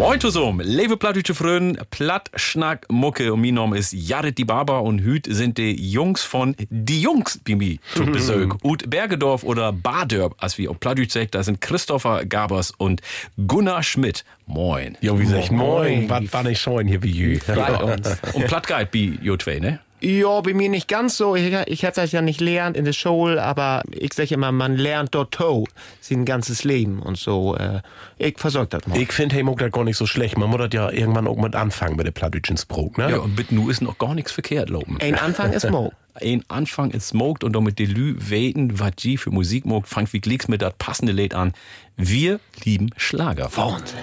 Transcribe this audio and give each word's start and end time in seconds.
Moin 0.00 0.18
zusammen, 0.18 0.66
liebe 0.66 0.96
plattdeutsche 0.96 1.34
Freunde, 1.34 1.82
Platt, 1.90 2.30
Schnack, 2.34 2.86
Mucke 2.90 3.34
und 3.34 3.42
mein 3.42 3.52
Name 3.52 3.76
ist 3.76 3.92
Jared 3.92 4.38
die 4.38 4.46
Baba 4.46 4.78
und 4.78 5.00
hüt 5.02 5.26
sind 5.28 5.58
die 5.58 5.74
Jungs 5.74 6.22
von 6.22 6.56
Die 6.70 7.02
Jungs 7.02 7.38
bei 7.46 7.54
mir 7.54 7.76
zu 7.94 8.06
Besuch. 8.10 8.56
Ut 8.64 8.88
Bergedorf 8.88 9.44
oder 9.44 9.74
Badörp, 9.74 10.36
als 10.38 10.56
wir 10.56 10.70
auf 10.70 10.80
Plattdeutsch 10.80 11.12
sagt, 11.12 11.34
da 11.34 11.42
sind 11.42 11.60
Christopher 11.60 12.24
Gabers 12.24 12.70
und 12.70 13.02
Gunnar 13.46 13.82
Schmidt. 13.82 14.24
Moin. 14.46 14.96
Ja, 15.02 15.18
wie 15.18 15.26
sag 15.26 15.40
ich, 15.40 15.50
moin, 15.50 16.08
was 16.08 16.32
war 16.32 16.44
nicht 16.44 16.62
schön 16.62 16.88
hier 16.88 17.02
wie 17.02 17.10
jü. 17.10 17.38
Bei 17.46 17.76
uns. 17.76 18.16
Und 18.32 18.46
Plattguide 18.46 18.88
bei 18.90 19.22
jo 19.22 19.36
zwei, 19.36 19.58
ne? 19.58 19.80
Ja, 20.00 20.40
bei 20.40 20.54
mir 20.54 20.68
nicht 20.68 20.88
ganz 20.88 21.16
so. 21.16 21.36
Ich, 21.36 21.52
ich 21.66 21.82
hätte 21.82 22.00
das 22.00 22.12
ja 22.12 22.22
nicht 22.22 22.40
lernt 22.40 22.76
in 22.76 22.84
der 22.84 22.92
Schule, 22.92 23.42
aber 23.42 23.82
ich 23.90 24.12
sage 24.14 24.34
immer, 24.34 24.50
man 24.52 24.76
lernt 24.76 25.14
dort 25.14 25.32
to, 25.32 25.66
sein 26.00 26.24
ganzes 26.24 26.64
Leben 26.64 27.00
und 27.00 27.18
so. 27.18 27.56
Äh, 27.56 27.82
ich 28.18 28.38
versorg 28.38 28.70
das 28.70 28.86
mal. 28.86 28.98
Ich 28.98 29.12
finde, 29.12 29.36
hey, 29.36 29.42
mag 29.42 29.58
das 29.58 29.70
gar 29.72 29.84
nicht 29.84 29.96
so 29.96 30.06
schlecht. 30.06 30.38
Man 30.38 30.48
muss 30.48 30.58
das 30.58 30.70
ja 30.72 30.90
irgendwann 30.90 31.26
auch 31.26 31.36
mit 31.36 31.54
anfangen 31.54 31.96
mit 31.96 32.06
dem 32.06 32.14
plattdeutschen 32.14 32.56
Sprog, 32.56 32.98
ne? 32.98 33.10
Ja, 33.10 33.18
und 33.18 33.36
mit 33.36 33.52
nu 33.52 33.68
ist 33.68 33.82
noch 33.82 33.98
gar 33.98 34.14
nichts 34.14 34.32
verkehrt, 34.32 34.70
loben. 34.70 34.98
Ein 35.00 35.16
Anfang 35.16 35.52
ist 35.52 35.70
mo. 35.70 35.92
Ein 36.14 36.44
Anfang 36.48 36.90
ist 36.90 37.08
smoked 37.08 37.44
und 37.44 37.54
damit 37.54 37.78
die 37.78 37.86
Lü 37.86 38.16
weten, 38.18 38.80
was 38.80 38.96
die 38.96 39.16
für 39.16 39.30
Musik 39.30 39.64
mogt, 39.64 39.88
fangt 39.88 40.12
wie 40.12 40.20
Glicks 40.20 40.48
mit 40.48 40.60
das 40.60 40.74
passende 40.76 41.12
Lied 41.12 41.34
an. 41.34 41.52
Wir 41.96 42.40
lieben 42.64 42.90
Schlager. 42.96 43.48
Wahnsinn. 43.54 43.98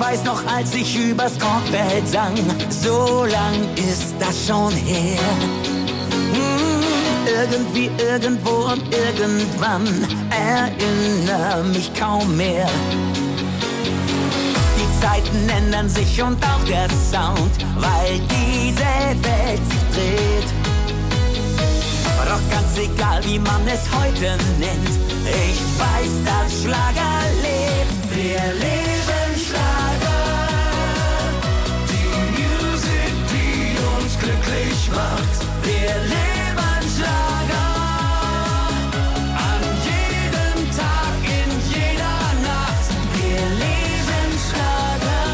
Ich 0.00 0.06
weiß 0.06 0.24
noch, 0.24 0.42
als 0.46 0.74
ich 0.74 0.96
übers 0.96 1.38
Kornfeld 1.38 2.08
sang, 2.08 2.34
so 2.70 3.26
lang 3.26 3.54
ist 3.76 4.14
das 4.18 4.46
schon 4.46 4.72
her. 4.72 5.20
Hm, 6.32 6.82
irgendwie, 7.42 7.90
irgendwo 8.02 8.72
und 8.72 8.82
irgendwann 8.94 9.86
erinnere 10.30 11.64
mich 11.64 11.92
kaum 11.92 12.34
mehr. 12.34 12.66
Die 14.78 15.04
Zeiten 15.04 15.48
ändern 15.50 15.90
sich 15.90 16.22
und 16.22 16.42
auch 16.46 16.64
der 16.64 16.88
Sound, 16.88 17.52
weil 17.76 18.20
diese 18.20 19.22
Welt 19.22 19.60
sich 19.68 19.84
dreht. 19.94 20.50
Doch 22.24 22.50
ganz 22.50 22.78
egal, 22.78 23.22
wie 23.26 23.38
man 23.38 23.68
es 23.68 23.82
heute 23.92 24.38
nennt, 24.58 24.98
ich 25.26 25.60
weiß, 25.78 26.24
dass 26.24 26.62
Schlager 26.62 27.20
lebt. 27.42 28.16
Wir 28.16 28.54
leben 28.54 28.99
macht. 34.94 35.40
Wir 35.62 35.94
leben 36.14 36.82
Schlager. 36.94 37.68
An 39.50 39.62
jedem 39.88 40.58
Tag, 40.76 41.18
in 41.38 41.50
jeder 41.74 42.20
Nacht. 42.48 42.88
Wir 43.16 43.42
leben 43.64 44.28
Schlager. 44.46 45.24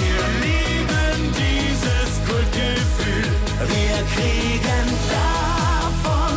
Wir 0.00 0.22
lieben 0.44 1.18
dieses 1.42 2.10
Kultgefühl. 2.28 3.28
Wir 3.74 3.96
kriegen 4.14 4.86
davon 5.16 6.34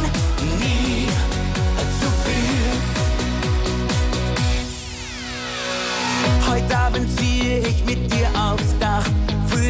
nie 0.59 1.07
zu 1.99 2.07
viel. 2.25 2.71
Heute 6.49 6.73
Abend 6.77 7.07
ziehe 7.17 7.55
ich 7.59 7.79
mit 7.85 8.11
dir 8.11 8.27
aufs 8.35 8.71
Dach 8.79 8.88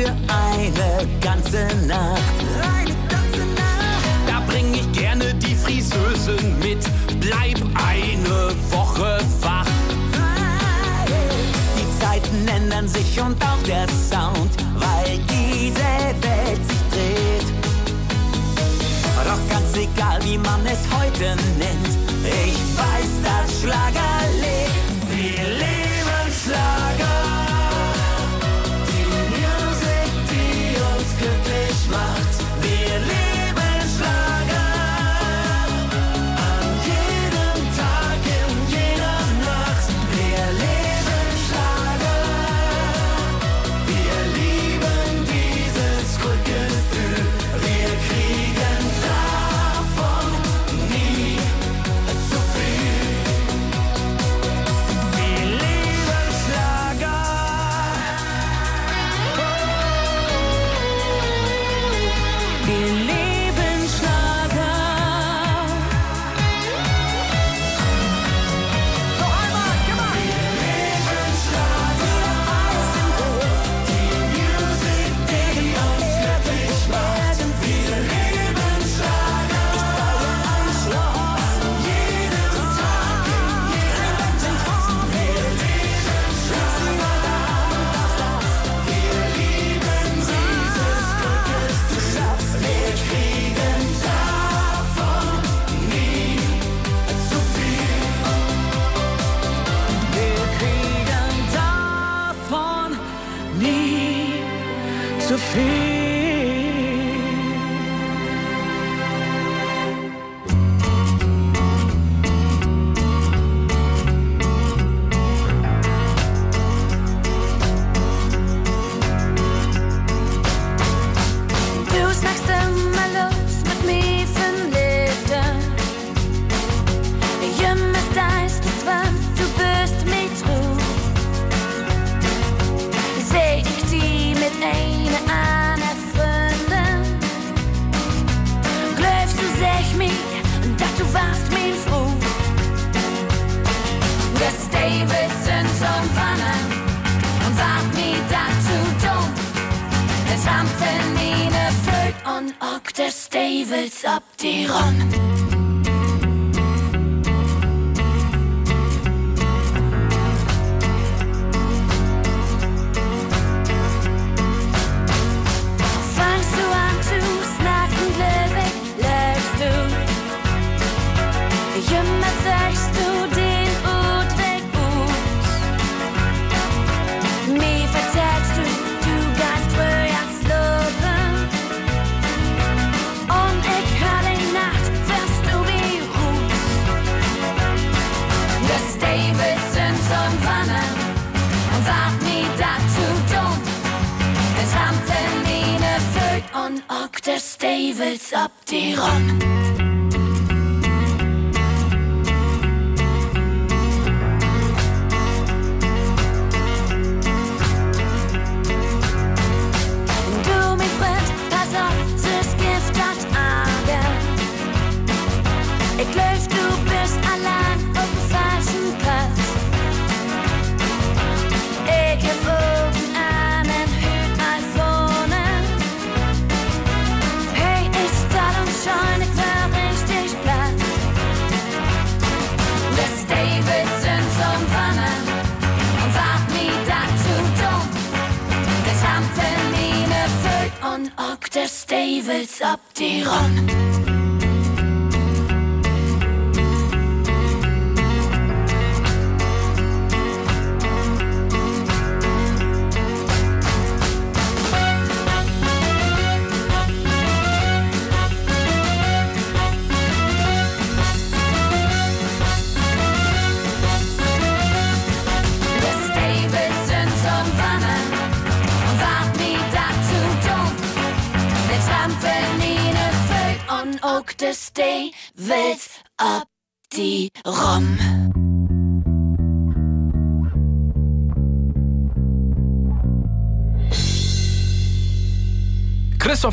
für 0.10 0.34
eine 0.34 1.08
ganze 1.22 1.68
Nacht. 1.86 2.22
Eine 2.78 2.96
ganze 3.08 3.46
Nacht. 3.56 4.28
Da 4.28 4.42
bring 4.48 4.74
ich 4.74 4.92
gerne 4.92 5.34
die 5.36 5.56
Friseusen 5.56 6.60
mit. 6.60 6.80
Bleib 7.20 7.58
eine 7.76 8.54
Woche 8.72 9.20
wach. 9.42 9.66
Die 11.78 12.00
Zeiten 12.00 12.48
ändern 12.48 12.88
sich 12.88 13.20
und 13.20 13.42
auch 13.44 13.64
der 13.68 13.88
Sound, 13.88 14.52
weil 14.76 15.18
diese 15.30 15.90
Welt 16.22 16.62
sich 16.68 16.84
dreht. 16.92 17.54
Doch 19.26 19.50
ganz 19.50 19.76
egal, 19.76 20.20
wie 20.24 20.38
man 20.38 20.66
es 20.66 20.80
heute 20.98 21.36
nennt, 21.60 21.98
ich 22.24 22.58
weiß, 22.78 23.12
dass 23.24 23.62
Schlager 23.62 24.09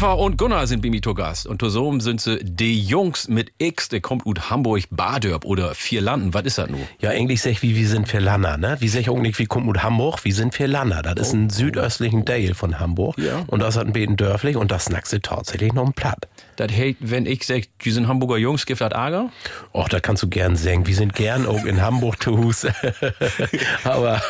Christopher 0.07 0.23
und 0.23 0.39
Gunnar 0.39 0.69
sind 0.69 0.83
bei 0.83 0.91
mir. 0.91 1.01
Und 1.47 1.61
zusammen 1.61 1.99
sind 1.99 2.21
sie 2.21 2.39
die 2.41 2.81
Jungs 2.81 3.27
mit 3.27 3.51
X, 3.59 3.89
der 3.89 4.01
kommt 4.01 4.27
aus 4.27 4.51
Hamburg, 4.51 4.85
Badörp 4.91 5.45
oder 5.45 5.75
Vier 5.75 6.01
Landen. 6.01 6.35
Was 6.35 6.45
ist 6.45 6.59
das 6.59 6.69
nun? 6.69 6.87
Ja, 7.01 7.11
eigentlich 7.11 7.43
sag 7.43 7.53
ich, 7.53 7.63
wie 7.63 7.77
wir 7.77 7.89
sind 7.89 8.09
für 8.09 8.19
Lanner, 8.19 8.57
ne? 8.57 8.77
Wie 8.81 8.89
sag 8.89 9.01
ich 9.01 9.09
nicht, 9.09 9.39
wie 9.39 9.47
kommt 9.47 9.67
mit 9.67 9.83
Hamburg, 9.83 10.25
wir 10.25 10.35
sind 10.35 10.55
für 10.55 10.67
Lanner. 10.67 11.03
Das 11.03 11.29
ist 11.29 11.33
ein 11.33 11.51
südöstlichen 11.51 12.25
Teil 12.25 12.55
von 12.55 12.79
Hamburg. 12.79 13.19
Ja. 13.19 13.45
Und 13.47 13.61
das 13.61 13.77
hat 13.77 13.87
ein 13.87 13.93
bisschen 13.93 14.17
dörflich 14.17 14.57
und 14.57 14.71
das 14.71 14.87
snackst 14.87 15.13
du 15.13 15.21
tatsächlich 15.21 15.73
noch 15.73 15.87
ein 15.87 15.93
Platt. 15.93 16.29
Das 16.57 16.73
hält, 16.73 16.97
wenn 17.01 17.27
ich 17.27 17.45
sag, 17.45 17.65
die 17.85 17.91
sind 17.91 18.09
Hamburger 18.09 18.39
Jungs, 18.39 18.65
gibt 18.65 18.81
das 18.81 18.93
Ager? 18.93 19.31
Och, 19.75 19.89
da 19.89 20.01
kannst 20.01 20.23
du 20.23 20.29
gern 20.29 20.57
sagen. 20.57 20.87
Wir 20.87 20.95
sind 20.95 21.15
gern 21.15 21.47
auch 21.47 21.65
in 21.65 21.83
Hamburg 21.83 22.23
zu 22.23 22.39
Hus. 22.39 22.67
Aber 23.85 24.23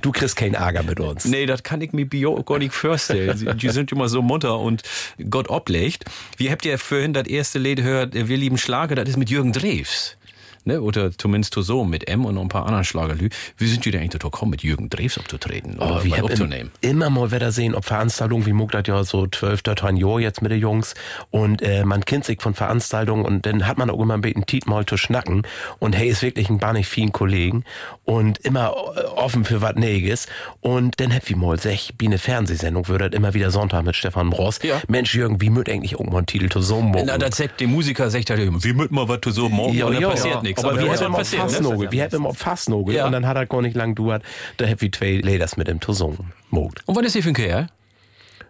du 0.00 0.12
kriegst 0.12 0.36
keinen 0.36 0.54
Ärger 0.54 0.82
mit 0.82 1.00
uns. 1.00 1.24
Nee, 1.24 1.46
das 1.46 1.62
kann 1.62 1.80
ich 1.80 1.92
mir 1.92 2.06
bio 2.06 2.42
gar 2.42 2.58
nicht 2.58 2.72
vorstellen. 2.72 3.56
Die 3.58 3.68
sind 3.70 3.90
immer 3.92 4.08
so 4.08 4.22
munter 4.22 4.58
und 4.58 4.82
Gott 5.28 5.48
oblegt. 5.48 6.04
Wie 6.36 6.50
habt 6.50 6.64
ihr 6.64 6.78
vorhin 6.78 7.12
das 7.12 7.26
erste 7.26 7.58
Lied 7.58 7.78
gehört, 7.78 8.14
Wir 8.14 8.36
lieben 8.36 8.58
Schlager, 8.58 8.71
das 8.94 9.10
ist 9.10 9.18
mit 9.18 9.28
Jürgen 9.28 9.52
Drews. 9.52 10.16
Ne, 10.64 10.80
oder 10.80 11.10
zumindest 11.10 11.54
so 11.54 11.84
mit 11.84 12.08
M 12.08 12.24
und 12.24 12.36
noch 12.36 12.42
ein 12.42 12.48
paar 12.48 12.66
anderen 12.66 12.84
Schlagerlü. 12.84 13.30
Wie 13.56 13.66
sind 13.66 13.84
die 13.84 13.90
denn 13.90 14.00
eigentlich 14.00 14.12
dazu 14.12 14.30
gekommen, 14.30 14.52
mit 14.52 14.62
Jürgen 14.62 14.88
Drews 14.90 15.18
aufzutreten 15.18 15.76
oder 15.76 15.98
Oh, 16.00 16.04
wir 16.04 16.10
mal 16.10 16.18
haben 16.18 16.24
aufzunehmen? 16.26 16.70
immer 16.80 17.10
mal 17.10 17.32
wieder 17.32 17.50
sehen, 17.50 17.74
ob 17.74 17.84
Veranstaltungen, 17.84 18.46
wie 18.46 18.52
muckt 18.52 18.74
das 18.74 18.84
ja 18.86 19.02
so 19.02 19.26
12, 19.26 19.62
13 19.62 19.96
Jahre 19.96 20.20
jetzt 20.20 20.40
mit 20.40 20.52
den 20.52 20.60
Jungs 20.60 20.94
und 21.30 21.62
äh, 21.62 21.84
man 21.84 22.04
kennt 22.04 22.24
sich 22.24 22.40
von 22.40 22.54
Veranstaltungen 22.54 23.24
und 23.24 23.44
dann 23.44 23.66
hat 23.66 23.76
man 23.76 23.90
auch 23.90 23.98
immer 24.00 24.14
ein 24.14 24.20
bisschen 24.20 24.46
Tiet 24.46 24.66
mal 24.68 24.86
zu 24.86 24.96
schnacken 24.96 25.42
und 25.80 25.96
hey, 25.96 26.08
ist 26.08 26.22
wirklich 26.22 26.48
ein 26.48 26.58
barnig 26.58 26.86
vielen 26.86 27.10
Kollegen 27.10 27.64
und 28.04 28.38
immer 28.38 28.72
äh, 28.96 29.00
offen 29.16 29.44
für 29.44 29.62
was 29.62 29.74
Näges 29.74 30.26
und 30.60 31.00
dann 31.00 31.12
ich 31.12 31.34
mal 31.36 31.58
sech, 31.58 31.92
wie 31.98 32.06
eine 32.06 32.18
Fernsehsendung 32.18 32.86
würde 32.86 33.06
immer 33.06 33.34
wieder 33.34 33.50
Sonntag 33.50 33.84
mit 33.84 33.96
Stefan 33.96 34.30
Bross. 34.30 34.60
Ja. 34.62 34.80
Mensch, 34.86 35.12
Jürgen, 35.14 35.40
wie 35.40 35.50
müt 35.50 35.68
eigentlich 35.68 35.92
irgendwann 35.94 36.26
Titel 36.26 36.48
zu 36.48 36.60
so 36.60 36.80
mucken? 36.80 37.06
Na, 37.06 37.18
das 37.18 37.36
sagt 37.36 37.60
der 37.60 37.66
Musiker, 37.68 38.08
sagt 38.10 38.30
er 38.30 38.38
immer, 38.38 38.62
wir 38.62 38.74
müssen 38.74 38.94
mal 38.94 39.08
was 39.08 39.20
zu 39.22 39.32
so 39.32 39.48
morgen 39.48 39.82
und 39.82 39.94
dann 39.94 40.02
passiert 40.02 40.42
nichts. 40.44 40.51
Aber, 40.58 40.78
wir 40.78 40.88
was 40.90 41.00
haben 41.02 41.12
soll 41.12 41.20
auf 41.20 41.28
Fassnogel, 41.28 41.92
wir 41.92 42.04
haben 42.04 42.26
auf 42.26 42.38
Fassnogel 42.38 42.94
Ja. 42.96 43.06
und 43.06 43.12
dann 43.12 43.26
hat 43.26 43.36
er 43.36 43.46
gar 43.46 43.62
nicht 43.62 43.76
lang 43.76 43.94
duert, 43.94 44.22
da 44.56 44.66
hab 44.68 44.82
ich 44.82 44.92
zwei 44.92 45.12
Leders 45.16 45.56
mit 45.56 45.68
dem 45.68 45.80
Tusung 45.80 46.18
mogt. 46.50 46.80
Und 46.86 46.96
was 46.96 47.04
ist 47.06 47.12
hier 47.14 47.22
für 47.22 47.30
ein 47.30 47.34
Kerl? 47.34 47.68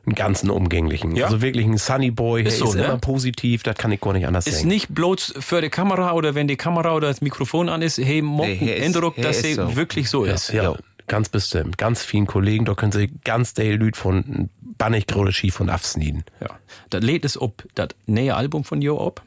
einen 0.05 0.17
ganzen 0.17 0.51
umgänglichen. 0.51 1.15
Ja? 1.15 1.27
Also 1.27 1.41
wirklich 1.43 1.65
ein 1.65 1.79
Sunny 1.79 2.11
Boy, 2.11 2.43
Ist 2.43 2.55
ist, 2.55 2.59
so, 2.59 2.65
ist 2.71 2.75
ne? 2.75 2.87
immer 2.87 2.99
positiv, 2.99 3.63
das 3.63 3.77
kann 3.77 3.93
ich 3.93 4.01
gar 4.01 4.13
nicht 4.13 4.27
anders 4.27 4.49
Ist 4.49 4.57
sagen. 4.57 4.69
nicht 4.69 4.93
bloß 4.93 5.35
für 5.39 5.61
die 5.61 5.69
Kamera 5.69 6.15
oder 6.15 6.35
wenn 6.35 6.49
die 6.49 6.57
Kamera 6.57 6.97
oder 6.97 7.07
das 7.07 7.21
Mikrofon 7.21 7.69
an 7.69 7.83
ist, 7.83 7.99
hey, 7.99 8.21
mocken 8.21 8.59
Nee, 8.65 8.75
ist- 8.79 8.85
Eindruck, 8.85 9.15
dass 9.15 9.37
ist 9.37 9.43
sie 9.45 9.55
so. 9.55 9.77
wirklich 9.77 10.11
so 10.11 10.25
ist. 10.25 10.53
ja, 10.53 10.75
ganz 11.07 11.29
bestimmt. 11.29 11.79
Ganz 11.79 12.05
vielen 12.05 12.27
Kollegen, 12.27 12.65
da 12.65 12.75
können 12.75 12.91
sie 12.91 13.13
ganz 13.23 13.55
der 13.55 13.77
Lüd 13.77 13.97
von 13.97 14.51
bannig 14.77 15.07
Ski 15.31 15.53
von 15.53 15.71
Afsnien. 15.71 16.25
Ja. 16.41 16.49
Das 16.91 17.01
lädt 17.05 17.25
es 17.25 17.41
ob 17.41 17.63
das 17.77 17.91
neue 18.07 18.35
Album 18.35 18.65
von 18.65 18.83
Jo 18.83 19.07
ab. 19.07 19.23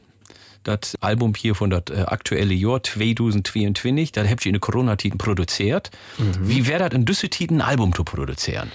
Das 0.66 0.96
Album 1.00 1.34
hier 1.36 1.54
von 1.54 1.70
das 1.70 1.84
äh, 1.90 2.00
aktuelle 2.00 2.52
Jahr 2.52 2.82
2022, 2.82 4.10
das 4.10 4.28
habt 4.28 4.44
ihr 4.44 4.50
in 4.50 4.54
der 4.54 4.60
Corona-Tiden 4.60 5.16
produziert. 5.16 5.92
Mhm. 6.18 6.34
Wie 6.40 6.66
wäre 6.66 6.88
das 6.88 6.98
in 6.98 7.04
Tiden 7.30 7.60
ein 7.60 7.68
Album 7.68 7.94
zu 7.94 8.02
produzieren? 8.02 8.72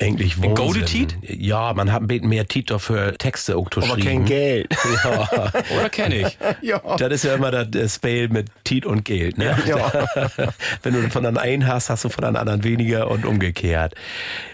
Eigentlich 0.00 0.36
In 0.36 0.42
Wahnsinn. 0.42 0.54
Golde 0.54 0.84
Tiet? 0.84 1.16
Ja, 1.22 1.72
man 1.74 1.92
hat 1.92 2.02
ein 2.02 2.06
bisschen 2.06 2.28
mehr 2.28 2.46
Tiet 2.46 2.70
dafür 2.70 3.16
Texte 3.18 3.56
auch 3.56 3.68
zu 3.70 3.82
Aber 3.82 3.96
kein. 3.96 4.24
Geld. 4.24 4.68
Ja, 5.04 5.28
Oder 5.78 5.88
kenne 5.90 6.16
ich? 6.16 6.38
ja. 6.62 6.80
das 6.96 7.12
ist 7.12 7.24
ja 7.24 7.34
immer 7.34 7.50
das 7.50 7.94
Spell 7.96 8.28
mit 8.28 8.48
Tiet 8.64 8.86
und 8.86 9.04
Geld. 9.04 9.38
Ne? 9.38 9.56
Wenn 10.82 10.94
du 10.94 11.10
von 11.10 11.26
einem 11.26 11.36
einen 11.36 11.66
hast, 11.66 11.90
hast 11.90 12.04
du 12.04 12.08
von 12.08 12.24
einem 12.24 12.36
anderen 12.36 12.64
weniger 12.64 13.10
und 13.10 13.24
umgekehrt. 13.24 13.94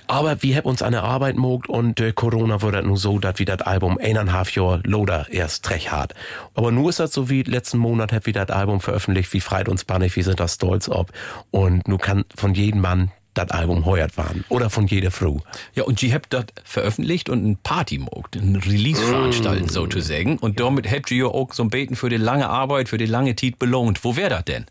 Aber 0.07 0.43
wir 0.43 0.57
haben 0.57 0.67
uns 0.67 0.83
an 0.83 0.93
der 0.93 1.03
Arbeit 1.03 1.37
mogt 1.37 1.69
und 1.69 2.01
äh, 2.01 2.13
Corona 2.13 2.61
wurde 2.63 2.79
das 2.79 2.87
nur 2.87 2.97
so, 2.97 3.19
dass 3.19 3.39
wir 3.39 3.47
das 3.47 3.63
Album 3.63 3.99
eineinhalb 3.99 4.51
Jahre 4.51 4.81
Loader 4.85 5.27
erst 5.31 5.65
trech 5.65 5.93
hat. 5.93 6.15
Aber 6.55 6.73
nur 6.73 6.91
ist 6.91 7.01
das 7.01 7.13
so 7.13 7.31
wie 7.31 7.43
letzten 7.43 7.79
Monat 7.79 8.13
hat 8.13 8.27
wir 8.27 8.33
das 8.33 8.51
Album 8.51 8.81
veröffentlicht, 8.81 9.33
wie 9.33 9.41
freit 9.41 9.69
uns 9.69 9.85
bannig, 9.85 10.15
wir 10.17 10.25
sind 10.25 10.41
da 10.41 10.49
stolz 10.49 10.89
ob. 10.89 11.11
Und 11.51 11.89
nun 11.89 11.99
kann 11.99 12.25
von 12.35 12.55
jedem 12.55 12.81
Mann 12.81 13.13
das 13.35 13.51
Album 13.51 13.85
heuert 13.85 14.17
waren. 14.17 14.45
Oder 14.49 14.71
von 14.71 14.87
jeder 14.87 15.11
Frau. 15.11 15.41
Ja, 15.75 15.85
und 15.85 16.03
ihr 16.03 16.15
habt 16.15 16.33
das 16.33 16.47
veröffentlicht 16.65 17.29
und 17.29 17.45
ein 17.45 17.57
Party 17.63 17.99
mogt, 17.99 18.37
ein 18.37 18.57
Release 18.57 19.03
veranstalten 19.03 19.69
sozusagen. 19.69 20.39
Und 20.39 20.61
damit 20.61 20.91
habt 20.91 21.11
ihr 21.11 21.29
auch 21.29 21.53
so 21.53 21.65
ein 21.65 21.71
Beten 21.71 21.97
für 21.97 22.09
die 22.09 22.17
lange 22.17 22.49
Arbeit, 22.49 22.89
für 22.89 22.99
die 22.99 23.07
lange 23.07 23.35
Tit 23.35 23.59
belohnt. 23.59 24.05
Wo 24.05 24.17
wäre 24.17 24.31
das 24.31 24.45
denn? 24.45 24.67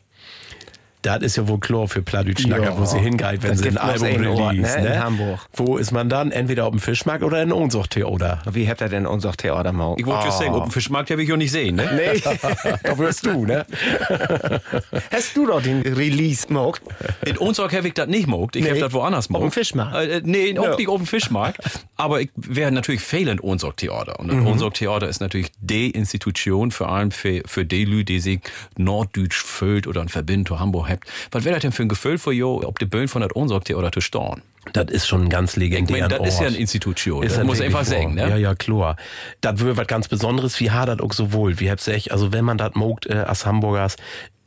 Das 1.03 1.22
ist 1.22 1.36
ja 1.36 1.48
wohl 1.48 1.60
klar 1.60 1.88
für 1.88 2.01
Plattdütschnacker, 2.01 2.63
Ja. 2.63 2.77
wo 2.77 2.86
sie 2.86 2.98
hingeht, 2.98 3.43
wenn 3.43 3.51
Das 3.51 3.60
sie 3.60 3.67
ein 3.69 3.77
Album 3.77 4.07
release. 4.07 4.77
ne, 4.77 4.83
Ne? 4.83 4.93
in 4.95 5.03
Hamburg. 5.03 5.39
Wo 5.53 5.77
ist 5.77 5.91
man 5.91 6.10
dann? 6.10 6.31
Entweder 6.31 6.65
auf 6.65 6.72
dem 6.72 6.79
Fischmarkt 6.79 7.24
oder 7.24 7.41
in 7.43 7.51
Unsuchttheater. 7.51 8.41
Wie 8.51 8.67
habt 8.67 8.81
ihr 8.81 8.89
denn 8.89 9.05
unser 9.05 9.33
Theater 9.33 9.72
mal? 9.72 9.95
Ich 9.98 10.05
wollte 10.05 10.25
just 10.25 10.39
sagen, 10.39 10.51
auf 10.51 10.63
dem 10.63 10.72
Fischmarkt 10.72 11.12
habe 11.12 11.22
ich 11.22 11.29
ja 11.29 11.38
nicht 11.38 11.51
sehen, 11.51 11.75
ne? 11.75 11.89
Nee. 11.93 12.22
da 12.83 12.98
wirst 12.98 13.25
du, 13.25 13.45
ne? 13.45 13.65
Hast 15.12 15.36
du 15.36 15.45
doch 15.45 15.62
den 15.62 15.81
Release 15.81 16.48
gemacht? 16.48 16.81
In 17.25 17.38
Unsorg 17.38 17.74
habe 17.75 17.88
ich 17.88 17.93
das 17.93 18.07
nicht 18.07 18.27
mogt. 18.27 18.55
Ich 18.55 18.63
Nee. 18.63 18.69
habe 18.72 18.79
das 18.79 18.93
woanders 18.93 19.29
mogt. 19.29 19.43
Auf 19.43 19.50
dem 19.50 19.53
Fischmarkt? 19.53 19.95
Äh, 19.95 20.17
äh, 20.17 20.22
nee, 20.24 20.57
auch 20.57 20.77
nicht 20.77 20.88
auf 20.89 20.98
dem 20.98 21.07
Fischmarkt. 21.07 21.57
Aber 21.98 22.22
ich 22.22 22.29
wäre 22.36 22.72
natürlich 22.72 23.01
fehlend 23.01 23.41
Theater. 23.77 24.19
Und 24.19 24.31
Mhm. 24.33 24.48
Unsorg 24.48 24.74
Theater 24.74 25.07
ist 25.07 25.19
natürlich 25.22 25.51
die 25.60 25.89
Institution, 25.91 26.72
vor 26.72 26.89
allem 26.89 27.12
für, 27.12 27.41
für 27.45 27.65
die 27.65 27.86
Leute, 27.86 28.05
die 28.05 28.19
sich 28.19 28.39
norddeutsch 28.77 29.41
füllt 29.43 29.88
oder 29.88 30.01
ein 30.01 30.10
Verbindung 30.10 30.45
zu 30.45 30.60
Hamburg 30.60 30.88
habt. 30.93 31.07
Was 31.31 31.43
wäre 31.43 31.55
das 31.55 31.62
denn 31.62 31.71
für 31.71 31.83
ein 31.83 31.89
Gefühl 31.89 32.17
für 32.17 32.31
jo, 32.31 32.62
ob 32.65 32.79
die 32.79 32.85
Böen 32.85 33.07
von 33.07 33.21
das 33.21 33.31
Unsorg 33.33 33.65
Theater 33.65 33.91
zu 33.91 34.01
storn? 34.01 34.41
Das 34.71 34.85
ist 34.85 35.07
schon 35.07 35.23
ein 35.23 35.29
ganz 35.29 35.51
Ich 35.51 35.57
legendärer 35.57 36.07
meine, 36.07 36.19
das 36.19 36.27
ist 36.27 36.39
ja 36.39 36.47
eine 36.47 36.55
Ort. 36.55 36.62
Institution. 36.62 37.23
Ist 37.23 37.31
das 37.31 37.39
das 37.39 37.47
muss 37.47 37.59
ich 37.59 37.65
einfach 37.65 37.83
sagen, 37.83 38.13
ne? 38.13 38.29
Ja, 38.29 38.38
ja, 38.38 38.55
klar. 38.55 38.95
Das 39.41 39.59
wird 39.59 39.75
was 39.75 39.88
ganz 39.88 40.07
Besonderes. 40.07 40.57
Wie 40.62 40.71
hat 40.71 40.88
das 40.88 41.00
auch 41.01 41.12
so 41.12 41.33
wohl? 41.33 41.59
Wie 41.59 41.69
hab's 41.69 41.88
echt, 41.89 42.12
also 42.12 42.31
wenn 42.31 42.45
man 42.45 42.57
das 42.57 42.73
mogt, 42.75 43.05
äh, 43.07 43.13
als 43.13 43.45
Hamburgers, 43.45 43.97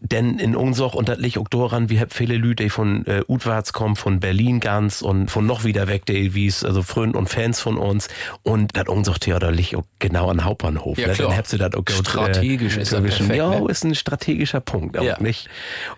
denn 0.00 0.38
in 0.38 0.54
Unsoch, 0.54 0.94
und 0.94 1.08
das 1.08 1.18
liegt 1.18 1.38
auch 1.38 1.48
daran, 1.48 1.88
wir 1.88 2.00
haben 2.00 2.10
viele 2.10 2.36
Leute, 2.36 2.64
die 2.64 2.70
von 2.70 3.06
äh, 3.06 3.22
Utwarts 3.28 3.72
kommen, 3.72 3.96
von 3.96 4.20
Berlin 4.20 4.60
ganz 4.60 5.02
und 5.02 5.30
von 5.30 5.46
noch 5.46 5.64
wieder 5.64 5.88
weg, 5.88 6.04
die 6.06 6.34
wie's, 6.34 6.64
also 6.64 6.82
Freunde 6.82 7.18
und 7.18 7.28
Fans 7.28 7.60
von 7.60 7.78
uns. 7.78 8.08
Und 8.42 8.76
das 8.76 8.88
Unsoch-Theater 8.88 9.50
liegt 9.50 9.74
auch 9.74 9.84
genau 9.98 10.30
am 10.30 10.44
Hauptbahnhof. 10.44 10.98
Ja, 10.98 11.08
ne? 11.08 11.14
Dann 11.14 11.36
habt 11.36 11.52
ihr 11.52 11.58
das 11.58 11.74
auch 11.74 11.82
Strategisch 11.88 12.76
ist 12.76 12.92
das 12.92 13.00
perfekt, 13.00 13.36
Ja, 13.36 13.58
ne? 13.58 13.66
ist 13.70 13.84
ein 13.84 13.94
strategischer 13.94 14.60
Punkt, 14.60 14.98
auch 14.98 15.02
Ja. 15.02 15.20
nicht? 15.20 15.48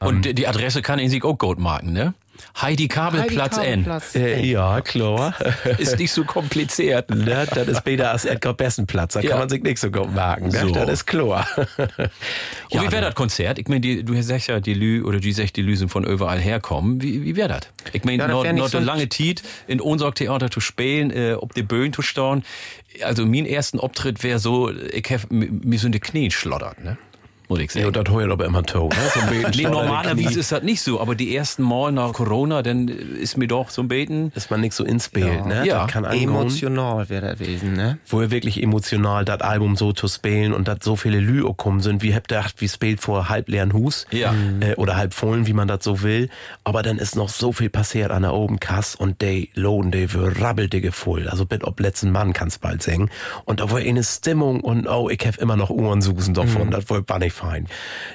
Und 0.01 0.39
die 0.39 0.47
Adresse 0.47 0.81
kann 0.83 0.99
in 0.99 1.11
sich 1.11 1.25
auch 1.25 1.37
gut 1.37 1.59
marken, 1.59 1.93
ne? 1.93 2.15
Heidi 2.61 2.89
Kabelplatz 2.89 3.57
N. 3.59 3.85
Kabelplatz 3.85 4.15
Äh, 4.15 4.33
N. 4.41 4.45
ja, 4.45 4.81
klar. 4.81 5.35
Ist 5.79 5.99
nicht 5.99 6.13
so 6.13 6.25
kompliziert. 6.25 7.11
ne, 7.11 7.47
das 7.55 7.69
ist 7.69 7.85
besser 7.85 8.11
als 8.11 8.25
Edgar 8.25 8.55
Bessenplatz. 8.55 9.15
Da 9.15 9.21
Ja. 9.21 9.31
kann 9.31 9.39
man 9.41 9.49
sich 9.49 9.63
nicht 9.63 9.79
so 9.79 9.91
gut 9.91 10.13
merken. 10.15 10.49
Ne? 10.49 10.59
So. 10.61 10.69
Das 10.71 10.89
ist 10.89 11.07
klar. 11.07 11.47
Und 12.71 12.83
wie 12.83 12.93
wäre 12.93 13.03
das 13.03 13.15
Konzert? 13.15 13.59
Ich 13.59 13.69
meine, 13.69 14.03
du 14.03 14.23
sagst 14.23 14.49
ja, 14.49 14.61
die 14.61 14.75
Lü 14.75 15.03
oder 15.03 15.21
die 15.21 15.33
sagt, 15.33 15.57
die 15.57 15.63
Lü 15.63 15.77
sind 15.77 15.89
von 15.91 16.05
überall 16.05 16.39
herkommen. 16.39 17.03
Wie, 17.03 17.25
wie 17.25 17.37
wäre 17.37 17.49
das? 17.49 17.61
Ich 17.93 18.05
meine, 18.05 18.19
Ja, 18.23 18.29
noch, 18.29 18.45
noch 18.53 18.69
so 18.69 18.79
lange 18.79 19.09
Zeit 19.09 19.43
in 19.67 19.81
unser 19.81 20.13
Theater 20.13 20.51
zu 20.51 20.61
spielen, 20.61 21.11
äh, 21.11 21.35
ob 21.35 21.55
die 21.55 21.63
Bühne 21.63 21.93
zu 21.93 22.03
stehen. 22.03 22.45
Also, 23.03 23.27
mein 23.27 23.47
ersten 23.47 23.79
Auftritt 23.81 24.23
wäre 24.23 24.39
so, 24.39 24.71
ich 24.71 25.07
hab 25.11 25.31
m- 25.31 25.61
mir 25.65 25.79
so 25.79 25.87
in 25.87 25.93
die 25.93 26.01
Knie 26.01 26.31
schlottert, 26.31 26.83
ne? 26.83 26.97
Muss 27.49 27.59
ich 27.61 27.71
sagen. 27.73 27.87
Ja, 27.87 27.91
das 27.91 28.13
heuert 28.13 28.31
aber 28.31 28.45
immer 28.45 28.63
tot. 28.63 28.91
Ne? 28.91 28.97
So 29.15 29.21
ein 29.23 29.29
Beten 29.31 29.51
Nee, 29.57 29.63
normalerweise 29.65 30.41
ist 30.41 30.53
das 30.53 30.63
nicht 30.63 30.83
so, 30.83 31.01
aber 31.01 31.15
die 31.15 31.35
ersten 31.35 31.63
Mal 31.63 31.93
nach 31.93 32.13
Corona, 32.13 32.63
dann 32.63 32.89
ist 32.89 33.37
mir 33.37 33.49
doch 33.49 33.71
so 33.71 33.83
ein 33.83 33.89
Beten. 33.89 34.33
ist 34.35 34.51
man 34.51 34.61
nicht 34.61 34.75
so 34.75 34.85
ins 34.85 35.09
Bild. 35.09 35.47
Ne? 35.47 35.67
Ja. 35.67 35.85
Einen 35.87 36.05
Grund- 36.05 36.13
Emotional 36.23 37.09
wäre 37.09 37.29
das 37.31 37.39
gewesen, 37.39 37.73
ne? 37.75 37.99
wo 38.07 38.21
er 38.21 38.31
wirklich 38.31 38.63
emotional 38.63 39.25
das 39.25 39.41
Album 39.41 39.77
so 39.77 39.93
zu 39.93 40.09
spielen 40.09 40.53
und 40.53 40.69
dass 40.69 40.79
so 40.83 40.97
viele 40.97 41.21
Lü 41.21 41.43
kommen 41.57 41.81
sind, 41.81 42.03
wie 42.03 42.15
habt 42.15 42.31
ihr 42.33 42.37
gedacht, 42.39 42.57
wie 42.59 42.69
spielt 42.69 43.01
vor 43.01 43.29
halb 43.29 43.49
leeren 43.49 43.73
Hus 43.73 44.07
Ja. 44.11 44.35
äh, 44.61 44.75
oder 44.75 44.97
halb 44.97 45.15
vollen, 45.15 45.47
wie 45.47 45.53
man 45.53 45.69
das 45.69 45.85
so 45.85 46.03
will. 46.03 46.29
Aber 46.65 46.83
dann 46.83 46.99
ist 46.99 47.17
noch 47.17 47.29
so 47.29 47.53
viel 47.53 47.71
passiert 47.71 48.11
an 48.11 48.23
der 48.23 48.35
oben 48.35 48.61
Kass 48.61 48.95
und 48.95 49.23
die 49.23 49.51
lohnen 49.55 49.91
die 49.91 50.09
für 50.09 50.41
rabbelte 50.41 50.93
voll. 50.93 51.29
Also 51.29 51.47
bitte 51.47 51.67
ob 51.67 51.81
letzten 51.81 52.11
Mann 52.11 52.33
kannst 52.33 52.61
bald 52.61 52.83
singen. 52.83 53.11
Und 53.45 53.61
da 53.61 53.71
war 53.71 53.79
eine 53.79 54.05
Stimmung 54.05 54.61
und 54.61 54.87
oh, 54.87 55.09
ich 55.11 55.21
hab 55.27 55.37
immer 55.39 55.57
noch 55.57 55.71
Ohrensusen 55.71 56.35
davon. 56.35 56.71
Das 56.71 56.85
war 56.89 57.19
nicht 57.19 57.33
fein. 57.39 57.67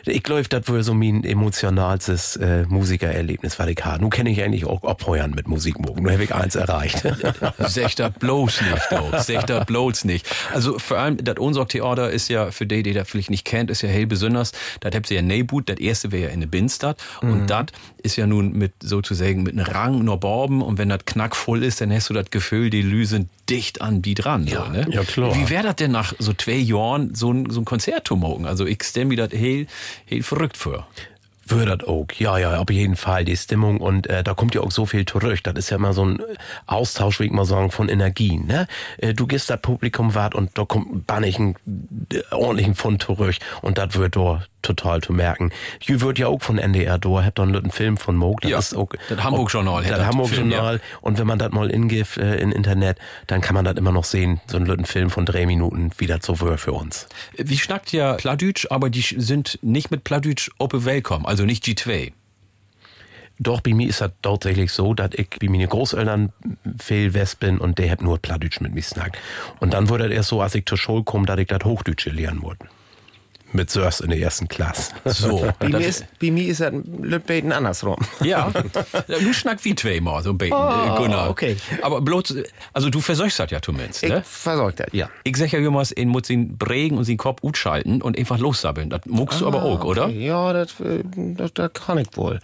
Ich 0.05 0.23
glaube, 0.23 0.43
das 0.43 0.67
war 0.67 0.83
so 0.83 0.93
mein 0.93 1.23
emotionalstes 1.23 2.35
äh, 2.35 2.65
Musikererlebnis, 2.67 3.57
was 3.57 3.67
ich 3.67 3.83
hatte. 3.83 4.01
Nun 4.01 4.09
kenne 4.09 4.29
ich 4.29 4.43
eigentlich 4.43 4.65
auch 4.65 4.83
abheuern 4.83 5.31
mit 5.31 5.47
Musik 5.47 5.79
morgen. 5.79 6.03
Nun 6.03 6.11
habe 6.11 6.23
ich 6.23 6.35
eins 6.35 6.55
erreicht. 6.55 7.03
Sech 7.59 7.95
das 7.95 8.11
bloß 8.13 8.61
nicht, 8.61 8.91
doch. 8.91 9.19
Sech 9.19 9.43
das 9.43 9.65
bloß 9.65 10.05
nicht. 10.05 10.27
Also 10.53 10.77
vor 10.79 10.97
allem, 10.97 11.17
das 11.23 11.37
Unsorg-Theater 11.37 12.11
ist 12.11 12.27
ja, 12.29 12.51
für 12.51 12.65
die, 12.65 12.83
die 12.83 12.93
das 12.93 13.09
vielleicht 13.09 13.29
nicht 13.29 13.45
kennt, 13.45 13.71
ist 13.71 13.81
ja 13.81 13.89
hell 13.89 14.07
besonders. 14.07 14.51
Das 14.81 14.93
habt 14.93 15.09
ihr 15.09 15.17
ja 15.17 15.21
Neibut, 15.21 15.69
das 15.69 15.77
erste 15.77 16.11
wäre 16.11 16.23
ja 16.23 16.29
in 16.29 16.41
der 16.41 16.47
Binstadt. 16.47 17.01
Und 17.21 17.49
das 17.49 17.67
ist 18.01 18.17
ja 18.17 18.27
nun 18.27 18.51
mit, 18.53 18.73
sozusagen, 18.81 19.43
mit 19.43 19.53
einem 19.53 19.65
Rang 19.65 20.03
nur 20.03 20.19
Borben. 20.19 20.61
Und 20.61 20.77
wenn 20.77 20.89
das 20.89 21.05
knackvoll 21.05 21.63
ist, 21.63 21.81
dann 21.81 21.91
hast 21.91 22.09
du 22.09 22.13
das 22.13 22.29
Gefühl, 22.29 22.69
die 22.69 22.81
Lü 22.81 23.05
sind 23.05 23.29
dicht 23.49 23.81
an 23.81 24.01
die 24.01 24.13
dran. 24.13 24.47
so, 24.47 24.63
ne? 24.65 24.85
ja, 24.89 25.03
klar. 25.03 25.35
Wie 25.35 25.49
wäre 25.49 25.63
das 25.63 25.75
denn 25.75 25.91
nach 25.91 26.13
so 26.17 26.33
zwei 26.33 26.53
Jahren, 26.53 27.13
so 27.13 27.31
ein, 27.31 27.49
so 27.49 27.61
ein 27.61 27.65
Konzert 27.65 28.07
zu 28.07 28.15
morgen? 28.15 28.45
Also 28.45 28.65
ich 28.65 28.83
stelle 28.83 29.05
mir 29.13 29.27
das 29.27 29.39
heel, 29.39 29.67
heel 30.05 30.23
verrückt 30.23 30.57
vor. 30.57 30.87
Würde 31.45 31.85
auch, 31.87 32.07
ja, 32.17 32.37
ja, 32.37 32.57
auf 32.57 32.69
jeden 32.69 32.95
Fall 32.95 33.25
die 33.25 33.35
Stimmung 33.35 33.81
und 33.81 34.07
äh, 34.07 34.23
da 34.23 34.33
kommt 34.33 34.55
ja 34.55 34.61
auch 34.61 34.71
so 34.71 34.85
viel 34.85 35.05
zurück. 35.05 35.43
Das 35.43 35.55
ist 35.55 35.69
ja 35.71 35.75
immer 35.75 35.91
so 35.91 36.05
ein 36.05 36.21
Austausch, 36.67 37.19
wie 37.19 37.25
ich 37.25 37.31
mal 37.31 37.43
sagen, 37.43 37.69
von 37.69 37.89
Energien. 37.89 38.47
Ne? 38.47 38.65
Äh, 38.97 39.13
du 39.13 39.27
gehst 39.27 39.49
da 39.49 39.57
Publikum 39.57 40.15
wart 40.15 40.35
und 40.35 40.57
da 40.57 40.63
kommt 40.63 41.05
bannigen 41.05 41.55
äh, 42.13 42.21
ordentlichen 42.33 42.75
Pfund 42.75 43.03
zurück 43.03 43.35
und 43.61 43.77
das 43.77 43.95
wird 43.95 44.15
da 44.15 44.45
total 44.63 45.01
zu 45.01 45.13
merken. 45.13 45.51
Jü 45.81 46.01
wird 46.01 46.19
ja 46.19 46.27
auch 46.27 46.41
von 46.41 46.57
NDR 46.57 46.97
da, 46.97 47.23
habt 47.23 47.37
da 47.37 47.43
einen 47.43 47.71
Film 47.71 47.97
von 47.97 48.15
Moog. 48.15 48.41
Das 48.41 48.51
Ja, 48.51 48.59
ist 48.59 48.75
auch, 48.75 48.89
das 49.09 49.23
Hamburg-Journal 49.23 49.83
hat 49.83 49.91
Das 49.91 49.97
das 49.99 50.07
Hamburg-Journal. 50.07 50.81
Und 51.01 51.19
wenn 51.19 51.27
man 51.27 51.37
das 51.39 51.51
mal 51.51 51.69
ingibt 51.69 52.17
äh, 52.17 52.37
in 52.37 52.51
Internet, 52.51 52.97
dann 53.27 53.41
kann 53.41 53.53
man 53.53 53.65
das 53.65 53.75
immer 53.75 53.91
noch 53.91 54.05
sehen. 54.05 54.41
So 54.47 54.57
einen 54.57 54.65
lütten 54.65 54.85
Film 54.85 55.09
von 55.09 55.25
drei 55.25 55.45
Minuten, 55.45 55.91
wie 55.97 56.07
das 56.07 56.25
so 56.25 56.35
für 56.35 56.73
uns. 56.73 57.07
Wie 57.37 57.57
schnackt 57.57 57.91
ja 57.91 58.13
Pladütsch, 58.13 58.67
aber 58.69 58.89
die 58.89 59.01
sind 59.01 59.59
nicht 59.61 59.91
mit 59.91 60.03
Pladütsch 60.03 60.49
oppe 60.57 60.85
Welcome, 60.85 61.27
also 61.27 61.45
nicht 61.45 61.63
G2. 61.65 62.13
Doch, 63.39 63.61
bei 63.61 63.73
mir 63.73 63.89
ist 63.89 63.99
das 63.99 64.11
tatsächlich 64.21 64.71
so, 64.71 64.93
dass 64.93 65.09
ich 65.13 65.27
bei 65.41 65.49
meinen 65.49 65.67
Großeltern 65.67 66.31
viel 66.79 67.13
West 67.13 67.39
bin 67.39 67.57
und 67.57 67.77
der 67.77 67.89
hat 67.91 68.01
nur 68.01 68.19
Plattdeutsch 68.19 68.61
mit 68.61 68.73
mir 68.73 68.83
snackt. 68.83 69.17
Und 69.59 69.73
dann 69.73 69.89
wurde 69.89 70.07
das 70.07 70.13
erst 70.13 70.29
so, 70.29 70.41
als 70.41 70.55
ich 70.55 70.65
zur 70.65 70.77
Schule 70.77 71.03
komme, 71.03 71.25
dass 71.25 71.39
ich 71.39 71.47
das 71.47 71.63
Hochdeutsche 71.63 72.11
lernen 72.11 72.41
wollte. 72.43 72.67
Mit 73.53 73.69
Sörs 73.69 73.99
in 73.99 74.09
der 74.09 74.19
ersten 74.19 74.47
Klasse. 74.47 74.91
So. 75.05 75.47
Bei 75.59 75.69
mir 75.69 75.79
ist, 75.79 76.05
bei 76.19 76.31
mir 76.31 76.47
ist 76.47 76.59
das 76.59 76.73
Lütbeten 77.01 77.51
andersrum. 77.51 77.97
Ja, 78.23 78.51
du 79.07 79.33
schnack 79.33 79.63
wie 79.63 79.75
zweimal 79.75 80.23
so 80.23 80.31
ein 80.31 80.37
bisschen, 80.37 80.57
Oh, 80.57 80.95
äh, 80.95 80.97
Gunnar. 80.97 81.29
okay. 81.29 81.55
Aber 81.81 82.01
bloß, 82.01 82.35
also 82.73 82.89
du 82.89 82.99
verseuchst 82.99 83.39
das 83.39 83.51
ja 83.51 83.61
zumindest, 83.61 84.03
Ich 84.03 84.09
ne? 84.09 84.23
versorgt 84.25 84.79
das, 84.79 84.87
ja. 84.91 85.09
Ich 85.23 85.37
sag 85.37 85.51
ja 85.51 85.59
immer, 85.59 85.83
ihn 85.95 86.09
muss 86.09 86.29
ihn 86.29 86.57
prägen 86.57 86.97
und 86.97 87.03
seinen 87.03 87.17
Kopf 87.17 87.43
utschalten 87.43 88.01
und 88.01 88.17
einfach 88.17 88.39
lossabbeln. 88.39 88.89
Das 88.89 89.01
muckst 89.05 89.41
du 89.41 89.47
aber 89.47 89.63
auch, 89.63 89.83
oder? 89.83 90.03
Ah, 90.03 90.07
Okay, 90.07 90.25
Ja, 90.25 90.53
das, 90.53 90.79
äh, 90.79 91.03
das, 91.15 91.53
das 91.53 91.71
kann 91.73 91.97
ich 91.99 92.07
wohl. 92.15 92.39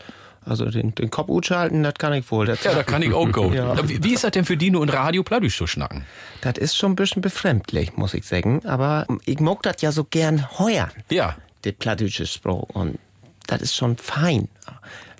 Also 0.45 0.65
den, 0.65 0.95
den 0.95 1.09
Kopf 1.09 1.29
utschalten, 1.29 1.83
das 1.83 1.95
kann 1.95 2.13
ich 2.13 2.29
wohl. 2.31 2.45
Das, 2.45 2.63
Ja, 2.63 2.73
da 2.73 2.83
kann 2.83 3.01
ich 3.01 3.13
auch 3.13 3.31
gut. 3.31 3.53
Ja. 3.59 3.75
Wie, 3.87 4.13
ist 4.13 4.23
das 4.23 4.31
denn 4.31 4.45
für 4.45 4.55
nur 4.55 4.83
in 4.83 4.89
Radio 4.89 5.23
Plattdeutsch 5.23 5.57
zu 5.57 5.67
schnacken? 5.67 6.05
das 6.41 6.57
ist 6.57 6.77
schon 6.77 6.93
ein 6.93 6.95
bisschen 6.95 7.21
befremdlich, 7.21 7.97
muss 7.97 8.13
ich 8.13 8.25
sagen. 8.25 8.65
Aber 8.65 9.05
ich 9.25 9.39
mag 9.39 9.61
das 9.63 9.81
ja 9.81 9.91
so 9.91 10.03
gern 10.03 10.47
heuern. 10.59 10.91
Ja. 11.09 11.35
der 11.63 11.73
plattdeutsche 11.73 12.25
Spruch. 12.25 12.69
Und 12.69 12.99
das 13.47 13.61
ist 13.61 13.75
schon 13.75 13.97
fein. 13.97 14.47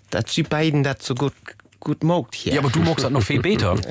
Dass 0.09 0.25
die 0.25 0.43
beiden 0.43 0.83
das 0.83 0.97
so 1.01 1.15
gut, 1.15 1.33
gut 1.79 2.03
mogt 2.03 2.36
hier. 2.36 2.53
Ja, 2.53 2.59
aber 2.59 2.69
du 2.69 2.79
magst 2.79 3.03
das 3.05 3.12
noch 3.12 3.21
viel 3.21 3.41
besser. 3.41 3.77
Wie, 3.77 3.81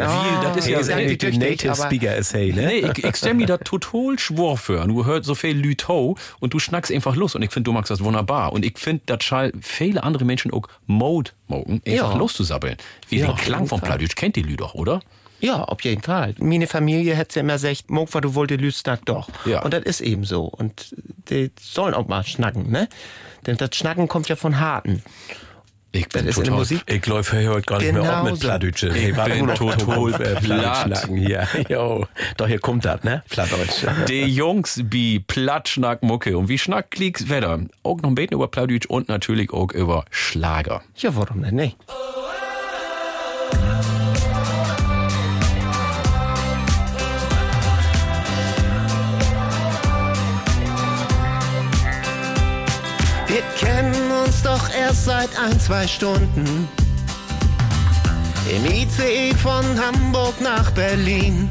das 0.42 0.56
ist 0.56 0.68
ja 0.68 0.80
ja, 0.80 1.08
die 1.08 1.18
der 1.18 1.32
Native 1.32 1.74
Speaker 1.74 2.16
Essay, 2.16 2.52
ne? 2.52 2.66
Nee, 2.66 2.90
ich, 2.92 3.04
ich 3.04 3.16
stell 3.16 3.34
mir 3.34 3.46
da 3.46 3.58
total 3.58 4.18
schwor 4.18 4.56
für. 4.56 4.86
Du 4.86 5.04
hört 5.04 5.24
so 5.24 5.34
viel 5.34 5.56
Lütau 5.56 6.16
und 6.40 6.54
du 6.54 6.58
schnackst 6.58 6.92
einfach 6.92 7.16
los. 7.16 7.34
Und 7.34 7.42
ich 7.42 7.50
finde, 7.50 7.64
du 7.64 7.72
magst 7.72 7.90
das 7.90 8.02
wunderbar. 8.02 8.52
Und 8.52 8.64
ich 8.64 8.78
finde, 8.78 9.02
das 9.06 9.24
schall 9.24 9.52
viele 9.60 10.02
andere 10.02 10.24
Menschen 10.24 10.52
auch 10.52 10.68
Mode 10.86 11.30
mogen, 11.46 11.82
einfach 11.86 12.12
Ja. 12.12 12.16
loszusabbeln. 12.16 12.76
Wie 13.08 13.18
Ja, 13.18 13.28
den 13.28 13.36
Klang 13.36 13.66
von 13.66 13.78
Fall. 13.80 13.88
Plattdeutsch 13.88 14.16
kennt 14.16 14.36
die 14.36 14.42
Lü 14.42 14.56
doch, 14.56 14.74
oder? 14.74 15.00
Ja, 15.40 15.62
auf 15.62 15.80
jeden 15.82 16.02
Fall. 16.02 16.34
Meine 16.40 16.66
Familie 16.66 17.16
hat 17.16 17.32
ja 17.36 17.42
immer 17.42 17.52
gesagt, 17.52 17.90
Mog, 17.90 18.08
was 18.12 18.22
du 18.22 18.34
wollte, 18.34 18.56
Lüstag 18.56 19.04
doch. 19.06 19.28
Ja. 19.44 19.62
Und 19.62 19.72
das 19.72 19.84
ist 19.84 20.00
eben 20.00 20.24
so. 20.24 20.44
Und 20.44 20.94
die 21.30 21.52
sollen 21.60 21.94
auch 21.94 22.08
mal 22.08 22.24
schnacken, 22.24 22.70
ne? 22.70 22.88
Denn 23.46 23.56
das 23.56 23.70
Schnacken 23.76 24.08
kommt 24.08 24.28
ja 24.28 24.34
von 24.34 24.58
Harten. 24.58 25.02
Ich 25.90 26.06
Das 26.08 26.20
bin 26.22 26.28
ist 26.28 26.36
der 26.36 26.44
total 26.44 26.58
Musik. 26.58 26.82
Ich 26.86 27.06
er 27.06 27.42
hört 27.42 27.66
gar 27.66 27.78
nicht 27.78 27.92
mehr 27.92 28.02
auf 28.02 28.08
Genau 28.08 28.30
mit. 28.30 28.40
Plattdeutsche. 28.40 28.88
Ich 28.88 29.16
warte 29.16 29.30
bin 29.30 29.54
total 29.54 30.12
äh, 30.12 30.34
platt. 30.34 30.42
Plattdeutschnacken 30.42 31.16
hier. 31.16 31.48
Jo, 31.68 32.06
doch 32.36 32.46
hier 32.46 32.58
kommt 32.58 32.84
das, 32.84 33.02
ne? 33.04 33.22
Plattdeutsch. 33.30 33.86
Die 34.08 34.24
Jungs 34.26 34.80
bi 34.84 35.20
Plattschnack 35.26 36.02
Mucke. 36.02 36.36
Und 36.36 36.48
wie 36.48 36.58
Schnack 36.58 36.90
klick's 36.90 37.28
Wetter? 37.30 37.60
Auch 37.82 37.96
noch 38.02 38.10
ein 38.10 38.14
bisschen 38.14 38.32
über 38.34 38.48
Plattdeutsch 38.48 38.86
und 38.86 39.08
natürlich 39.08 39.50
auch 39.52 39.72
über 39.72 40.04
Schlager. 40.10 40.82
Ja, 40.96 41.16
warum 41.16 41.42
denn 41.42 41.54
nicht? 41.54 41.76
Wir 41.86 42.27
erst 54.98 55.04
seit 55.04 55.38
ein, 55.38 55.58
zwei 55.60 55.86
Stunden. 55.86 56.68
Im 58.50 58.64
ICE 58.64 59.34
von 59.34 59.64
Hamburg 59.78 60.40
nach 60.40 60.70
Berlin 60.72 61.48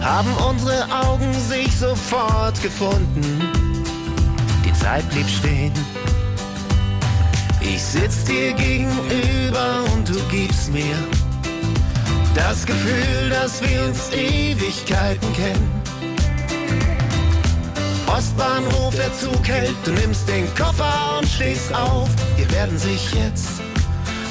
haben 0.00 0.30
unsere 0.48 0.84
Augen 0.92 1.32
sich 1.34 1.74
sofort 1.76 2.60
gefunden. 2.62 3.40
Die 4.64 4.72
Zeit 4.74 5.08
blieb 5.10 5.28
stehen. 5.28 5.72
Ich 7.60 7.82
sitz 7.82 8.24
dir 8.24 8.52
gegenüber 8.52 9.84
und 9.94 10.08
du 10.08 10.20
gibst 10.30 10.72
mir 10.72 10.96
das 12.34 12.66
Gefühl, 12.66 13.30
dass 13.30 13.62
wir 13.62 13.84
uns 13.84 14.10
Ewigkeiten 14.12 15.32
kennen. 15.32 15.83
Ostbahnhof, 18.16 18.94
der 18.94 19.12
Zug 19.12 19.48
hält, 19.48 19.74
du 19.84 19.90
nimmst 19.90 20.28
den 20.28 20.46
Koffer 20.54 21.18
und 21.18 21.26
stehst 21.26 21.74
auf. 21.74 22.08
Wir 22.36 22.48
werden 22.52 22.78
sich 22.78 23.12
jetzt 23.12 23.60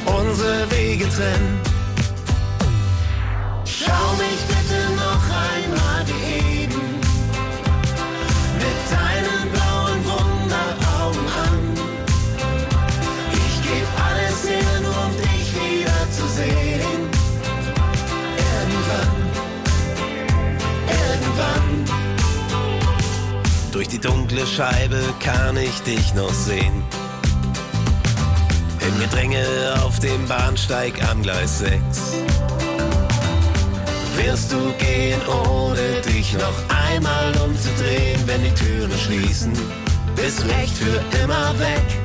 unsere 0.06 0.72
Wege 0.72 1.04
trennen. 1.10 1.60
Schau 3.66 4.16
mich 4.18 4.53
die 23.94 24.00
dunkle 24.00 24.46
Scheibe 24.48 25.00
kann 25.20 25.56
ich 25.56 25.80
dich 25.82 26.16
noch 26.16 26.34
sehen. 26.34 26.84
Im 28.88 29.00
Gedränge 29.00 29.46
auf 29.84 30.00
dem 30.00 30.28
Bahnsteig 30.28 30.94
am 31.10 31.22
Gleis 31.22 31.60
6. 31.60 31.82
Wirst 34.16 34.52
du 34.52 34.74
gehen, 34.80 35.22
ohne 35.28 36.02
dich 36.02 36.34
noch 36.34 36.76
einmal 36.92 37.34
umzudrehen, 37.46 38.20
wenn 38.26 38.44
die 38.44 38.54
Türen 38.56 38.98
schließen? 38.98 39.54
Bist 40.16 40.44
recht 40.46 40.76
für 40.76 41.20
immer 41.24 41.60
weg. 41.60 42.03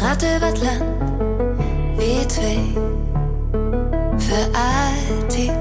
Das 0.00 0.16
über 0.16 0.50
das 0.50 0.60
Land, 0.62 0.82
wie 1.98 2.26
zwei, 2.26 2.58
für 4.18 4.48
alltid. 4.56 5.52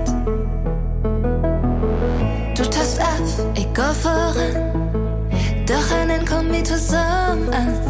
Du 2.55 2.63
tast 2.63 3.01
auf, 3.01 3.45
ich 3.55 3.67
go 3.73 3.93
voran, 3.93 4.55
doch 5.67 5.91
einen 5.93 6.25
kommen 6.25 6.53
wir 6.53 6.63
zusammen. 6.63 7.49
an, 7.49 7.88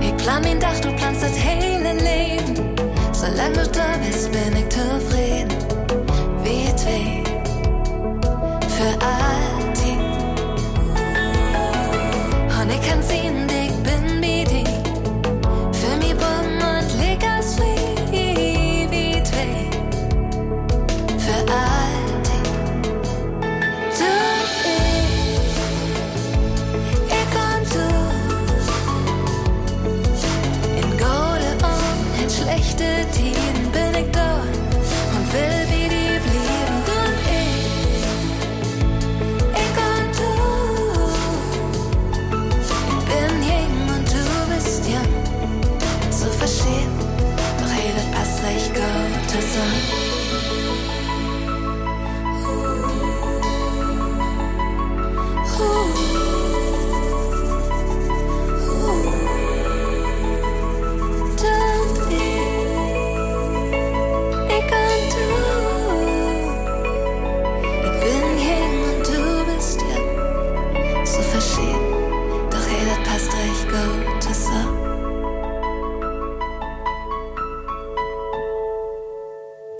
Ich 0.00 0.16
plan 0.16 0.42
mein 0.42 0.60
Dach, 0.60 0.78
du 0.80 0.90
planst 0.92 1.22
das 1.22 1.36
hele 1.36 1.92
Leben. 1.94 2.74
Solange 3.12 3.66
du 3.66 3.77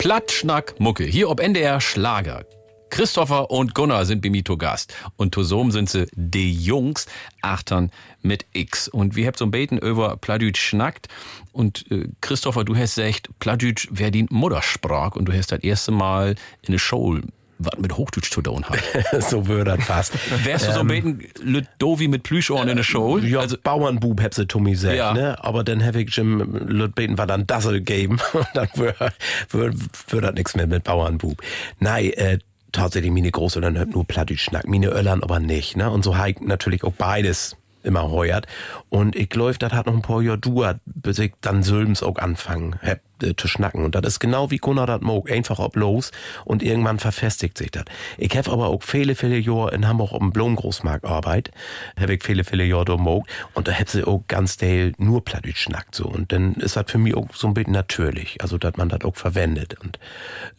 Plattschnack 0.09 0.73
Mucke, 0.79 1.03
hier 1.03 1.29
ob 1.29 1.39
NDR 1.39 1.79
Schlager. 1.79 2.43
Christopher 2.89 3.51
und 3.51 3.75
Gunnar 3.75 4.05
sind 4.05 4.25
zu 4.43 4.57
Gast. 4.57 4.91
Und 5.17 5.35
zusammen 5.35 5.69
sind 5.69 5.87
sie 5.87 6.07
die 6.15 6.51
Jungs, 6.51 7.05
achtern 7.43 7.91
mit 8.23 8.47
X. 8.53 8.87
Und 8.87 9.15
wir 9.15 9.27
habt 9.27 9.37
so 9.37 9.45
ein 9.45 9.51
Beten 9.51 9.77
über 9.77 10.17
Pladütsch 10.17 10.59
schnackt. 10.59 11.09
Und 11.51 11.85
äh, 11.91 12.07
Christopher, 12.21 12.63
du 12.63 12.75
hast 12.75 12.95
gesagt, 12.95 13.29
Pladütsch 13.37 13.87
wäre 13.91 14.09
die 14.09 14.25
Muttersprach. 14.31 15.15
Und 15.15 15.25
du 15.25 15.33
hast 15.33 15.51
das 15.51 15.59
erste 15.59 15.91
Mal 15.91 16.33
in 16.63 16.71
der 16.71 16.79
Show 16.79 17.19
was 17.59 17.77
mit 17.79 17.95
Hochdeutsch 17.95 18.31
zu 18.31 18.41
tun 18.41 18.65
hat. 18.65 18.79
so 19.29 19.47
würde 19.47 19.75
das 19.77 19.85
fast. 19.85 20.13
Wärst 20.45 20.67
du 20.67 20.71
so 20.73 20.79
ein 20.79 20.87
Beten 20.87 21.19
Lüt 21.41 21.67
Dovi 21.77 22.07
mit 22.07 22.23
Plüschohren 22.23 22.69
in 22.69 22.77
der 22.77 22.83
Show? 22.83 23.17
Ja, 23.19 23.39
Also, 23.41 23.57
Bauernbub 23.61 24.21
hätte 24.21 24.37
sie 24.37 24.47
Tommy 24.47 24.71
gesagt, 24.71 24.95
Ja. 24.95 25.13
ne? 25.13 25.35
Aber 25.43 25.63
dann 25.63 25.83
habe 25.85 26.01
ich 26.01 26.15
Jim 26.15 26.39
Lüt 26.67 26.95
beten 26.95 27.17
war 27.17 27.27
dann 27.27 27.45
Dassel 27.45 27.81
geben. 27.81 28.19
Und 28.33 28.47
dann 28.53 28.69
würde 28.75 29.11
wür, 29.49 29.73
wür 30.07 30.21
das 30.21 30.33
nichts 30.33 30.55
mehr 30.55 30.67
mit 30.67 30.85
Bauernbub. 30.85 31.41
Nein, 31.79 32.11
äh, 32.13 32.39
tatsächlich 32.71 33.11
meine 33.11 33.29
Großeltern 33.31 33.77
hört 33.77 33.89
nur 33.89 34.05
Plattdeutsch 34.05 34.43
schnack, 34.43 34.67
meine 34.67 34.87
Öllern 34.87 35.21
aber 35.23 35.39
nicht, 35.39 35.75
ne? 35.75 35.89
Und 35.91 36.03
so 36.03 36.17
halt 36.17 36.41
natürlich 36.41 36.83
auch 36.83 36.93
beides 36.93 37.57
immer 37.83 38.09
heuert. 38.09 38.45
Und 38.89 39.15
ich 39.15 39.29
glaub, 39.29 39.57
das 39.59 39.73
hat 39.73 39.85
noch 39.87 39.93
ein 39.93 40.01
paar 40.01 40.21
Jahre 40.21 40.37
dauert, 40.37 40.79
bis 40.85 41.19
ich 41.19 41.33
dann 41.41 41.63
Sülms 41.63 42.03
auch 42.03 42.17
anfangen 42.17 42.75
hab 42.81 42.99
äh, 43.23 43.35
zu 43.35 43.47
schnacken. 43.47 43.85
Und 43.85 43.95
das 43.95 44.03
ist 44.05 44.19
genau 44.19 44.51
wie 44.51 44.57
Gunnar 44.57 44.87
das 44.87 45.01
mag, 45.01 45.31
einfach 45.31 45.59
ob 45.59 45.75
los 45.75 46.11
und 46.45 46.63
irgendwann 46.63 46.99
verfestigt 46.99 47.57
sich 47.57 47.71
das. 47.71 47.85
Ich 48.17 48.35
hab 48.37 48.49
aber 48.49 48.67
auch 48.67 48.83
viele, 48.83 49.15
viele 49.15 49.37
Jahre 49.37 49.73
in 49.73 49.87
Hamburg 49.87 50.11
auf 50.11 50.19
dem 50.19 50.31
Blomgroßmarkt 50.31 51.05
arbeit, 51.05 51.51
hab 51.99 52.09
ich 52.09 52.23
viele, 52.23 52.43
viele 52.43 52.65
Jahre 52.65 52.85
da 52.85 52.97
mag 52.97 53.23
und 53.53 53.67
da 53.67 53.71
hätte 53.71 53.91
sie 53.91 54.03
auch 54.03 54.23
ganz 54.27 54.57
Teil 54.57 54.93
nur 54.97 55.23
Plattdeutsch 55.23 55.63
schnackt 55.63 55.95
so. 55.95 56.05
Und 56.05 56.31
dann 56.31 56.53
ist 56.55 56.75
das 56.75 56.85
für 56.87 56.97
mich 56.97 57.15
auch 57.15 57.27
so 57.33 57.47
ein 57.47 57.53
bisschen 57.53 57.73
natürlich, 57.73 58.41
also 58.41 58.57
dass 58.57 58.77
man 58.77 58.89
das 58.89 59.01
auch 59.01 59.15
verwendet. 59.15 59.75
Und 59.79 59.99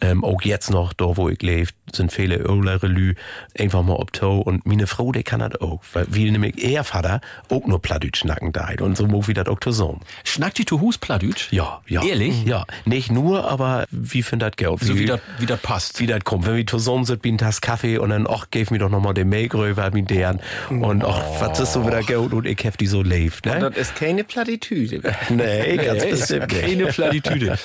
ähm, 0.01 0.25
auch 0.25 0.43
jetzt 0.43 0.71
noch, 0.71 0.93
da 0.93 1.17
wo 1.17 1.29
ich 1.29 1.43
lebe, 1.43 1.71
sind 1.93 2.13
viele 2.13 2.37
Öler 2.37 2.83
Relü 2.83 3.15
einfach 3.59 3.83
mal 3.83 3.95
ob 3.95 4.13
Toe 4.13 4.43
und 4.43 4.67
meine 4.67 4.87
Frau, 4.87 5.13
die 5.13 5.23
kann 5.23 5.41
das 5.41 5.61
auch, 5.61 5.81
weil 5.93 6.07
wie 6.11 6.31
nämlich 6.31 6.63
ihr 6.63 6.85
Vater 6.85 7.21
auch 7.49 7.67
nur 7.67 7.81
Plattdeutsch 7.81 8.21
schnacken 8.21 8.53
deit 8.53 8.81
und 8.81 8.97
so 8.97 9.07
mag 9.07 9.29
wie 9.29 9.35
das 9.35 9.49
auch 9.49 9.61
zusammen. 9.61 10.01
schnackt 10.25 10.59
die 10.59 10.65
zu 10.65 10.81
Hus 10.81 10.99
Pladütsch? 10.99 11.53
Ja, 11.53 11.81
ja. 11.87 12.03
Ehrlich? 12.03 12.45
Ja, 12.45 12.50
nicht 12.85 13.11
nur, 13.11 13.51
aber 13.51 13.87
wie 13.91 14.23
findet 14.23 14.53
das 14.53 14.57
Geld? 14.57 14.81
So 14.81 14.99
wie 14.99 15.07
das 15.07 15.21
wie 15.39 15.47
das 15.47 15.61
passt. 15.61 16.01
wie 16.01 16.07
das 16.07 16.25
kommt. 16.25 16.47
Wenn 16.47 16.57
wir 16.57 16.67
zusammen 16.67 17.05
sind, 17.05 17.25
wie 17.25 17.33
ein 17.33 17.39
Tass 17.39 17.61
Kaffee 17.61 17.99
und 17.99 18.11
dann, 18.11 18.27
ach, 18.29 18.47
gib 18.51 18.71
mir 18.71 18.79
doch 18.79 18.91
noch 18.91 19.01
mal 19.01 19.15
den 19.15 19.33
rüber, 19.33 19.91
wie 19.95 20.03
deren. 20.03 20.41
Und 20.69 21.05
ach, 21.05 21.23
was 21.41 21.61
ist 21.61 21.73
so 21.73 21.87
wieder 21.87 22.03
Geld 22.03 22.33
und 22.33 22.47
ich 22.47 22.59
hab 22.67 22.77
die 22.79 22.87
so 22.87 23.03
lebt, 23.03 23.47
ne? 23.47 23.59
Das 23.71 23.77
ist 23.77 23.97
keine 23.97 24.25
Plattitüde. 24.25 25.01
Nee, 25.31 25.77
ganz 25.77 26.05
bestimmt 26.05 26.53
nicht. 26.53 26.61
Keine 26.63 26.87
Plattitüde. 26.87 27.59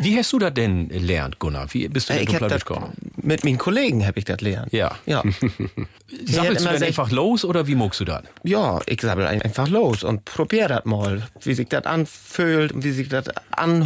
Wie 0.00 0.16
hast 0.18 0.32
du 0.32 0.38
das 0.38 0.54
denn 0.54 0.88
gelernt, 0.88 1.38
Gunnar? 1.38 1.66
Wie 1.72 1.88
bist 1.88 2.08
du 2.08 2.14
denn 2.14 2.26
zu 2.26 2.32
hab 2.34 2.38
Plattdeutsch 2.40 2.60
das, 2.60 2.66
gekommen? 2.66 2.92
mit 3.16 3.44
meinen 3.44 3.58
Kollegen 3.58 4.06
habe 4.06 4.18
ich 4.18 4.24
das 4.26 4.40
lernen. 4.40 4.68
Ja. 4.70 4.92
Ja. 5.06 5.22
Sammelst 6.26 6.64
du 6.64 6.68
immer 6.68 6.78
dann 6.78 6.82
einfach 6.82 7.10
los 7.10 7.44
oder 7.44 7.66
wie 7.66 7.74
muckst 7.74 8.00
du 8.00 8.04
das? 8.04 8.22
Ja, 8.44 8.80
ich 8.86 9.00
sammle 9.00 9.26
ein- 9.26 9.42
einfach 9.42 9.68
los 9.68 10.04
und 10.04 10.24
probier 10.24 10.68
das 10.68 10.84
mal, 10.84 11.22
wie 11.42 11.54
sich 11.54 11.68
das 11.68 11.84
anfühlt 11.86 12.72
und 12.72 12.84
wie 12.84 12.90
sich 12.92 13.08
das 13.08 13.24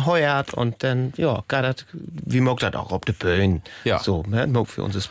anheuert 0.08 0.54
und 0.54 0.82
dann, 0.82 1.12
ja, 1.16 1.44
geht 1.48 1.62
das, 1.64 1.86
wie 1.92 2.40
mag 2.40 2.58
das 2.58 2.74
auch 2.74 2.92
auf 2.92 3.02
der 3.02 3.12
Bühne. 3.12 3.62
Ja. 3.84 3.98
So, 3.98 4.24
ne, 4.26 4.46
mag 4.46 4.68
für 4.68 4.82
uns 4.82 5.10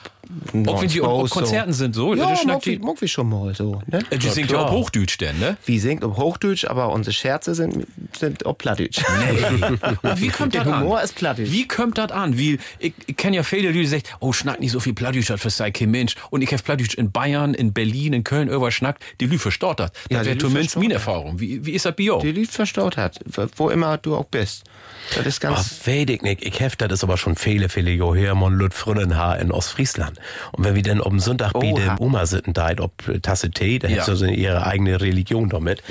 ist 0.53 0.67
Auch 0.67 0.81
wenn 0.81 0.89
sie 0.89 1.01
auf 1.01 1.23
auf 1.23 1.29
Konzerten 1.29 1.73
sind, 1.73 1.95
so? 1.95 2.13
Ja, 2.13 2.29
das 2.29 2.45
mag, 2.45 2.65
wie, 2.65 2.77
die, 2.77 2.83
mag 2.83 3.01
wie 3.01 3.07
schon 3.07 3.29
mal 3.29 3.53
so, 3.55 3.81
ne? 3.87 3.99
äh, 4.09 4.17
die 4.17 4.29
singt 4.29 4.51
ja 4.51 4.59
auch 4.59 4.71
Hochdeutsch 4.71 5.17
denn, 5.17 5.39
ne? 5.39 5.57
Wie 5.65 5.79
singt 5.79 6.03
auf 6.03 6.17
Hochdeutsch, 6.17 6.65
aber 6.65 6.89
unsere 6.91 7.13
Scherze 7.13 7.55
sind, 7.55 7.87
sind 8.17 8.45
auf 8.45 8.57
Plattdeutsch. 8.57 8.99
Aber 10.01 10.19
wie 10.21 10.27
kommt 10.29 10.53
Der 10.53 10.63
das 10.63 10.73
an? 10.73 10.81
Humor 10.81 11.01
ist 11.01 11.15
Plattdeutsch. 11.15 11.51
Wie 11.51 11.67
kommt 11.67 11.97
das 11.97 12.11
an? 12.11 12.37
Wie, 12.37 12.59
ich, 12.79 12.93
ich 13.05 13.17
kenne 13.17 13.37
ja 13.37 13.43
viele, 13.43 13.71
die 13.71 13.85
sagen, 13.85 14.03
oh, 14.19 14.33
schnackt 14.33 14.59
nicht 14.59 14.71
so 14.71 14.79
viel 14.79 14.93
Plattdeutsch, 14.93 15.29
das 15.29 15.57
sei 15.57 15.71
kein 15.71 15.91
Mensch. 15.91 16.15
Und 16.29 16.41
ich 16.41 16.51
habe 16.51 16.61
Plattdeutsch 16.61 16.95
in 16.95 17.11
Bayern, 17.11 17.53
in 17.53 17.73
Berlin, 17.73 18.13
in 18.13 18.23
Köln, 18.23 18.49
über 18.49 18.71
schnackt, 18.71 19.03
die 19.19 19.25
Lü 19.27 19.37
verstaut 19.37 19.79
das. 19.79 19.91
Ja, 20.09 20.19
Das 20.19 20.21
die 20.21 20.25
wäre 20.27 20.35
Lü 20.35 20.41
zumindest 20.41 20.77
meine. 20.77 20.93
Erfahrung. 20.93 21.39
Wie, 21.39 21.65
wie 21.65 21.71
ist 21.71 21.85
das 21.85 21.95
dir? 21.95 22.17
Die 22.21 22.31
Lied 22.31 22.49
verstaut 22.49 22.97
hat, 22.97 23.19
wo 23.55 23.69
immer 23.69 23.97
du 23.97 24.15
auch 24.15 24.25
bist. 24.25 24.63
Das 25.15 25.25
ist 25.25 25.39
ganz, 25.39 25.85
weiß 25.85 26.05
ich 26.09 26.21
nicht. 26.21 26.43
Ich 26.43 26.59
hef, 26.59 26.75
das 26.75 26.91
ist 26.91 27.03
aber 27.03 27.17
schon 27.17 27.35
viele, 27.35 27.69
viele 27.69 27.91
Jahre 27.91 28.17
her, 28.17 28.35
mon 28.35 28.57
Lüt 28.57 28.73
Frünnenhaar 28.73 29.39
in 29.39 29.51
Ostfriesland. 29.51 30.16
Und 30.51 30.63
wenn 30.65 30.75
wir 30.75 30.83
dann 30.83 31.01
am 31.01 31.19
Sonntag 31.19 31.53
bei 31.53 31.71
Oha. 31.73 31.95
dem 31.95 31.99
Oma 32.05 32.25
sitzen, 32.25 32.53
da 32.53 32.69
ob 32.79 32.91
Tasse 33.21 33.51
Tee, 33.51 33.79
da 33.79 33.87
Ja. 33.87 34.05
hat 34.05 34.17
sie 34.17 34.33
ihre 34.33 34.65
eigene 34.65 34.99
Religion 35.01 35.49
damit. 35.49 35.81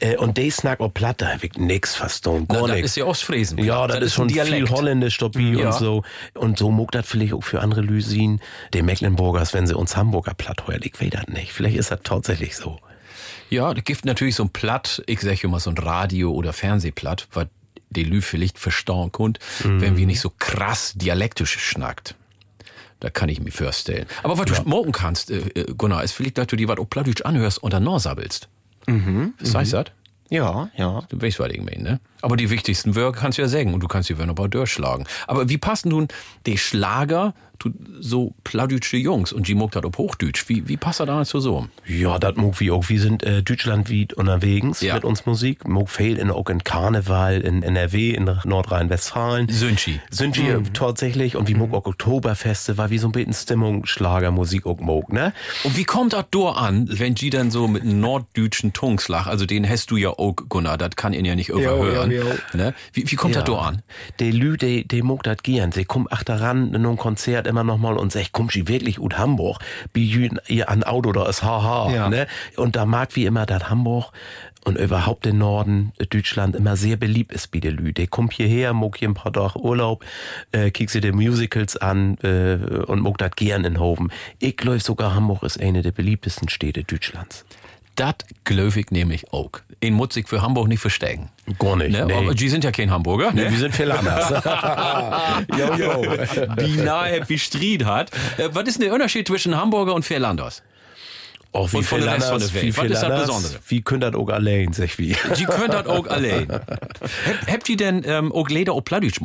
Ja. 0.00 0.08
Äh, 0.08 0.16
und 0.16 0.36
die 0.38 0.50
snack 0.50 0.80
ob 0.80 0.94
Platt, 0.94 1.20
da 1.22 1.28
hab 1.34 1.44
ich 1.44 1.54
nix 1.54 1.94
verstanden, 1.94 2.48
gar 2.48 2.66
das 2.68 2.76
nix. 2.76 2.86
ist 2.90 2.96
ja 2.96 3.04
Ostfriesen. 3.04 3.58
Ja, 3.58 3.86
das, 3.86 4.00
ist 4.00 4.14
schon 4.14 4.28
viel 4.30 4.68
holländisch 4.68 5.18
dabei 5.18 5.40
Ja. 5.40 5.66
und 5.68 5.74
so. 5.74 6.02
Und 6.34 6.58
so 6.58 6.70
mag 6.70 6.90
das 6.92 7.06
vielleicht 7.06 7.32
auch 7.34 7.44
für 7.44 7.60
andere 7.60 7.80
Lüsin, 7.80 8.40
die 8.74 8.82
Mecklenburgers, 8.82 9.54
wenn 9.54 9.66
sie 9.66 9.74
uns 9.76 9.96
Hamburger 9.96 10.34
platt 10.34 10.66
heuer, 10.66 10.78
ich 10.82 11.00
weiß 11.00 11.10
das 11.10 11.28
nicht. 11.28 11.52
Vielleicht 11.52 11.76
ist 11.76 11.90
das 11.90 12.00
tatsächlich 12.02 12.56
so. 12.56 12.78
Ja, 13.50 13.72
da 13.72 13.80
gibt 13.80 14.04
natürlich 14.04 14.34
so 14.34 14.42
ein 14.44 14.50
Platt, 14.50 15.02
ich 15.06 15.20
sag 15.20 15.42
immer 15.44 15.60
so 15.60 15.70
ein 15.70 15.78
Radio- 15.78 16.32
oder 16.32 16.52
Fernsehplatt, 16.52 17.28
was 17.32 17.46
die 17.90 18.02
Lü 18.02 18.20
vielleicht 18.20 18.58
verstauen 18.58 19.12
könnt, 19.12 19.38
wenn 19.62 19.96
wir 19.96 20.06
nicht 20.06 20.20
so 20.20 20.32
krass 20.36 20.92
dialektisch 20.96 21.56
schnackt. 21.58 22.16
Da 23.00 23.10
kann 23.10 23.28
ich 23.28 23.40
mir 23.40 23.50
vorstellen. 23.50 24.06
Aber 24.22 24.38
was 24.38 24.46
du 24.46 24.62
morgen 24.64 24.92
kannst, 24.92 25.30
äh, 25.30 25.38
äh, 25.54 25.74
Gunnar, 25.76 26.02
ist 26.02 26.12
vielleicht, 26.12 26.38
dass 26.38 26.46
du 26.46 26.56
dir 26.56 26.68
was 26.68 26.78
auf 26.78 26.88
Plattdeutsch 26.88 27.22
anhörst 27.22 27.62
und 27.62 27.72
dann 27.72 27.84
noch 27.84 27.98
sabbelst. 27.98 28.48
Mhm. 28.86 29.34
Was 29.40 29.54
heißt 29.54 29.72
das? 29.74 29.86
Ja, 30.28 30.70
ja. 30.76 31.02
Du 31.08 31.20
weißt, 31.20 31.38
was 31.38 31.50
ich 31.52 31.62
meine, 31.62 31.82
ne? 31.82 32.00
Aber 32.20 32.36
die 32.36 32.50
wichtigsten 32.50 32.96
Wörter 32.96 33.20
kannst 33.20 33.38
du 33.38 33.42
ja 33.42 33.48
sagen 33.48 33.74
und 33.74 33.80
du 33.80 33.86
kannst 33.86 34.08
die 34.08 34.18
Wörter 34.18 34.30
aber 34.30 34.48
durchschlagen. 34.48 35.06
Aber 35.28 35.48
wie 35.48 35.58
passen 35.58 35.90
nun 35.90 36.08
die 36.46 36.58
Schlager 36.58 37.34
zu 37.58 37.70
so 38.00 38.34
plattdeutsche 38.44 38.96
Jungs 38.96 39.32
und 39.32 39.48
die 39.48 39.54
muckt 39.54 39.76
das 39.76 39.84
auf 39.84 39.96
Hochdeutsch? 39.98 40.48
Wie, 40.48 40.68
wie 40.68 40.76
passt 40.76 41.00
das 41.00 41.06
da 41.06 41.24
so 41.24 41.40
so? 41.40 41.66
Ja, 41.86 42.18
das 42.18 42.36
mag 42.36 42.58
wie 42.60 42.70
auch. 42.70 42.88
Wir 42.88 43.00
sind 43.00 43.22
äh, 43.22 43.42
deutschlandweit 43.42 44.12
unterwegs 44.14 44.80
Ja. 44.80 44.94
mit 44.94 45.04
uns 45.04 45.26
Musik. 45.26 45.66
Mag 45.66 45.88
viel 45.90 46.16
in, 46.18 46.30
auch 46.30 46.48
in 46.48 46.62
Karneval, 46.64 47.40
in 47.40 47.62
NRW, 47.62 48.10
in 48.10 48.30
Nordrhein-Westfalen. 48.44 49.48
Sünchi. 49.48 50.00
Sind 50.10 50.36
wir 50.36 50.62
tatsächlich 50.72 51.36
und 51.36 51.48
wie 51.48 51.54
mag 51.54 51.72
auch 51.72 51.86
Oktoberfeste, 51.86 52.78
weil 52.78 52.90
wir 52.90 53.00
so 53.00 53.08
ein 53.08 53.12
bisschen 53.12 53.32
Stimmung, 53.34 53.86
Schlagermusik 53.86 54.66
auch 54.66 54.80
mag, 54.80 55.12
ne? 55.12 55.32
Und 55.64 55.76
wie 55.76 55.84
kommt 55.84 56.12
das 56.12 56.24
da 56.30 56.50
an, 56.50 56.88
wenn 56.90 57.14
die 57.14 57.30
dann 57.30 57.50
so 57.50 57.68
mit 57.68 57.82
einem 57.82 58.00
norddeutschen 58.00 58.72
Tungslach, 58.72 59.26
also 59.26 59.46
den 59.46 59.68
hast 59.68 59.90
du 59.90 59.96
ja 59.96 60.10
auch, 60.10 60.34
Gunnar, 60.48 60.78
das 60.78 60.90
kann 60.96 61.12
ihn 61.12 61.24
ja 61.24 61.34
nicht 61.34 61.48
überhören. 61.50 62.10
ja, 62.10 62.22
ja. 62.24 62.34
Ne? 62.54 62.74
Wie, 62.92 63.10
wie 63.10 63.16
kommt 63.16 63.36
das 63.36 63.44
da 63.44 63.54
an? 63.58 63.82
Die 64.20 64.30
Lü, 64.30 64.56
die, 64.56 64.86
die 64.86 65.02
mag 65.02 65.22
das 65.22 65.38
gern. 65.42 65.72
Sie 65.72 65.84
kommt 65.84 66.12
achteran 66.12 66.68
in 66.68 66.76
einem 66.76 66.96
Konzert 66.96 67.45
immer 67.46 67.64
noch 67.64 67.78
mal 67.78 67.96
und 67.96 68.12
sagt, 68.12 68.30
komm 68.32 68.48
sie 68.50 68.68
wirklich 68.68 68.98
ut 69.00 69.16
Hamburg? 69.18 69.58
Wie 69.94 70.30
ihr 70.48 70.68
an 70.68 70.82
Auto, 70.84 71.12
da 71.12 71.26
ist 71.28 71.42
haha, 71.42 71.92
Ja. 71.92 72.08
ne? 72.08 72.26
Und 72.56 72.76
da 72.76 72.84
mag 72.86 73.14
wie 73.16 73.26
immer 73.26 73.46
das 73.46 73.70
Hamburg 73.70 74.12
und 74.64 74.76
überhaupt 74.78 75.24
den 75.24 75.38
Norden 75.38 75.92
Deutschland 76.10 76.56
immer 76.56 76.76
sehr 76.76 76.96
beliebt 76.96 77.32
ist 77.32 77.52
bei 77.52 77.60
den 77.60 77.76
Lü. 77.76 77.92
Die 77.92 78.08
kommt 78.08 78.32
hierher, 78.32 78.72
mag 78.72 78.96
hier 78.96 79.08
ein 79.08 79.14
paar 79.14 79.32
Tage 79.32 79.58
Urlaub, 79.60 80.04
äh, 80.50 80.70
kick 80.72 80.90
sie 80.90 81.00
die 81.00 81.12
Musicals 81.12 81.76
an 81.76 82.18
äh, 82.24 82.56
und 82.86 83.00
mag 83.00 83.16
das 83.18 83.30
gern 83.36 83.64
in 83.64 83.78
Hoven. 83.78 84.10
Ich 84.40 84.56
glaube 84.56 84.80
sogar 84.80 85.14
Hamburg 85.14 85.44
ist 85.44 85.60
eine 85.60 85.82
der 85.82 85.92
beliebtesten 85.92 86.48
Städte 86.48 86.82
Deutschlands. 86.82 87.44
Das 87.96 88.14
glaube 88.44 88.78
ich 88.80 88.90
nämlich 88.90 89.32
auch. 89.32 89.50
In 89.80 89.94
ich 90.16 90.28
für 90.28 90.40
Hamburg 90.42 90.68
nicht 90.68 90.80
verstecken. 90.80 91.30
Gar 91.58 91.76
nicht, 91.76 91.92
Ne? 91.92 92.04
nee. 92.06 92.34
Die 92.34 92.48
sind 92.48 92.62
ja 92.64 92.70
kein 92.72 92.90
Hamburger. 92.90 93.32
Ne? 93.32 93.50
Wir 93.50 93.58
sind 93.58 93.74
viel 93.74 93.90
anders. 93.90 94.30
jo, 95.58 95.74
jo. 95.74 96.16
die 96.60 96.76
nahe 96.76 97.28
wie 97.28 97.38
Stried 97.38 97.84
hat. 97.84 98.10
Äh, 98.38 98.48
was 98.52 98.64
ist 98.68 98.78
denn 98.78 98.86
der 98.86 98.94
Unterschied 98.94 99.26
zwischen 99.26 99.56
Hamburger 99.56 99.94
und 99.94 100.04
Fährlanders? 100.04 100.62
Auch 101.52 101.72
wie 101.72 101.78
Und 101.78 101.84
von 101.84 101.98
viel 101.98 102.06
der 102.06 102.16
Rest 102.16 102.26
von 102.26 102.34
anders, 102.34 102.52
der 102.52 102.62
wie 102.62 102.66
Welt. 102.66 102.76
Was 102.76 102.82
viel 102.84 102.92
ist 102.92 103.00
das 103.02 103.20
Besondere? 103.26 103.54
Wie 103.68 103.80
könnt 103.82 104.02
das 104.02 104.14
auch 104.14 104.28
allein, 104.28 104.72
sag 104.72 104.98
wie. 104.98 105.16
Die 105.38 105.44
könnt 105.44 105.72
das 105.72 105.86
auch 105.86 106.06
allein. 106.06 106.48
Hab- 106.50 107.50
Habt 107.50 107.68
ihr 107.68 107.76
denn 107.78 108.02
ähm, 108.06 108.30
auch 108.32 108.48
Leder 108.50 108.72
auf 108.74 108.84
Plattdeutsch? 108.84 109.20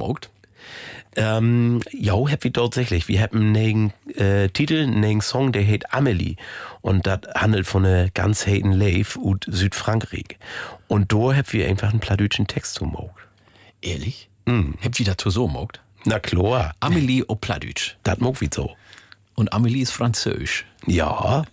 Ähm, 1.16 1.82
ja, 1.92 2.14
hab 2.14 2.44
wir 2.44 2.54
tatsächlich. 2.54 3.08
Wir 3.08 3.22
haben 3.22 3.54
einen 3.56 3.94
äh, 4.16 4.48
Titel, 4.50 4.84
einen 4.84 5.20
Song, 5.22 5.52
der 5.52 5.66
heißt 5.68 5.94
Amelie. 5.94 6.36
Und 6.82 7.06
das 7.06 7.20
handelt 7.36 7.68
von 7.68 7.86
einer 7.86 8.10
ganz 8.10 8.48
heiten 8.48 8.72
Leif 8.72 9.18
aus 9.22 9.38
Südfrankreich. 9.46 10.38
Und 10.88 11.12
da 11.12 11.36
hab 11.36 11.52
wir 11.52 11.68
einfach 11.68 11.90
einen 11.90 12.00
plattdeutschen 12.00 12.48
Text 12.48 12.76
zumogt. 12.76 13.20
Ehrlich? 13.82 14.30
Mm. 14.46 14.72
Habt 14.84 15.00
ihr 15.00 15.06
das 15.14 15.34
so 15.34 15.48
mockt? 15.48 15.82
Na 16.06 16.20
klar, 16.20 16.74
Amelie 16.80 17.24
auf 17.28 17.42
Plattdeutsch. 17.42 17.96
das 18.04 18.20
mag 18.20 18.40
wie 18.42 18.50
so. 18.52 18.76
Und 19.36 19.54
Amelie 19.54 19.82
ist 19.84 19.92
französisch. 19.92 20.66
Ja, 20.88 21.44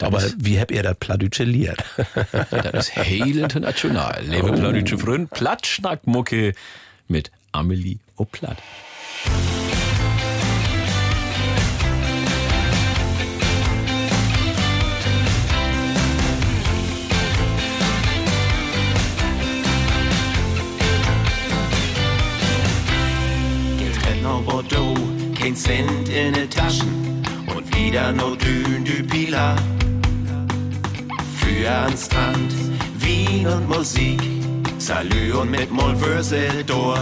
aber 0.00 0.18
ist- 0.18 0.36
wie 0.38 0.60
habt 0.60 0.70
ihr 0.70 0.82
das 0.82 0.96
plattdeutsche 0.98 1.44
Lied? 1.44 1.76
Das 2.50 2.88
ist 2.88 2.96
heil 2.96 3.38
international. 3.38 4.22
Lebe 4.24 4.52
plattdeutsche 4.52 4.98
Freund, 4.98 5.30
Plattschnackmucke 5.30 6.52
mit 7.08 7.30
Amelie 7.52 7.98
auf 8.16 8.28
Bordeaux, 24.48 24.94
kein 25.38 25.54
Cent 25.54 26.08
in 26.08 26.32
den 26.32 26.50
Taschen 26.50 27.22
und 27.54 27.76
wieder 27.76 28.12
nur 28.12 28.36
Dün 28.36 28.84
du 28.84 29.04
Pila. 29.04 29.56
Für 31.38 31.70
an 31.70 31.96
Strand, 31.96 32.54
Wien 32.98 33.46
und 33.46 33.68
Musik, 33.68 34.20
Salü 34.78 35.34
und 35.34 35.50
mit 35.50 35.70
Molversel 35.70 36.64
door. 36.64 36.98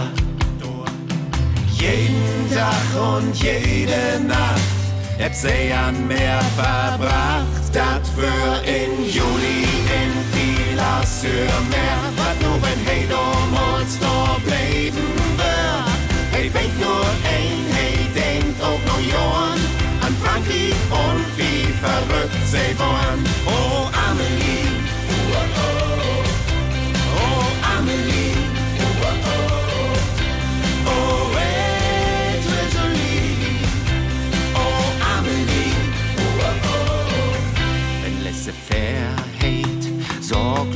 Jeden 1.87 2.49
Tag 2.53 3.15
und 3.15 3.33
jede 3.41 4.19
Nacht 4.27 4.77
hab 5.23 5.33
sie 5.33 5.71
an 5.71 6.05
Meer 6.07 6.41
verbracht. 6.55 7.63
Dat 7.71 8.05
für 8.15 8.61
in 8.67 9.05
Juli 9.05 9.63
in 9.99 10.11
Pila 10.33 11.01
sur 11.05 11.47
Meer, 11.69 12.01
wat 12.17 12.37
nur 12.41 12.61
wenn 12.61 12.79
hey 12.85 13.07
damals 13.07 13.97
da 13.99 14.37
bleiben 14.45 15.07
wird. 15.37 15.99
Hey, 16.31 16.51
weet 16.53 16.79
nur 16.79 17.05
ein, 17.23 17.59
hey, 17.71 17.97
denkt 18.13 18.61
auch 18.61 18.81
noch 18.85 19.01
Johann 19.13 19.61
an 20.05 20.15
Frankie 20.21 20.73
und 20.91 21.25
wie 21.37 21.71
verrückt 21.83 22.43
sie 22.45 22.77
waren. 22.77 23.23
Oh, 23.45 23.86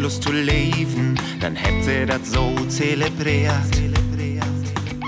sorglos 0.02 0.20
zu 0.20 0.32
leben, 0.32 1.16
dann 1.40 1.56
hätt 1.56 1.84
sie 1.84 2.06
das 2.06 2.32
so 2.32 2.56
zelebriert. 2.68 3.54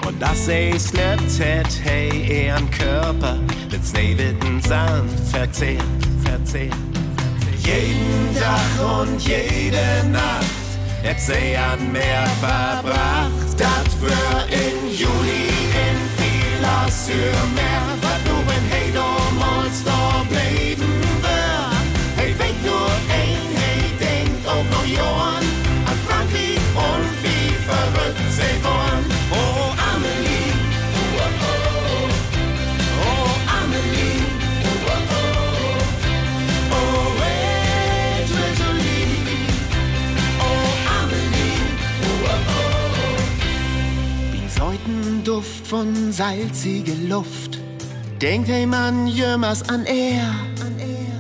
Und 0.06 0.22
das 0.22 0.48
ist 0.48 0.94
nicht 0.94 1.40
hätt, 1.40 1.80
hey, 1.84 2.48
ihren 2.48 2.70
Körper 2.70 3.38
mit 3.72 3.84
sneveten 3.86 4.62
Sand 4.62 5.10
verzehrt, 5.32 5.84
verzehrt. 6.24 6.74
Jeden 7.60 8.36
Tag 8.40 9.00
und 9.00 9.20
jede 9.22 10.08
Nacht 10.12 10.46
hätt 11.02 11.20
sie 11.20 11.58
an 11.58 11.92
Meer 11.92 12.28
verbracht. 12.40 13.32
Das 13.58 13.94
für 14.00 14.54
in 14.54 14.90
Juli 14.92 15.48
in 15.88 16.00
Pila 16.18 16.88
sur 16.90 17.16
Meer, 17.56 17.93
Säutenduft 45.74 46.06
von 46.06 46.12
salziger 46.12 46.94
Luft, 47.10 47.60
denkt 48.22 48.48
hey 48.48 48.66
Mann 48.66 49.08
jemals 49.08 49.68
an 49.70 49.86
er, 49.86 50.36
er. 50.78 51.16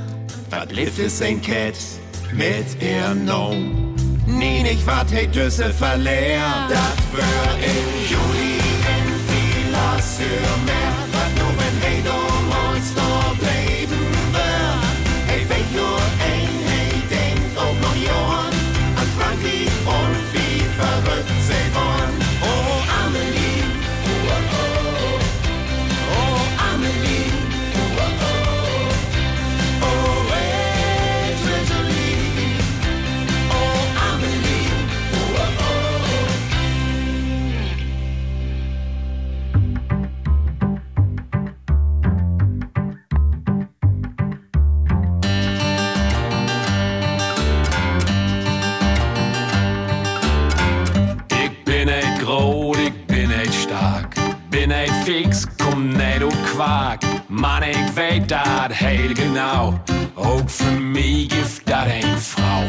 Was 0.51 0.71
lebt 0.71 0.99
es 0.99 1.21
ein 1.21 1.41
Cat 1.41 1.75
mit 2.31 2.65
ihr 2.79 3.15
Nom? 3.15 3.95
Nie 4.27 4.61
nicht 4.61 4.85
wat 4.85 5.11
hey 5.11 5.27
Düsse 5.27 5.73
verleert. 5.73 6.69
Dat 6.69 6.99
für 7.11 7.21
in 7.65 7.87
Juli 8.09 8.59
in 8.95 9.07
Villa 9.27 9.99
sur 9.99 10.57
Mer. 10.65 10.92
Mann, 57.35 57.63
ich 57.63 57.95
weet 57.95 58.29
dat 58.29 58.71
heel 58.71 59.11
genau. 59.15 59.79
auch 60.15 60.47
für 60.47 60.79
mich 60.79 61.29
gibt 61.29 61.61
dat 61.65 61.87
een 61.87 62.19
Frau. 62.19 62.63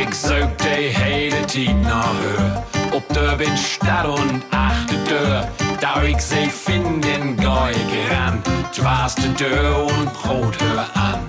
Ich 0.00 0.14
zoek 0.14 0.58
de 0.58 0.90
hele 0.92 1.44
tijd 1.44 1.82
naar 1.82 2.64
ob 2.92 3.08
du 3.08 3.36
de 3.36 3.56
Stadt 3.56 4.06
und 4.06 4.42
achter 4.50 4.96
deur. 5.04 5.48
da 5.80 6.02
ich 6.02 6.20
ze 6.20 6.48
vinden, 6.50 7.36
ga 7.40 7.68
ik 7.68 8.10
ran. 8.10 8.42
Dwaas 8.72 9.14
de 9.14 9.32
deur 9.32 9.84
und 9.84 10.12
Brot 10.12 10.56
hör 10.58 10.86
an. 10.94 11.20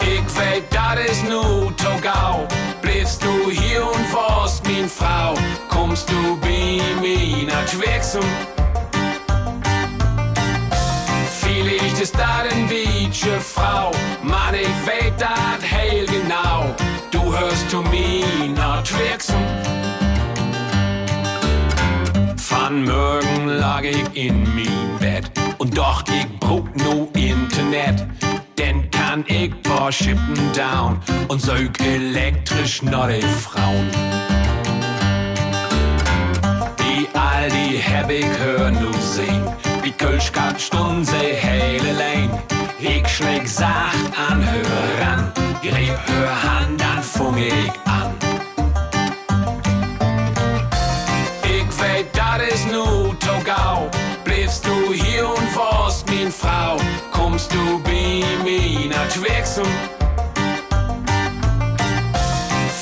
Ich 0.00 0.36
weet 0.36 0.70
dat 0.70 0.98
is 1.10 1.22
nu 1.22 1.74
togau. 1.74 2.46
bleibst 2.80 3.22
du 3.22 3.50
hier 3.50 3.84
und 3.84 4.12
warst 4.12 4.66
mijn 4.66 4.88
Frau, 4.88 5.34
Kommst 5.68 6.08
du 6.10 6.39
nach 7.70 7.82
Schwexum? 7.82 8.24
Vielleicht 11.40 12.00
ist 12.00 12.14
dat 12.14 12.52
ein 12.52 12.68
Wietsche 12.68 13.40
Frau. 13.40 13.90
Mann, 14.22 14.54
ich 14.54 14.86
weet 14.86 15.18
dat 15.18 15.60
heel 15.62 16.06
genau. 16.06 16.74
Du 17.10 17.36
hörst 17.36 17.70
zu 17.70 17.82
mir 17.82 18.24
nach 18.54 18.84
Schwexum. 18.84 19.44
Van 22.48 22.84
morgen 22.84 23.48
lag 23.48 23.82
ich 23.82 24.04
in 24.14 24.42
mein 24.54 24.98
Bett 24.98 25.30
und 25.58 25.76
doch 25.76 26.02
ich 26.08 26.26
brauch 26.38 26.66
no 26.74 27.08
Internet. 27.14 28.06
Denn 28.58 28.90
kann 28.90 29.24
ich 29.26 29.50
paar 29.62 29.90
Schippen 29.90 30.52
down 30.54 31.00
und 31.28 31.40
sög 31.40 31.80
elektrisch 31.80 32.80
die 32.80 33.22
Frauen. 33.22 33.90
Die 36.90 37.08
Aldi 37.14 37.78
heb 37.78 38.10
ich 38.10 38.26
hör 38.38 38.70
nu 38.70 38.92
sehen, 39.00 39.44
wie 39.82 39.92
Kölsch 39.92 40.32
kat 40.32 40.60
stund 40.60 41.06
se 41.06 41.34
hele 41.46 41.92
Lane. 41.92 42.42
Ich 42.80 43.06
schläg 43.06 43.46
sacht 43.48 44.10
an, 44.28 44.42
hör 44.44 45.06
ran, 45.06 45.32
greb 45.62 45.98
hör 46.06 46.32
Hand, 46.42 46.80
dann 46.80 47.02
fung 47.02 47.36
ich 47.38 47.72
an. 47.84 48.10
Ich 51.44 51.70
weet, 51.80 52.08
dat 52.12 52.40
is 52.52 52.66
nu 52.66 53.14
Togau. 53.24 53.88
Bleibst 54.24 54.66
du 54.66 54.92
hier 54.92 55.28
und 55.28 55.56
warst 55.56 56.10
min 56.10 56.32
Frau? 56.32 56.76
Kommst 57.12 57.52
du 57.54 57.80
bei 57.84 58.24
mir 58.42 58.88
nach 58.88 59.10
Schwexum? 59.14 59.72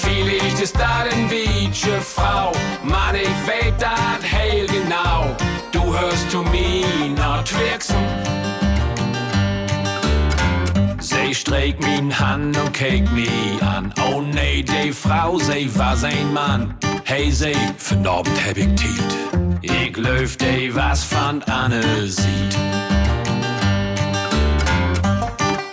Vielleicht 0.00 0.60
ist 0.62 0.76
dat 0.76 1.12
ein 1.12 1.30
Wietsche 1.30 2.00
Frau 2.00 2.57
ved 3.48 3.72
dig 3.80 4.18
et 4.18 4.24
helgen 4.24 4.88
navn 4.88 5.34
Du 5.72 5.82
zu 6.30 6.42
mir 6.42 6.86
min 7.00 7.16
Twirksen 7.44 7.96
Sie 11.00 11.34
streckt 11.34 11.80
min 11.80 12.12
Hand 12.12 12.56
und 12.58 12.72
keck 12.72 13.10
mich 13.12 13.62
an. 13.62 13.92
Oh 14.10 14.20
nee, 14.20 14.62
die 14.62 14.92
Frau, 14.92 15.38
sie 15.38 15.70
was 15.74 16.04
ein 16.04 16.32
Mann. 16.32 16.74
Hey, 17.04 17.30
sie, 17.30 17.56
von 17.78 18.06
oben 18.06 18.32
hab 18.46 18.56
ich 18.56 18.74
tiet. 18.74 19.12
Ich 19.62 19.96
löf 19.96 20.36
die, 20.36 20.74
was 20.74 21.04
von 21.04 21.42
Anne 21.44 22.06
sieht. 22.06 22.56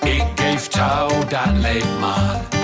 Ich 0.06 0.36
geef 0.36 0.70
Tau, 0.70 1.10
dat 1.30 1.58
lebt 1.62 2.00
mal. 2.00 2.55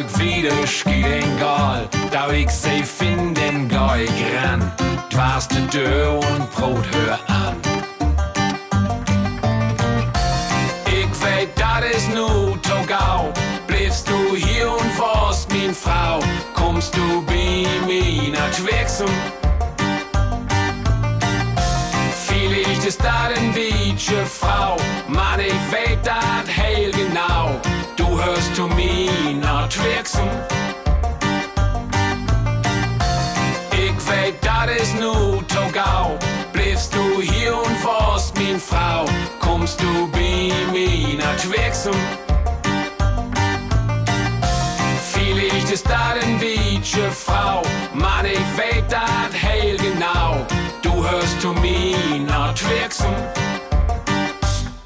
Sög 0.00 0.18
wieder 0.18 0.66
schieden 0.66 1.38
gal. 1.38 1.88
Da 2.10 2.30
ich 2.32 2.50
sie 2.50 2.82
finden, 2.82 3.68
geh 3.68 4.04
ich 4.04 4.24
ran. 4.42 4.72
Dwar's 5.10 5.46
de 5.48 5.66
Tür 5.66 6.14
und 6.14 6.50
Brot 6.52 6.86
hör 6.92 7.18
an. 7.26 7.56
Ich 10.86 11.22
weet, 11.22 11.50
dat 11.56 11.84
is 11.84 12.08
nu 12.14 12.56
Togau. 12.62 13.32
Bleibst 13.66 14.08
du 14.08 14.36
hier 14.36 14.70
und 14.70 14.98
warst 14.98 15.52
min 15.52 15.74
Frau? 15.74 16.20
Kommst 16.54 16.96
du 16.96 17.22
bei 17.26 17.66
mir 17.86 18.32
nach 18.32 18.52
Schwexum? 18.54 19.10
Vielleicht 22.26 22.86
ist 22.86 23.00
dat 23.00 23.36
ein 23.36 23.54
Wietsche 23.54 24.24
Frau. 24.24 24.76
Mann, 25.08 25.40
ich 25.40 25.72
weet 25.72 26.06
dat 26.06 26.46
genau 26.46 26.99
goes 28.40 28.56
to 28.56 28.68
me 28.68 29.34
not 29.34 29.70
Twixen. 29.70 30.28
Ik 33.70 34.00
weet 34.00 34.42
dat 34.42 34.68
is 34.80 34.92
nu 34.92 35.44
toch 35.46 35.72
gauw. 35.72 36.16
Du 36.90 37.22
hier 37.22 37.54
und 37.56 37.84
warst 37.84 38.38
min 38.38 38.58
Frau, 38.58 39.04
kommst 39.38 39.80
du 39.80 40.10
bei 40.10 40.52
mir 40.72 41.16
not 41.16 41.38
Twixen. 41.38 41.94
Vielleicht 45.12 45.70
ist 45.70 45.86
das 45.86 46.22
ein 46.22 46.40
Wietsche 46.40 47.10
Frau, 47.10 47.62
Mann, 47.92 48.24
ich 48.24 48.56
weet 48.56 48.84
das 48.88 49.42
heil 49.42 49.76
genau. 49.76 50.46
Du 50.82 51.06
hörst 51.06 51.40
zu 51.40 51.52
mir 51.52 52.18
not 52.18 52.56
Twixen. 52.56 53.49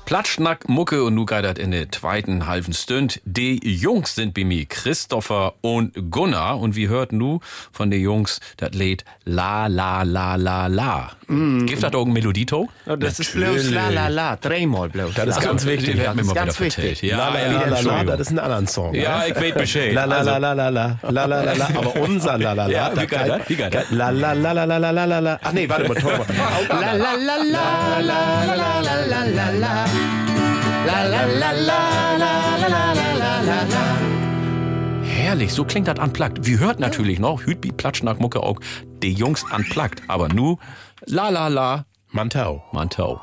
Platschnack, 0.05 0.69
Mucke 0.69 1.03
und 1.03 1.15
nu 1.15 1.25
geidert 1.25 1.59
in 1.59 1.71
der 1.71 1.91
zweiten 1.91 2.47
halben 2.47 2.75
Stünd. 2.75 3.21
Die 3.25 3.59
Jungs 3.67 4.15
sind 4.15 4.35
bei 4.35 4.45
mir, 4.45 4.67
Christopher 4.67 5.55
und 5.63 5.93
Gunnar. 6.11 6.61
Und 6.61 6.77
wir 6.77 6.89
hörten 6.91 7.17
nu 7.17 7.41
von 7.73 7.91
den 7.91 8.03
Jungs 8.03 8.39
das 8.59 8.73
Lied 8.73 9.05
La 9.25 9.67
La 9.67 10.03
La 10.03 10.35
La 10.37 10.67
La. 10.67 11.11
Mm. 11.27 11.65
Gibt 11.65 11.83
das 11.83 11.95
auch 11.95 12.05
ein 12.05 12.13
Melodieto? 12.13 12.69
Ja, 12.85 12.97
das 12.97 13.19
ist 13.19 13.33
bloß 13.33 13.71
la 13.71 13.89
la 13.89 14.09
la, 14.09 14.37
dreimal 14.37 14.91
bloß. 14.91 15.15
Das 15.15 15.27
ist 15.27 15.37
la. 15.37 15.43
ganz 15.43 15.65
wichtig. 15.65 15.97
Das 15.97 16.15
ist 16.17 16.35
ganz 16.35 16.61
wichtig. 16.61 17.01
Ja, 17.03 17.17
La 17.17 17.29
la 17.31 17.47
la 17.47 17.81
la 17.81 17.81
la, 17.81 18.05
das 18.05 18.21
ist 18.21 18.31
ein 18.33 18.39
anderer 18.39 18.67
Song. 18.67 18.95
Ja, 18.95 19.21
ne? 19.21 19.29
ich 19.31 19.41
weet 19.41 19.55
Bescheid. 19.55 19.95
La 19.95 20.05
la 20.05 20.17
Also- 20.19 20.31
la 20.33 20.39
la 20.39 20.53
la 20.53 20.69
la 20.69 20.99
la 21.03 21.25
la 21.25 21.43
la 21.43 21.53
la, 21.55 21.67
aber 21.79 21.97
unser 21.97 22.37
la 22.37 22.53
la 22.53 22.67
la. 22.67 22.69
Ja, 22.69 22.93
wie 22.95 23.07
geil 23.07 23.29
das? 23.29 23.49
Wie 23.49 23.57
geil 23.57 23.71
das? 23.71 23.91
La 23.91 24.11
la 24.11 24.33
la 24.35 24.53
la 24.53 24.65
la 24.65 24.77
la 24.77 24.91
la 24.91 25.05
la 25.07 25.19
la. 25.21 25.39
Ach 25.43 25.53
nee, 25.53 25.67
warte 25.67 25.89
mal, 25.89 25.97
toll. 25.97 26.13
La 26.69 26.93
la 26.93 26.93
la 26.93 27.15
la 27.17 28.01
la 28.01 28.01
la 28.01 28.51
la 28.51 28.81
la 28.83 29.25
la 29.25 29.25
la 29.25 29.51
la. 29.59 30.04
La 30.87 31.03
la 31.05 31.25
la 31.25 31.53
la 31.53 31.81
la 32.23 32.57
la 32.59 32.93
la 32.93 33.13
la 33.23 33.41
la 33.49 33.63
la. 33.75 33.85
Herrlich, 35.03 35.53
so 35.53 35.65
klingt 35.65 35.89
das 35.89 35.99
unplugged. 35.99 36.45
Wir 36.47 36.59
hört 36.59 36.79
natürlich 36.81 37.19
noch 37.19 37.47
Hütbi 37.47 37.73
Platschnack 37.73 38.21
Mucke 38.21 38.43
auch 38.43 38.61
die 39.03 39.13
Jungs 39.13 39.45
unplugged. 39.55 40.03
Aber 40.09 40.29
nu 40.29 40.59
La 41.07 41.31
La 41.31 41.49
La 41.49 41.87
Mantau. 42.11 42.63
Mantau. 42.73 43.21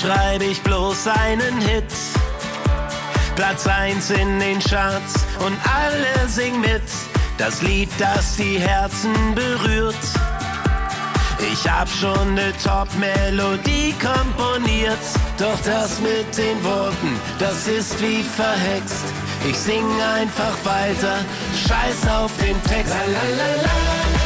Schreibe 0.00 0.44
ich 0.44 0.62
bloß 0.62 1.06
einen 1.08 1.60
Hit? 1.60 1.92
Platz 3.36 3.66
1 3.66 4.10
in 4.10 4.38
den 4.40 4.58
Charts 4.60 5.14
und 5.40 5.56
alle 5.64 6.28
singen 6.28 6.60
mit. 6.60 6.82
Das 7.36 7.62
Lied, 7.62 7.88
das 7.98 8.36
die 8.36 8.58
Herzen 8.58 9.14
berührt. 9.34 9.94
Ich 11.52 11.70
hab 11.70 11.88
schon 11.88 12.34
ne 12.34 12.52
Top-Melodie 12.64 13.94
komponiert. 14.00 14.98
Doch 15.38 15.58
das 15.64 16.00
mit 16.00 16.36
den 16.36 16.62
Worten, 16.64 17.20
das 17.38 17.68
ist 17.68 18.00
wie 18.02 18.22
verhext. 18.22 19.04
Ich 19.48 19.56
sing 19.56 19.84
einfach 20.16 20.56
weiter, 20.64 21.18
scheiß 21.66 22.10
auf 22.10 22.32
den 22.38 22.60
Text. 22.64 22.92
La, 22.92 23.36
la, 23.36 23.62
la. 23.62 24.17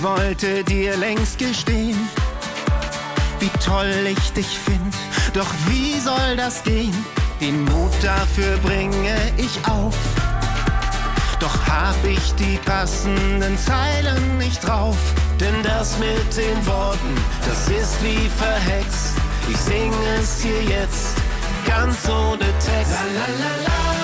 Ich 0.00 0.06
wollte 0.06 0.64
dir 0.64 0.96
längst 0.96 1.38
gestehen, 1.38 2.08
wie 3.38 3.50
toll 3.62 3.92
ich 4.08 4.32
dich 4.32 4.46
find. 4.46 4.94
Doch 5.34 5.52
wie 5.66 6.00
soll 6.00 6.36
das 6.38 6.62
gehen? 6.62 7.04
Den 7.38 7.64
Mut 7.66 7.92
dafür 8.02 8.56
bringe 8.62 9.14
ich 9.36 9.58
auf. 9.68 9.94
Doch 11.38 11.54
hab 11.66 12.02
ich 12.02 12.34
die 12.36 12.56
passenden 12.64 13.58
Zeilen 13.58 14.38
nicht 14.38 14.66
drauf. 14.66 14.96
Denn 15.38 15.62
das 15.62 15.98
mit 15.98 16.34
den 16.34 16.66
Worten, 16.66 17.14
das 17.46 17.68
ist 17.68 18.02
wie 18.02 18.30
verhext. 18.38 19.16
Ich 19.50 19.58
sing 19.58 19.92
es 20.18 20.38
dir 20.38 20.62
jetzt, 20.62 21.14
ganz 21.66 22.08
ohne 22.08 22.38
Text. 22.38 22.96
La, 23.14 23.26
la, 23.26 23.64
la, 23.66 23.99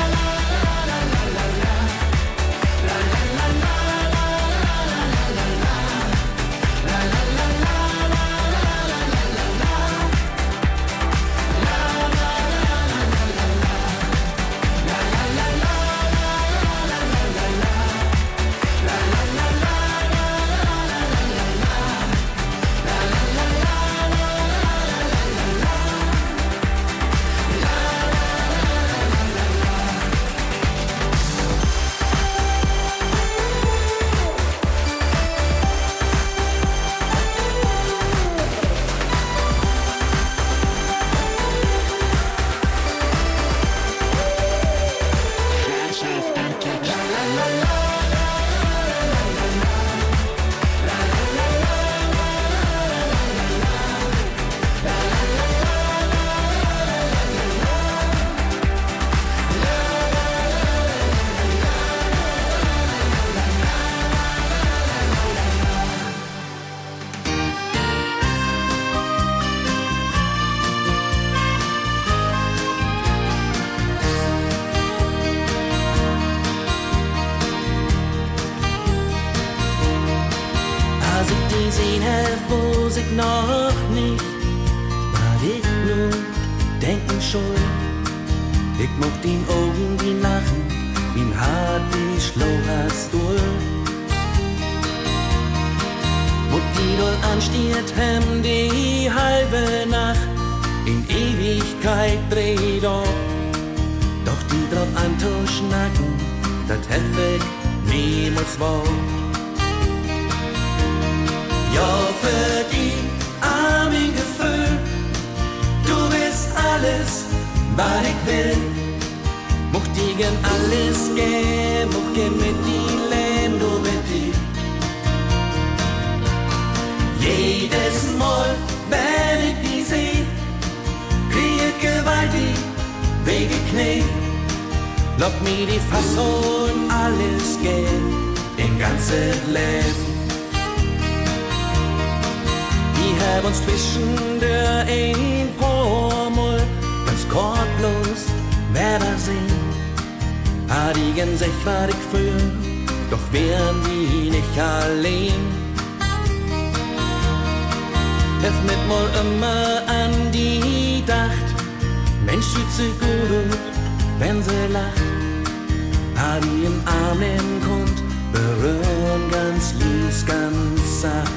Ließ 169.78 170.26
ganz 170.26 171.02
sacht. 171.02 171.32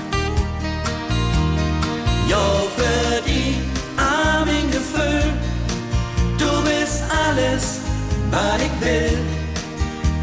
Jo, 2.27 2.37
für 2.77 3.21
die 3.27 3.55
Armin 3.97 4.69
Gefühl, 4.71 5.23
du 6.37 6.51
bist 6.63 7.03
alles, 7.25 7.79
was 8.31 8.61
ich 8.61 8.85
will. 8.85 9.17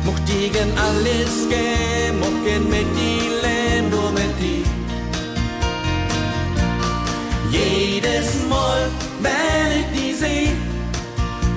Mocht 0.04 0.24
gegen 0.26 0.70
alles 0.78 1.48
gehen, 1.48 2.20
mocht 2.20 2.44
gehen 2.44 2.68
mit 2.70 2.86
die 2.96 3.28
Lehn, 3.44 3.90
nur 3.90 4.12
mit 4.12 4.34
die. 4.40 4.64
Jedes 7.50 8.46
Mal, 8.48 8.88
wenn 9.20 9.80
ich 9.80 9.86
die 9.96 10.14
seh, 10.14 10.48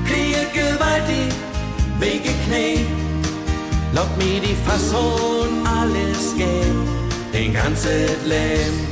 krieg 0.07 0.35
ich 0.41 0.51
gewaltig, 0.53 1.31
wege 1.99 2.31
Knie. 2.45 2.85
Laut 3.93 4.17
mir 4.17 4.39
die 4.39 4.57
Fassung 4.65 5.67
alles 5.79 6.35
geht, 6.35 7.33
den 7.33 7.53
ganzen 7.53 8.07
Leben. 8.25 8.88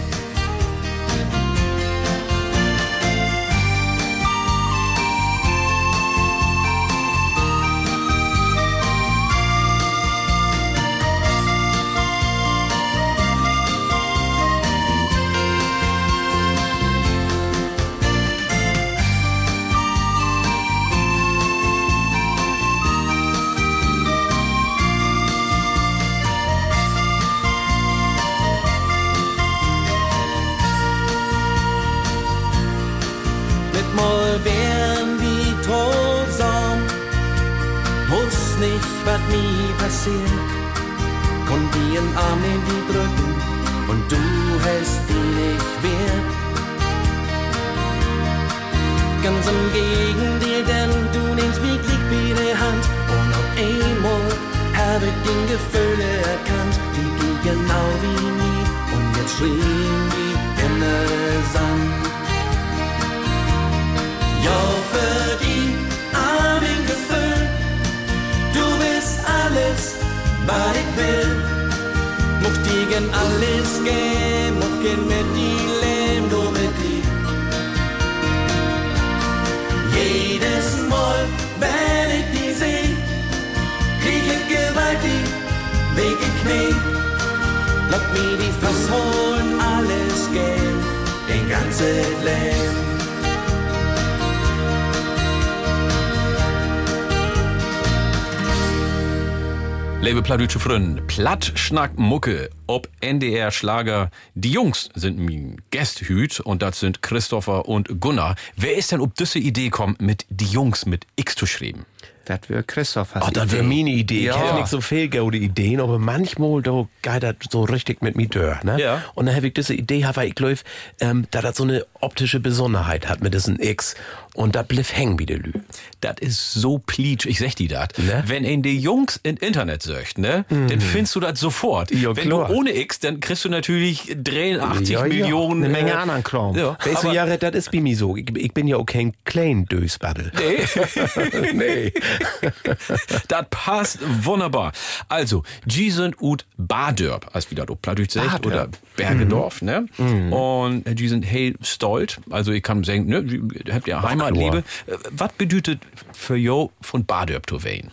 Frönen, 101.17 101.25
Plattschnack 101.25 101.97
Mucke, 101.97 102.51
ob 102.67 102.89
NDR 103.01 103.49
Schlager. 103.49 104.11
Die 104.35 104.51
Jungs 104.51 104.89
sind 104.93 105.17
mein 105.17 105.59
Gästhüt 105.71 106.39
und 106.39 106.61
das 106.61 106.79
sind 106.79 107.01
Christopher 107.01 107.67
und 107.67 107.99
Gunnar. 107.99 108.35
Wer 108.55 108.77
ist 108.77 108.91
denn 108.91 109.01
ob 109.01 109.15
diese 109.15 109.39
Idee 109.39 109.71
kommt, 109.71 109.99
mit 109.99 110.27
die 110.29 110.45
Jungs 110.45 110.85
mit 110.85 111.07
X 111.15 111.33
zu 111.33 111.47
schreiben? 111.47 111.87
Das 112.27 112.49
wird 112.49 112.67
Christophers 112.67 113.23
Ach, 113.25 113.31
das 113.31 113.53
wäre 113.53 113.63
meine 113.63 113.89
Idee. 113.89 114.25
Ja. 114.25 114.35
Ich 114.35 114.41
habe 114.41 114.59
nicht 114.59 114.67
so 114.67 114.81
viel 114.81 115.09
gute 115.09 115.37
Ideen, 115.37 115.79
aber 115.79 115.97
manchmal 115.97 116.61
da 116.61 116.85
geht 117.01 117.23
das 117.23 117.35
so 117.49 117.63
richtig 117.63 118.01
mit 118.01 118.17
mir 118.17 118.27
durch. 118.27 118.63
Ne? 118.63 118.81
Ja. 118.81 119.01
Und 119.15 119.27
dann 119.27 119.35
habe 119.35 119.47
ich 119.47 119.53
diese 119.53 119.73
Idee, 119.73 120.05
weil 120.13 120.27
ich 120.27 120.35
glaube, 120.35 120.57
ähm, 120.99 121.25
da 121.31 121.41
das 121.41 121.55
so 121.55 121.63
eine 121.63 121.85
optische 122.01 122.41
Besonderheit 122.41 123.07
hat 123.07 123.21
mit 123.21 123.33
diesem 123.33 123.57
X. 123.61 123.95
Und 124.33 124.55
da 124.55 124.61
bliff 124.61 124.95
hängen 124.95 125.17
wie 125.17 125.25
der 125.25 125.39
Lü. 125.39 125.53
Das 126.01 126.17
ist 126.19 126.53
so 126.53 126.77
pleatsch, 126.77 127.25
ich 127.25 127.39
sag 127.39 127.55
dir 127.55 127.69
das. 127.69 127.87
Ne? 127.97 128.23
Wenn 128.27 128.43
in 128.43 128.61
die 128.61 128.77
Jungs 128.77 129.19
in 129.23 129.37
Internet 129.37 129.81
söcht, 129.81 130.19
ne, 130.19 130.45
dann 130.49 130.79
findest 130.79 131.15
du 131.15 131.19
das 131.21 131.39
sofort. 131.39 131.89
Ja, 131.89 132.15
Wenn 132.15 132.29
klar. 132.29 132.47
du 132.47 132.53
ohne 132.53 132.77
X, 132.77 132.99
dann 132.99 133.19
kriegst 133.19 133.45
du 133.45 133.49
natürlich 133.49 134.15
83 134.15 134.89
Ja, 134.89 135.01
ja. 135.01 135.07
Millionen. 135.07 135.63
Eine 135.63 135.73
Menge 135.73 135.89
äh, 135.91 135.95
anderen 135.95 136.23
Kram. 136.23 136.55
Ja, 136.55 136.77
Weißt 136.85 137.03
du, 137.05 137.11
Jared, 137.11 137.41
das 137.41 137.55
ist 137.55 137.71
bei 137.71 137.81
mir 137.81 137.97
so. 137.97 138.15
Ich, 138.15 138.29
ich 138.35 138.53
bin 138.53 138.67
ja 138.67 138.77
auch 138.77 138.85
kein 138.85 139.13
klein 139.25 139.65
Dösbattel. 139.65 140.31
Nee. 140.37 141.53
nee. 141.53 141.93
das 143.27 143.45
passt 143.49 143.99
wunderbar. 144.25 144.71
Also, 145.09 145.43
die 145.65 145.91
sind 145.91 146.21
ut 146.21 146.45
Badörp, 146.57 147.27
als 147.33 147.51
wieder 147.51 147.65
do 147.65 147.75
Plattdeutsch 147.75 148.13
sagt, 148.13 148.45
oder 148.45 148.69
Bergedorf, 148.95 149.61
ne? 149.61 149.85
Und 149.97 150.85
äh, 150.87 150.95
die 150.95 151.07
sind 151.07 151.23
hell 151.23 151.55
stolz. 151.61 152.19
Also, 152.29 152.51
ich 152.51 152.63
kann 152.63 152.83
sagen, 152.83 153.05
ne, 153.05 153.23
die 153.23 153.41
habt 153.71 153.87
ihr 153.87 154.01
Heimatliebe. 154.01 154.63
Äh, 154.87 154.97
Was 155.11 155.33
bedeutet 155.33 155.79
für 156.13 156.35
jo 156.35 156.71
von 156.81 157.05
Badörp 157.05 157.49
zu 157.49 157.63
wählen? 157.63 157.91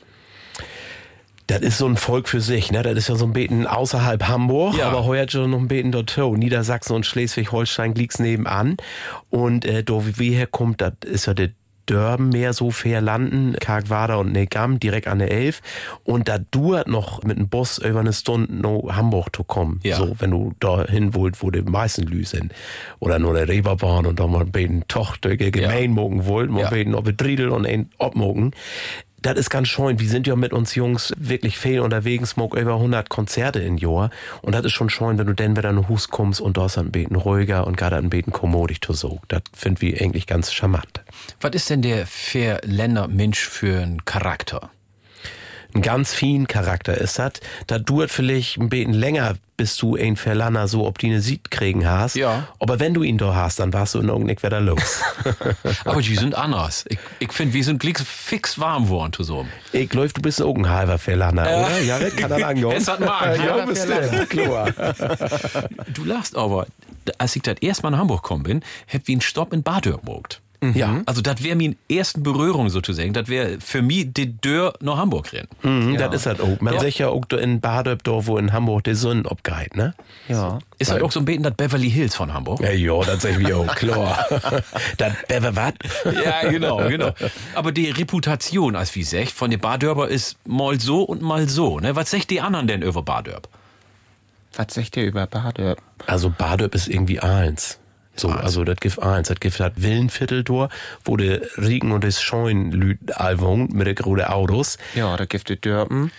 Das 1.47 1.61
ist 1.61 1.77
so 1.77 1.87
ein 1.87 1.99
Volk 1.99 2.31
für 2.31 2.41
sich, 2.41 2.73
ne? 2.73 2.83
Das 2.83 2.95
ist 2.97 3.09
ja 3.11 3.17
so 3.17 3.27
ein 3.27 3.35
Beten 3.35 3.67
außerhalb 3.67 4.27
Hamburg, 4.29 4.77
Ja. 4.79 4.89
aber 4.89 5.05
heuer 5.05 5.29
schon 5.29 5.51
noch 5.51 5.59
ein 5.59 5.69
Beten 5.69 5.93
dort. 5.93 6.17
Niedersachsen 6.17 6.95
und 6.97 7.05
Schleswig-Holstein 7.05 7.95
liegt's 7.95 8.19
nebenan. 8.19 8.79
Und 9.29 9.67
äh, 9.67 9.85
da 9.85 9.93
wie 10.17 10.31
herkommt, 10.31 10.81
das 10.81 10.95
ist 11.05 11.27
ja 11.27 11.35
der 11.35 11.51
Dörben 11.87 12.31
mehr 12.31 12.53
so 12.53 12.71
fair 12.71 13.01
landen, 13.01 13.55
Kargwader 13.61 14.19
und 14.19 14.33
Negam, 14.33 14.81
direkt 14.81 15.07
an 15.09 15.19
der 15.19 15.31
Elf. 15.31 15.61
Und 16.03 16.29
da 16.29 16.39
dauert 16.39 16.89
noch 16.89 17.23
mit 17.23 17.39
dem 17.39 17.49
Bus 17.49 17.79
über 17.79 18.01
eine 18.01 18.13
Stunde 18.13 18.55
nach 18.55 18.97
Hamburg 18.97 19.35
zu 19.35 19.45
kommen. 19.45 19.81
Ja. 19.83 19.97
So, 19.97 20.17
wenn 20.19 20.31
du 20.31 20.53
dahin 20.61 21.15
wollt, 21.15 21.43
wo 21.43 21.51
die 21.51 21.63
meisten 21.63 22.03
Lü 22.03 22.25
sind. 22.25 22.53
Oder 23.01 23.19
nur 23.19 23.35
der 23.35 23.49
Reeperbahn 23.49 24.07
und 24.07 24.19
da 24.21 24.27
mal 24.27 24.45
Beten 24.45 24.85
Tochter 24.89 25.37
gemein 25.37 25.91
mogen 25.91 26.27
wollt, 26.27 26.51
mal 26.51 26.63
Ja. 26.63 26.71
Beten 26.71 26.95
ob 26.95 27.05
Driedel 27.17 27.51
und 27.51 27.67
ein 27.67 27.91
obmogen. 27.99 28.53
Das 29.25 29.39
ist 29.39 29.49
ganz 29.49 29.69
schön. 29.69 29.99
Wir 29.99 30.09
sind 30.11 30.27
ja 30.27 30.37
mit 30.37 30.53
uns 30.53 30.75
Jungs 30.75 31.15
wirklich 31.17 31.57
viel 31.57 31.81
unterwegs, 31.81 32.33
smog 32.33 32.55
über 32.55 32.75
100 32.75 33.09
Konzerte 33.09 33.59
in 33.59 33.79
Jahr. 33.79 34.11
Und 34.43 34.55
das 34.55 34.67
ist 34.67 34.73
schon 34.73 34.91
schön, 34.91 35.17
wenn 35.17 35.27
du 35.27 35.33
dann 35.33 35.57
wieder 35.57 35.71
in 35.71 35.89
Hus 35.89 36.09
kommst 36.09 36.43
und 36.43 36.59
ist 36.59 36.77
ein 36.77 36.91
Beten 36.91 37.17
ruhiger 37.17 37.67
und 37.67 37.79
gerade 37.79 37.97
ein 37.97 38.11
Beten 38.11 38.33
kommodig 38.33 38.83
zu 38.83 38.93
so. 38.93 39.23
Das 39.29 39.41
finden 39.57 39.81
wir 39.81 39.99
eigentlich 39.99 40.27
ganz 40.27 40.53
charmant. 40.53 41.03
Was 41.41 41.53
ist 41.53 41.71
denn 41.71 41.81
der 41.81 42.07
Verländer 42.07 43.09
Mensch 43.09 43.49
für 43.49 43.81
ein 43.81 44.05
Charakter? 44.05 44.71
Ein 45.75 45.83
ganz 45.83 46.15
fin 46.15 46.47
Charakter 46.47 46.97
ist 46.97 47.19
das. 47.19 47.33
Da 47.67 47.81
dauert 47.81 48.11
vielleicht 48.11 48.59
ein 48.59 48.69
Beten 48.69 48.93
länger, 48.93 49.35
bis 49.57 49.77
du 49.77 49.97
ein 49.97 50.17
Verlanner 50.17 50.69
so 50.69 50.87
ob 50.87 50.99
die 50.99 51.07
eine 51.07 51.21
Sieg 51.21 51.51
kriegen 51.51 51.89
hast. 51.89 52.15
Ja. 52.15 52.47
Aber 52.61 52.79
wenn 52.79 52.95
du 52.95 53.03
ihn 53.03 53.19
da 53.19 53.35
hast, 53.35 53.59
dann 53.59 53.73
warst 53.73 53.95
du 53.95 53.99
in 53.99 54.09
irgendeinem 54.09 54.41
wieder 54.41 54.61
los. 54.61 55.01
Aber 55.85 56.01
die 56.01 56.15
sind 56.15 56.37
anders. 56.37 56.85
Ich, 56.89 56.99
ich 57.19 57.33
finde, 57.33 57.55
wir 57.55 57.65
sind 57.65 57.85
fix 57.85 58.59
warm 58.59 58.85
geworden 58.85 59.13
zusammen. 59.13 59.51
ich 59.73 59.89
glaub, 59.89 60.13
du 60.15 60.23
bist 60.23 60.41
auch 60.41 60.55
ein 60.55 60.69
halber 60.69 60.99
Verlanner, 60.99 61.43
oder? 61.43 61.81
Ja, 61.81 61.99
das 61.99 62.15
kann 62.15 62.31
er 62.31 62.47
angehen. 62.47 62.71
Es 62.71 62.87
hat 62.87 63.01
Mark, 63.01 63.37
ja, 63.45 63.65
bestimmt, 63.65 64.31
klar. 64.31 64.71
Du 65.93 66.05
lachst 66.05 66.37
aber, 66.37 66.67
als 67.19 67.35
ich 67.35 67.43
das 67.43 67.57
erst 67.61 67.83
mal 67.83 67.91
nach 67.91 67.99
Hamburg 67.99 68.23
gekommen 68.23 68.45
bin, 68.45 68.63
hab 68.93 69.07
wie 69.09 69.13
einen 69.13 69.21
Stopp 69.21 69.53
in 69.53 69.63
Badörp 69.65 70.05
gemacht. 70.05 70.41
Ja, 70.75 71.03
also 71.05 71.21
das 71.21 71.43
wäre 71.45 71.57
meine 71.57 71.77
ersten 71.91 72.23
Berührung 72.23 72.71
sozusagen. 72.71 73.13
Das 73.13 73.29
wäre 73.29 73.59
für 73.61 73.83
mich 73.83 74.13
die 74.15 74.37
Tür 74.39 74.73
nach 74.81 74.97
Hamburg 74.97 75.33
rennen. 75.33 75.49
Mhm, 75.63 75.99
Das 75.99 76.15
ist 76.15 76.27
halt 76.27 76.41
auch. 76.41 76.61
Man 76.61 76.75
Ja. 76.75 76.81
sagt 76.81 76.99
ja 76.99 77.09
auch 77.09 77.25
in 77.31 77.61
Badöp, 77.61 78.03
da 78.05 78.27
wo 78.27 78.39
in 78.39 78.53
Hamburg 78.53 78.85
die 78.85 78.95
Sonne 78.95 79.31
abgeht, 79.31 79.77
ne? 79.77 79.95
Ja. 80.29 80.59
Ist 80.79 80.91
halt 80.91 81.03
auch 81.03 81.13
so 81.13 81.21
ein 81.21 81.25
Beten 81.27 81.43
das 81.43 81.55
Beverly 81.55 81.91
Hills 81.91 82.15
von 82.15 82.33
Hamburg. 82.33 82.61
Ja, 82.61 82.71
ja, 82.71 83.01
das 83.05 83.23
sag 83.23 83.39
ich 83.41 83.53
auch, 83.53 83.75
klar. 83.75 84.25
das 84.97 85.13
Bever 85.29 85.55
wat? 85.57 85.75
Ja, 86.25 86.49
genau, 86.49 86.77
genau. 86.89 87.11
Aber 87.55 87.73
die 87.73 87.91
Reputation, 87.91 88.77
als 88.77 88.95
wie 88.95 89.03
sech, 89.03 89.35
von 89.35 89.51
den 89.51 89.61
Badörber 89.61 90.09
ist 90.09 90.37
mal 90.47 90.81
so 90.81 91.03
und 91.03 91.21
mal 91.23 91.49
so. 91.49 91.81
Ne? 91.81 91.95
Was 91.97 92.11
sagt 92.11 92.31
die 92.31 92.41
anderen 92.41 92.67
denn 92.67 92.83
über 92.83 93.03
Badörb? 93.03 93.49
Was 94.57 94.73
sagt 94.75 94.97
ihr 94.97 95.05
über 95.05 95.27
Bade? 95.27 95.77
Also 96.07 96.31
Badöp 96.31 96.75
ist 96.77 96.89
irgendwie 96.89 97.19
eins. 97.21 97.79
So, 98.17 98.29
also 98.29 98.65
das 98.65 98.77
gibt 98.77 99.03
eins. 99.03 99.29
Das 99.29 99.41
gibt 99.41 99.59
das 99.59 99.73
Villenviertel 99.77 100.45
durch, 100.45 100.71
wo 101.05 101.17
der 101.17 101.41
Riegen 101.57 101.93
und 101.93 102.05
das 102.05 102.23
Scheun 102.23 102.71
Lüd 102.71 102.99
all 103.17 103.41
wohnt 103.41 103.75
mit 103.75 103.87
der 103.87 103.95
großen 103.95 104.25
Autos. 104.25 104.79
Ja, 104.95 105.17
da 105.17 105.25
gibt 105.25 105.51
es 105.51 105.61
Dörpen. 105.61 106.11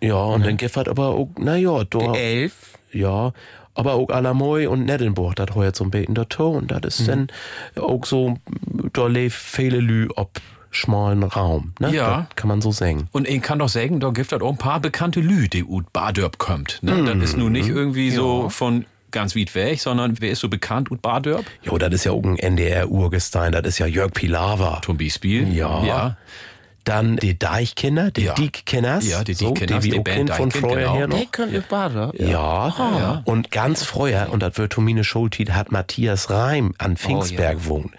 Ja, 0.00 0.16
und 0.16 0.46
dann 0.46 0.56
gibt 0.56 0.76
es 0.76 0.88
aber 0.88 1.08
auch, 1.08 1.28
na 1.38 1.56
ja, 1.56 1.84
da. 1.84 2.14
Elf. 2.14 2.78
Ja, 2.92 3.32
aber 3.74 3.94
auch 3.94 4.08
Alamoy 4.10 4.66
und 4.66 4.84
Nettelburg, 4.84 5.36
das 5.36 5.54
heuer 5.54 5.72
zum 5.72 5.90
Beten 5.90 6.14
dazu. 6.14 6.48
Und 6.50 6.70
das 6.70 7.00
ist 7.00 7.08
dann 7.08 7.28
auch 7.76 8.04
so, 8.04 8.36
da 8.92 9.06
lebt 9.06 9.34
viele 9.34 9.78
Lü 9.78 10.08
ob 10.16 10.40
schmalen 10.70 11.22
Raum. 11.22 11.72
Ne? 11.80 11.94
Ja. 11.94 12.26
Das 12.28 12.36
kann 12.36 12.48
man 12.48 12.60
so 12.60 12.72
sagen. 12.72 13.08
Und 13.12 13.28
ich 13.28 13.40
kann 13.40 13.58
doch 13.58 13.68
sagen, 13.68 14.00
da 14.00 14.10
gibt 14.10 14.32
es 14.32 14.40
auch 14.40 14.50
ein 14.50 14.58
paar 14.58 14.80
bekannte 14.80 15.20
Lü, 15.20 15.48
die 15.48 15.64
ut 15.64 15.92
Badörb 15.92 16.38
kommt. 16.38 16.80
Ne? 16.82 17.04
Das 17.04 17.16
ist 17.30 17.36
nun 17.36 17.52
nicht 17.52 17.68
irgendwie 17.68 18.10
so 18.10 18.48
von 18.50 18.84
ganz 19.10 19.36
weit 19.36 19.54
weg, 19.54 19.80
sondern 19.80 20.16
wer 20.20 20.30
ist 20.30 20.40
so 20.40 20.48
bekannt 20.48 20.90
ut 20.90 21.02
Badörb? 21.02 21.44
Jo, 21.62 21.78
das 21.78 21.92
ist 21.92 22.04
ja 22.04 22.12
auch 22.12 22.22
ein 22.22 22.38
NDR-Urgestein, 22.38 23.52
das 23.52 23.66
ist 23.66 23.78
ja 23.78 23.86
Jörg 23.86 24.12
Pilawa. 24.12 24.80
Zum 24.84 24.96
Beispiel. 24.96 25.52
Ja. 25.54 25.84
ja. 25.84 26.16
Dann 26.84 27.16
die 27.16 27.38
Deichkinder, 27.38 28.10
die 28.10 28.22
Ja. 28.22 28.34
Diekkenners. 28.34 29.06
Ja, 29.06 29.22
die 29.22 29.34
so, 29.34 29.52
Diekkenners, 29.52 29.82
die 29.82 29.90
die 29.90 29.94
wir 29.94 30.00
auch 30.00 30.04
Band 30.04 30.30
kennen 30.30 30.50
von 30.50 30.50
vorher 30.50 30.78
genau. 30.86 30.96
her 30.96 31.08
noch. 31.08 31.18
Die 31.18 31.26
können 31.26 31.52
ihr 31.52 31.60
Bade. 31.60 32.12
Ja. 32.16 33.22
und 33.24 33.50
ganz 33.50 33.84
früher, 33.84 34.28
und 34.30 34.42
das 34.42 34.56
wird 34.56 34.72
Tomine 34.72 35.04
Schultied, 35.04 35.52
hat 35.52 35.70
Matthias 35.70 36.30
Reim 36.30 36.74
an 36.78 36.96
Pfingstberg 36.96 37.66
wohnt. 37.66 37.92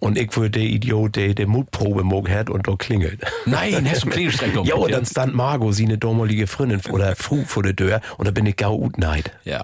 Und 0.00 0.16
ich 0.16 0.34
würde 0.34 0.50
der 0.50 0.62
Idiot, 0.62 1.16
der 1.16 1.34
die 1.34 1.44
Mutprobe 1.44 2.02
mog 2.02 2.30
hat 2.30 2.48
und 2.48 2.66
da 2.66 2.74
klingelt. 2.74 3.20
Nein, 3.44 3.86
hast 3.88 4.02
du 4.02 4.06
einen 4.06 4.12
Klingelstreck 4.12 4.54
Ja, 4.64 4.74
und 4.76 4.90
dann 4.90 5.04
stand 5.04 5.34
Margot, 5.34 5.74
sie 5.74 5.84
eine 5.84 5.98
damalige 5.98 6.46
Freundin 6.46 6.80
oder 6.90 7.14
Frau 7.16 7.42
vor 7.46 7.62
der 7.62 7.76
Tür 7.76 8.00
und 8.16 8.26
da 8.26 8.32
bin 8.32 8.46
ich 8.46 8.56
gau 8.56 8.78
ut 8.78 8.96
neid. 8.96 9.30
Ja. 9.44 9.62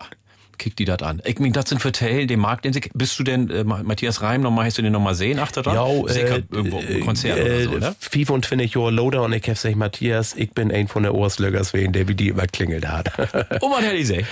Kick 0.59 0.77
die 0.77 0.85
das 0.85 1.03
an. 1.03 1.21
Ich 1.25 1.39
mein, 1.39 1.53
das 1.53 1.69
sind 1.69 1.81
vertellen, 1.81 2.29
den 2.29 2.41
Markt, 2.41 2.65
den 2.65 2.73
sie, 2.73 2.81
bist 2.95 3.19
du 3.19 3.25
denn, 3.25 3.51
äh, 3.51 3.65
Matthias 3.65 4.23
Reim, 4.23 4.41
noch 4.41 4.51
mal, 4.51 4.65
hast 4.67 4.79
du 4.79 4.83
den 4.83 4.93
noch 4.93 5.01
mal 5.01 5.15
sehen, 5.15 5.39
achter 5.39 5.63
dran? 5.63 5.75
Ja, 5.75 5.87
äh, 5.87 6.43
irgendwo 6.51 6.81
äh, 6.81 6.97
ein 6.97 7.01
Konzert 7.01 7.39
oder 7.41 7.63
so, 7.63 7.71
ne? 7.79 7.97
25 8.01 8.75
Jahre 8.75 8.91
Loader 8.91 9.23
und 9.23 9.33
ich 9.33 9.43
hab 9.43 9.55
gesagt, 9.55 9.77
Matthias, 9.77 10.35
ich 10.35 10.53
bin 10.53 10.71
ein 10.73 10.89
von 10.89 11.03
der 11.03 11.15
Ohrslögers 11.15 11.73
wegen, 11.75 11.93
der 11.93 12.09
wie 12.09 12.15
die 12.15 12.29
immer 12.29 12.47
klingelt 12.47 12.87
hat. 12.89 13.13
Oh, 13.61 13.77
hätte 13.79 13.95
ich 13.95 14.01
gesagt? 14.09 14.25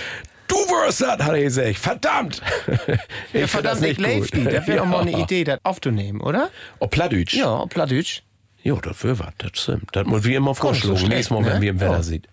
du 0.47 0.55
wirst 0.55 1.01
das, 1.01 1.09
hat 1.23 1.33
er 1.33 1.41
gesagt. 1.41 1.77
Verdammt! 1.77 2.41
ich 3.33 3.41
Ja, 3.41 3.47
verdammt, 3.47 3.83
ich 3.83 3.97
lebe 3.97 4.27
die. 4.27 4.43
Das 4.43 4.67
wäre 4.67 4.81
auch 4.83 4.85
mal 4.85 5.01
eine 5.01 5.17
Idee, 5.19 5.43
das 5.43 5.59
aufzunehmen, 5.63 6.21
oder? 6.21 6.49
Oh, 6.79 6.87
Plattdeutsch? 6.87 7.33
Ja, 7.33 7.47
auf 7.47 7.69
Plattdeutsch. 7.69 8.21
Ja, 8.63 8.75
das 8.81 9.03
wäre 9.03 9.19
was, 9.19 9.33
das 9.37 9.51
stimmt. 9.61 9.89
Das 9.91 10.05
muss 10.07 10.23
wie 10.23 10.33
immer 10.35 10.51
nicht 10.51 10.57
so 10.61 10.67
vorschlagen. 10.67 10.97
schlecht, 10.97 11.11
Nächstes 11.11 11.31
Mal, 11.31 11.41
ne? 11.43 11.53
wenn 11.53 11.61
wir 11.61 11.69
im 11.71 11.79
Wetter 11.79 11.91
Ja. 11.93 12.03
sieht. 12.03 12.27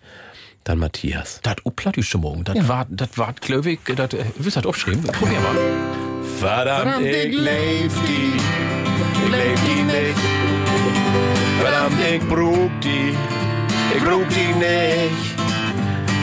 Dann 0.63 0.79
Matthias. 0.79 1.39
Das 1.43 1.55
Uplattische 1.65 2.17
Morgen, 2.17 2.43
das 2.45 2.67
war, 2.67 2.85
das 2.89 3.17
war, 3.17 3.33
glaube 3.33 3.71
ich, 3.71 3.79
das, 3.95 4.13
äh, 4.13 4.23
willst 4.37 4.55
du 4.55 4.61
das 4.61 4.65
aufschreiben? 4.65 5.03
Probier 5.03 5.39
mal. 5.41 5.55
Verdammt, 6.39 7.05
ich 7.05 7.33
leb 7.33 7.91
die, 8.07 8.31
ich 9.25 9.31
leb 9.31 9.59
die 9.65 9.83
nicht. 9.83 10.19
Verdammt, 11.59 11.95
ich 12.09 12.21
brug 12.29 12.71
die, 12.81 13.13
ich 13.95 14.03
brug 14.03 14.27
die 14.29 14.53
nicht. 14.57 15.33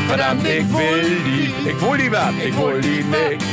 Verdammt, 0.09 0.47
ich 0.47 0.73
will 0.73 1.19
die, 1.27 1.69
ich 1.69 1.81
will 1.83 1.99
die 1.99 2.11
wat, 2.11 2.35
ich 2.43 2.57
will 2.57 2.81
die 2.81 3.05
nicht. 3.05 3.45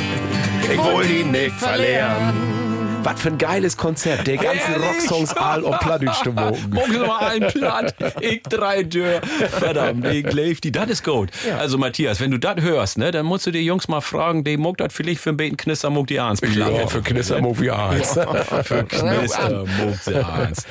Ich 0.72 0.78
will 0.78 1.08
die 1.08 1.24
nicht 1.24 1.56
verlieren. 1.56 2.67
Was 3.08 3.22
für 3.22 3.30
ein 3.30 3.38
geiles 3.38 3.78
Konzept. 3.78 4.28
Der 4.28 4.36
ganzen 4.36 4.74
Ehrlich? 4.74 4.90
Rocksongs 4.90 5.32
all 5.38 5.64
auf 5.64 5.80
Plattdeutsch 5.80 6.24
zu 6.24 6.34
mogen. 6.34 6.58
Morgen 6.72 6.92
wir 6.92 7.18
ein 7.22 7.48
Platt. 7.48 7.96
Ich 8.20 8.44
drei 8.44 8.84
Dörr. 8.84 9.22
Verdammt, 9.22 10.06
ich 10.08 10.30
leif 10.34 10.60
die. 10.60 10.74
Das 10.74 10.90
ist 10.90 11.06
gut. 11.06 11.30
Also 11.58 11.78
Matthias, 11.78 12.20
wenn 12.20 12.32
du 12.32 12.38
das 12.38 12.60
hörst, 12.60 12.98
ne, 12.98 13.12
dann 13.12 13.26
musst 13.26 13.48
du 13.48 13.52
die 13.52 13.62
Jungs 13.62 13.88
mal 13.88 14.02
fragen, 14.02 14.44
die 14.44 14.58
muckt 14.58 14.82
das 14.82 14.94
vielleicht 14.94 15.22
für 15.22 15.30
ein 15.30 15.38
Beten 15.38 15.56
Knister, 15.56 15.90
muckt 15.90 16.10
die 16.10 16.20
Arns. 16.20 16.42
Ja, 16.42 16.88
für 16.88 17.02
Knister 17.04 17.40
muck 17.40 17.62
wie 17.62 17.72
eins. 17.72 18.12
für 18.64 18.84
Knister, 18.84 19.66
muckt 19.80 20.04
sie 20.04 20.16
Arns. 20.16 20.66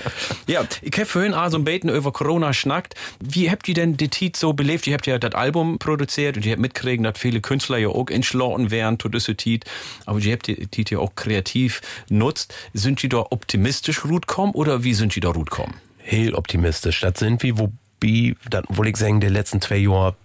Ja, 0.47 0.63
ich 0.83 0.99
hab 0.99 1.07
vorhin 1.07 1.33
auch 1.33 1.49
so 1.49 1.57
ein 1.57 1.65
Beten 1.65 1.89
über 1.89 2.13
Corona 2.13 2.53
schnackt. 2.53 2.97
Wie 3.19 3.51
habt 3.51 3.67
ihr 3.67 3.75
denn 3.75 3.97
die 3.97 4.09
Tit 4.09 4.37
so 4.37 4.53
belebt? 4.53 4.87
Ihr 4.87 4.93
habt 4.93 5.07
ja 5.07 5.19
das 5.19 5.35
Album 5.35 5.79
produziert 5.79 6.37
und 6.37 6.45
ihr 6.45 6.53
habt 6.53 6.61
mitkriegen, 6.61 7.03
dass 7.03 7.19
viele 7.19 7.41
Künstler 7.41 7.79
ja 7.79 7.89
auch 7.89 8.11
entschlossen 8.11 8.71
wären 8.71 8.99
zu 8.99 9.09
dieser 9.09 9.39
Tit. 9.39 9.65
Aber 10.05 10.19
ihr 10.19 10.35
habt 10.35 10.49
die 10.49 10.67
Tit 10.67 10.91
ja 10.91 10.99
auch 10.99 11.15
kreativ 11.15 11.81
nutzt. 12.27 12.55
Sind 12.73 13.03
die 13.03 13.09
da 13.09 13.19
optimistisch 13.31 14.03
gut 14.03 14.27
kommen 14.27 14.53
oder 14.53 14.85
wie 14.85 14.95
sind 14.95 15.15
die 15.15 15.21
da 15.21 15.31
gut 15.31 15.51
kommen? 15.51 15.75
Heel 15.99 16.35
optimistisch. 16.35 17.01
Das 17.01 17.19
sind 17.19 17.43
wie, 17.43 17.59
wobei, 17.59 18.35
das 18.51 18.65
wollte 18.69 18.91
ich 18.91 18.97
sagen, 18.97 19.21
die 19.21 19.29
letzten 19.29 19.61
zwei 19.61 19.77
Jahre 19.77 20.17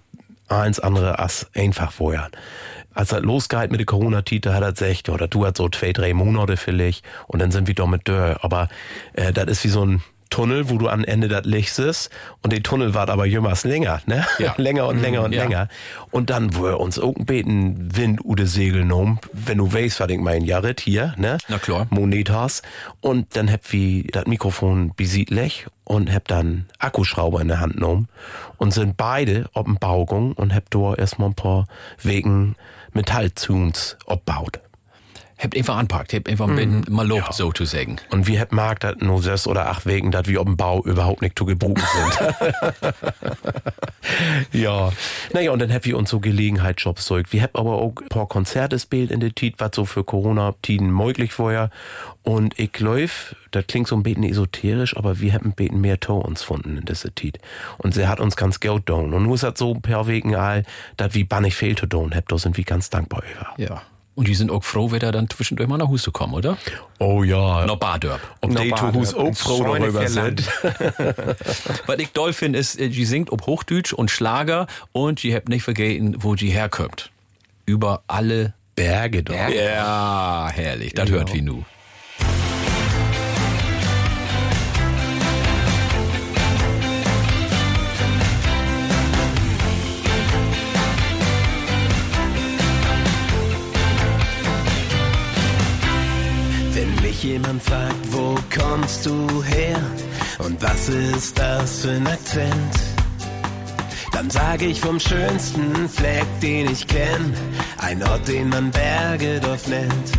eins 0.47 0.80
andere 0.80 1.20
als 1.20 1.47
einfach 1.54 1.91
vorher. 1.91 2.30
Als 2.93 3.14
er 3.14 3.22
losgeht 3.22 3.72
mit 3.72 3.80
der 3.80 3.86
Corona-Tite, 3.86 4.54
hat 4.54 4.64
er 4.64 4.74
gesagt, 4.74 5.08
ja, 5.08 5.16
das 5.16 5.30
dauert 5.30 5.58
so 5.58 5.70
zwei, 5.70 5.93
drei 5.93 6.14
Monate 6.14 6.58
vielleicht 6.58 7.06
und 7.28 7.39
dann 7.39 7.52
sind 7.52 7.68
wir 7.68 7.76
da 7.76 7.86
mit 7.86 8.08
durch. 8.08 8.43
Aber 8.43 8.68
äh, 9.14 9.32
das 9.32 9.45
ist 9.45 9.64
wie 9.64 9.70
so 9.70 9.86
ein 9.86 10.04
Tunnel, 10.32 10.70
wo 10.70 10.80
du 10.80 10.90
am 10.90 11.04
Ende 11.04 11.28
das 11.28 11.46
Licht 11.46 11.78
ist 11.78 12.10
und 12.42 12.52
der 12.52 12.64
Tunnel 12.64 12.96
war 12.96 13.08
aber 13.10 13.28
jemals 13.28 13.64
länger, 13.64 14.02
ne? 14.08 14.26
Ja. 14.40 14.56
länger 14.58 14.88
und 14.88 15.00
länger 15.00 15.24
und 15.24 15.34
ja. 15.34 15.44
länger. 15.44 15.68
Und 16.10 16.32
dann, 16.32 16.56
wo 16.56 16.66
er 16.66 16.80
uns 16.80 16.98
irgendein 16.98 17.26
beten 17.26 17.96
Wind 17.96 18.26
oder 18.26 18.48
Segel 18.48 18.82
genommen, 18.82 19.20
wenn 19.34 19.60
du 19.60 19.72
weißt, 19.72 20.00
was 20.00 20.10
ich 20.10 20.18
mein 20.18 20.44
Jared 20.44 20.80
hier, 20.80 21.14
ne? 21.18 21.38
Na 21.48 21.60
klar. 21.60 21.86
Monetas. 21.92 22.64
Und 23.02 23.36
dann 23.36 23.52
hab 23.52 23.72
wie 23.72 24.08
das 24.12 24.26
Mikrofon 24.26 24.94
besiedlich 24.96 25.68
und 25.84 26.12
hab 26.12 26.28
dann 26.28 26.66
Akkuschrauber 26.80 27.42
in 27.42 27.50
der 27.50 27.60
Hand 27.60 27.76
genommen 27.76 28.08
und 28.58 28.74
sind 28.74 28.98
beide 28.98 29.50
auf 29.54 29.66
dem 29.66 29.76
Baugung 29.78 30.34
und 30.34 30.56
hab 30.56 30.70
da 30.72 30.96
erstmal 30.96 31.30
ein 31.30 31.36
paar 31.36 31.68
Wegen 32.02 32.56
Metalltunes 32.94 33.98
abbaut. 34.08 34.62
Habt 35.42 35.58
einfach 35.58 35.78
anpackt, 35.78 36.14
habt 36.14 36.30
einfach 36.30 36.48
ein 36.48 36.56
bisschen 36.56 36.86
mal 36.89 37.08
lobt, 37.08 37.34
so 37.34 37.52
zu 37.52 37.66
sagen. 37.66 37.96
Und 38.12 38.28
wir 38.28 38.39
hab 38.39 38.52
mag 38.52 38.80
dat 38.80 39.02
nur 39.02 39.24
sechs 39.24 39.48
oder 39.48 39.70
acht 39.70 39.88
Wegen, 39.88 40.12
dat 40.12 40.28
wir 40.28 40.39
auf 40.39 40.46
dem 40.46 40.56
Bau 40.56 40.84
überhaupt 40.84 41.24
nicht 41.24 41.38
zu 41.38 41.46
gebrauchen 41.46 41.82
sind. 41.82 42.94
ja. 44.62 44.92
Naja, 45.34 45.52
und 45.52 45.60
dann 45.60 45.74
hab 45.74 45.84
wir 45.86 45.98
uns 45.98 46.12
so 46.12 46.20
Gelegenheitsjobs 46.20 47.06
zurück. 47.06 47.28
Wir 47.32 47.42
hab 47.42 47.58
aber 47.58 47.82
auch 47.82 47.94
ein 48.02 48.10
paar 48.10 48.28
Konzerte 48.28 48.78
spielt 48.78 49.10
in 49.10 49.20
der 49.20 49.34
Tit, 49.34 49.56
was 49.58 49.72
so 49.74 49.86
für 49.86 50.04
Corona-Tiden 50.04 50.92
möglich 50.92 51.39
war. 51.39 51.72
Und 52.22 52.60
ich 52.60 52.80
läuf, 52.80 53.36
das 53.50 53.66
klingt 53.66 53.88
so 53.88 53.96
ein 53.96 54.04
bisschen 54.04 54.24
esoterisch, 54.24 54.96
aber 54.96 55.22
wir 55.22 55.34
haben 55.34 55.48
ein 55.48 55.54
bisschen 55.54 55.82
mehr 55.82 56.00
To 56.00 56.20
uns 56.20 56.42
gefunden 56.42 56.78
in 56.78 56.86
dieser 56.86 57.16
Tit. 57.16 57.39
Und 57.80 57.96
sie 57.96 58.08
hat 58.08 58.20
uns 58.20 58.36
ganz 58.36 58.60
Geld 58.60 58.88
down. 58.88 59.12
Und 59.14 59.24
nur 59.24 59.34
ist 59.34 59.44
das 59.44 59.58
so 59.58 59.74
per 59.74 60.06
Wegen 60.06 60.36
all, 60.36 60.64
dat 60.98 61.16
wie 61.16 61.24
bannig 61.24 61.56
fehl 61.56 61.76
zu 61.76 61.88
down 61.88 62.14
hab, 62.14 62.28
da 62.28 62.38
sind 62.38 62.58
wir 62.58 62.64
ganz 62.64 62.92
dankbar 62.92 63.24
über. 63.34 63.48
Ja. 63.58 63.82
Und 64.14 64.28
die 64.28 64.36
sind 64.36 64.51
auch 64.51 64.64
froh, 64.64 64.91
wenn 64.91 64.99
da 64.99 65.12
dann 65.12 65.30
zwischendurch 65.30 65.70
mal 65.70 65.78
nach 65.78 65.88
Hause 65.88 66.12
kommen, 66.12 66.34
oder? 66.34 66.57
Oh 66.99 67.24
ja. 67.24 67.66
Noch 67.66 67.78
Badörp. 67.78 68.20
Ob 68.41 68.49
die 68.55 68.70
Noch 68.70 68.80
Tuhus 68.91 69.14
Bade. 69.14 69.30
auch 69.30 69.36
froh 69.36 69.64
darüber 69.64 70.07
sind. 70.07 70.47
Was 71.86 71.97
ich 71.97 72.09
toll 72.12 72.34
finde, 72.34 72.59
ist, 72.59 72.80
äh, 72.80 72.89
die 72.89 73.05
singt 73.05 73.32
ob 73.32 73.45
Hochdeutsch 73.47 73.93
und 73.93 74.12
Schlager 74.12 74.68
und 74.91 75.24
die 75.24 75.34
habt 75.34 75.47
nicht 75.47 75.64
vergessen, 75.64 76.18
wo 76.20 76.36
die 76.36 76.49
herkommt. 76.49 77.09
Über 77.66 78.03
alle 78.07 78.53
Berge 78.76 79.24
doch. 79.24 79.34
Ja, 79.34 80.49
herrlich. 80.53 80.93
Das 80.93 81.09
hört 81.09 81.34
wie 81.34 81.41
nu. 81.41 81.64
Mich 97.22 97.32
jemand 97.32 97.62
fragt, 97.62 98.12
wo 98.12 98.36
kommst 98.56 99.06
du 99.06 99.44
her 99.44 99.80
und 100.40 100.62
was 100.62 100.90
ist 100.90 101.38
das 101.38 101.82
für 101.82 101.92
ein 101.92 102.08
Akzent, 102.08 102.76
dann 104.12 104.30
sage 104.30 104.66
ich 104.66 104.80
vom 104.80 105.00
schönsten 105.00 105.90
Fleck, 105.90 106.26
den 106.42 106.72
ich 106.72 106.88
kenn, 106.88 107.34
ein 107.78 108.02
Ort, 108.04 108.28
den 108.28 108.50
man 108.50 108.72
Bergedorf 108.72 109.68
nennt. 109.68 110.12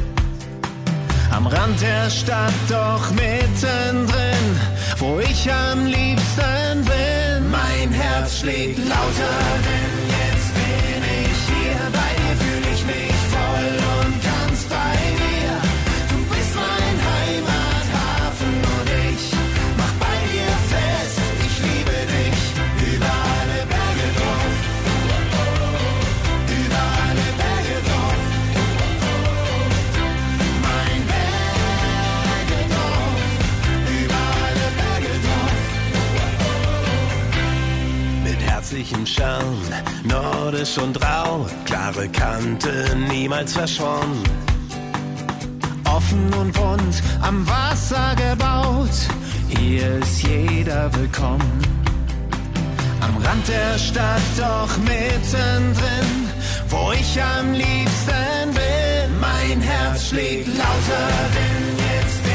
Am 1.31 1.47
Rand 1.47 1.81
der 1.81 2.11
Stadt, 2.11 2.53
doch 2.69 3.11
mittendrin, 3.11 4.61
wo 4.99 5.19
ich 5.21 5.51
am 5.51 5.87
liebsten 5.87 6.85
bin. 6.85 7.51
Mein 7.51 7.91
Herz 7.93 8.41
schlägt 8.41 8.79
lauter, 8.79 9.39
denn 9.65 10.02
herzlichem 38.73 39.05
Charme, 39.05 39.63
nordisch 40.05 40.79
und 40.79 40.99
rau, 41.05 41.47
klare 41.67 42.09
Kante, 42.09 42.97
niemals 43.11 43.53
verschwommen. 43.53 44.23
Offen 45.85 46.33
und 46.41 46.53
bunt, 46.53 47.03
am 47.21 47.47
Wasser 47.47 48.15
gebaut, 48.17 48.97
hier 49.49 49.99
ist 49.99 50.23
jeder 50.23 50.91
willkommen. 50.95 51.61
Am 53.03 53.15
Rand 53.23 53.47
der 53.47 53.79
Stadt, 53.79 54.23
doch 54.39 54.79
mittendrin, 54.79 56.29
wo 56.69 56.93
ich 56.93 57.23
am 57.23 57.53
liebsten 57.53 58.55
bin. 58.55 59.21
Mein 59.21 59.61
Herz 59.61 60.09
schlägt 60.09 60.49
lauter, 60.49 61.09
denn 61.37 61.77
jetzt 61.77 62.23
bin 62.23 62.32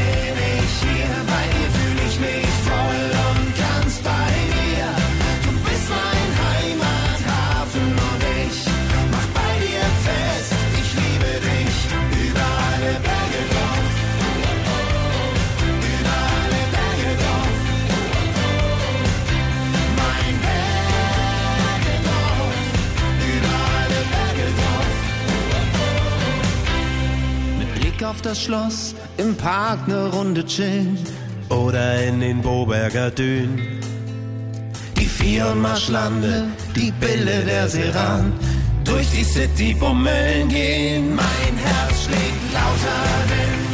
auf 28.07 28.21
das 28.21 28.41
Schloss, 28.41 28.95
im 29.17 29.35
Park 29.35 29.87
ne 29.87 30.07
Runde 30.07 30.45
chillen 30.45 30.97
oder 31.49 32.03
in 32.03 32.19
den 32.21 32.41
Boberger 32.41 33.11
Dünen. 33.11 33.59
Die 34.97 35.05
Vier- 35.05 35.51
und 35.51 35.61
Marschlande, 35.61 36.47
die 36.75 36.91
Bille 36.91 37.43
der 37.45 37.67
Seran, 37.67 38.31
durch 38.85 39.07
die 39.11 39.23
City 39.23 39.73
bummeln 39.73 40.47
gehen. 40.47 41.15
Mein 41.15 41.57
Herz 41.57 42.05
schlägt 42.05 42.53
lauter, 42.53 43.03
denn 43.29 43.66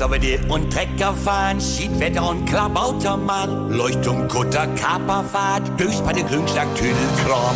Dir 0.00 0.40
und 0.48 0.72
Trecker 0.72 1.14
fahren, 1.14 1.60
Schiedwetter 1.60 2.26
und 2.26 2.46
Klabautermann, 2.46 3.70
Leuchtturm, 3.70 4.26
Kutter, 4.28 4.66
Kaperfahrt, 4.68 5.78
Dös 5.78 6.00
bei 6.00 6.14
der 6.14 6.24
Grünschlag, 6.24 6.66
Tüdelkram, 6.74 7.54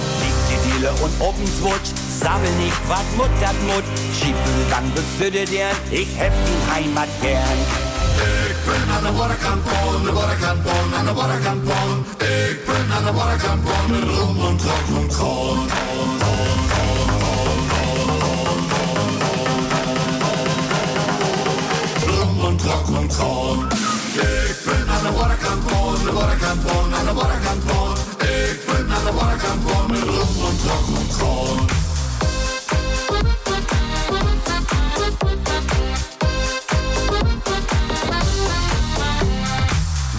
die 0.51 0.71
Diele 0.71 0.91
und 1.03 1.13
Obenswutsch, 1.21 1.95
sabbel 2.21 2.51
nicht, 2.61 2.77
wat 2.87 3.07
Mut 3.17 3.31
dat 3.41 3.55
Mut, 3.67 3.85
Schiebel 4.13 4.37
dann 4.69 4.93
befürdet 4.93 5.55
er, 5.55 5.71
ich 5.91 6.09
hab 6.21 6.33
die 6.45 6.71
Heimat 6.71 7.09
gern. 7.23 7.59
Ik 8.51 8.57
ben 8.67 8.95
aan 8.95 9.03
de 9.05 9.19
waterkant 9.19 9.65
Polen, 9.65 10.05
de 10.05 10.13
waterkant 10.13 10.63
Polen, 10.63 10.95
aan 10.99 11.07
de 11.07 11.13
waterkant 11.15 11.65
Polen. 11.65 12.05
Ik 12.19 12.67
ben 12.67 12.93
aan 12.97 13.05
de 13.05 13.13
waterkant 13.13 13.65
Polen 13.65 13.91
met 13.91 14.03
rum 14.03 14.47
en 14.49 14.57
drank 14.57 14.87
en 15.01 15.09
kroon. 15.09 15.57
Rum 15.57 16.11
en 16.13 16.19
drank 16.19 17.04
en 22.89 23.09
kroon. 23.09 23.67
Ik 24.15 24.57
ben 24.65 24.89
aan 24.89 25.03
de 25.03 25.19
waterkant 25.19 25.67
Polen, 25.67 26.05
de 26.05 26.13
waterkant 26.13 26.63
Polen, 26.63 26.95
aan 26.95 27.05
de 27.05 27.13
waterkant 27.13 27.65
Polen. 27.65 27.97
Ik 28.19 28.61
ben 28.67 28.93
aan 28.93 29.05
de 29.05 29.13
waterkant 29.13 29.65
Polen 29.65 29.91
met 29.91 30.03
rum 30.03 30.97
en 30.97 31.09
kroon. 31.17 31.67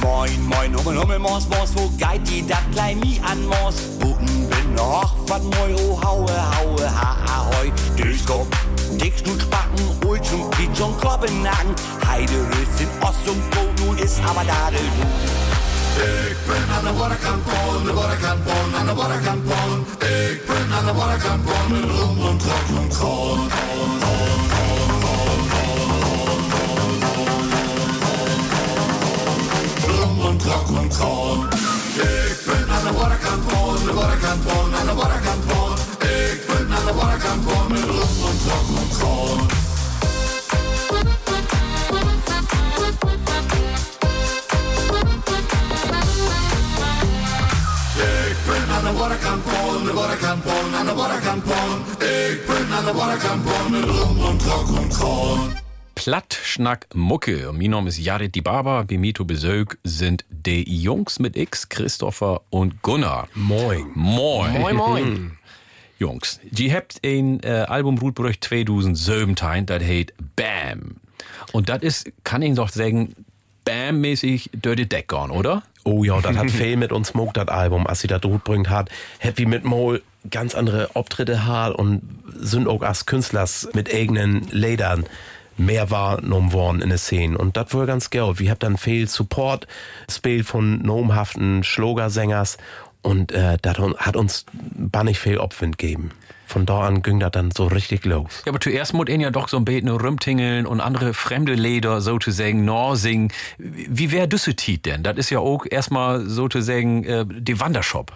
Moin, 0.02 0.42
moin, 0.42 0.74
Hummel, 0.74 1.00
Hummel, 1.00 1.20
Mors, 1.20 1.48
Mors, 1.48 1.72
wo 1.74 1.92
geht 1.98 2.26
die 2.26 2.46
dat 2.46 2.64
klein 2.72 3.00
mi 3.00 3.20
an 3.24 3.46
Mors? 3.46 3.76
Buten 4.00 4.48
bin 4.50 4.74
noch, 4.74 5.16
wat 5.26 5.44
moi, 5.44 5.74
oh, 5.74 6.02
haue, 6.02 6.32
haue, 6.32 6.82
ha, 6.82 7.18
ahoi, 7.26 7.72
Düskop, 8.96 9.00
Dickschnut, 9.00 9.42
Spacken, 9.42 10.08
Ulschung, 10.08 10.50
Kitschung, 10.52 10.98
Kloppennagen, 11.00 11.76
Heide, 12.08 12.34
Röschen, 12.34 12.90
Ost 13.02 13.28
und 13.28 13.50
Brot, 13.52 13.80
nun 13.80 13.98
ist 13.98 14.20
aber 14.26 14.44
da 14.46 14.72
der 14.72 14.80
Du. 14.80 15.06
Ik 15.96 16.38
ben 16.48 16.76
aan 16.76 16.84
de 16.84 17.00
waterkant 17.00 17.44
Polen, 17.44 17.84
de 17.86 17.94
waterkant 17.94 18.44
Polen, 18.44 18.76
aan 18.80 18.86
de 18.86 18.94
waterkant 18.94 19.44
Polen. 19.44 19.86
Ik 20.00 20.46
ben 20.46 20.74
aan 20.78 20.86
de 20.86 20.94
waterkant 20.94 21.46
Polen 21.46 21.72
met 21.72 21.84
rum 21.84 22.28
en 22.28 22.38
drank 22.38 22.68
en 22.82 22.88
kroon. 22.90 23.50
Rum 29.88 30.28
en 30.28 30.38
drank 30.38 30.68
en 30.68 30.90
kroon. 30.90 31.48
Ik 31.96 32.38
ben 32.46 32.70
aan 32.70 32.84
de 32.84 33.00
waterkant 33.00 33.48
Polen, 33.48 33.86
de 33.86 33.94
waterkant 33.94 34.44
Polen, 34.46 34.80
aan 34.80 34.86
de 34.86 34.94
waterkant 34.94 35.46
Polen. 35.48 35.78
Ik 36.00 36.48
ben 36.48 36.66
aan 38.46 38.64
de 38.64 38.74
waterkant 38.74 39.04
Polen 39.04 39.42
met 41.72 41.94
rum 41.94 42.08
en 42.08 42.22
drank 42.28 42.52
en 45.52 45.68
kroon. 45.68 46.70
Ik 48.28 48.38
ben 48.48 48.70
aan 48.76 48.84
de 48.84 49.00
waterkant 49.00 49.44
Polen, 49.44 49.84
de 49.84 49.94
waterkant 49.94 50.44
Polen, 50.44 50.76
aan 50.76 50.86
de 50.86 50.94
waterkant 50.94 51.44
Polen. 51.44 51.82
Ik 52.32 52.46
ben 52.48 52.74
aan 52.74 52.86
de 52.86 52.94
waterkant 52.94 53.44
Polen 53.44 53.72
met 53.72 53.84
rum 53.84 54.26
en 54.26 54.38
drank 54.38 54.78
en 54.78 54.88
kroon. 54.90 55.64
Platt, 55.94 56.40
Schnack, 56.44 56.86
Mucke. 56.94 57.52
Mein 57.54 57.70
Name 57.70 57.88
ist 57.88 57.98
Jared 57.98 58.34
die 58.34 58.42
Barber. 58.42 58.84
Bei 58.84 58.98
mir 58.98 59.14
zu 59.14 59.26
Besuch 59.26 59.76
sind 59.84 60.24
die 60.30 60.64
Jungs 60.82 61.20
mit 61.20 61.36
X, 61.36 61.68
Christopher 61.68 62.42
und 62.50 62.82
Gunnar. 62.82 63.28
Moin. 63.34 63.92
Moin. 63.96 64.52
Moin, 64.52 64.76
moin. 64.76 65.35
Jungs, 65.98 66.40
die 66.44 66.74
habt 66.74 67.00
ein 67.06 67.42
äh, 67.42 67.66
Album 67.68 67.98
Rutbrüch 67.98 68.42
2017, 68.42 69.66
das 69.66 69.84
heißt 69.84 70.14
Bam. 70.36 70.98
Und 71.52 71.70
das 71.70 71.82
ist, 71.82 72.12
kann 72.24 72.42
ich 72.42 72.56
doch 72.56 72.70
sagen, 72.70 73.16
Bam-mäßig 73.64 74.52
Dirty 74.54 74.88
Deck 74.88 75.08
gone, 75.08 75.34
oder? 75.34 75.64
Oh 75.84 76.04
ja, 76.04 76.20
das 76.22 76.36
hat 76.38 76.52
viel 76.52 76.78
mit 76.78 76.92
uns 76.92 77.10
Smoke, 77.10 77.34
das 77.34 77.48
Album, 77.48 77.88
als 77.88 78.02
sie 78.02 78.08
da 78.08 78.18
bringt 78.18 78.70
hat. 78.70 78.90
Wie 79.36 79.46
mit 79.46 79.64
Mol 79.64 80.02
ganz 80.30 80.56
andere 80.56 80.90
Auftritte 80.96 81.46
hat 81.46 81.76
und 81.76 82.02
sind 82.36 82.68
auch 82.68 82.82
als 82.82 83.06
Künstlers 83.06 83.70
mit 83.74 83.94
eigenen 83.94 84.48
Ledern 84.52 85.06
mehr 85.58 85.90
wahrgenommen 85.90 86.54
worden 86.54 86.82
in 86.82 86.90
der 86.90 86.98
Szene. 86.98 87.38
Und 87.38 87.56
das 87.56 87.74
war 87.74 87.86
ganz 87.86 88.10
geil. 88.10 88.34
Wir 88.38 88.52
haben 88.52 88.60
dann 88.60 88.78
viel 88.78 89.08
Support, 89.08 89.68
Spiel 90.10 90.44
von 90.44 90.82
nomhaften 90.82 91.64
Schlagersängers 91.64 92.58
und 93.06 93.32
äh, 93.32 93.58
das 93.62 93.78
hat 93.78 94.16
uns 94.16 94.46
bannig 94.52 95.20
viel 95.20 95.38
Aufwind 95.38 95.78
gegeben. 95.78 96.10
Von 96.48 96.66
da 96.66 96.88
an 96.88 97.04
ging 97.04 97.20
das 97.20 97.32
dann 97.32 97.52
so 97.52 97.68
richtig 97.68 98.04
los. 98.06 98.42
Ja, 98.46 98.52
aber 98.52 98.60
zuerst 98.60 98.94
muss 98.94 99.10
ihn 99.10 99.22
ja 99.22 99.30
doch 99.30 99.48
so 99.48 99.58
ein 99.58 99.66
bisschen 99.66 99.90
rumtingeln 99.90 100.66
und 100.66 100.82
andere 100.82 101.14
fremde 101.14 101.54
Leder 101.54 102.02
sozusagen 102.02 102.66
norsingen. 102.66 103.32
Wie 103.58 104.12
wär 104.12 104.28
Düssetit 104.28 104.86
denn? 104.86 105.04
Das 105.04 105.18
ist 105.18 105.30
ja 105.30 105.40
auch 105.40 105.66
erstmal 105.70 106.26
sozusagen 106.26 107.04
äh, 107.04 107.26
die 107.28 107.60
Wandershop. 107.60 108.12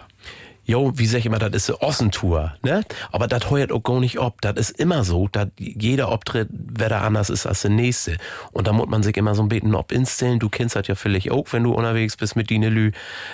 Jo, 0.64 0.92
wie 0.94 1.06
sag 1.06 1.18
ich 1.18 1.26
immer, 1.26 1.38
das 1.40 1.50
ist 1.54 1.70
eine 1.70 1.82
Ossentour, 1.82 2.54
ne? 2.62 2.82
Aber 3.10 3.26
das 3.26 3.50
heuert 3.50 3.72
auch 3.72 3.82
gar 3.82 3.98
nicht 3.98 4.20
ob. 4.20 4.40
Das 4.40 4.54
ist 4.56 4.70
immer 4.78 5.02
so, 5.02 5.26
dass 5.26 5.48
jeder 5.58 6.08
Auftritt 6.08 6.48
wieder 6.52 7.02
anders 7.02 7.28
ist 7.28 7.44
als 7.46 7.62
der 7.62 7.70
nächste. 7.72 8.18
Und 8.52 8.68
da 8.68 8.72
muss 8.72 8.86
man 8.88 9.02
sich 9.02 9.16
immer 9.16 9.34
so 9.34 9.42
ein 9.42 9.48
bisschen 9.48 9.74
ob 9.74 9.90
instellen. 9.90 10.38
Du 10.38 10.48
kennst 10.48 10.76
das 10.76 10.86
ja 10.86 10.94
vielleicht 10.94 11.30
auch, 11.32 11.46
wenn 11.50 11.64
du 11.64 11.72
unterwegs 11.72 12.16
bist 12.16 12.36
mit 12.36 12.50
Dinelü. 12.50 12.92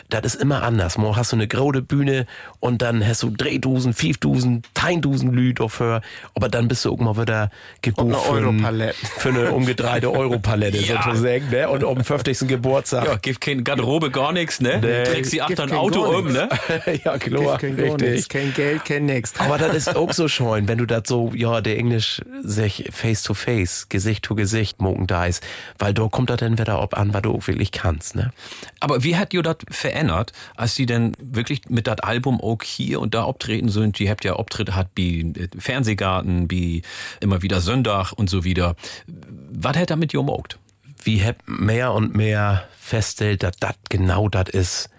Das 0.08 0.22
ist 0.24 0.36
immer 0.36 0.62
anders. 0.62 0.96
Mal 0.96 1.14
hast 1.16 1.32
du 1.32 1.36
eine 1.36 1.46
graue 1.46 1.82
Bühne 1.82 2.26
und 2.60 2.80
dann 2.80 3.06
hast 3.06 3.22
du 3.22 3.30
Drehdusen, 3.30 3.92
Fiefdusen, 3.92 4.62
Teindusen 4.72 5.32
Lü 5.32 5.52
dafür. 5.52 6.00
Aber 6.34 6.48
dann 6.48 6.68
bist 6.68 6.84
du 6.86 6.92
auch 6.94 6.98
mal 6.98 7.18
wieder 7.18 7.50
gebucht 7.82 8.14
eine 8.14 8.18
für, 8.18 8.36
ein- 8.38 8.44
Europalette. 8.46 8.94
für 9.18 9.28
eine 9.28 9.52
umgedrehte 9.52 10.10
Europalette 10.12 10.78
Ja. 10.78 11.02
sozusagen, 11.02 11.50
ne? 11.50 11.68
Und 11.68 11.84
um 11.84 12.02
50. 12.02 12.48
Geburtstag. 12.48 13.04
Ja, 13.04 13.16
gibt 13.16 13.40
kein 13.42 13.62
Garderobe, 13.62 14.10
gar 14.10 14.32
nichts, 14.32 14.60
ne? 14.60 14.78
Nee. 14.80 15.04
Trägst 15.04 15.38
achter 15.40 15.64
ein 15.64 15.68
kein 15.70 15.78
Auto 15.78 16.02
um, 16.02 16.32
ne? 16.32 16.48
ja, 17.04 17.15
klar, 17.18 17.58
kein, 17.58 17.76
gar 17.76 17.86
richtig. 17.86 18.10
nichts, 18.10 18.28
kein 18.28 18.54
Geld, 18.54 18.84
kein 18.84 19.06
nix. 19.06 19.32
Aber 19.38 19.58
das 19.58 19.74
ist 19.74 19.96
auch 19.96 20.12
so 20.12 20.28
schön, 20.28 20.68
wenn 20.68 20.78
du 20.78 20.86
das 20.86 21.02
so, 21.06 21.32
ja, 21.34 21.60
der 21.60 21.78
Englisch 21.78 22.22
sich 22.42 22.88
face 22.92 23.22
to 23.22 23.34
face, 23.34 23.88
Gesicht 23.88 24.24
to 24.24 24.34
Gesicht 24.34 24.80
mogen 24.80 25.06
da 25.06 25.26
ist, 25.26 25.42
weil 25.78 25.94
da 25.94 26.08
kommt 26.08 26.30
das 26.30 26.38
dann 26.38 26.58
wieder 26.58 26.80
ob 26.82 26.96
an, 26.96 27.14
was 27.14 27.22
du 27.22 27.32
auch 27.34 27.46
wirklich 27.46 27.72
kannst, 27.72 28.16
ne? 28.16 28.32
Aber 28.80 29.02
wie 29.02 29.16
hat 29.16 29.34
ihr 29.34 29.42
das 29.42 29.56
verändert, 29.70 30.32
als 30.56 30.74
die 30.74 30.86
denn 30.86 31.12
wirklich 31.20 31.62
mit 31.68 31.86
das 31.86 32.00
Album 32.00 32.40
auch 32.40 32.62
hier 32.62 33.00
und 33.00 33.14
da 33.14 33.22
auftreten 33.22 33.68
sind? 33.68 33.98
Die 33.98 34.10
habt 34.10 34.24
ja 34.24 34.34
Auftritte 34.34 34.74
hat 34.74 34.88
wie 34.94 35.20
äh, 35.20 35.48
Fernsehgarten, 35.58 36.50
wie 36.50 36.82
immer 37.20 37.42
wieder 37.42 37.60
Sonntag 37.60 38.12
und 38.12 38.30
so 38.30 38.44
wieder. 38.44 38.76
Was 39.06 39.76
hat 39.76 39.90
damit 39.90 40.14
ihr 40.14 40.22
mogt? 40.22 40.58
Wir 41.02 41.24
haben 41.24 41.38
mehr 41.46 41.92
und 41.92 42.14
mehr 42.14 42.68
feststellt, 42.78 43.42
dass 43.42 43.56
das 43.56 43.74
genau 43.88 44.28
das 44.28 44.48
ist, 44.48 44.90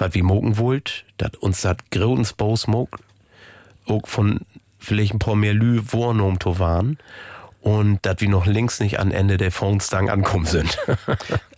was 0.00 0.14
wir 0.14 0.24
mogen 0.24 0.58
wollt, 0.58 1.04
dass 1.18 1.34
uns 1.36 1.62
das 1.62 1.76
Grödensbos 1.90 2.66
mogt, 2.66 3.00
auch 3.86 4.06
von 4.06 4.40
vielleicht 4.78 5.14
ein 5.14 5.18
paar 5.18 5.36
mehr 5.36 5.54
Lü 5.54 5.80
Wohnung 5.90 6.40
zu 6.40 6.58
waren 6.58 6.98
und 7.60 8.04
dass 8.06 8.20
wir 8.20 8.28
noch 8.28 8.46
links 8.46 8.80
nicht 8.80 8.98
an 8.98 9.10
Ende 9.10 9.36
der 9.36 9.52
Phones-Stang 9.52 10.08
ankommen 10.08 10.46
sind. 10.46 10.78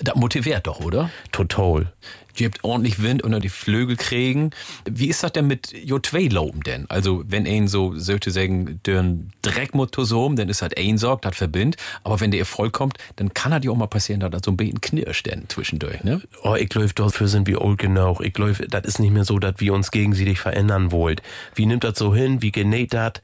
Das 0.00 0.16
motiviert 0.16 0.66
doch, 0.66 0.80
oder? 0.80 1.10
Total. 1.30 1.92
Habt 2.40 2.64
ordentlich 2.64 3.02
Wind 3.02 3.22
unter 3.22 3.40
die 3.40 3.48
Flügel 3.48 3.96
kriegen. 3.96 4.50
Wie 4.84 5.08
ist 5.08 5.22
das 5.22 5.32
denn 5.32 5.46
mit 5.46 5.72
jo 5.72 5.98
zwei 5.98 6.24
Loben 6.24 6.62
denn? 6.62 6.86
Also, 6.88 7.22
wenn 7.26 7.46
ein 7.46 7.68
so, 7.68 7.94
sozusagen, 7.96 8.80
den 8.86 9.30
Dreckmotor 9.42 10.04
so, 10.06 10.28
dann 10.32 10.48
ist 10.48 10.62
halt 10.62 10.76
ein 10.78 10.98
Sorg, 10.98 11.22
das 11.22 11.36
verbindet. 11.36 11.80
Aber 12.04 12.20
wenn 12.20 12.30
der 12.30 12.40
Erfolg 12.40 12.72
kommt, 12.72 12.98
dann 13.16 13.34
kann 13.34 13.52
das 13.52 13.64
ja 13.64 13.70
auch 13.70 13.76
mal 13.76 13.86
passieren, 13.86 14.20
dass 14.20 14.30
das 14.30 14.42
so 14.44 14.50
ein 14.50 14.56
bisschen 14.56 14.80
knirscht 14.80 15.26
denn 15.26 15.44
zwischendurch, 15.48 16.02
ne? 16.04 16.22
Oh, 16.42 16.54
ich 16.54 16.68
glaube, 16.68 16.92
dafür 16.94 17.28
sind 17.28 17.46
wir 17.46 17.60
old 17.60 17.78
genug. 17.78 18.20
Ich 18.22 18.32
glaube, 18.32 18.54
das 18.68 18.84
ist 18.84 18.98
nicht 18.98 19.12
mehr 19.12 19.24
so, 19.24 19.38
dass 19.38 19.54
wir 19.58 19.74
uns 19.74 19.90
gegenseitig 19.90 20.40
verändern 20.40 20.90
wollt. 20.90 21.22
Wie 21.54 21.66
nimmt 21.66 21.84
das 21.84 21.98
so 21.98 22.14
hin? 22.14 22.42
Wie 22.42 22.52
genäht 22.52 22.94
das? 22.94 23.14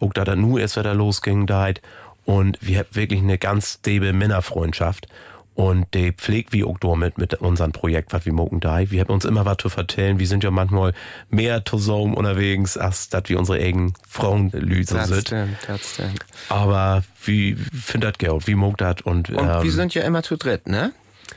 Auch 0.00 0.12
da 0.12 0.24
das 0.24 0.36
nur 0.36 0.60
erst 0.60 0.76
wieder 0.76 0.94
losging, 0.94 1.46
deit. 1.46 1.80
Und 2.24 2.58
wir 2.60 2.78
haben 2.80 2.88
wirklich 2.92 3.20
eine 3.20 3.38
ganz 3.38 3.74
stable 3.74 4.12
Männerfreundschaft. 4.12 5.06
Und 5.54 5.86
die 5.94 6.10
pflegt 6.12 6.52
wie 6.52 6.64
auch 6.64 6.78
damit 6.78 7.16
mit 7.16 7.34
unserem 7.34 7.70
Projekt, 7.70 8.12
was 8.12 8.26
wir 8.26 8.32
mogen 8.32 8.58
da. 8.58 8.90
Wir 8.90 9.02
haben 9.02 9.12
uns 9.12 9.24
immer 9.24 9.44
was 9.46 9.58
zu 9.58 9.68
vertellen. 9.68 10.18
Wir 10.18 10.26
sind 10.26 10.42
ja 10.42 10.50
manchmal 10.50 10.94
mehr 11.30 11.64
zusammen 11.64 12.14
unterwegs, 12.14 12.76
als 12.76 13.08
dass 13.08 13.22
wir 13.28 13.38
unsere 13.38 13.58
eigenen 13.58 13.94
Frauenlüse 14.08 14.94
Das 14.94 15.08
sind. 15.08 15.20
stimmt, 15.28 15.56
das 15.68 15.92
stimmt. 15.94 16.26
Aber 16.48 17.04
wie 17.24 17.54
findet 17.54 18.14
das 18.14 18.18
Geld? 18.18 18.46
Wie 18.48 18.56
mogt 18.56 18.80
das? 18.80 18.96
Und, 19.04 19.30
Und 19.30 19.48
ähm, 19.48 19.62
wir 19.62 19.72
sind 19.72 19.94
ja 19.94 20.02
immer 20.02 20.22
zu 20.24 20.36
dritt, 20.36 20.66
ne? 20.66 20.92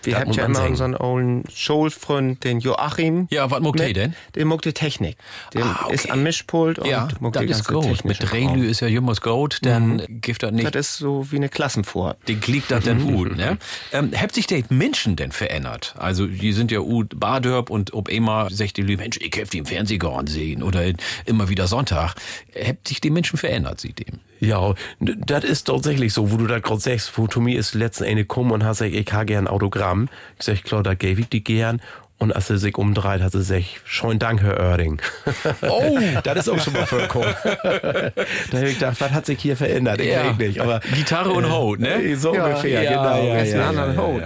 Wir 0.08 0.20
haben 0.20 0.32
ja 0.32 0.45
immer 0.45 0.64
unseren 0.66 0.95
olden 0.95 1.43
Schulfreund, 1.53 2.43
den 2.43 2.60
Joachim. 2.60 3.28
Ja, 3.30 3.51
was 3.51 3.62
mit. 3.62 3.80
der 3.80 3.93
denn? 3.93 4.16
Der 4.36 4.45
mogt 4.45 4.66
die 4.66 4.74
Technik. 4.74 5.18
Der 5.53 5.66
Ah, 5.66 5.80
okay. 5.86 5.95
ist 5.95 6.10
am 6.12 6.24
Mischpult 6.24 6.80
und 6.80 6.88
Ja, 6.88 7.08
mogt 7.20 7.36
das 7.36 7.43
die 7.43 7.49
ist 7.49 7.66
ganze 7.68 7.74
gut. 7.74 7.84
technische 7.97 8.24
Mit. 8.24 8.34
Reilü 8.34 8.66
ist 8.68 8.80
ja 8.80 8.88
jemals 8.88 9.22
gut, 9.22 9.60
dann 9.64 10.01
gibt 10.08 10.43
das 10.43 10.51
nicht. 10.51 10.74
Das 10.74 10.89
ist 10.89 10.97
so 10.97 11.32
wie 11.32 11.36
eine 11.36 11.49
Klassenfahrt. 11.49 12.28
Den 12.28 12.41
liegt 12.47 12.72
das 12.72 12.84
dann 12.86 13.05
gut, 13.05 13.36
ne? 13.36 13.58
Ähm, 13.91 14.12
habt 14.16 14.34
sich 14.36 14.47
die 14.47 14.64
Menschen 14.70 15.16
denn 15.16 15.32
verändert? 15.32 15.93
Also, 15.97 16.26
die 16.28 16.53
sind 16.53 16.72
ja 16.72 16.80
ut 16.80 17.20
Badörp 17.20 17.70
und 17.70 17.93
ob 17.93 18.10
immer 18.10 18.49
sagt 18.49 18.78
die 18.78 18.84
Mensch, 18.84 19.18
ich 19.20 19.38
hab 19.39 19.49
die 19.49 19.58
im 19.60 19.66
Fernsehgarten 19.66 20.28
sehen 20.28 20.64
oder 20.64 20.84
immer 21.26 21.49
wieder 21.49 21.68
Sonntag. 21.68 22.16
Habt 22.55 22.88
sich 22.88 23.01
die 23.01 23.10
Menschen 23.10 23.38
verändert 23.38 23.82
seitdem? 23.82 24.20
Ja, 24.40 24.76
das 25.00 25.44
ist 25.44 25.64
tatsächlich 25.64 26.14
so, 26.14 26.32
wo 26.32 26.38
du 26.38 26.48
da 26.48 26.60
gerade 26.60 26.80
sagst, 26.80 27.18
wo 27.18 27.28
mir 27.40 27.58
ist 27.58 27.74
letzten 27.74 28.04
Ende 28.04 28.24
gekommen 28.24 28.52
und 28.52 28.64
hast 28.64 28.80
gesagt, 28.80 28.96
ich 28.96 29.14
habe 29.14 29.26
gern 29.26 29.48
Autogramm. 29.48 30.10
Ich 30.38 30.46
sag, 30.46 30.64
klar, 30.64 30.84
da 30.84 30.94
gebe 30.94 31.22
ich 31.22 31.30
die 31.30 31.44
gern. 31.44 31.82
Und 32.20 32.36
als 32.36 32.47
sie 32.47 32.57
sich 32.57 32.76
umdreht, 32.78 33.22
hat 33.22 33.32
sie 33.32 33.43
sich, 33.43 33.80
schön 33.86 34.18
Dank, 34.18 34.41
Herr 34.41 34.59
Oerding. 34.59 35.01
Oh, 35.61 35.97
das 36.24 36.38
ist 36.39 36.49
auch 36.49 36.59
schon 36.59 36.74
mal 36.74 36.86
vorgekommen. 36.86 37.34
da 37.43 38.11
habe 38.57 38.70
ich 38.70 38.76
gedacht, 38.76 38.99
was 38.99 39.11
hat 39.11 39.26
sich 39.26 39.39
hier 39.39 39.55
verändert? 39.55 40.01
Ich 40.01 40.07
Ja. 40.07 40.34
nicht, 40.34 40.59
aber 40.59 40.80
Gitarre 40.95 41.32
und 41.32 41.49
Haut, 41.49 41.80
ne? 41.80 42.15
so 42.15 42.32
ungefähr, 42.32 42.84
genau. 42.86 43.24
Ja, 43.24 43.38
Ist 43.38 43.53
ein 43.53 43.59
ja, 43.59 43.70
anderer 43.70 43.93
ja, 43.93 43.97
Haut. 43.97 44.24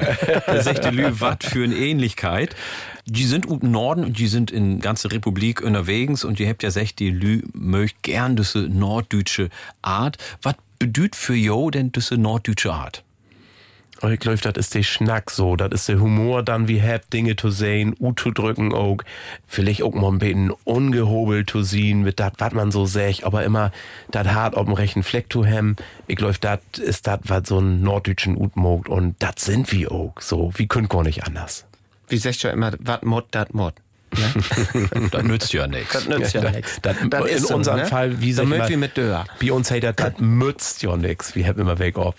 Da 0.47 0.61
sagt 0.61 0.85
die 0.85 0.89
Lü, 0.89 1.05
was 1.11 1.37
für 1.41 1.63
eine 1.63 1.75
Ähnlichkeit. 1.75 2.55
Die 3.05 3.25
sind 3.25 3.45
im 3.47 3.71
Norden 3.71 4.03
und 4.05 4.17
die 4.19 4.27
sind 4.27 4.51
in 4.51 4.79
ganze 4.79 5.11
Republik 5.11 5.61
unterwegs 5.61 6.23
und 6.23 6.39
die 6.39 6.47
habt 6.47 6.63
ja 6.63 6.69
gesagt, 6.69 6.99
die 6.99 7.09
Lü 7.09 7.41
möcht 7.53 8.03
gern 8.03 8.35
diese 8.35 8.59
norddeutsche 8.59 9.49
Art. 9.81 10.17
Was 10.41 10.55
bedeutet 10.79 11.15
für 11.15 11.35
jo 11.35 11.69
denn 11.69 11.91
diese 11.91 12.15
norddeutsche 12.15 12.71
Art? 12.71 13.03
Aber 14.01 14.13
ich 14.13 14.19
glaube, 14.19 14.39
das 14.39 14.53
ist 14.57 14.73
der 14.73 14.83
Schnack 14.83 15.29
so. 15.29 15.55
Das 15.55 15.69
ist 15.71 15.87
der 15.87 15.99
Humor 15.99 16.43
dann, 16.43 16.67
wie 16.67 16.81
habt 16.81 17.13
Dinge 17.13 17.35
zu 17.35 17.51
sehen, 17.51 17.95
u 17.99 18.13
zu 18.13 18.31
drücken 18.31 18.73
auch. 18.73 18.97
Vielleicht 19.47 19.83
auch 19.83 19.93
mal 19.93 20.11
ein 20.11 20.17
bisschen 20.17 20.51
ungehobelt 20.63 21.49
zu 21.49 21.61
sehen, 21.61 22.01
mit 22.01 22.19
dat, 22.19 22.33
was 22.39 22.53
man 22.53 22.71
so 22.71 22.85
säg, 22.85 23.23
aber 23.23 23.43
immer 23.43 23.71
dat 24.09 24.33
hart 24.33 24.57
auf 24.57 24.65
dem 24.65 24.73
rechten 24.73 25.03
Fleck 25.03 25.31
zu 25.31 25.45
haben. 25.45 25.75
Ich 26.07 26.15
glaube, 26.15 26.35
das 26.41 26.59
ist 26.79 27.05
das, 27.05 27.19
was 27.25 27.47
so 27.47 27.59
ein 27.59 27.81
norddeutschen 27.81 28.35
Ut 28.35 28.55
mogt 28.55 28.89
und 28.89 29.15
das 29.19 29.45
sind 29.45 29.71
wir 29.71 29.91
auch. 29.91 30.19
So, 30.19 30.51
wie 30.55 30.67
könnt 30.67 30.89
gar 30.89 31.03
nicht 31.03 31.23
anders. 31.25 31.65
Wie 32.07 32.17
sagt 32.17 32.41
schon 32.41 32.51
immer, 32.51 32.71
wat 32.79 33.05
Mod, 33.05 33.25
dat 33.31 33.53
Mod. 33.53 33.75
Das 35.11 35.23
nützt 35.23 35.53
ja 35.53 35.67
nichts. 35.67 35.93
Das 35.93 36.07
nützt 36.07 36.33
ja 36.33 36.51
nichts. 36.51 36.79
Das, 36.81 36.95
Das 37.09 37.25
in 37.29 37.35
ist 37.37 37.47
so, 37.47 37.55
unserem 37.55 37.79
ne? 37.79 37.85
Fall, 37.85 38.21
wie 38.21 38.33
So 38.33 38.37
sag 38.43 38.51
ich 38.51 38.57
mal, 38.59 38.69
wie 38.69 38.77
mit 38.77 38.97
uns 39.51 39.71
heißt 39.71 39.83
das, 39.83 39.95
das 39.95 40.13
mützt 40.19 40.81
ja 40.83 40.97
nix. 40.97 41.33
Wir 41.35 41.47
haben 41.47 41.59
immer 41.59 41.79
weg 41.79 41.97
auf. 41.97 42.15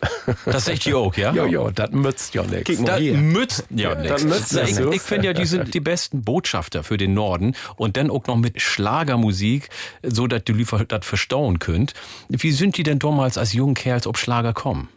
Das 0.46 0.64
sagt 0.64 0.84
die 0.86 0.94
auch, 0.94 1.14
ja? 1.16 1.32
Jo, 1.32 1.46
jo, 1.46 1.70
das 1.70 1.90
mützt 1.90 2.34
ja 2.34 2.42
mal 2.42 2.62
Das 2.64 2.78
mützt 2.78 3.72
ja 3.72 3.94
nichts. 3.94 4.24
nützt 4.24 4.52
ja 4.52 4.62
Ich, 4.64 4.78
nichts. 4.78 4.96
ich 4.96 5.02
finde 5.02 5.26
ja, 5.28 5.32
die 5.34 5.44
sind 5.46 5.74
die 5.74 5.80
besten 5.80 6.22
Botschafter 6.22 6.82
für 6.82 6.96
den 6.96 7.14
Norden 7.14 7.54
und 7.76 7.96
dann 7.96 8.10
auch 8.10 8.26
noch 8.26 8.36
mit 8.36 8.60
Schlagermusik, 8.60 9.68
so 10.02 10.26
dass 10.26 10.44
du 10.44 10.52
liefer- 10.54 10.84
das 10.86 11.04
verstauen 11.04 11.58
könnt. 11.58 11.94
Wie 12.28 12.52
sind 12.52 12.76
die 12.76 12.82
denn 12.82 12.98
damals 12.98 13.36
als 13.38 13.52
jungen 13.52 13.74
Kerls 13.74 14.06
ob 14.06 14.16
Schlager 14.18 14.52
kommen? 14.54 14.88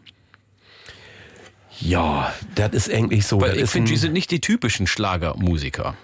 Ja, 1.80 2.34
das 2.56 2.72
ist 2.72 2.90
eigentlich 2.94 3.26
so. 3.28 3.42
Weil 3.42 3.56
ich 3.58 3.64
ist 3.64 3.72
finde, 3.72 3.92
die 3.92 3.98
sind 3.98 4.14
nicht 4.14 4.32
die 4.32 4.40
typischen 4.40 4.88
Schlagermusiker. 4.88 5.96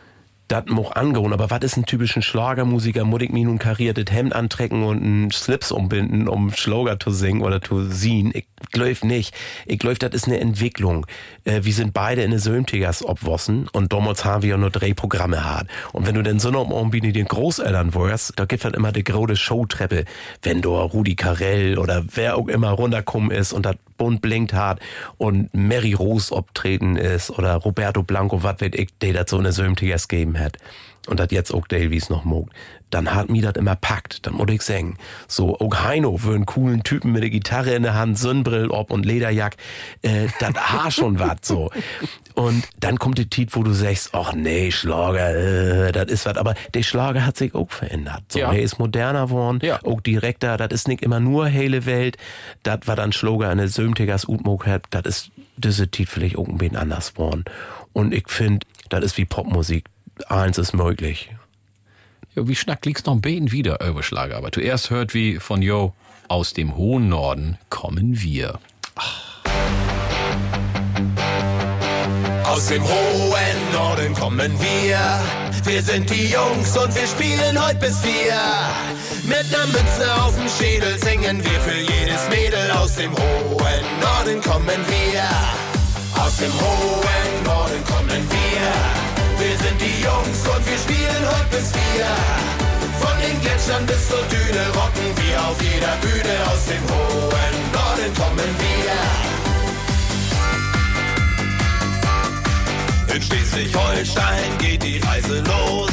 Das 0.51 0.65
moch 0.67 0.95
angehen, 0.95 1.33
aber 1.33 1.49
was 1.49 1.61
ist 1.61 1.77
ein 1.77 1.85
typischen 1.85 2.21
Schlagermusiker? 2.21 3.05
Muss 3.05 3.21
ich 3.21 3.29
mir 3.29 3.45
nun 3.45 3.57
kariertes 3.57 4.11
Hemd 4.11 4.33
antrecken 4.33 4.83
und 4.83 5.01
einen 5.01 5.31
Slips 5.31 5.71
umbinden, 5.71 6.27
um 6.27 6.51
Schlager 6.51 6.99
zu 6.99 7.11
singen 7.11 7.41
oder 7.41 7.61
zu 7.61 7.85
singen? 7.85 8.31
Ich 8.33 8.45
glaub 8.71 9.03
nicht. 9.03 9.33
Ich 9.65 9.79
glaub, 9.79 9.97
das 9.99 10.11
ist 10.13 10.27
eine 10.27 10.39
Entwicklung. 10.39 11.05
Äh, 11.45 11.63
wir 11.63 11.73
sind 11.73 11.93
beide 11.93 12.23
in 12.23 12.31
der 12.31 12.39
Sömtigers 12.39 13.03
obwossen 13.05 13.67
und 13.71 13.93
damals 13.93 14.25
haben 14.25 14.43
wir 14.43 14.51
ja 14.51 14.57
nur 14.57 14.69
drei 14.69 14.93
Programme 14.93 15.43
hart. 15.43 15.67
Und 15.93 16.05
wenn 16.05 16.15
du 16.15 16.21
denn 16.21 16.39
so 16.39 16.51
noch 16.51 16.69
irgendwie 16.69 16.99
den 16.99 17.25
Großeltern 17.25 17.93
wärst, 17.93 18.33
da 18.35 18.45
gibt 18.45 18.65
dann 18.65 18.73
immer 18.73 18.91
die 18.91 19.03
große 19.03 19.35
Showtreppe, 19.35 20.05
wenn 20.41 20.61
da 20.61 20.69
Rudi 20.69 21.15
Carell 21.15 21.77
oder 21.77 22.03
wer 22.13 22.37
auch 22.37 22.47
immer 22.47 22.71
runterkommen 22.71 23.31
ist 23.31 23.53
und 23.53 23.65
das 23.65 23.75
bunt 24.01 24.19
blinkt 24.19 24.53
hat 24.53 24.79
und 25.17 25.53
Mary 25.53 25.93
Rose 25.93 26.33
obtreten 26.33 26.95
ist 26.95 27.29
oder 27.29 27.53
Roberto 27.57 28.01
Blanco, 28.01 28.41
was 28.41 28.59
weiß 28.59 28.71
ich, 28.73 28.89
der 28.99 29.25
so 29.27 29.37
eine 29.37 29.51
Sömtigers 29.51 30.07
geben 30.07 30.39
hat. 30.39 30.57
Und 31.07 31.19
das 31.19 31.29
jetzt 31.31 31.51
auch 31.51 31.67
Davies 31.67 32.09
noch 32.09 32.25
mogt. 32.25 32.53
Dann 32.91 33.15
hat 33.15 33.29
mir 33.29 33.41
das 33.41 33.53
immer 33.55 33.75
packt, 33.75 34.25
dann 34.27 34.35
muss 34.35 34.51
ich 34.51 34.61
sagen. 34.61 34.97
So, 35.27 35.57
auch 35.59 35.83
Heino 35.83 36.17
für 36.17 36.35
einen 36.35 36.45
coolen 36.45 36.83
Typen 36.83 37.11
mit 37.13 37.23
der 37.23 37.29
Gitarre 37.31 37.73
in 37.73 37.83
der 37.83 37.95
Hand, 37.95 38.19
Sonnenbrill 38.19 38.67
ob 38.69 38.91
und 38.91 39.05
Lederjack, 39.05 39.55
äh, 40.03 40.27
das 40.39 40.53
ha 40.55 40.91
schon 40.91 41.17
wat 41.17 41.43
so. 41.45 41.71
Und 42.35 42.67
dann 42.79 42.99
kommt 42.99 43.17
die 43.17 43.29
Tit, 43.29 43.55
wo 43.55 43.63
du 43.63 43.71
sagst, 43.73 44.09
ach 44.13 44.33
nee, 44.33 44.71
Schlager, 44.71 45.87
äh, 45.87 45.91
das 45.91 46.05
ist 46.11 46.25
was. 46.25 46.37
Aber 46.37 46.53
der 46.73 46.83
Schlager 46.83 47.25
hat 47.25 47.35
sich 47.37 47.55
auch 47.55 47.71
verändert. 47.71 48.23
So, 48.29 48.39
Ja. 48.39 48.51
er 48.53 48.61
ist 48.61 48.77
moderner 48.77 49.27
geworden, 49.27 49.59
Ja. 49.63 49.79
auch 49.83 50.01
direkter, 50.01 50.57
das 50.57 50.69
ist 50.71 50.87
nicht 50.87 51.01
immer 51.01 51.19
nur 51.19 51.47
hele 51.47 51.85
Welt. 51.85 52.17
Das 52.63 52.79
war 52.85 52.95
dann 52.95 53.11
Schlager 53.11 53.49
eine 53.49 53.69
Sömtigers 53.69 54.27
Utmog 54.27 54.67
hat, 54.67 54.83
das 54.91 55.03
ist 55.05 55.31
diese 55.57 55.87
Tit 55.87 56.09
vielleicht 56.09 56.37
auch 56.37 56.47
ein 56.47 56.57
bisschen 56.57 56.77
anders 56.77 57.13
geworden. 57.13 57.45
Und 57.93 58.13
ich 58.13 58.25
finde, 58.27 58.65
das 58.89 59.03
ist 59.03 59.17
wie 59.17 59.25
Popmusik. 59.25 59.85
Eins 60.23 60.57
ist 60.57 60.73
möglich. 60.73 61.29
Ja, 62.35 62.47
wie 62.47 62.55
schnack 62.55 62.85
liegt's 62.85 63.05
noch 63.05 63.13
ein 63.13 63.21
bisschen 63.21 63.51
wieder 63.51 63.85
über 63.85 64.03
Schlager. 64.03 64.37
Aber 64.37 64.51
zuerst 64.51 64.89
hört 64.89 65.13
wie 65.13 65.37
von 65.39 65.61
Jo, 65.61 65.93
aus 66.27 66.53
dem 66.53 66.75
hohen 66.75 67.09
Norden 67.09 67.57
kommen 67.69 68.21
wir. 68.21 68.59
Aus 72.45 72.67
dem 72.67 72.83
hohen 72.83 73.71
Norden 73.73 74.13
kommen 74.13 74.51
wir. 74.59 74.99
Wir 75.65 75.81
sind 75.81 76.09
die 76.09 76.29
Jungs 76.29 76.77
und 76.77 76.93
wir 76.95 77.07
spielen 77.07 77.61
heute 77.61 77.79
bis 77.79 77.99
vier. 77.99 78.39
Mit 79.23 79.51
ner 79.51 79.67
Mütze 79.67 80.13
auf 80.21 80.35
dem 80.35 80.47
Schädel 80.47 80.97
singen 80.99 81.43
wir 81.43 81.59
für 81.61 81.77
jedes 81.77 82.29
Mädel. 82.29 82.71
Aus 82.71 82.95
dem 82.95 83.11
hohen 83.11 83.99
Norden 84.01 84.41
kommen 84.41 84.67
wir. 84.87 86.21
Aus 86.21 86.37
dem 86.37 86.51
hohen 86.53 87.43
Norden 87.43 87.83
kommen 87.85 88.29
wir. 88.29 89.00
Die 89.81 90.03
Jungs 90.03 90.45
und 90.45 90.63
wir 90.69 90.77
spielen 90.77 91.23
heute 91.25 91.49
bis 91.49 91.71
vier. 91.71 92.05
Von 93.01 93.17
den 93.19 93.41
Gletschern 93.41 93.83
bis 93.87 94.09
zur 94.09 94.21
Düne 94.29 94.67
rocken 94.75 95.09
wir 95.17 95.41
auf 95.41 95.59
jeder 95.59 95.95
Bühne. 96.05 96.35
Aus 96.53 96.65
dem 96.65 96.83
hohen 96.87 97.71
Norden 97.73 98.13
kommen 98.13 98.51
wir. 98.61 98.91
In 103.15 103.21
Schleswig-Holstein 103.23 104.57
geht 104.59 104.83
die 104.83 104.99
Reise 104.99 105.39
los. 105.41 105.89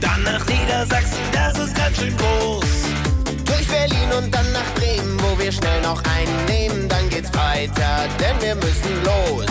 Dann 0.00 0.22
nach 0.22 0.46
Niedersachsen, 0.46 1.20
das 1.32 1.58
ist 1.58 1.74
ganz 1.74 1.98
schön 1.98 2.16
groß. 2.16 2.64
Durch 3.44 3.68
Berlin 3.68 4.10
und 4.16 4.34
dann 4.34 4.50
nach 4.52 4.72
Bremen, 4.74 5.20
wo 5.20 5.38
wir 5.38 5.52
schnell 5.52 5.82
noch 5.82 6.02
einen 6.04 6.44
nehmen. 6.46 6.88
Dann 6.88 7.10
geht's 7.10 7.30
weiter, 7.34 8.08
denn 8.18 8.40
wir 8.40 8.54
müssen 8.54 9.04
los. 9.04 9.46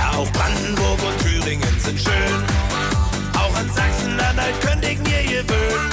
Ja, 0.00 0.16
auch 0.16 0.32
Brandenburg 0.32 0.98
und 1.04 1.18
Thüringen 1.20 1.76
sind 1.84 2.00
schön. 2.00 2.40
Auch 3.36 3.54
an 3.54 3.68
Sachsen-Anhalt 3.68 4.56
könnte 4.64 4.88
ich 4.88 4.98
mir 5.00 5.22
gewöhnen. 5.28 5.90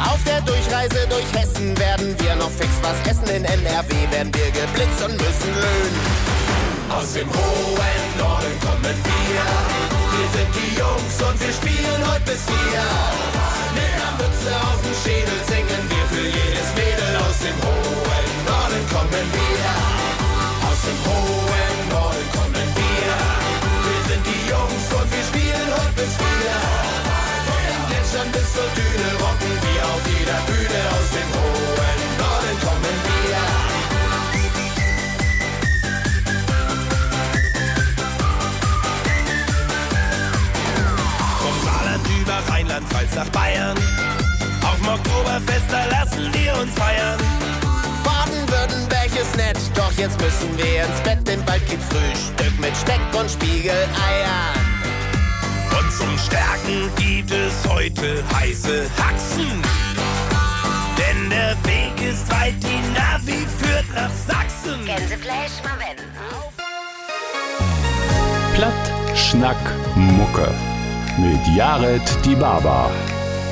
Auf 0.00 0.16
der 0.24 0.40
Durchreise 0.40 1.06
durch 1.12 1.28
Hessen 1.36 1.76
werden 1.78 2.16
wir 2.20 2.34
noch 2.36 2.50
fix 2.50 2.72
was 2.80 2.96
essen. 3.04 3.28
In 3.28 3.44
NRW 3.44 3.92
werden 4.12 4.32
wir 4.32 4.50
geblitzt 4.50 5.00
und 5.04 5.12
müssen 5.12 5.52
löhnen. 5.60 6.00
Aus 6.88 7.12
dem 7.12 7.28
hohen 7.28 8.08
Norden 8.16 8.54
kommen 8.64 8.96
wir. 8.96 9.44
Wir 10.16 10.28
sind 10.32 10.50
die 10.56 10.72
Jungs 10.80 11.16
und 11.20 11.36
wir 11.38 11.52
spielen 11.52 12.00
heute 12.08 12.32
bis 12.32 12.42
vier. 12.48 12.84
Mit 13.76 13.92
ner 13.92 14.12
Mütze 14.24 14.50
auf 14.56 14.80
dem 14.80 14.96
Schädel 15.04 15.38
singen 15.52 15.82
wir 15.92 16.04
für 16.16 16.26
jedes 16.32 16.68
Mädel. 16.80 17.12
Aus 17.28 17.38
dem 17.44 17.58
hohen 17.60 18.28
Norden 18.48 18.82
kommen 18.88 19.26
wir. 19.36 19.68
Aus 20.64 20.80
dem 20.80 20.98
hohen 21.04 21.27
Zur 28.58 28.66
Düne 28.74 29.10
rocken 29.20 29.54
auf 29.84 30.02
jeder 30.08 30.40
Bühne. 30.48 30.80
Aus 30.90 31.08
dem 31.14 31.28
hohen 31.38 32.02
Norden 32.18 32.56
kommen 32.66 32.96
wir. 33.06 33.38
Vom 41.38 41.56
Saarland 41.64 42.04
über 42.20 42.38
Rheinland-Pfalz 42.52 43.14
nach 43.14 43.28
Bayern. 43.28 43.78
Auf 44.64 44.76
dem 44.78 44.88
Oktoberfest, 44.88 45.66
da 45.70 45.84
lassen 45.84 46.34
wir 46.34 46.52
uns 46.60 46.72
feiern. 46.74 47.20
Baden-Württemberg 48.02 49.12
ist 49.20 49.36
nett, 49.36 49.58
doch 49.76 49.92
jetzt 49.92 50.20
müssen 50.20 50.58
wir 50.58 50.82
ins 50.84 51.00
Bett, 51.04 51.24
denn 51.28 51.44
bald 51.44 51.64
gibt's 51.68 51.86
Frühstück 51.90 52.58
mit 52.58 52.76
Speck 52.76 52.98
und 53.16 53.30
Spiegeleiern. 53.30 54.67
Zum 55.90 56.18
Stärken 56.18 56.90
gibt 56.96 57.30
es 57.30 57.66
heute 57.66 58.22
heiße 58.34 58.90
Haxen. 58.98 59.62
Denn 60.98 61.30
der 61.30 61.56
Weg 61.64 62.06
ist 62.06 62.30
weit, 62.30 62.54
die 62.62 62.92
Navi 62.92 63.46
führt 63.46 63.86
nach 63.94 64.10
Sachsen. 64.10 64.84
Gänsefleisch 64.84 65.62
mal 65.64 65.78
wenn. 65.78 65.96
Platt, 68.54 69.16
Schnack, 69.16 69.56
Mucke. 69.96 70.52
Mit 71.16 71.56
Jared 71.56 72.02
Die 72.24 72.34
Baba. 72.34 72.90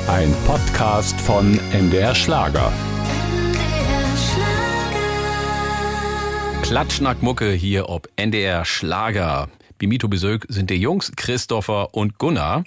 Ein 0.07 0.33
Podcast 0.45 1.19
von 1.19 1.59
NDR 1.71 2.13
Schlager. 2.13 2.71
Klatschnackmucke 6.61 7.51
hier 7.51 7.89
ob 7.89 8.09
NDR 8.15 8.63
Schlager. 8.63 9.47
Bimito 9.77 10.07
Besök 10.07 10.45
sind 10.49 10.69
die 10.69 10.75
Jungs 10.75 11.11
Christopher 11.15 11.93
und 11.93 12.17
Gunnar. 12.17 12.63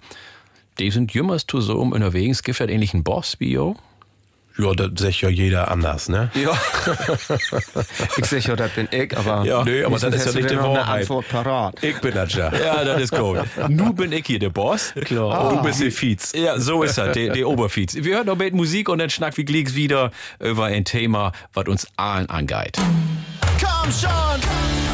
Die 0.79 0.91
sind 0.91 1.13
jümmers 1.13 1.47
zusammen 1.47 1.93
unterwegs. 1.93 2.43
Gibt 2.43 2.61
es 2.61 2.69
ähnlichen 2.69 3.03
Boss, 3.03 3.37
Bio? 3.37 3.77
Ja, 4.59 4.75
das 4.75 4.91
sagt 4.97 5.21
ja 5.23 5.29
jeder 5.29 5.71
anders, 5.71 6.09
ne? 6.09 6.31
Ja. 6.35 6.53
ich 8.17 8.27
sag 8.27 8.47
ja, 8.47 8.57
das 8.57 8.71
bin 8.73 8.89
ich, 8.91 9.17
aber. 9.17 9.45
Ja, 9.45 9.65
nee, 9.65 9.85
aber 9.85 9.99
das 9.99 10.15
ist 10.15 10.27
ja 10.27 10.33
nicht 10.33 10.51
eine 10.51 10.63
Wahrheit. 10.63 11.03
Antwort 11.03 11.29
parat. 11.29 11.83
Ich 11.83 11.99
bin 12.01 12.15
das 12.15 12.35
ja. 12.35 12.53
Ja, 12.53 12.85
das 12.85 13.03
ist 13.03 13.17
gut. 13.17 13.39
Nu 13.69 13.93
bin 13.93 14.13
ich 14.13 14.27
hier 14.27 14.39
der 14.39 14.51
Boss. 14.51 14.93
Klar. 15.05 15.49
Und 15.49 15.59
du 15.59 15.63
bist 15.63 15.81
der 15.81 15.93
Fietz. 15.93 16.33
Ja, 16.35 16.59
so 16.59 16.83
ist 16.83 16.99
das, 16.99 17.13
der, 17.13 17.33
der 17.33 17.49
Oberfietz. 17.49 17.95
Wir 17.95 18.17
hören 18.17 18.27
noch 18.27 18.37
mit 18.37 18.53
Musik 18.53 18.89
und 18.89 18.99
dann 18.99 19.11
schnack 19.11 19.37
wie 19.39 19.45
Gleeks 19.45 19.75
wieder 19.75 20.11
über 20.41 20.67
ein 20.67 20.85
Thema, 20.85 21.33
was 21.55 21.67
uns 21.67 21.87
allen 21.97 22.29
angeht. 22.29 22.77
Komm 23.61 23.91
schon! 23.93 24.90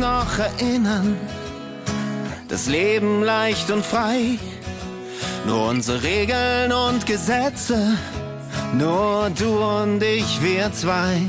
Noch 0.00 0.38
erinnern? 0.38 1.16
Das 2.48 2.66
Leben 2.66 3.22
leicht 3.22 3.70
und 3.70 3.84
frei. 3.84 4.38
Nur 5.46 5.68
unsere 5.68 6.02
Regeln 6.02 6.72
und 6.72 7.06
Gesetze. 7.06 7.96
Nur 8.72 9.30
du 9.38 9.62
und 9.62 10.02
ich, 10.02 10.42
wir 10.42 10.72
zwei. 10.72 11.20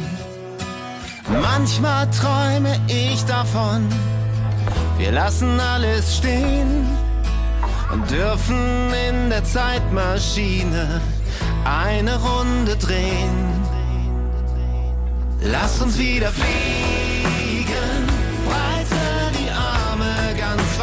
Manchmal 1.41 2.09
träume 2.11 2.79
ich 2.87 3.23
davon, 3.25 3.87
wir 4.97 5.11
lassen 5.11 5.59
alles 5.59 6.17
stehen 6.17 6.85
und 7.91 8.09
dürfen 8.11 8.91
in 9.09 9.29
der 9.29 9.43
Zeitmaschine 9.43 11.01
eine 11.63 12.19
Runde 12.19 12.75
drehen. 12.75 13.51
Lass 15.41 15.81
uns 15.81 15.97
wieder 15.97 16.29
fliegen, 16.29 17.20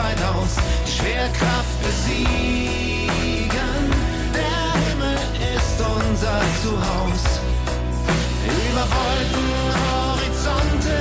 ganz 0.08 0.20
weit 0.20 0.34
aus, 0.34 0.56
die 0.86 0.90
Schwerkraft 0.90 1.82
besiegen. 1.82 3.50
Der 4.34 4.72
Himmel 4.88 5.18
ist 5.56 5.80
unser 5.80 6.40
Zuhause. 6.62 7.40
Über 8.44 8.84
Wolken, 8.96 9.50
Horizonte, 9.90 10.96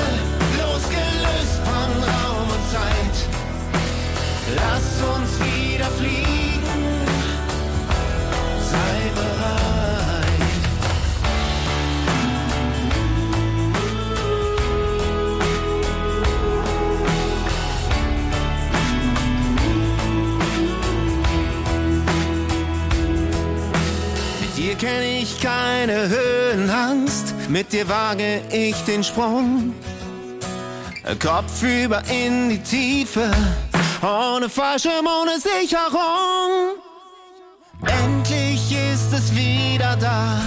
losgelöst 0.58 1.60
von 1.64 1.89
Raum 2.03 2.47
und 2.49 2.66
Zeit. 2.72 3.16
Lass 4.55 4.88
uns 5.16 5.39
wieder 5.39 5.57
Mit 24.78 24.84
dir 24.84 24.89
kenn 24.89 25.21
ich 25.23 25.41
keine 25.41 26.07
Höhenangst, 26.07 27.34
mit 27.49 27.73
dir 27.73 27.89
wage 27.89 28.41
ich 28.51 28.75
den 28.84 29.03
Sprung. 29.03 29.73
Kopf 31.19 31.63
über 31.63 32.03
in 32.07 32.49
die 32.49 32.59
Tiefe, 32.59 33.32
ohne 34.03 34.47
Fallschirm, 34.47 35.07
ohne 35.07 35.39
Sicherung. 35.39 36.78
Endlich 38.03 38.71
ist 38.71 39.11
es 39.13 39.36
wieder 39.36 39.97
da, 39.99 40.39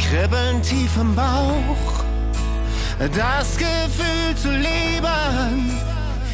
kribbeln 0.00 0.60
tief 0.62 0.90
im 1.00 1.14
Bauch. 1.14 2.02
Das 2.98 3.56
Gefühl 3.56 4.34
zu 4.34 4.50
leben, 4.50 5.78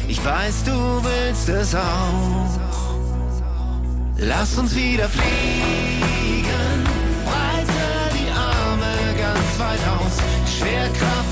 ich 0.07 0.25
weiß, 0.25 0.63
du 0.63 1.03
willst 1.03 1.49
es 1.49 1.75
auch. 1.75 2.59
Lass 4.17 4.57
uns 4.57 4.73
wieder 4.75 5.07
fliegen, 5.09 6.94
Schwerkraft 10.47 11.24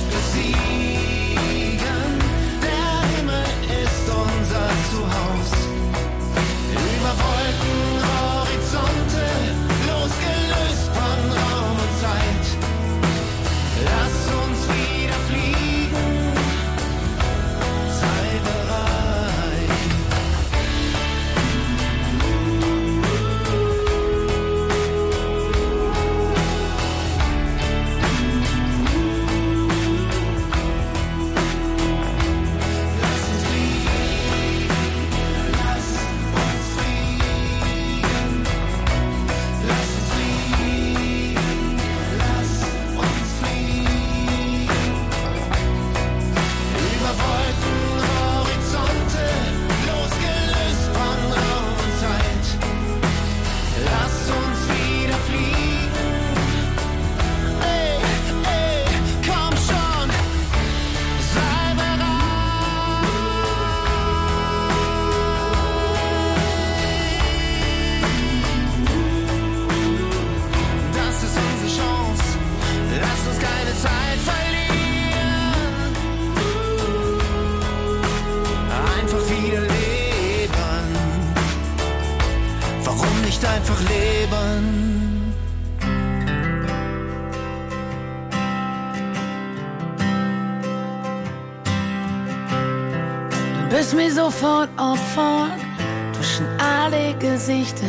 Gesichter. 97.46 97.88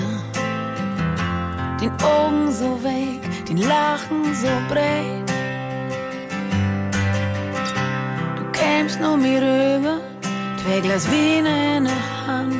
Den 1.80 1.92
Augen 2.02 2.50
so 2.50 2.82
weg, 2.82 3.20
den 3.48 3.58
Lachen 3.58 4.34
so 4.34 4.48
breit. 4.68 5.30
Du 8.36 8.44
kämst 8.50 9.00
nur 9.00 9.16
mir 9.16 9.40
rüber, 9.40 10.00
zwei 10.60 10.80
Glas 10.80 11.06
Wein 11.06 11.46
in 11.46 11.84
der 11.84 12.26
Hand. 12.26 12.56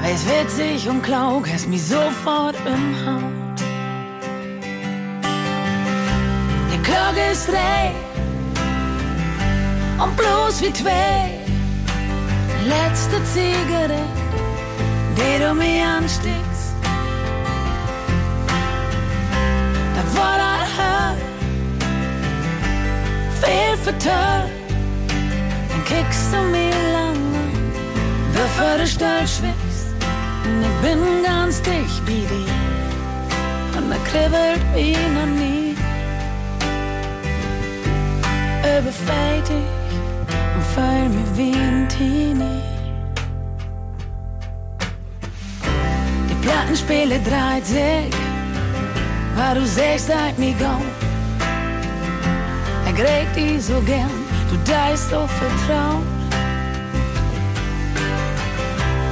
Weiß 0.00 0.24
witzig 0.28 0.88
und 0.88 1.02
klaug, 1.02 1.44
hast 1.52 1.68
mich 1.68 1.82
sofort 1.84 2.54
im 2.64 2.94
Haut. 3.04 3.60
Der 6.70 6.78
Glocke 6.84 7.32
ist 7.32 7.48
drei 7.48 7.90
und 10.04 10.16
bloß 10.16 10.62
wie 10.62 10.72
zwei. 10.72 11.42
Letzte 12.64 13.16
Zigarette, 13.24 14.21
die 15.16 15.38
du 15.38 15.54
war 20.16 20.36
das 20.38 20.68
hört, 20.78 21.18
viel 23.42 23.76
vertört. 23.76 24.50
Dann 25.68 25.84
kickst 25.84 26.32
du 26.32 26.40
mir 26.50 26.76
lange, 26.92 27.44
bevor 28.32 28.78
du 28.78 28.86
stolz 28.86 29.38
schwickst. 29.38 29.86
Und 30.44 30.62
ich 30.62 30.76
bin 30.86 31.22
ganz 31.24 31.62
dicht 31.62 32.04
bei 32.06 32.22
dir. 32.30 32.54
Und 33.76 33.90
da 33.90 33.96
kribbelt 34.10 34.62
wie 34.74 34.96
noch 35.16 35.26
nie. 35.26 35.76
Überfällt 38.60 39.48
dich 39.48 39.96
und 40.54 40.64
fühl 40.74 41.08
mich 41.08 41.30
wie 41.36 41.54
ein 41.54 41.88
Teenie. 41.88 42.71
Plattenspiele 46.72 47.20
dreht 47.20 47.66
sich 47.66 48.16
weil 49.36 49.54
du 49.54 49.66
sagst, 49.66 50.08
halt 50.14 50.38
mir 50.38 50.54
gau. 50.54 50.80
Er 52.86 52.92
gräbt 52.92 53.36
dich 53.36 53.64
so 53.64 53.80
gern, 53.80 54.10
du 54.50 54.56
deist 54.70 55.10
so 55.10 55.26
vertraut. 55.26 56.02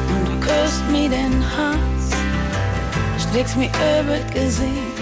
Und 0.09 0.29
du 0.29 0.47
küsst 0.47 0.85
mir 0.91 1.09
den 1.09 1.43
Hals, 1.57 2.11
strickst 3.19 3.57
mir 3.57 3.69
über 3.69 4.19
Gesicht. 4.33 4.97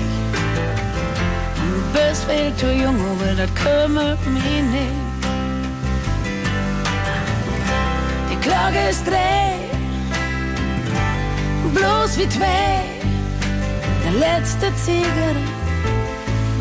Und 1.60 1.70
du 1.74 1.98
bist 1.98 2.24
viel 2.24 2.54
zu 2.56 2.72
jung, 2.72 2.96
aber 3.12 3.34
das 3.34 3.54
kümmert 3.54 4.24
mich 4.26 4.62
nicht. 4.72 5.08
Die 8.30 8.48
Klage 8.48 8.78
ist 8.90 9.06
dreh, 9.06 9.47
bloß 11.74 12.18
wie 12.18 12.28
zwei. 12.28 12.80
Der 14.04 14.12
letzte 14.12 14.74
Zigarette, 14.76 15.40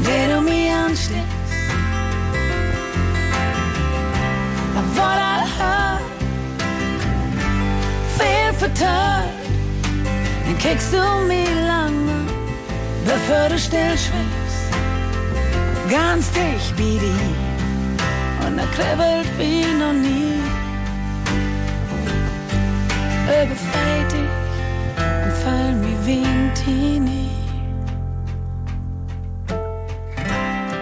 der 0.05 0.35
du 0.35 0.41
mir 0.41 0.73
ansteckst. 0.85 1.25
Of 4.77 4.97
what 4.97 5.17
I 5.17 5.45
heard, 5.57 6.01
viel 8.17 8.53
vertört. 8.59 9.33
Dann 10.45 10.57
kickst 10.57 10.93
du 10.93 11.03
mir 11.27 11.55
lange, 11.65 12.25
bevor 13.05 13.49
du 13.49 13.57
stillschweigst. 13.57 14.67
Ganz 15.89 16.31
dicht 16.31 16.77
wie 16.77 16.99
die, 16.99 18.45
und 18.45 18.59
er 18.59 18.67
kribbelt 18.67 19.29
wie 19.37 19.65
noch 19.79 19.93
nie. 19.93 20.37
Und 23.27 24.26
mir 26.07 26.25
ein 26.25 26.53
Teenie. 26.55 27.29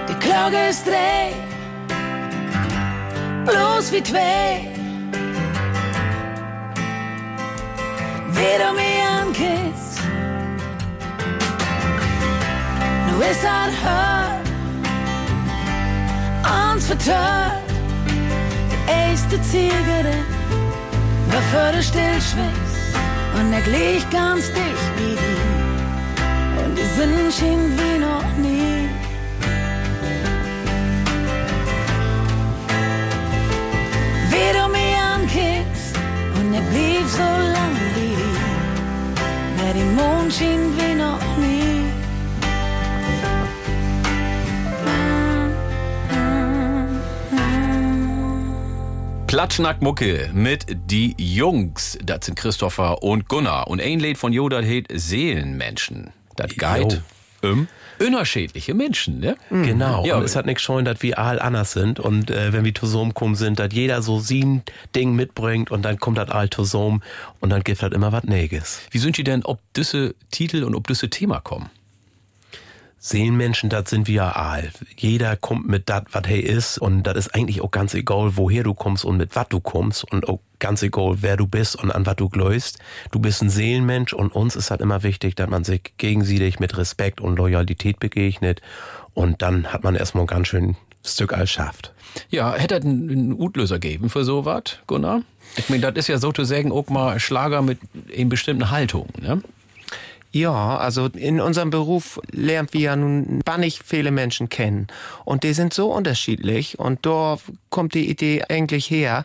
Die 0.07 0.19
Glocke 0.19 0.69
ist 0.69 0.85
dreh, 0.85 1.33
bloß 3.45 3.91
wie 3.91 4.03
zwei. 4.03 4.67
Wie 8.35 8.55
du 8.61 8.69
mich 8.79 8.99
ankisst, 9.19 9.99
nu 13.07 13.15
ist 13.31 13.43
halt 13.49 13.75
hört, 13.83 14.47
uns 16.73 16.85
vertört. 16.85 17.63
Die 18.71 18.81
erste 18.91 19.41
Zigarette, 19.41 20.17
bevor 21.31 21.71
du 21.71 21.81
stillschwingst. 21.81 22.75
Und 23.37 23.51
er 23.51 23.61
glich 23.61 24.09
ganz 24.11 24.51
dicht 24.53 24.84
die, 24.99 25.17
und 26.61 26.77
die 26.77 26.89
Sinn 26.95 27.31
schien 27.31 27.63
wie 27.77 27.97
noch 27.99 28.29
nie. 28.37 28.89
wie 34.31 34.51
du 34.57 34.67
mich 34.67 34.95
ankickst 35.13 35.95
und 36.37 36.53
er 36.53 36.65
blieb 36.71 37.07
so 37.07 37.29
lang 37.55 37.73
wie 37.95 38.15
die, 38.15 38.17
der 39.59 39.73
die 39.73 39.89
Mond 39.97 40.33
schien 40.33 40.63
wie 40.77 40.95
noch 40.95 41.37
nie. 41.37 41.84
Platschnack-Mucke 49.35 50.29
mit 50.33 50.65
die 50.69 51.13
Jungs. 51.17 51.97
Das 52.01 52.25
sind 52.25 52.35
Christopher 52.35 53.03
und 53.03 53.27
Gunnar. 53.27 53.67
Und 53.67 53.81
ein 53.81 53.99
Lied 53.99 54.17
von 54.17 54.31
Yoda 54.31 54.61
heet 54.61 54.87
Seelenmenschen. 54.93 56.11
Das 56.37 56.55
Guide 56.55 57.03
um 57.41 57.67
unerschädliche 57.99 58.73
Menschen, 58.73 59.19
ne? 59.19 59.35
Genau. 59.49 60.05
Ja, 60.05 60.15
und 60.15 60.23
es 60.23 60.37
hat 60.37 60.45
nichts 60.45 60.61
scheuen, 60.61 60.85
dass 60.85 61.01
wir 61.01 61.19
all 61.19 61.41
anders 61.41 61.73
sind. 61.73 61.99
Und 61.99 62.31
äh, 62.31 62.53
wenn 62.53 62.63
wir 62.63 62.73
zusammenkommen 62.73 63.35
sind, 63.35 63.59
dass 63.59 63.73
jeder 63.73 64.01
so 64.01 64.21
sein 64.21 64.63
Ding 64.95 65.17
mitbringt 65.17 65.69
und 65.69 65.81
dann 65.81 65.99
kommt 65.99 66.17
das 66.17 66.29
all 66.29 66.49
zusammen 66.49 67.03
und 67.41 67.49
dann 67.49 67.61
gibt 67.61 67.81
halt 67.81 67.93
immer 67.93 68.13
was 68.13 68.23
Näges. 68.23 68.83
Wie 68.91 68.99
sind 68.99 69.17
die 69.17 69.25
denn, 69.25 69.43
ob 69.43 69.59
diese 69.75 70.15
Titel 70.31 70.63
und 70.63 70.75
ob 70.75 70.87
diese 70.87 71.09
Thema 71.09 71.41
kommen? 71.41 71.69
Seelenmenschen, 73.05 73.69
das 73.69 73.91
sind 73.91 74.07
wir 74.07 74.35
all. 74.35 74.71
Jeder 74.97 75.35
kommt 75.35 75.67
mit 75.67 75.89
dat, 75.89 76.07
was 76.13 76.23
er 76.25 76.43
ist. 76.43 76.79
Und 76.79 77.03
das 77.03 77.15
ist 77.15 77.35
eigentlich 77.35 77.61
auch 77.61 77.69
ganz 77.69 77.93
egal, 77.93 78.31
woher 78.35 78.63
du 78.63 78.73
kommst 78.73 79.05
und 79.05 79.17
mit 79.17 79.35
was 79.35 79.47
du 79.49 79.59
kommst. 79.59 80.11
Und 80.11 80.27
auch 80.27 80.39
ganz 80.57 80.81
egal, 80.81 81.17
wer 81.19 81.37
du 81.37 81.45
bist 81.45 81.75
und 81.75 81.91
an 81.91 82.07
was 82.07 82.15
du 82.15 82.29
gläust. 82.29 82.79
Du 83.11 83.19
bist 83.19 83.43
ein 83.43 83.51
Seelenmensch 83.51 84.13
und 84.13 84.33
uns 84.33 84.55
ist 84.55 84.71
halt 84.71 84.81
immer 84.81 85.03
wichtig, 85.03 85.35
dass 85.35 85.47
man 85.47 85.63
sich 85.63 85.93
gegenseitig 85.99 86.59
mit 86.59 86.75
Respekt 86.77 87.21
und 87.21 87.37
Loyalität 87.37 87.99
begegnet. 87.99 88.63
Und 89.13 89.43
dann 89.43 89.71
hat 89.71 89.83
man 89.83 89.95
erstmal 89.95 90.23
ein 90.23 90.27
ganz 90.27 90.47
schön 90.47 90.75
Stück 91.03 91.31
all 91.31 91.45
schafft. 91.45 91.93
Ja, 92.31 92.55
hätte 92.55 92.77
es 92.77 92.85
einen 92.85 93.33
Utlöser 93.33 93.77
geben 93.77 94.09
für 94.09 94.25
sowas, 94.25 94.79
Gunnar? 94.87 95.21
Ich 95.57 95.69
meine, 95.69 95.81
das 95.81 95.95
ist 95.95 96.07
ja 96.07 96.17
sozusagen 96.17 96.71
auch 96.71 96.89
mal 96.89 97.19
Schlager 97.19 97.61
mit 97.61 97.77
in 98.07 98.29
bestimmten 98.29 98.71
Haltungen, 98.71 99.13
ne? 99.21 99.43
Ja, 100.35 100.75
also 100.75 101.05
in 101.05 101.39
unserem 101.39 101.69
Beruf 101.69 102.19
lernen 102.29 102.67
wir 102.71 102.81
ja 102.81 102.95
nun 102.97 103.39
bannig 103.45 103.79
viele 103.85 104.11
Menschen 104.11 104.49
kennen. 104.49 104.87
Und 105.23 105.43
die 105.43 105.53
sind 105.53 105.73
so 105.73 105.93
unterschiedlich. 105.93 106.77
Und 106.77 107.05
da 107.05 107.37
kommt 107.69 107.93
die 107.93 108.09
Idee 108.09 108.43
eigentlich 108.49 108.89
her, 108.91 109.23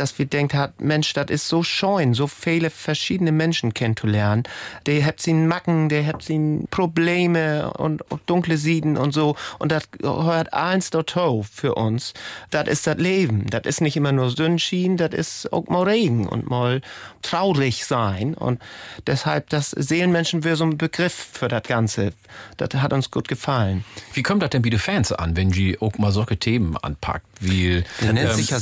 dass 0.00 0.18
wir 0.18 0.24
denkt 0.24 0.54
hat, 0.54 0.80
Mensch, 0.80 1.12
das 1.12 1.26
ist 1.28 1.46
so 1.46 1.62
scheun, 1.62 2.14
so 2.14 2.26
viele 2.26 2.70
verschiedene 2.70 3.32
Menschen 3.32 3.74
kennenzulernen. 3.74 4.44
Der 4.86 5.04
hat 5.04 5.20
sie 5.20 5.34
Macken, 5.34 5.90
der 5.90 6.06
hat 6.06 6.22
sie 6.22 6.64
Probleme 6.70 7.70
und, 7.74 8.10
und 8.10 8.22
dunkle 8.24 8.56
Sieden 8.56 8.96
und 8.96 9.12
so. 9.12 9.36
Und 9.58 9.72
das 9.72 9.84
hört 10.02 10.54
eins 10.54 10.88
dazu 10.88 11.44
für 11.52 11.74
uns. 11.74 12.14
Das 12.48 12.66
ist 12.66 12.86
das 12.86 12.96
Leben. 12.96 13.46
Das 13.50 13.62
ist 13.66 13.82
nicht 13.82 13.96
immer 13.96 14.12
nur 14.12 14.30
Sonnenschein, 14.30 14.96
das 14.96 15.12
ist 15.12 15.52
auch 15.52 15.66
mal 15.68 15.82
Regen 15.82 16.26
und 16.26 16.48
mal 16.48 16.80
traurig 17.20 17.84
sein. 17.84 18.32
Und 18.32 18.60
deshalb, 19.06 19.50
das 19.50 19.70
Seelenmenschen 19.70 20.44
wäre 20.44 20.56
so 20.56 20.64
ein 20.64 20.78
Begriff 20.78 21.28
für 21.32 21.48
das 21.48 21.64
Ganze. 21.64 22.14
Das 22.56 22.70
hat 22.80 22.94
uns 22.94 23.10
gut 23.10 23.28
gefallen. 23.28 23.84
Wie 24.14 24.22
kommt 24.22 24.42
das 24.42 24.50
denn 24.50 24.62
bei 24.62 24.70
den 24.70 24.78
Fans 24.78 25.12
an, 25.12 25.36
wenn 25.36 25.50
die 25.50 25.78
auch 25.78 25.98
mal 25.98 26.10
solche 26.10 26.38
Themen 26.38 26.78
anpackt? 26.78 27.26
Wie, 27.40 27.84
Der 28.00 28.12
nennt 28.14 28.30
ähm, 28.30 28.36
sich 28.36 28.50
ja 28.50 28.60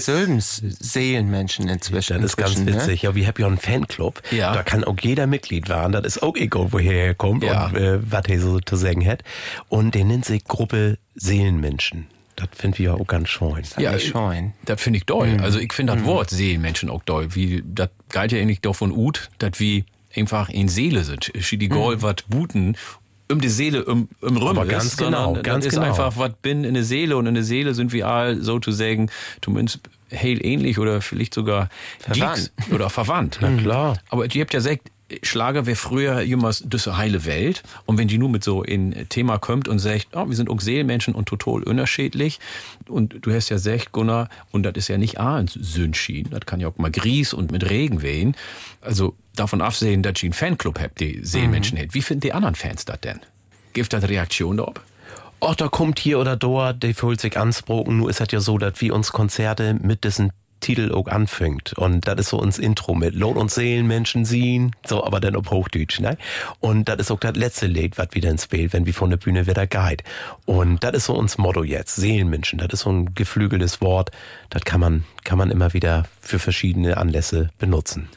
Sölbens 1.28 1.38
Seelenmenschen 1.38 1.68
inzwischen. 1.68 2.20
Das 2.20 2.32
ist 2.32 2.36
ganz 2.36 2.58
ne? 2.58 2.66
witzig. 2.66 3.02
Ja, 3.02 3.14
wir 3.14 3.26
haben 3.26 3.34
ja 3.38 3.46
einen 3.46 3.58
Fanclub. 3.58 4.22
Ja. 4.30 4.54
Da 4.54 4.62
kann 4.62 4.84
auch 4.84 4.96
jeder 5.00 5.26
Mitglied 5.26 5.68
werden. 5.68 5.92
Das 5.92 6.04
ist 6.04 6.22
auch 6.22 6.36
egal, 6.36 6.68
woher 6.70 7.06
er 7.06 7.14
kommt 7.14 7.44
Ja. 7.44 7.66
und 7.66 7.76
äh, 7.76 7.98
was 8.10 8.24
er 8.26 8.40
so 8.40 8.60
zu 8.60 8.76
sagen 8.76 9.06
hat. 9.06 9.22
Und 9.68 9.94
der 9.94 10.04
nennt 10.04 10.24
sich 10.24 10.44
Gruppe 10.44 10.98
Seelenmenschen. 11.14 12.06
Das 12.36 12.48
finden 12.52 12.78
wir 12.78 12.84
ja 12.86 12.94
auch 12.94 13.06
ganz 13.06 13.28
schön. 13.28 13.62
Ja, 13.78 13.98
scheuen. 13.98 14.52
Das 14.64 14.80
finde 14.80 14.98
ich 14.98 15.06
doll. 15.06 15.38
Also 15.42 15.58
ich 15.58 15.72
finde 15.72 15.94
das 15.96 16.04
Wort 16.04 16.30
Seelenmenschen 16.30 16.88
auch 16.88 17.02
doll. 17.02 17.34
Wie, 17.34 17.64
das 17.66 17.90
galt 18.10 18.30
ja 18.32 18.38
eigentlich 18.40 18.60
doch 18.60 18.76
von 18.76 18.92
Ut, 18.92 19.28
dass 19.38 19.58
wir 19.58 19.84
einfach 20.14 20.48
in 20.48 20.68
Seele 20.68 21.04
sind. 21.04 21.32
Die 21.34 21.68
Gold 21.68 22.02
wat 22.02 22.24
buten 22.28 22.76
um 23.30 23.40
die 23.40 23.48
Seele 23.48 23.84
um, 23.84 24.08
um 24.22 24.36
Rümmel 24.36 24.48
Aber 24.48 24.66
ganz 24.66 24.84
ist, 24.86 24.96
genau, 24.96 25.34
das 25.34 25.42
ganz 25.42 25.66
ist 25.66 25.74
genau. 25.74 25.86
einfach, 25.86 26.16
was 26.16 26.32
bin 26.40 26.64
in 26.64 26.74
der 26.74 26.84
Seele 26.84 27.16
und 27.16 27.26
in 27.26 27.34
der 27.34 27.44
Seele 27.44 27.74
sind 27.74 27.92
wir 27.92 28.06
all 28.08 28.40
sozusagen 28.42 29.10
zumindest 29.42 29.80
heel 30.10 30.44
ähnlich 30.44 30.78
oder 30.78 31.00
vielleicht 31.00 31.34
sogar 31.34 31.68
Verwandt. 31.98 32.52
Oder 32.72 32.90
verwandt. 32.90 33.38
Na 33.40 33.56
klar. 33.56 33.98
Aber 34.08 34.24
ihr 34.24 34.40
habt 34.40 34.52
ja 34.52 34.60
gesagt, 34.60 34.90
Schlager 35.22 35.64
wäre 35.64 35.76
früher 35.76 36.20
jemals 36.20 36.62
diese 36.66 36.98
heile 36.98 37.24
Welt. 37.24 37.62
Und 37.86 37.96
wenn 37.96 38.08
die 38.08 38.18
nur 38.18 38.28
mit 38.28 38.44
so 38.44 38.62
ein 38.62 39.06
Thema 39.08 39.38
kommt 39.38 39.66
und 39.66 39.78
sagt, 39.78 40.08
oh, 40.12 40.28
wir 40.28 40.36
sind 40.36 40.50
auch 40.50 40.60
Seelenmenschen 40.60 41.14
und 41.14 41.26
total 41.26 41.62
unterschiedlich. 41.62 42.40
Und 42.86 43.16
du 43.22 43.32
hast 43.32 43.48
ja 43.48 43.56
gesagt, 43.56 43.92
Gunnar, 43.92 44.28
und 44.50 44.64
das 44.64 44.74
ist 44.76 44.88
ja 44.88 44.98
nicht 44.98 45.18
ein 45.18 45.46
Sündschien. 45.48 46.28
Das 46.30 46.40
kann 46.40 46.60
ja 46.60 46.68
auch 46.68 46.76
mal 46.76 46.90
Gries 46.90 47.32
und 47.32 47.52
mit 47.52 47.70
Regen 47.70 48.02
wehen. 48.02 48.36
Also 48.82 49.16
davon 49.34 49.62
absehen, 49.62 50.02
dass 50.02 50.22
ihr 50.22 50.26
einen 50.26 50.34
Fanclub 50.34 50.78
habt, 50.78 51.00
die 51.00 51.20
Seelenmenschen 51.22 51.78
hat. 51.78 51.94
Wie 51.94 52.02
finden 52.02 52.20
die 52.20 52.34
anderen 52.34 52.54
Fans 52.54 52.84
das 52.84 53.00
denn? 53.00 53.20
Gibt 53.72 53.92
das 53.92 54.06
Reaktion 54.06 54.58
darauf? 54.58 54.74
Och, 55.40 55.54
da 55.54 55.68
kommt 55.68 56.00
hier 56.00 56.18
oder 56.18 56.36
dort, 56.36 56.82
der 56.82 56.94
fühlt 56.94 57.20
sich 57.20 57.38
ansprochen. 57.38 57.98
Nur 57.98 58.10
ist 58.10 58.20
das 58.20 58.28
ja 58.32 58.40
so, 58.40 58.58
dass 58.58 58.80
wir 58.80 58.94
uns 58.94 59.12
Konzerte 59.12 59.74
mit 59.74 60.02
diesen 60.02 60.32
Titel 60.60 60.92
auch 60.92 61.06
anfängt. 61.06 61.74
Und 61.74 62.08
das 62.08 62.18
ist 62.18 62.28
so 62.30 62.40
uns 62.40 62.58
Intro 62.58 62.94
mit 62.94 63.14
Lot 63.14 63.36
und 63.36 63.50
Seelenmenschen 63.50 64.24
sehen, 64.24 64.74
so 64.84 65.04
aber 65.04 65.20
dann 65.20 65.36
auf 65.36 65.50
Hochdeutsch, 65.50 66.00
ne? 66.00 66.18
Und 66.58 66.88
das 66.88 66.96
ist 66.96 67.10
auch 67.12 67.20
das 67.20 67.36
letzte 67.36 67.66
Lied, 67.66 67.98
was 67.98 68.08
wir 68.12 68.22
dann 68.22 68.38
spielen, 68.38 68.72
wenn 68.72 68.84
wir 68.84 68.94
von 68.94 69.10
der 69.10 69.16
Bühne 69.18 69.46
wieder 69.46 69.68
geht. 69.68 70.02
Und 70.44 70.82
das 70.82 70.94
ist 70.94 71.04
so 71.04 71.14
uns 71.14 71.38
Motto 71.38 71.62
jetzt, 71.62 71.96
Seelenmenschen. 71.96 72.58
Das 72.58 72.68
ist 72.72 72.80
so 72.80 72.90
ein 72.90 73.14
geflügeltes 73.14 73.80
Wort. 73.80 74.10
Das 74.50 74.62
kann 74.64 74.80
man, 74.80 75.04
kann 75.24 75.38
man 75.38 75.50
immer 75.50 75.72
wieder 75.72 76.04
für 76.20 76.38
verschiedene 76.38 76.96
Anlässe 76.96 77.50
benutzen. 77.58 78.08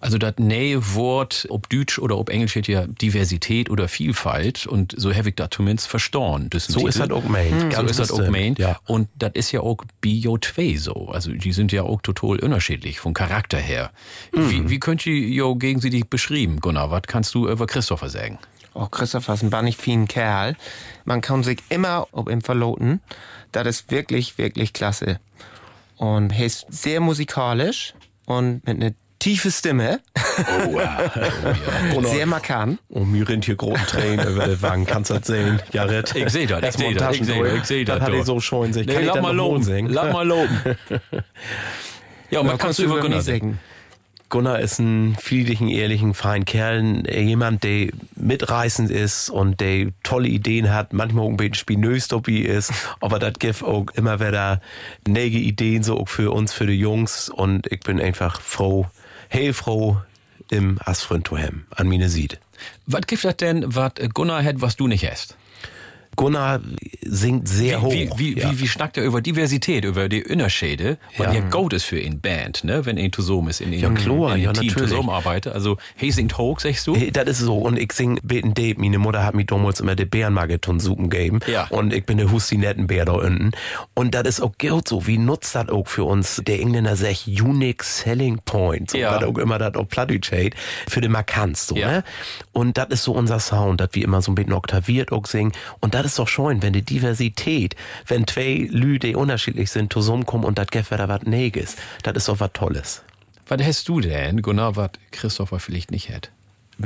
Also 0.00 0.16
das 0.18 0.34
neue 0.38 0.94
Wort, 0.94 1.46
ob 1.50 1.68
Deutsch 1.68 1.98
oder 1.98 2.18
ob 2.18 2.30
Englisch, 2.30 2.52
steht 2.52 2.68
ja 2.68 2.86
Diversität 2.86 3.68
oder 3.68 3.88
Vielfalt 3.88 4.66
und 4.66 4.94
so 4.96 5.12
habe 5.12 5.30
ich 5.30 5.34
das 5.34 5.48
zumindest 5.50 5.88
verstanden. 5.88 6.50
Das 6.50 6.66
So 6.66 6.86
ist 6.86 7.00
das 7.00 7.10
auch 7.10 7.22
gemeint. 7.22 7.60
so 7.60 7.68
Ganz 7.68 7.90
ist 7.90 7.98
das 8.00 8.12
auch 8.12 8.18
gemeint. 8.18 8.58
ja. 8.58 8.78
Und 8.86 9.08
das 9.16 9.32
ist 9.34 9.50
ja 9.52 9.60
auch 9.60 9.78
Bio 10.00 10.38
2 10.38 10.76
so. 10.76 11.08
Also 11.08 11.32
die 11.32 11.52
sind 11.52 11.72
ja 11.72 11.82
auch 11.82 12.00
total 12.00 12.38
unterschiedlich 12.38 13.00
vom 13.00 13.12
Charakter 13.12 13.58
her. 13.58 13.90
Mhm. 14.32 14.50
Wie, 14.50 14.70
wie 14.70 14.78
könnt 14.78 15.04
ihr 15.04 15.14
jo 15.16 15.56
gegen 15.56 15.80
sie 15.80 15.90
dich 15.90 16.06
beschrieben, 16.08 16.60
Gunnar? 16.60 16.90
Was 16.92 17.02
kannst 17.08 17.34
du 17.34 17.48
über 17.48 17.66
Christopher 17.66 18.08
sagen? 18.08 18.38
Oh, 18.74 18.86
Christopher 18.86 19.34
ist 19.34 19.42
ein 19.42 19.50
bannig 19.50 19.76
feinen 19.76 20.06
Kerl. 20.06 20.54
Man 21.04 21.20
kann 21.20 21.42
sich 21.42 21.58
immer 21.70 22.06
ob 22.12 22.30
ihm 22.30 22.42
verloten. 22.42 23.00
Das 23.50 23.66
ist 23.66 23.90
wirklich, 23.90 24.38
wirklich 24.38 24.72
klasse. 24.72 25.18
Und 25.96 26.30
er 26.38 26.46
ist 26.46 26.66
sehr 26.68 27.00
musikalisch 27.00 27.94
und 28.26 28.64
mit 28.64 28.80
einer 28.80 28.92
tiefe 29.18 29.50
Stimme. 29.50 30.00
Oh, 30.68 30.78
ja. 30.78 31.10
Sehr 32.04 32.26
markant. 32.26 32.78
Und 32.88 33.10
mir 33.10 33.28
rennt 33.28 33.44
hier 33.44 33.56
großen 33.56 33.86
Tränen 33.86 34.28
über 34.28 34.46
die 34.46 34.62
Wangen. 34.62 34.86
Kannst 34.86 35.10
du 35.10 35.14
das 35.14 35.26
sehen? 35.26 35.60
Jared? 35.72 36.14
Ich 36.14 36.30
seh 36.30 36.46
das, 36.46 36.60
ich 36.62 36.72
seh 36.76 36.94
das, 36.94 37.16
ich 37.16 37.26
seh 37.26 37.42
das, 37.42 37.54
ich 37.54 37.64
seh 37.64 37.84
das, 37.84 37.98
Das 37.98 38.06
hat 38.06 38.14
er 38.14 38.24
so 38.24 38.38
schön 38.38 38.72
sich. 38.72 38.86
Nee, 38.86 38.92
Kann 38.92 39.02
ich 39.02 39.08
lass 39.08 39.20
mal 39.20 39.34
loben. 39.34 39.62
singen? 39.64 39.92
Lass 39.92 40.12
mal 40.12 40.26
loben. 40.26 40.60
Ja, 42.30 42.40
und 42.40 42.46
Man 42.46 42.58
kannst 42.58 42.78
du 42.78 42.84
über 42.84 43.00
Gunnar 43.00 43.22
sagen. 43.22 43.58
Gunnar 44.28 44.60
ist 44.60 44.78
ein 44.78 45.16
friedlichen, 45.18 45.68
ehrlichen, 45.68 46.12
feinen 46.12 46.44
Kerl. 46.44 47.02
Jemand, 47.10 47.64
der 47.64 47.88
mitreißend 48.16 48.90
ist 48.90 49.30
und 49.30 49.60
der 49.60 49.88
tolle 50.02 50.28
Ideen 50.28 50.70
hat. 50.70 50.92
Manchmal 50.92 51.24
auch 51.24 51.30
ein 51.30 51.38
bisschen 51.38 51.54
spinös 51.54 52.08
ist. 52.26 52.72
Aber 53.00 53.18
das 53.18 53.32
gibt 53.38 53.62
auch 53.62 53.86
immer 53.94 54.20
wieder 54.20 54.60
neue 55.06 55.24
Ideen 55.28 55.82
so 55.82 55.98
auch 55.98 56.08
für 56.08 56.30
uns, 56.32 56.52
für 56.52 56.66
die 56.66 56.78
Jungs. 56.78 57.30
Und 57.30 57.66
ich 57.72 57.80
bin 57.80 57.98
einfach 57.98 58.42
froh, 58.42 58.86
heilfroh 59.32 59.98
im 60.50 60.78
Asfrind 60.84 61.28
zu 61.28 61.38
haben, 61.38 61.66
an 61.70 61.88
meine 61.88 62.08
Sied. 62.08 62.38
Was 62.86 63.02
gibt 63.06 63.24
das 63.24 63.36
denn, 63.36 63.64
was 63.66 63.92
Gunnar 64.14 64.42
hat, 64.42 64.60
was 64.60 64.76
du 64.76 64.86
nicht 64.86 65.08
hast? 65.08 65.36
Gunnar 66.18 66.60
singt 67.06 67.48
sehr 67.48 67.80
hoch. 67.80 67.92
Wie, 67.92 68.10
wie, 68.16 68.38
ja. 68.38 68.50
wie, 68.50 68.58
wie 68.60 68.68
schnackt 68.68 68.96
er 68.96 69.04
über 69.04 69.20
Diversität, 69.22 69.84
über 69.84 70.08
die 70.08 70.24
Unterschiede, 70.24 70.98
weil 71.16 71.28
Ja. 71.28 71.40
ja 71.40 71.48
Gold 71.48 71.72
ist 71.74 71.84
für 71.84 71.98
ihn 71.98 72.20
Band, 72.20 72.64
ne? 72.64 72.84
wenn 72.84 72.96
er 72.98 73.10
zusammen 73.12 73.48
ist, 73.48 73.60
in 73.60 73.72
Ja, 73.72 73.86
einem 73.86 73.96
klar, 73.96 74.34
in 74.34 74.42
ja, 74.42 74.50
einem 74.50 74.60
Team 74.60 74.66
natürlich. 74.68 74.90
zusammenarbeitet. 74.90 75.52
Also, 75.54 75.78
hey, 75.94 76.10
singt 76.10 76.36
hoch, 76.36 76.58
sagst 76.58 76.86
du? 76.88 76.96
Hey, 76.96 77.12
Das 77.12 77.26
ist 77.28 77.38
so. 77.38 77.56
Und 77.58 77.78
ich 77.78 77.92
sing 77.92 78.18
Beten 78.24 78.52
Dave. 78.52 78.74
Meine 78.80 78.98
Mutter 78.98 79.24
hat 79.24 79.34
mir 79.36 79.44
damals 79.44 79.78
immer 79.80 79.94
den 79.94 80.08
Bärenmarathon 80.10 80.80
suchen 80.80 81.08
gegeben. 81.08 81.38
Ja. 81.46 81.68
Und 81.68 81.94
ich 81.94 82.04
bin 82.04 82.18
der 82.18 82.30
Hustinettenbär 82.32 83.04
da 83.04 83.12
unten. 83.12 83.52
Und 83.94 84.14
das 84.16 84.24
ist 84.26 84.40
auch 84.40 84.52
Geld 84.58 84.88
so. 84.88 85.06
Wie 85.06 85.18
nutzt 85.18 85.54
das 85.54 85.68
auch 85.68 85.86
für 85.86 86.02
uns? 86.04 86.42
Der 86.44 86.58
Engländer 86.60 86.96
sagt 86.96 87.28
Unique 87.28 87.84
Selling 87.84 88.40
Point. 88.44 88.90
So, 88.90 88.98
Ja. 88.98 89.14
Was 89.14 89.22
auch 89.24 89.38
immer 89.38 89.58
das 89.58 89.74
auch 89.76 89.86
Plattdeutsch. 89.88 90.32
Für 90.88 91.00
den 91.00 91.12
Markanz, 91.12 91.68
so, 91.68 91.76
Ja. 91.76 91.88
ne? 91.90 92.04
Und 92.52 92.76
das 92.76 92.88
ist 92.88 93.04
so 93.04 93.12
unser 93.12 93.38
Sound, 93.38 93.80
dass 93.80 93.90
wir 93.92 94.02
immer 94.04 94.20
so 94.20 94.32
ein 94.32 94.34
bisschen 94.34 94.52
oktaviert 94.52 95.12
auch 95.12 95.24
singen. 95.26 95.52
Und 95.80 95.94
das 95.94 96.07
ist 96.12 96.18
doch 96.18 96.28
schön, 96.28 96.62
wenn 96.62 96.72
die 96.72 96.82
Diversität, 96.82 97.76
wenn 98.06 98.26
zwei 98.26 98.68
Lüde 98.70 99.16
unterschiedlich 99.16 99.70
sind, 99.70 99.92
zusammenkommen 99.92 100.44
und 100.44 100.58
das 100.58 100.68
gibt 100.68 100.90
wieder 100.90 101.08
was 101.08 101.22
Neges. 101.22 101.76
Das 102.02 102.14
ist 102.16 102.28
doch 102.28 102.40
was 102.40 102.52
Tolles. 102.52 103.02
Was 103.46 103.62
hast 103.62 103.88
du 103.88 104.00
denn, 104.00 104.42
Gunnar, 104.42 104.76
was 104.76 104.90
Christopher 105.10 105.58
vielleicht 105.58 105.90
nicht 105.90 106.10
hat? 106.10 106.30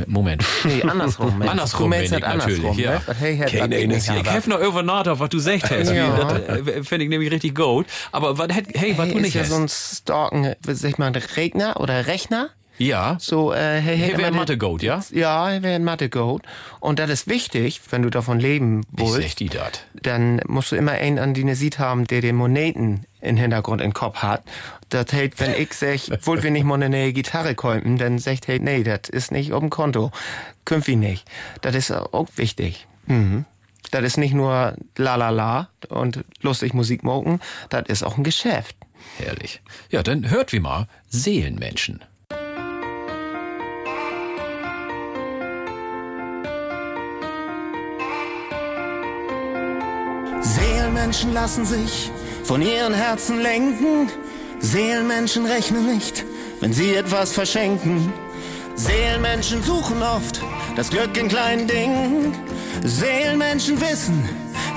Moment. 0.06 0.44
Nee, 0.64 0.82
andersrum. 0.82 1.38
Mensch. 1.38 1.50
Andersrum 1.50 1.92
ich 1.92 2.10
natürlich, 2.10 2.64
andersrum, 2.64 2.78
ja. 2.78 2.92
ne? 2.92 3.00
Hey, 3.18 3.38
Keine 3.38 3.74
was 3.74 3.82
ich 3.82 3.88
nicht 3.88 4.06
ja, 4.06 4.16
Ich 4.16 4.26
habe. 4.26 4.50
noch 4.50 4.60
über 4.60 4.82
nachgedacht, 4.82 5.20
was 5.20 5.28
du 5.28 5.36
gesagt 5.36 5.70
hast. 5.70 5.90
Ja. 5.90 6.16
Das 6.16 6.66
äh, 6.66 6.84
finde 6.84 7.04
ich 7.04 7.10
nämlich 7.10 7.30
richtig 7.30 7.54
gut. 7.54 7.86
Aber 8.10 8.38
was, 8.38 8.48
hey, 8.48 8.64
was 8.96 9.06
Hey, 9.06 9.12
du 9.12 9.18
ist 9.18 9.22
nicht 9.22 9.34
ja 9.34 9.42
hast? 9.42 9.50
so 9.50 9.56
ein 9.56 9.68
Stalken, 9.68 10.54
sag 10.66 10.90
ich 10.90 10.98
mal, 10.98 11.12
Regner 11.36 11.78
oder 11.78 12.06
Rechner. 12.06 12.50
Ja. 12.86 13.16
So, 13.20 13.52
äh, 13.52 13.80
hey, 13.80 13.96
Hey, 13.98 14.10
immer 14.10 14.18
wer 14.18 14.30
den- 14.30 14.36
Mathe 14.36 14.58
Goat, 14.58 14.82
ja? 14.82 15.02
Ja, 15.10 15.50
er 15.50 15.62
wäre 15.62 15.74
ein 15.76 15.84
Mathe-Goat. 15.84 16.42
Und 16.80 16.98
das 16.98 17.10
ist 17.10 17.26
wichtig, 17.28 17.80
wenn 17.90 18.02
du 18.02 18.10
davon 18.10 18.38
leben 18.40 18.82
willst. 18.90 19.40
die 19.40 19.48
das? 19.48 19.72
Dann 19.94 20.40
musst 20.46 20.72
du 20.72 20.76
immer 20.76 20.92
einen 20.92 21.18
an 21.18 21.34
die 21.34 21.44
Nesit 21.44 21.78
haben, 21.78 22.06
der 22.06 22.20
den 22.20 22.36
Moneten 22.36 23.04
im 23.20 23.36
Hintergrund 23.36 23.80
im 23.80 23.92
Kopf 23.94 24.16
hat. 24.16 24.42
Das 24.88 25.12
heißt, 25.12 25.38
wenn 25.40 25.54
ich 25.54 25.72
sag, 25.74 26.00
wollt 26.26 26.42
wir 26.42 26.50
nicht 26.50 26.64
mal 26.64 26.74
eine 26.74 26.88
neue 26.90 27.12
Gitarre 27.12 27.54
kaufen, 27.54 27.98
dann 27.98 28.18
sagt 28.18 28.48
hey, 28.48 28.58
nee, 28.58 28.82
das 28.82 29.08
ist 29.10 29.30
nicht 29.32 29.52
auf 29.52 29.60
dem 29.60 29.70
Konto. 29.70 30.10
Künft 30.64 30.88
wir 30.88 30.96
nicht. 30.96 31.26
Das 31.60 31.74
ist 31.74 31.90
auch 31.92 32.28
wichtig. 32.36 32.86
Mhm. 33.06 33.44
Das 33.90 34.02
ist 34.04 34.16
nicht 34.16 34.32
nur 34.34 34.74
la 34.96 35.16
la 35.16 35.30
la 35.30 35.68
und 35.88 36.24
lustig 36.40 36.72
Musik 36.72 37.02
moken, 37.04 37.40
das 37.68 37.84
ist 37.88 38.02
auch 38.02 38.16
ein 38.16 38.24
Geschäft. 38.24 38.74
Herrlich. 39.18 39.60
Ja, 39.90 40.02
dann 40.02 40.30
hört 40.30 40.52
wie 40.52 40.60
mal 40.60 40.86
Seelenmenschen. 41.08 42.00
Seelenmenschen 51.02 51.34
lassen 51.34 51.64
sich 51.64 52.12
von 52.44 52.62
ihren 52.62 52.94
Herzen 52.94 53.40
lenken. 53.40 54.08
Seelenmenschen 54.60 55.46
rechnen 55.46 55.92
nicht, 55.92 56.24
wenn 56.60 56.72
sie 56.72 56.94
etwas 56.94 57.32
verschenken. 57.32 58.12
Seelenmenschen 58.76 59.64
suchen 59.64 60.00
oft 60.00 60.40
das 60.76 60.90
Glück 60.90 61.16
in 61.16 61.26
kleinen 61.26 61.66
Dingen. 61.66 62.36
Seelenmenschen 62.84 63.80
wissen, 63.80 64.28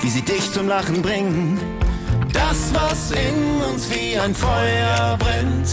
wie 0.02 0.10
sie 0.10 0.23
dich 0.23 0.52
zum 0.52 0.68
Lachen 0.68 1.03
bringen. 1.03 1.60
Das, 2.34 2.73
was 2.73 3.11
in 3.11 3.61
uns 3.72 3.88
wie 3.91 4.18
ein 4.18 4.34
Feuer 4.34 5.19
brennt, 5.19 5.68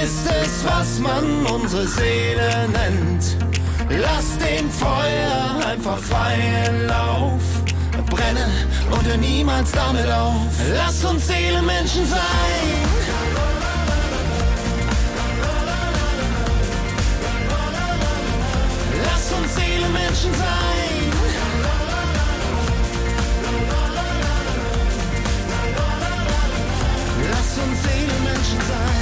ist 0.00 0.26
es, 0.44 0.64
was 0.64 1.00
man 1.00 1.44
unsere 1.44 1.88
Seele 1.88 2.68
nennt. 2.72 3.36
Lass 3.88 4.38
dem 4.38 4.70
Feuer 4.70 5.66
einfach 5.66 5.98
freien 5.98 6.86
Lauf. 6.86 7.42
Brenne 8.06 8.46
und 8.90 9.06
hör 9.06 9.16
niemals 9.16 9.70
damit 9.72 10.10
auf. 10.10 10.34
Lass 10.74 11.04
uns 11.04 11.26
Seelenmenschen 11.26 12.06
sein. 12.06 12.20
Lass 19.04 19.32
uns 19.32 19.54
Seelenmenschen 19.54 20.32
sein. 20.34 20.86
Lass 27.30 27.58
uns 27.58 27.82
Seelenmenschen 27.82 28.60
sein. 28.68 28.95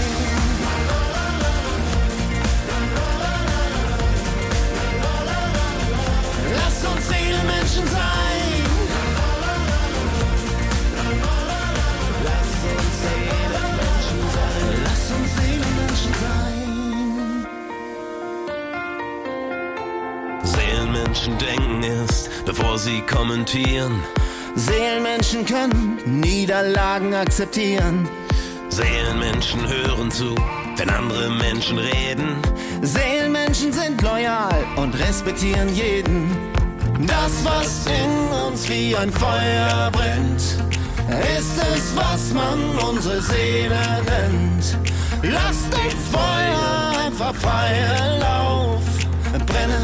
Seelenmenschen 21.15 21.39
denken 21.39 21.83
erst, 21.85 22.45
bevor 22.45 22.77
sie 22.77 23.01
kommentieren. 23.03 24.03
Seelenmenschen 24.57 25.47
können 25.47 25.99
Niederlagen 26.21 27.15
akzeptieren. 27.15 28.09
Seelenmenschen 28.69 29.61
hören 29.69 30.11
zu, 30.11 30.35
wenn 30.77 30.91
andere 30.91 31.31
Menschen 31.31 31.79
reden. 31.79 32.37
Seelenmenschen 32.83 33.73
sind 33.73 34.03
loyal 34.03 34.67
und 34.75 34.99
respektieren 34.99 35.73
jeden. 35.73 36.37
Das, 37.07 37.45
was 37.45 37.87
in 37.87 38.49
uns 38.49 38.69
wie 38.69 38.97
ein 38.97 39.13
Feuer 39.13 39.91
brennt, 39.93 40.43
ist 41.39 41.59
es, 41.77 41.95
was 41.95 42.33
man 42.33 42.77
unsere 42.91 43.23
Seele 43.23 44.03
nennt. 44.05 44.79
Lass 45.23 45.71
dem 45.71 45.99
Feuer 46.11 47.05
einfach 47.07 47.35
freien 47.37 48.19
Lauf. 48.21 48.74
Brenne 49.47 49.79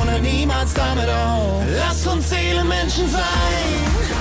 ohne 0.00 0.20
niemals 0.20 0.74
damit 0.74 1.08
auf. 1.08 1.62
Lass 1.76 2.06
uns 2.06 2.30
Seelenmenschen 2.30 3.08
sein. 3.08 4.13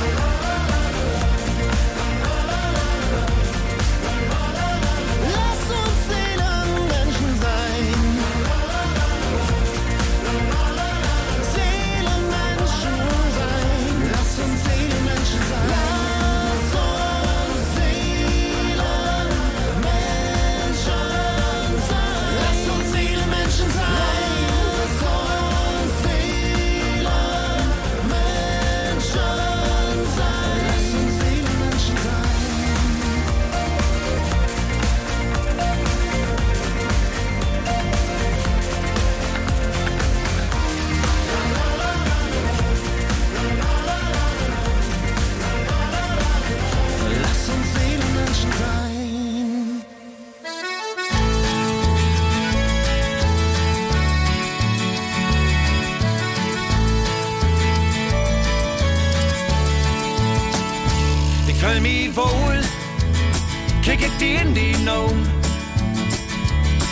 Kick 64.23 64.35
ich 64.37 64.37
dir 64.37 64.41
in 64.41 64.53
die 64.53 64.89
Augen. 64.89 65.27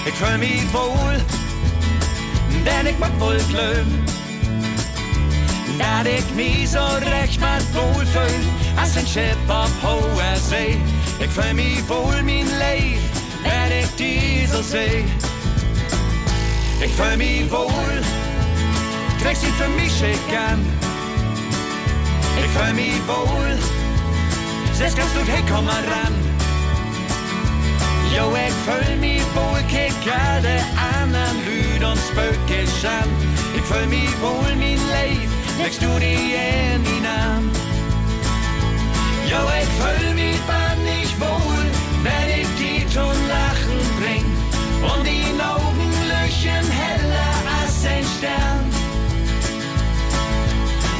Ich 0.05 0.13
fühl 0.13 0.37
mich 0.37 0.73
wohl, 0.73 1.17
denn 2.65 2.87
ich 2.87 2.99
mag 2.99 3.11
wohl 3.19 3.37
glauben, 3.49 4.05
dat 5.77 6.05
ik 6.05 6.35
mich 6.35 6.69
so 6.69 6.79
recht 7.19 7.39
mal 7.39 7.61
wohl 7.73 8.05
fühl, 8.05 8.45
als 8.75 8.97
ein 8.97 9.07
Schiff 9.07 9.37
auf 9.47 9.71
hoher 9.81 10.35
See. 10.35 10.77
Ich 11.19 11.29
fühl 11.29 11.53
mich 11.53 11.87
wohl, 11.87 12.21
mein 12.23 12.47
Leib, 12.59 12.99
wenn 13.43 13.79
ich 13.79 13.89
die 13.95 14.47
so 14.47 14.61
seh. 14.61 15.03
Ich 16.83 16.91
fühl 16.93 17.17
mich 17.17 17.49
wohl, 17.51 18.01
träg 19.21 19.37
sie 19.37 19.51
für 19.57 19.69
mich 19.69 19.91
schick 19.91 20.39
an. 20.49 20.65
Ich 22.37 22.51
fühl 22.51 22.73
mich 22.73 23.07
wohl, 23.07 23.57
selbst 24.73 24.97
ganz 24.97 25.13
gut, 25.13 25.27
hey, 25.27 25.43
komm 25.47 25.65
mal 25.65 25.83
ran. 25.83 26.30
Jo, 28.15 28.33
ik 28.33 28.53
fühl 28.65 28.95
mich 28.97 29.23
wohl, 29.33 29.63
kick 29.67 29.93
alle 30.11 30.59
anderen 30.99 31.37
Lüd 31.45 31.83
und 31.83 31.97
Spökisch 31.97 32.83
an. 32.83 33.09
Ich 33.55 33.63
fühl 33.63 33.87
mich 33.87 34.13
wohl, 34.21 34.53
mein 34.57 34.79
Leib, 34.91 35.29
legst 35.57 35.81
du 35.81 35.87
die 35.97 36.35
in 36.35 36.83
die 36.83 36.99
Namen. 36.99 37.51
Jo, 39.29 39.39
ich 39.61 39.71
fühl 39.79 40.13
mich 40.13 40.39
bannig 40.41 41.09
wohl, 41.19 41.65
wenn 42.03 42.27
ich 42.41 42.49
die 42.59 42.85
zum 42.93 43.15
Lachen 43.33 43.79
bring. 43.99 44.25
Und 44.83 45.05
die 45.07 45.31
Augen 45.39 45.91
löchen 46.11 46.67
heller 46.83 47.33
als 47.61 47.85
ein 47.85 48.05
Stern. 48.17 48.65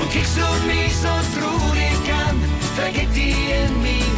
Und 0.01 0.11
kriegst 0.11 0.37
du 0.37 0.47
mich 0.65 0.95
so 0.95 1.13
traurig 1.35 2.03
an, 2.27 2.41
vergib 2.77 3.13
die 3.13 3.31
in 3.31 3.81
Namen. 3.81 4.10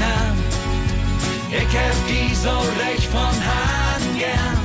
Ich 1.55 1.77
hab 1.77 2.07
die 2.07 2.33
so 2.33 2.49
recht 2.83 3.07
von 3.11 3.21
Hand 3.21 4.17
gern. 4.17 4.57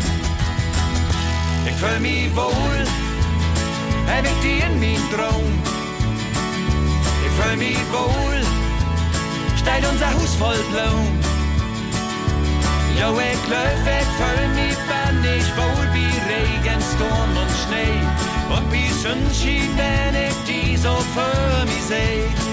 Ich 1.67 1.75
fühl 1.75 2.01
mich 2.01 2.35
wohl, 2.35 2.81
hab 4.07 4.25
ich 4.25 4.41
die 4.43 4.61
in 4.67 4.81
mein 4.81 5.03
Traum. 5.13 5.53
Ich 7.27 7.33
fühl 7.39 7.57
mich 7.59 7.79
wohl, 7.93 8.41
steht 9.57 9.85
unser 9.87 10.15
Haus 10.15 10.35
voll 10.37 10.63
Blumen. 10.71 11.21
Jo, 12.99 13.13
ich 13.21 13.49
löf, 13.49 13.85
ich 14.01 14.11
fühl 14.19 14.49
mich 14.55 14.79
bannig 14.89 15.45
wohl 15.59 15.87
wie 15.93 16.15
Regen, 16.31 16.81
Sturm 16.91 17.33
und 17.43 17.53
Schnee. 17.63 18.01
Und 18.57 18.73
wie 18.73 18.91
Sonnenschein, 19.03 19.69
wenn 19.77 20.15
ich 20.27 20.37
die 20.49 20.77
so 20.77 20.97
für 21.15 21.67
mich 21.67 21.85
seh. 21.87 22.48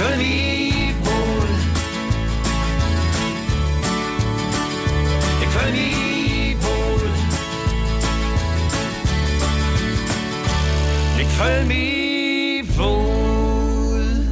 Ich 0.00 0.06
fühl 0.06 0.16
mich 0.16 0.94
wohl. 1.04 1.48
Ich 5.42 5.48
fühl 5.48 5.72
mich 5.72 6.56
wohl. 6.62 7.10
Ich 11.20 11.28
fühl 11.28 11.64
mich 11.66 12.78
wohl. 12.78 14.26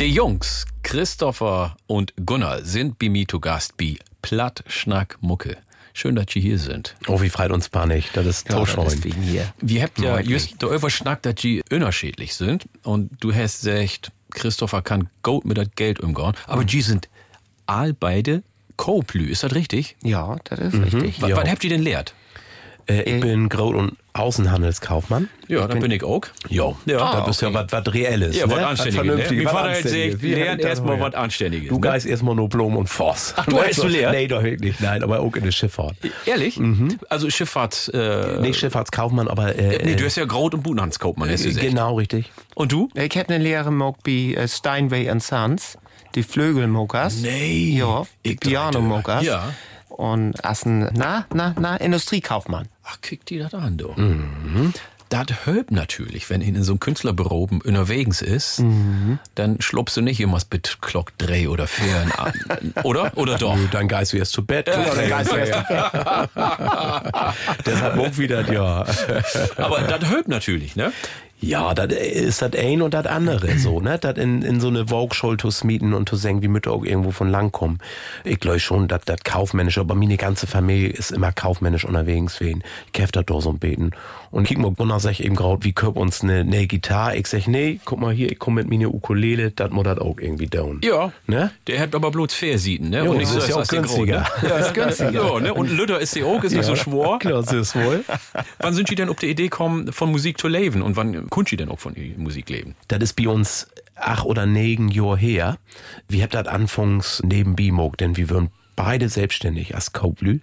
Die 0.00 0.12
Jungs, 0.12 0.64
Christopher 0.82 1.76
und 1.86 2.12
Gunnar, 2.26 2.64
sind 2.64 2.98
bei 2.98 3.08
mir 3.08 3.28
zu 3.28 3.38
Gast 3.38 3.76
bei 3.76 3.98
Platt 4.20 4.64
Schnack 4.66 5.16
Mucke. 5.20 5.58
Schön, 5.92 6.16
dass 6.16 6.26
Sie 6.28 6.40
hier 6.40 6.58
sind. 6.58 6.96
Oh, 7.06 7.20
wie 7.20 7.30
freit 7.30 7.52
uns 7.52 7.68
Panik. 7.68 8.12
Das 8.14 8.26
ist 8.26 8.50
so 8.50 8.66
schön. 8.66 9.14
Wir 9.60 9.82
habt 9.84 10.00
ja 10.00 10.14
Freundlich. 10.14 10.28
just 10.28 10.60
darüber 10.60 10.90
schnackt, 10.90 11.24
dass 11.24 11.34
Sie 11.38 11.62
unterschiedlich 11.70 12.34
sind. 12.34 12.64
Und 12.82 13.10
du 13.20 13.32
hast 13.32 13.60
gesagt, 13.60 14.10
Christopher 14.30 14.82
kann 14.82 15.08
gut 15.22 15.44
mit 15.44 15.58
das 15.58 15.68
Geld 15.76 16.00
umgehen. 16.00 16.32
Aber 16.46 16.64
Sie 16.66 16.80
sind 16.80 17.08
all 17.66 17.92
beide 17.92 18.42
Co-Plü. 18.76 19.26
Ist 19.26 19.42
das 19.42 19.54
richtig? 19.54 19.96
Ja, 20.02 20.36
das 20.44 20.58
ist 20.58 20.74
richtig. 20.74 21.20
Was, 21.20 21.30
was 21.32 21.48
habt 21.48 21.64
ihr 21.64 21.70
denn 21.70 21.82
lehrt? 21.82 22.14
Äh, 22.90 23.02
ich 23.02 23.20
bin 23.20 23.48
Grot- 23.48 23.74
und 23.76 23.96
Außenhandelskaufmann. 24.12 25.28
Ja, 25.48 25.66
da 25.68 25.74
bin 25.74 25.90
ich 25.90 26.02
auch. 26.02 26.22
Jo. 26.48 26.76
Ja. 26.86 26.98
da 26.98 27.04
Ah, 27.04 27.20
bist 27.26 27.42
du 27.42 27.46
ja 27.46 27.54
was 27.70 27.94
Reelles. 27.94 28.36
Ja, 28.36 28.46
ne? 28.46 28.52
was 28.56 28.64
Anständiges. 28.80 29.30
Ne? 29.30 29.36
Mein 29.36 29.44
was 29.44 29.52
Vater 29.52 29.70
hat 29.70 29.82
gesagt, 29.82 30.22
Wie 30.22 30.34
lern 30.34 30.38
hätte 30.40 30.52
ich 30.52 30.56
das 30.62 30.66
erstmal 30.70 31.00
was 31.00 31.14
Anständiges. 31.14 31.68
Du 31.68 31.74
ne? 31.76 31.80
geist 31.80 32.06
erstmal 32.06 32.34
nur 32.34 32.48
Blom 32.48 32.76
und 32.76 32.88
Voss. 32.88 33.34
Ach, 33.36 33.46
du 33.46 33.60
hast 33.62 33.78
du 33.82 33.86
lehrt? 33.86 34.12
Nee, 34.12 34.26
doch 34.26 34.42
wirklich. 34.42 34.80
Nein, 34.80 35.02
aber 35.02 35.20
auch 35.20 35.34
in 35.36 35.44
der 35.44 35.52
Schifffahrt. 35.52 35.94
Ehrlich? 36.26 36.60
Also 37.08 37.30
Schifffahrt. 37.30 37.90
Äh, 37.94 38.40
Nicht 38.40 38.58
Schifffahrtskaufmann, 38.58 39.28
aber. 39.28 39.56
Äh, 39.56 39.84
nee, 39.84 39.94
du 39.94 40.04
hast 40.04 40.16
ja 40.16 40.24
Graut- 40.24 40.54
und 40.54 40.62
Budenhandskaufmann, 40.62 41.28
äh. 41.30 41.36
Genau, 41.36 41.96
richtig. 41.96 42.32
Und 42.54 42.72
du? 42.72 42.88
Ich 42.94 43.16
hab 43.16 43.28
eine 43.28 43.38
Lehre 43.42 43.64
gemacht 43.64 43.96
bei 44.04 44.34
äh, 44.34 44.48
Steinway 44.48 45.08
Sons, 45.20 45.78
die 46.14 46.22
Flügelmuckers. 46.24 47.16
Nee. 47.22 47.76
Ja, 47.78 48.02
Pianomuckers. 48.22 49.24
Ja. 49.24 49.54
Und 50.00 50.42
als 50.46 50.64
ein, 50.64 50.88
na, 50.94 51.26
na, 51.34 51.54
na, 51.60 51.76
Industriekaufmann. 51.76 52.68
Ach, 52.84 53.02
kick 53.02 53.26
die 53.26 53.38
das 53.38 53.52
an, 53.52 53.76
du. 53.76 53.94
Das 55.10 55.26
hört 55.44 55.72
natürlich, 55.72 56.30
wenn 56.30 56.40
in 56.40 56.62
so 56.62 56.72
einem 56.72 56.80
Künstlerbüro 56.80 57.50
unterwegs 57.64 58.22
ist, 58.22 58.62
dann 59.34 59.60
schluppst 59.60 59.98
du 59.98 60.00
nicht 60.00 60.20
immer 60.20 60.38
mit 60.50 60.78
Glock 60.80 61.12
drei 61.18 61.50
oder 61.50 61.66
vier 61.66 62.06
an. 62.16 62.32
Oder? 62.84 63.12
Oder 63.18 63.36
doch? 63.36 63.56
Nö, 63.56 63.68
Dann 63.70 63.88
geist 63.88 64.14
du 64.14 64.16
erst 64.16 64.32
zu 64.32 64.46
Bett. 64.46 64.68
Ja, 64.68 64.94
dann 64.94 65.08
geist 65.08 65.32
du 65.32 65.36
erst 65.36 65.52
Deshalb 67.66 67.98
auch 67.98 68.16
wieder, 68.16 68.50
ja. 68.50 68.86
Aber 69.56 69.82
das 69.82 70.08
hört 70.08 70.28
natürlich, 70.28 70.76
ne? 70.76 70.92
Ja, 71.42 71.72
das 71.72 71.90
ist 71.92 72.42
das 72.42 72.52
ein 72.54 72.82
und 72.82 72.92
das 72.92 73.06
andere 73.06 73.58
so, 73.58 73.80
ne? 73.80 73.98
Das 73.98 74.18
in, 74.18 74.42
in 74.42 74.60
so 74.60 74.68
eine 74.68 74.88
Vogue-Schule 74.88 75.38
zu 75.38 75.50
smieten 75.50 75.94
und 75.94 76.08
zu 76.08 76.16
singen, 76.16 76.42
wie 76.42 76.48
Mütter 76.48 76.72
auch 76.72 76.84
irgendwo 76.84 77.12
von 77.12 77.30
lang 77.30 77.50
kommen. 77.50 77.78
Ich 78.24 78.40
glaube 78.40 78.60
schon, 78.60 78.88
dass 78.88 79.02
das 79.06 79.24
kaufmännisch, 79.24 79.78
aber 79.78 79.94
meine 79.94 80.18
ganze 80.18 80.46
Familie 80.46 80.90
ist 80.90 81.10
immer 81.10 81.32
kaufmännisch 81.32 81.84
unterwegs 81.84 82.40
wen. 82.40 82.62
Ich 82.92 83.00
hef 83.00 83.10
das 83.10 83.24
doch 83.24 83.40
so 83.40 83.50
ein 83.50 83.58
Beten. 83.58 83.92
Und 84.30 84.56
mal, 84.58 84.70
Gunnar 84.70 85.00
sag 85.00 85.18
eben 85.20 85.34
gerade, 85.34 85.64
wie 85.64 85.72
köp 85.72 85.96
uns 85.96 86.22
eine, 86.22 86.40
eine 86.40 86.66
Gitarre? 86.66 87.16
Ich 87.16 87.26
sag, 87.26 87.48
nee, 87.48 87.80
guck 87.84 88.00
mal 88.00 88.12
hier, 88.12 88.30
ich 88.30 88.38
komm 88.38 88.54
mit 88.54 88.68
mir 88.68 88.76
eine 88.76 88.88
Ukulele, 88.88 89.50
das 89.50 89.70
muss 89.70 89.84
das 89.84 89.98
auch 89.98 90.18
irgendwie 90.20 90.46
down. 90.46 90.80
Ja. 90.84 91.12
Ne? 91.26 91.50
Der 91.66 91.80
hat 91.80 91.94
aber 91.94 92.10
bloß 92.10 92.32
Fairsieten, 92.32 92.90
ne? 92.90 93.04
Jo, 93.04 93.14
nicht 93.14 93.34
das 93.34 93.44
ist 93.44 93.48
ja 93.48 93.56
auch 93.56 93.66
der 93.66 93.82
Grot, 93.82 93.96
günstiger. 93.96 94.20
Ne? 94.42 94.48
Ja, 94.48 94.56
ist 94.58 94.74
günstiger. 94.74 95.12
Ja, 95.12 95.40
ne? 95.40 95.54
Und 95.54 95.70
Lütter 95.70 95.98
ist 95.98 96.14
die 96.14 96.22
auch, 96.22 96.42
ist 96.44 96.52
nicht 96.52 96.64
so 96.64 96.76
schwor. 96.76 97.18
Klar, 97.18 97.42
das 97.42 97.52
ist 97.52 97.74
wohl. 97.74 98.04
Wann 98.60 98.74
sind 98.74 98.88
Sie 98.88 98.94
denn 98.94 99.08
auf 99.08 99.16
die 99.16 99.26
Idee 99.26 99.44
gekommen, 99.44 99.92
von 99.92 100.10
Musik 100.12 100.38
zu 100.38 100.46
leben? 100.46 100.82
Und 100.82 100.96
wann 100.96 101.28
könnt 101.28 101.48
Sie 101.48 101.56
denn 101.56 101.68
auch 101.68 101.80
von 101.80 101.94
Musik 102.16 102.48
leben? 102.50 102.76
Das 102.88 103.00
ist 103.00 103.14
bei 103.14 103.28
uns 103.28 103.68
ach 103.96 104.24
oder 104.24 104.46
negen 104.46 104.88
Jahr 104.88 105.16
her. 105.16 105.58
Wir 106.08 106.22
habt 106.22 106.34
das 106.34 106.46
anfangs 106.46 107.22
neben 107.24 107.56
Bimog, 107.56 107.98
denn 107.98 108.16
wir 108.16 108.30
würden 108.30 108.50
beide 108.82 109.10
selbstständig 109.10 109.74
als 109.74 109.92
Kauplü 109.92 110.40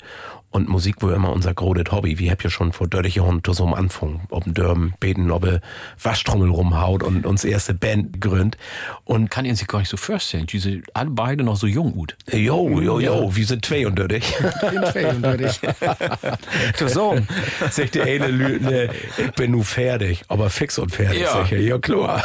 und 0.52 0.70
Musik 0.70 1.02
war 1.02 1.14
immer 1.14 1.34
unser 1.34 1.54
großes 1.54 1.92
Hobby. 1.92 2.20
Wir 2.20 2.32
habt 2.32 2.44
ja 2.44 2.52
schon 2.52 2.72
vor 2.72 2.88
30 2.88 3.16
Jahren 3.16 3.44
zu 3.44 3.54
so 3.54 3.66
einem 3.66 3.74
Anfang, 3.74 4.22
ob 4.30 4.46
ein 4.46 4.54
Dörben 4.54 4.94
beten, 5.00 5.32
ob 5.32 5.44
er 5.46 5.62
Waschtrommel 6.02 6.50
rumhaut 6.50 7.02
und 7.02 7.26
uns 7.26 7.44
erste 7.44 7.74
Band 7.74 8.22
gründet. 8.22 8.58
Und 9.04 9.32
Kann 9.32 9.46
Ihnen 9.46 9.56
sich 9.56 9.68
gar 9.68 9.80
nicht 9.80 9.90
so 9.90 9.98
vorstellen. 9.98 10.46
Die 10.46 10.60
sind 10.60 10.86
alle 10.96 11.10
beide 11.10 11.44
noch 11.44 11.58
so 11.58 11.66
jung 11.66 11.94
gut. 11.94 12.16
Jo, 12.32 12.80
jo, 12.80 13.00
jo, 13.00 13.36
wir 13.36 13.46
sind 13.46 13.66
zwei 13.66 13.88
und 13.88 13.98
dördig. 13.98 14.24
Du 16.80 16.88
so. 16.88 17.18
Sagt 17.72 17.96
der 17.96 18.06
eine 18.06 18.28
Lü, 18.28 18.60
ne, 18.60 18.90
ich 19.18 19.32
bin 19.32 19.52
nu 19.52 19.64
fertig, 19.64 20.24
aber 20.28 20.52
fix 20.52 20.78
und 20.78 20.92
fertig. 20.92 21.22
Ja. 21.22 21.34
Sag 21.34 21.52
ich, 21.52 21.68
ja 21.68 21.80
klar. 21.80 22.24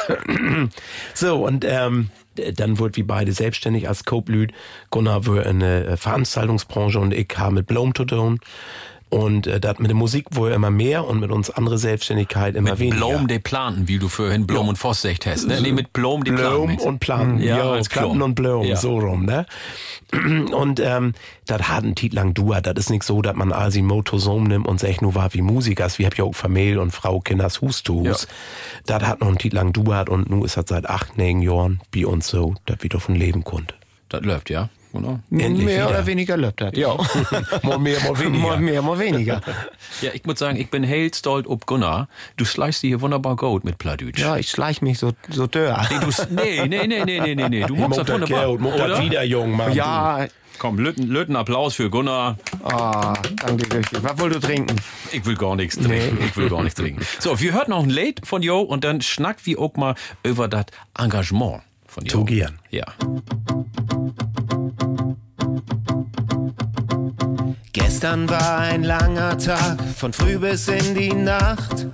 so, 1.15 1.47
und 1.47 1.65
ähm, 1.67 2.11
dann 2.35 2.79
wurden 2.79 2.97
wir 2.97 3.07
beide 3.07 3.33
selbstständig 3.33 3.89
als 3.89 4.05
Co-Blüt. 4.05 4.53
Gunnar 4.91 5.27
war 5.27 5.47
in 5.47 5.61
der 5.61 5.97
Veranstaltungsbranche 5.97 6.99
und 6.99 7.13
ich 7.13 7.29
habe 7.37 7.55
mit 7.55 7.67
Blom 7.67 7.95
zu 7.95 8.05
tun. 8.05 8.41
Und 9.13 9.47
äh, 9.47 9.61
das 9.61 9.79
mit 9.79 9.91
der 9.91 9.95
Musik 9.95 10.25
wohl 10.31 10.53
immer 10.53 10.71
mehr 10.71 11.07
und 11.07 11.21
mit 11.21 11.31
uns 11.31 11.51
andere 11.51 11.77
Selbstständigkeit 11.77 12.57
immer 12.57 12.71
Mit 12.71 12.79
weniger. 12.79 12.97
Blom 12.97 13.29
de 13.29 13.39
Planten, 13.41 13.87
wie 13.87 13.99
du 13.99 14.09
vorhin 14.09 14.47
Blom 14.47 14.69
und 14.69 14.77
Voss 14.77 15.03
sagt 15.03 15.27
hast. 15.27 15.47
Ne? 15.47 15.61
Nee, 15.61 15.73
mit 15.73 15.93
Blom 15.93 16.25
de 16.25 16.35
Blom 16.35 16.69
Planten. 16.69 16.83
und 16.89 16.99
Planten. 16.99 17.43
Ja, 17.43 17.59
Ja, 17.59 17.71
als 17.73 17.91
Planten 17.91 18.13
Klom. 18.17 18.23
und 18.23 18.35
Blom, 18.37 18.65
Ja. 18.65 18.77
so 18.77 18.99
rum, 18.99 19.27
ne? 19.27 19.45
Und 20.53 20.81
ähm, 20.81 21.13
das 21.47 21.69
hat 21.69 21.85
einen 21.85 21.95
Titel 21.95 22.17
lang 22.17 22.33
Duat. 22.35 22.67
Das 22.67 22.75
ist 22.79 22.91
nicht 22.91 23.03
so, 23.03 23.21
dass 23.23 23.35
man 23.37 23.53
also 23.53 23.83
Motosom 23.83 24.45
nimmt 24.45 24.67
und 24.67 24.81
sagt, 24.81 25.03
nur 25.03 25.15
war 25.15 25.33
wie 25.35 25.43
Musikers. 25.43 25.99
Wir 25.99 26.07
hab 26.07 26.17
ja 26.17 26.25
auch 26.25 26.35
Familie 26.35 26.81
und 26.81 26.91
Frau, 26.91 27.21
Kinders, 27.21 27.61
Hus 27.61 27.83
zu 27.83 28.01
Hus. 28.09 28.27
Das 28.87 29.03
hat 29.03 29.21
noch 29.21 29.29
einen 29.29 29.39
Titel 29.39 29.57
lang 29.57 29.73
Duat 29.73 30.09
und 30.09 30.29
nun 30.31 30.43
ist 30.45 30.57
das 30.57 30.67
seit 30.69 30.89
acht, 30.89 31.17
neun 31.19 31.41
Jahren 31.43 31.81
bei 31.95 32.07
uns 32.07 32.29
so, 32.29 32.55
dass 32.67 32.83
wir 32.83 32.89
davon 32.91 33.15
leben 33.15 33.45
konnten. 33.45 33.73
Das 34.09 34.23
läuft, 34.23 34.51
ja. 34.51 34.69
Genau. 34.93 35.20
Endlich 35.31 35.64
mehr 35.64 35.86
wieder. 35.86 35.89
oder 35.90 36.06
weniger 36.06 36.36
das. 36.36 36.73
Ja. 36.77 36.97
mal 37.62 37.78
mehr, 37.78 37.98
mal 38.01 38.19
weniger. 38.19 38.47
Mal 38.47 38.60
mehr, 38.60 38.82
mal 38.82 38.98
weniger. 38.98 39.40
ja, 40.02 40.10
ich 40.12 40.24
muss 40.24 40.39
sagen, 40.39 40.59
ich 40.59 40.70
bin 40.70 40.82
heel 40.82 41.12
stolz 41.14 41.47
ob 41.47 41.66
Gunnar. 41.66 42.09
Du 42.36 42.44
schleichst 42.44 42.82
dir 42.82 42.89
hier 42.89 43.01
wunderbar 43.01 43.36
gut 43.36 43.64
mit 43.64 43.78
Pladütsch. 43.78 44.20
Ja, 44.20 44.36
ich 44.36 44.51
schleich 44.51 44.82
mich 44.82 44.98
so, 44.98 45.12
so 45.31 45.47
dör. 45.47 45.86
Nee, 45.90 45.98
du, 45.98 46.35
nee, 46.35 46.66
nee, 46.69 46.86
nee, 46.86 47.05
nee, 47.05 47.20
nee, 47.20 47.35
nee, 47.35 47.48
nee. 47.48 47.64
Du 47.64 47.77
machst 47.77 47.98
das 47.98 48.09
wunderbar. 48.09 48.59
Mutter 48.59 48.85
oder? 48.85 49.02
wieder 49.02 49.23
jung, 49.24 49.56
Mann. 49.56 49.73
Ja, 49.73 50.27
Komm, 50.62 50.78
Lütten, 50.78 51.09
Lütten 51.09 51.35
Applaus 51.35 51.74
für 51.74 51.90
Gunnar. 51.90 52.39
ah, 52.62 53.14
danke, 53.44 53.66
Göchi. 53.69 53.97
Was 54.01 54.16
wolltest 54.20 54.44
du 54.44 54.47
trinken? 54.47 54.77
Ich 55.10 55.27
will 55.27 55.35
gar 55.35 55.56
nichts 55.56 55.77
trinken. 55.77 56.19
Ich 56.24 56.36
will 56.36 56.48
gar 56.48 56.62
nichts 56.62 56.78
trinken. 56.78 57.05
So, 57.19 57.40
wir 57.40 57.52
hört 57.52 57.69
noch 57.69 57.82
ein 57.82 57.90
Lied 57.90 58.24
von 58.24 58.43
Jo 58.43 58.60
und 58.60 58.85
dann 58.85 59.01
schnackt 59.01 59.44
wir 59.44 59.59
auch 59.59 59.74
mal 59.74 59.97
über 60.23 60.47
das 60.47 60.66
Engagement 60.97 61.62
von 61.89 62.05
Jo. 62.05 62.10
Zu 62.10 62.24
gern. 62.27 62.60
Ja. 62.70 62.85
Gestern 67.74 68.28
war 68.28 68.59
ein 68.59 68.85
langer 68.85 69.39
Tag, 69.39 69.78
von 69.97 70.12
früh 70.12 70.39
bis 70.39 70.69
in 70.69 70.94
die 70.94 71.15
Nacht. 71.15 71.86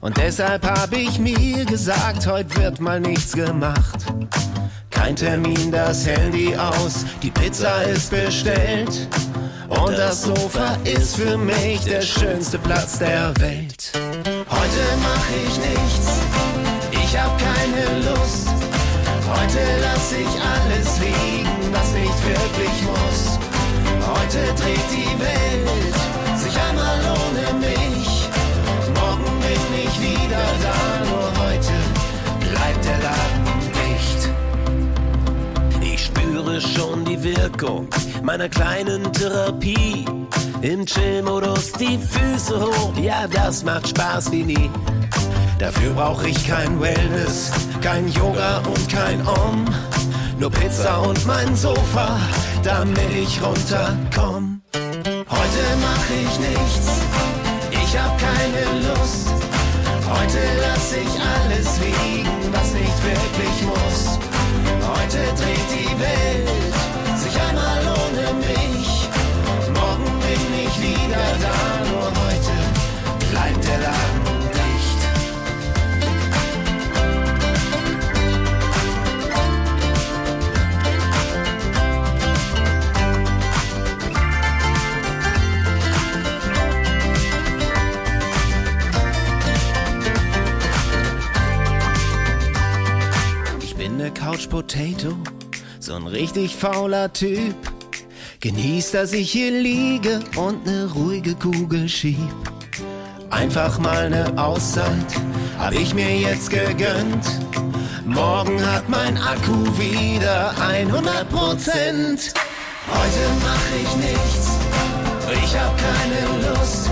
Und 0.00 0.16
deshalb 0.16 0.64
hab 0.64 0.90
ich 0.92 1.18
mir 1.18 1.66
gesagt, 1.66 2.26
heute 2.26 2.56
wird 2.56 2.80
mal 2.80 2.98
nichts 2.98 3.32
gemacht. 3.32 4.06
Kein 4.88 5.16
Termin, 5.16 5.70
das 5.70 6.06
Handy 6.06 6.56
aus, 6.56 7.04
die 7.22 7.30
Pizza 7.30 7.82
ist 7.82 8.10
bestellt. 8.10 9.06
Und 9.68 9.98
das 9.98 10.22
Sofa 10.22 10.78
ist 10.84 11.16
für 11.16 11.36
mich 11.36 11.80
der 11.80 12.00
schönste 12.00 12.58
Platz 12.58 12.98
der 12.98 13.38
Welt. 13.38 13.92
Heute 14.48 14.82
mach 15.02 15.26
ich 15.46 15.58
nichts, 15.58 16.20
ich 16.90 17.18
hab 17.18 17.38
keine 17.38 17.98
Lust. 17.98 18.48
Heute 19.30 19.58
lass 19.82 20.10
ich 20.12 20.40
alles 20.40 20.98
liegen, 21.00 21.70
was 21.70 21.92
nicht 21.92 22.26
wirklich 22.26 22.82
muss. 22.86 23.47
Heute 24.20 24.38
dreht 24.60 24.88
die 24.90 25.20
Welt 25.20 26.38
sich 26.38 26.54
einmal 26.60 27.00
ohne 27.00 27.58
mich. 27.58 28.28
Morgen 28.94 29.40
bin 29.40 29.62
ich 29.84 30.00
wieder 30.00 30.44
da, 30.62 30.78
nur 31.08 31.28
heute 31.46 31.76
bleibt 32.40 32.84
der 32.84 32.98
Laden 32.98 33.44
dicht. 33.78 34.20
Ich 35.92 36.04
spüre 36.06 36.60
schon 36.60 37.04
die 37.04 37.22
Wirkung 37.22 37.88
meiner 38.22 38.48
kleinen 38.48 39.10
Therapie. 39.12 40.04
Im 40.62 40.84
Chill-Modus 40.84 41.72
die 41.72 41.98
Füße 41.98 42.60
hoch, 42.60 42.92
ja, 43.00 43.26
das 43.28 43.62
macht 43.62 43.88
Spaß 43.88 44.32
wie 44.32 44.42
nie. 44.42 44.70
Dafür 45.58 45.92
brauch 45.92 46.22
ich 46.24 46.46
kein 46.46 46.80
Wellness, 46.80 47.52
kein 47.80 48.08
Yoga 48.08 48.58
und 48.58 48.88
kein 48.88 49.26
Om. 49.26 49.64
Nur 50.38 50.50
Pizza 50.50 50.98
und 50.98 51.24
mein 51.26 51.56
Sofa, 51.56 52.18
damit 52.62 53.12
ich 53.14 53.40
runterkomm. 53.42 54.62
Heute 54.74 55.62
mach 55.80 56.04
ich 56.10 56.38
nichts, 56.38 57.00
ich 57.70 57.98
hab 57.98 58.18
keine 58.18 58.64
Lust. 58.88 59.28
Heute 60.08 60.40
lass 60.60 60.92
ich 60.92 61.20
alles 61.20 61.78
liegen, 61.80 62.52
was 62.52 62.72
nicht 62.72 63.04
wirklich 63.04 63.66
muss. 63.66 64.18
Heute 64.82 65.18
dreht 65.36 65.68
die 65.70 66.00
Welt 66.00 66.47
Couch 94.10 94.48
Potato, 94.48 95.16
so 95.80 95.94
ein 95.94 96.06
richtig 96.06 96.56
fauler 96.56 97.12
Typ. 97.12 97.54
Genieß, 98.40 98.92
dass 98.92 99.12
ich 99.12 99.30
hier 99.30 99.50
liege 99.50 100.20
und 100.36 100.64
ne 100.66 100.88
ruhige 100.94 101.34
Kugel 101.34 101.88
schieb. 101.88 102.18
Einfach 103.30 103.78
mal 103.78 104.10
ne 104.10 104.32
Auszeit, 104.36 105.06
hab 105.58 105.72
ich 105.72 105.94
mir 105.94 106.16
jetzt 106.16 106.50
gegönnt. 106.50 107.26
Morgen 108.04 108.64
hat 108.64 108.88
mein 108.88 109.16
Akku 109.18 109.64
wieder 109.78 110.54
100 110.60 111.28
Prozent. 111.28 112.32
Heute 112.88 113.24
mach 113.42 113.66
ich 113.82 113.96
nichts, 113.96 114.58
ich 115.44 115.58
hab 115.58 115.76
keine 115.76 116.48
Lust. 116.48 116.90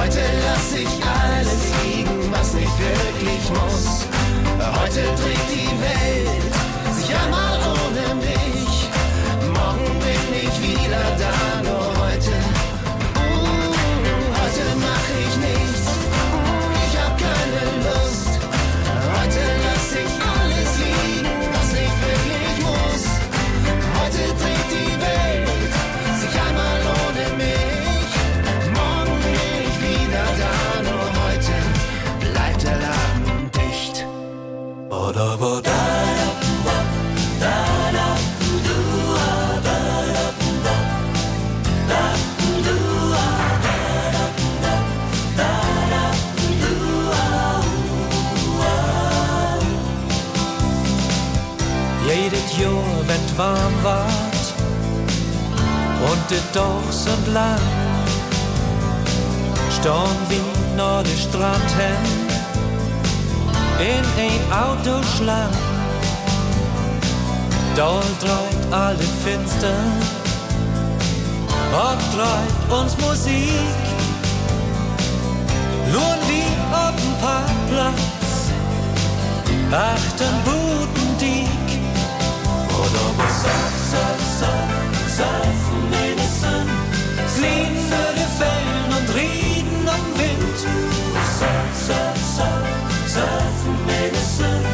Heute 0.00 0.20
lass 0.44 0.72
ich 0.72 1.04
alles 1.04 1.72
liegen, 1.84 2.32
was 2.32 2.52
nicht 2.54 2.72
wirklich 2.78 3.50
muss. 3.50 4.07
Heute 4.74 5.00
dreht 5.00 5.48
die 5.50 5.70
Welt 5.80 6.28
sich 6.94 7.14
einmal 7.14 7.58
ohne 7.58 8.14
mich. 8.16 8.88
Morgen 9.54 9.98
bin 10.00 10.22
ich 10.42 10.60
wieder 10.60 11.04
da, 11.18 11.62
nur 11.62 11.87
Jedes 35.08 35.24
Jahr, 52.58 52.84
wenn 53.06 53.38
warm 53.38 53.72
ward 53.82 54.52
und 56.10 56.30
de 56.30 56.38
Dogs 56.52 57.06
und 57.06 57.32
lang, 57.32 57.58
stehen 59.80 60.18
wie 60.28 60.76
nach 60.76 61.02
de 61.02 61.16
Strand 61.16 61.70
hin 61.70 62.27
in 63.78 64.04
ein 64.18 64.40
Autoschlang. 64.52 65.52
Dort 67.76 68.04
dreht 68.20 68.72
alle 68.72 69.04
finster 69.24 69.78
und 71.72 72.00
dreht 72.12 72.78
uns 72.78 72.96
Musik. 72.98 73.78
Nur 75.92 76.16
wie 76.28 76.48
auf 76.74 76.94
dem 76.96 77.14
Parkplatz, 77.20 78.50
achten 79.70 80.34
Budendiek. 80.44 81.68
Oder 82.78 83.06
was 83.16 83.42
surf, 83.42 83.74
surf, 83.90 84.20
surf, 84.38 85.16
surfen 85.16 85.82
wenigstens. 85.92 86.70
Fliegen 87.34 87.86
die 88.16 88.28
Wellen 88.40 88.90
und 88.98 89.08
reden 89.14 89.88
am 89.88 90.04
Wind. 90.18 90.58
Surf, 91.38 91.86
surf, 91.86 92.18
surf, 92.36 92.87
surfen 93.08 93.76
wenigstens. 93.86 94.66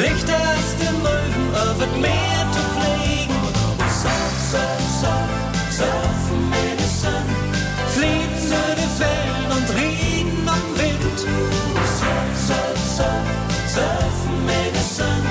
Licht 0.00 0.28
aus 0.30 0.68
dem 0.80 0.96
Möwen 1.02 1.44
über 1.48 1.84
das 1.84 1.94
Meer 2.00 2.42
zu 2.52 2.62
fliegen. 2.76 3.40
Surf, 4.00 4.36
surf, 4.50 4.82
surf, 5.00 5.30
surfen 5.70 6.40
wenigstens. 6.52 7.28
Fliegen 7.94 8.36
die 8.76 8.90
Wellen 9.00 9.48
und 9.56 9.66
reden 9.76 10.48
am 10.48 10.64
Wind. 10.78 11.18
Surf, 11.98 12.32
surf, 12.48 12.80
surf, 12.96 13.28
surfen 13.74 14.36
wenigstens. 14.50 15.26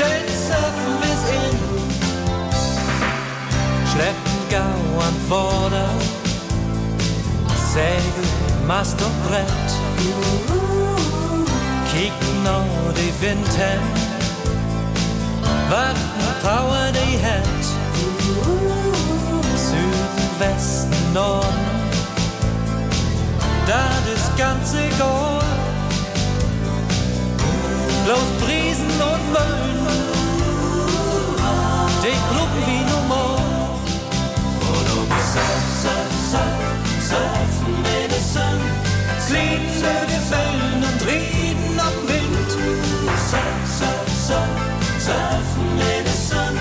Denn 0.00 0.26
Surfen 0.46 0.98
ist 1.12 1.26
in. 1.40 1.56
Schleppen 3.92 4.38
Gau 4.50 4.80
an 5.06 5.16
Vorder. 5.28 5.90
Segel, 7.72 8.26
Mast 8.66 9.00
und 9.00 9.28
Brett. 9.28 10.89
Die 13.00 13.22
Wind 13.22 13.48
hin, 13.48 13.80
wat 15.70 15.96
Power 16.42 16.92
die 16.92 17.16
hat. 17.24 17.64
Süden, 19.56 20.28
Westen, 20.38 21.12
Norden, 21.14 21.66
das 23.66 24.02
ist 24.14 24.36
ganz 24.36 24.74
egal. 24.74 25.40
Bloß 28.04 28.28
Briesen 28.44 28.90
und 29.12 29.32
Mölln, 29.32 29.86
die 32.02 32.18
kluppen 32.28 32.62
wie 32.66 32.84
normal. 32.92 33.40
Surf, 35.32 35.64
surf, 35.82 36.12
surf, 36.30 37.08
surfen 37.08 37.74
in 38.02 38.10
der 38.10 38.20
Sonne. 38.20 38.70
Fliegen 39.26 39.70
über 39.78 40.02
die 40.06 40.22
Wellen 40.30 40.82
und 40.84 41.00
reden 41.06 41.80
am 41.80 42.08
Wind. 42.08 42.29
Surf, 43.30 43.42
surf, 43.64 44.08
surf, 44.26 44.98
surfen 44.98 45.78
in 45.78 46.04
der 46.04 46.12
Sonne. 46.12 46.59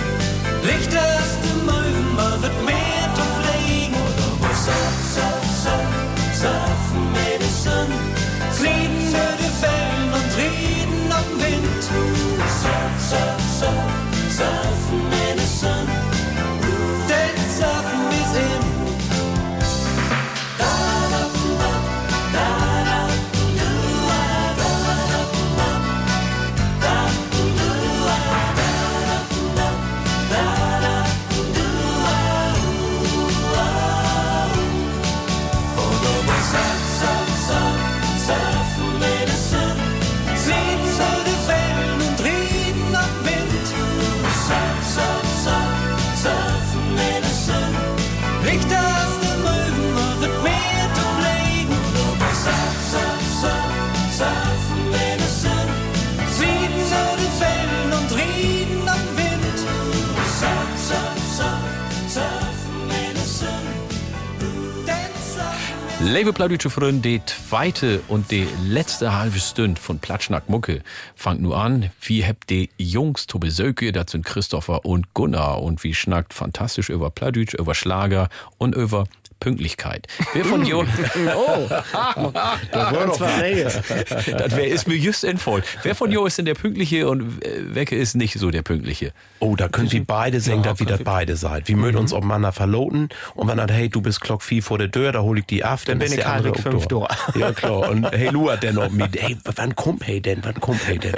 Liebe 66.11 66.34
Plattdeutsche 66.34 66.72
Freunde, 66.72 67.07
die 67.07 67.22
zweite 67.23 68.02
und 68.07 68.31
die 68.31 68.48
letzte 68.65 69.15
halbe 69.15 69.38
Stunde 69.38 69.80
von 69.80 69.99
Platschnack 69.99 70.49
Mucke 70.49 70.81
fangt 71.15 71.40
nur 71.40 71.56
an. 71.56 71.91
Wie 72.02 72.26
habt 72.26 72.49
die 72.49 72.72
Jungs 72.80 73.27
Tobi 73.27 73.52
Söke, 73.52 73.91
sind 74.07 74.26
Christopher 74.26 74.86
und 74.86 75.14
Gunnar 75.14 75.61
und 75.61 75.84
wie 75.84 75.94
schnackt 75.94 76.34
fantastisch 76.34 76.90
über 76.90 77.11
Plattdeutsch, 77.11 77.53
über 77.53 77.76
Schlager 77.76 78.30
und 78.57 78.73
über 78.73 79.03
Pünktlichkeit. 79.40 80.07
Wer 80.34 80.45
von 80.45 80.66
jo 80.66 80.84
Oh, 81.36 81.68
Das 82.72 82.94
war 82.94 83.06
doch 83.07 83.20
das 84.38 84.56
wär, 84.56 84.68
ist 84.68 84.88
mir 84.88 84.95
just 84.95 85.24
entfallen. 85.24 85.64
Wer 85.84 85.95
von 85.95 86.11
jo 86.11 86.26
ist 86.26 86.38
denn 86.38 86.45
der 86.45 86.53
Pünktliche 86.56 87.07
und 87.10 87.40
welche 87.74 87.95
ist 87.95 88.16
nicht 88.16 88.38
so 88.40 88.52
der 88.52 88.61
Pünktliche? 88.61 89.11
Oh, 89.40 89.56
da 89.56 89.68
können 89.70 89.88
Sie 89.90 89.99
beide 90.02 90.40
singen, 90.40 90.64
dass 90.64 90.80
wir 90.80 90.86
das 90.88 91.03
beide 91.03 91.36
seid. 91.36 91.68
Wir 91.68 91.78
mögen 91.78 91.98
uns 91.98 92.14
aufeinander 92.14 92.52
verloten 92.52 93.10
und 93.36 93.48
wenn 93.48 93.57
dann, 93.57 93.70
hey, 93.70 93.90
du 93.90 94.02
bist 94.02 94.22
Glock 94.22 94.44
4 94.44 94.61
vor 94.64 94.78
der 94.78 94.91
Tür, 94.91 95.11
da 95.11 95.22
hol 95.22 95.40
ich 95.40 95.45
die 95.45 95.64
ab, 95.64 95.80
dann, 95.86 95.99
bin 95.99 96.07
ist 96.07 96.18
ich 96.18 96.26
auch 96.26 96.56
fünf 96.57 96.88
da. 96.88 97.07
Ja, 97.36 97.52
klar. 97.52 97.90
Und 97.90 98.11
hey, 98.11 98.30
Lu 98.30 98.49
hat 98.52 98.64
der 98.64 98.74
noch 98.74 98.90
mit, 98.91 99.20
hey, 99.22 99.38
wann 99.56 99.76
kommt 99.76 100.06
hey 100.06 100.22
denn, 100.22 100.40
wann 100.44 100.60
kommt 100.60 100.86
hey 100.88 100.98
denn? 100.99 101.14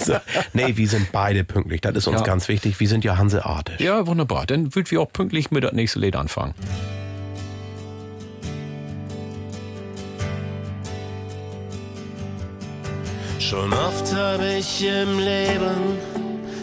so, 0.00 0.16
nee, 0.52 0.76
wir 0.76 0.88
sind 0.88 1.12
beide 1.12 1.44
pünktlich, 1.44 1.80
das 1.80 1.96
ist 1.96 2.06
uns 2.06 2.20
Ja. 2.20 2.26
ganz 2.26 2.48
wichtig. 2.48 2.78
Wir 2.78 2.88
sind 2.88 3.04
ja 3.04 3.16
hanseatisch. 3.16 3.80
Ja, 3.80 4.06
wunderbar. 4.06 4.46
Dann 4.46 4.74
würden 4.74 4.90
wir 4.90 5.00
auch 5.00 5.12
pünktlich 5.12 5.50
mit 5.50 5.64
das 5.64 5.72
nächste 5.72 5.98
Lied 5.98 6.16
anfangen. 6.16 6.54
Schon 13.48 13.72
oft 13.72 14.14
habe 14.14 14.54
ich 14.58 14.86
im 14.86 15.18
Leben 15.18 15.98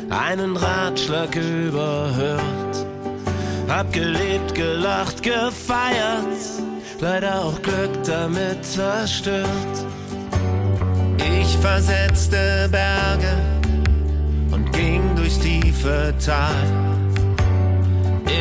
einen 0.09 0.55
Ratschlag 0.55 1.35
überhört. 1.35 2.85
Hab 3.67 3.91
gelebt, 3.91 4.55
gelacht, 4.55 5.21
gefeiert, 5.21 6.39
leider 6.99 7.41
auch 7.43 7.61
Glück 7.61 8.03
damit 8.05 8.63
zerstört. 8.65 9.85
Ich 11.41 11.57
versetzte 11.57 12.69
Berge 12.71 13.37
und 14.51 14.71
ging 14.71 15.15
durchs 15.15 15.39
tiefe 15.39 16.13
Tal. 16.25 16.65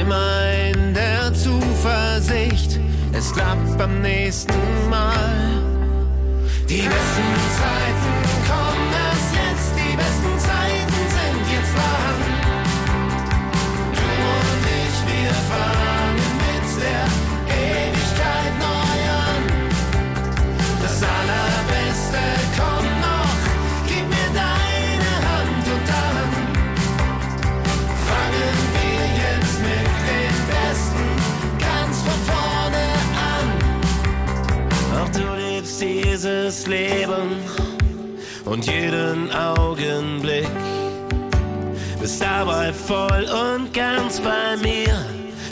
Immer 0.01 0.31
in 0.71 0.95
der 0.95 1.35
Zuversicht, 1.35 2.79
es 3.13 3.33
klappt 3.33 3.77
beim 3.77 4.01
nächsten 4.01 4.89
Mal. 4.89 5.49
Die 6.69 6.83
besten 6.83 7.35
Zeiten 7.59 8.18
dieses 36.19 36.67
Leben 36.67 37.37
und 38.45 38.67
jeden 38.67 39.31
Augenblick. 39.33 40.68
Bist 42.19 42.31
dabei 42.31 42.73
voll 42.73 43.29
und 43.31 43.73
ganz 43.73 44.21
bei 44.21 44.57
mir, 44.61 45.07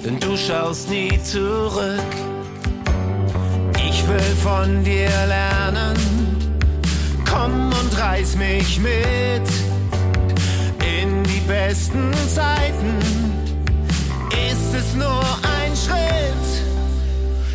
denn 0.05 0.19
du 0.19 0.37
schaust 0.37 0.91
nie 0.91 1.17
zurück. 1.23 2.13
Ich 3.89 4.09
will 4.09 4.37
von 4.43 4.83
dir 4.83 5.11
lernen, 5.29 5.97
komm 7.31 7.67
und 7.67 8.01
reiß 8.01 8.35
mich 8.35 8.81
mit 8.81 9.49
in 10.83 11.23
die 11.23 11.41
besten 11.47 12.13
Zeiten. 12.35 12.99
Ist 14.51 14.75
es 14.75 14.95
nur 14.97 15.23
ein 15.61 15.73
Schritt? 15.77 16.47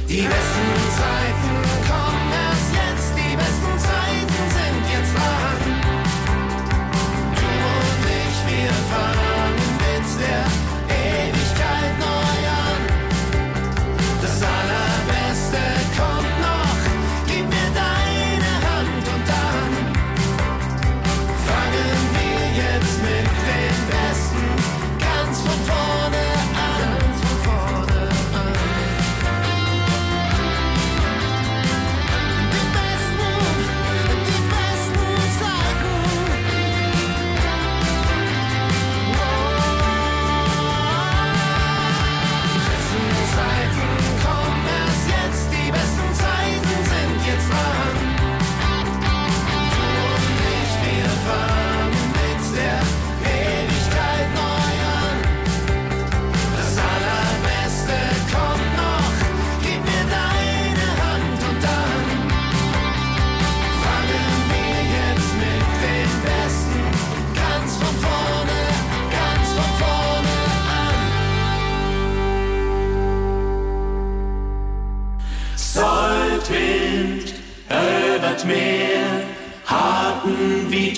Die 0.07 0.21
besten 0.21 0.71
Zeiten 0.95 1.40
fangen 8.89 9.55
mit 9.81 10.21
der 10.21 10.60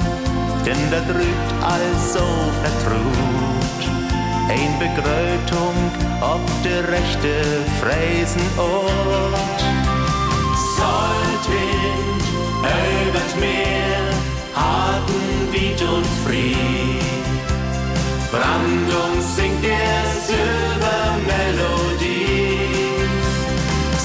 denn 0.90 0.90
da 0.90 1.01
drückt 1.12 1.51
all 1.62 1.86
so 2.12 2.27
vertraut. 2.62 3.82
Ein 4.48 4.73
Begrötung 4.78 5.77
ob 6.20 6.40
der 6.65 6.89
rechte 6.89 7.35
Fräsenort. 7.81 9.60
Soldwind, 10.77 12.24
übert 13.06 13.35
Meer, 13.40 14.02
harten 14.55 15.24
Wied 15.52 15.81
und 15.82 16.06
Fried. 16.24 17.02
Brandung 18.31 19.15
singt 19.36 19.62
der 19.65 20.05
Silbermelodie. 20.27 22.69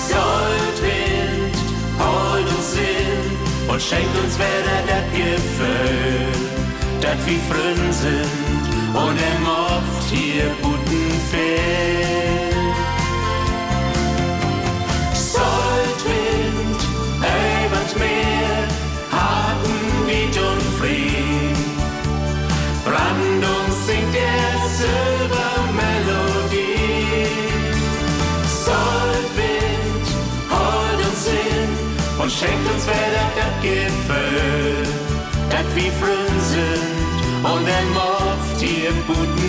Soldwind, 0.09 1.55
holt 1.99 2.47
uns 2.47 2.69
hin 2.75 3.25
und 3.69 3.79
schenkt 3.81 4.15
uns 4.23 4.33
wieder 4.37 4.81
das 4.87 5.05
Gefühl, 5.11 6.52
dat 7.03 7.19
wie 7.25 7.39
Frünn 7.49 7.91
sind 7.91 8.29
und 8.93 9.17
im 9.31 9.43
oft 9.47 10.09
hier 10.09 10.49
guten 10.61 11.11
Fehl. 11.29 12.53
Soldwind, 15.13 16.81
übert 17.17 17.93
Meer, 17.99 18.67
harten 19.11 20.07
Wied 20.07 20.37
und 20.49 20.63
Fried. 20.79 21.59
Brandung 22.85 23.67
singt 23.85 24.13
der 24.21 24.47
Silbermelodie. 24.79 27.27
Soldwind, 28.65 30.07
holt 30.53 30.99
uns 31.09 31.23
hin 31.27 31.69
und 32.21 32.29
schenkt 32.31 32.65
uns 32.73 32.83
wieder 32.87 33.27
das 33.39 33.55
Gefühl, 33.61 34.83
dat 35.49 35.67
wie 35.75 35.91
Frünn 35.99 36.37
sind 36.53 36.92
und 37.43 37.67
im 37.67 37.97
oft 37.97 38.61
hier 38.61 38.91
guten. 39.07 39.43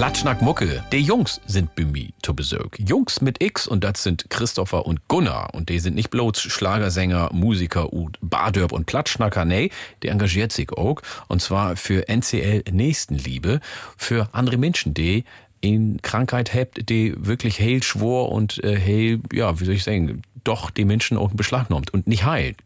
Klatschnack 0.00 0.40
Mucke. 0.40 0.82
Die 0.92 1.02
Jungs 1.02 1.42
sind 1.46 1.74
bei 1.74 1.84
mir 1.84 2.08
zu. 2.22 2.78
Jungs 2.78 3.20
mit 3.20 3.42
X 3.42 3.66
und 3.66 3.84
das 3.84 4.02
sind 4.02 4.30
Christopher 4.30 4.86
und 4.86 5.06
Gunnar. 5.08 5.52
Und 5.52 5.68
die 5.68 5.78
sind 5.78 5.94
nicht 5.94 6.08
bloß 6.08 6.40
Schlagersänger, 6.40 7.28
Musiker 7.34 7.92
und 7.92 8.16
Bardörp 8.22 8.72
und 8.72 8.86
Klatschnacker, 8.86 9.44
nee, 9.44 9.70
die 10.02 10.08
engagiert 10.08 10.52
sich 10.52 10.72
auch. 10.72 11.02
Und 11.28 11.42
zwar 11.42 11.76
für 11.76 12.08
NCL 12.08 12.62
Nächstenliebe, 12.72 13.60
für 13.98 14.30
andere 14.32 14.56
Menschen, 14.56 14.94
die 14.94 15.24
in 15.60 16.00
Krankheit 16.02 16.54
habt, 16.54 16.88
die 16.88 17.14
wirklich 17.16 17.60
heil 17.60 17.82
schwor 17.82 18.32
und 18.32 18.62
äh, 18.64 18.78
heil, 18.78 19.20
ja, 19.32 19.60
wie 19.60 19.64
soll 19.64 19.74
ich 19.74 19.84
sagen, 19.84 20.22
doch 20.44 20.70
die 20.70 20.84
Menschen 20.84 21.18
auch 21.18 21.30
beschlagnahmt 21.32 21.92
und 21.92 22.06
nicht 22.06 22.24
heilt. 22.24 22.56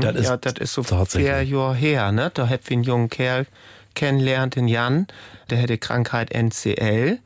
Das 0.00 0.16
ist 0.16 0.28
ja, 0.28 0.36
das 0.36 0.54
ist 0.54 0.74
so 0.74 0.82
vier 0.82 1.42
Jahre 1.42 1.74
her, 1.74 2.12
ne? 2.12 2.30
Da 2.34 2.48
hab 2.48 2.62
ich 2.62 2.72
einen 2.72 2.82
jungen 2.82 3.08
Kerl 3.08 3.46
kennenlernt, 3.94 4.56
den 4.56 4.68
Jan. 4.68 5.06
Der 5.48 5.62
hatte 5.62 5.78
Krankheit 5.78 6.32
NCL. 6.32 7.18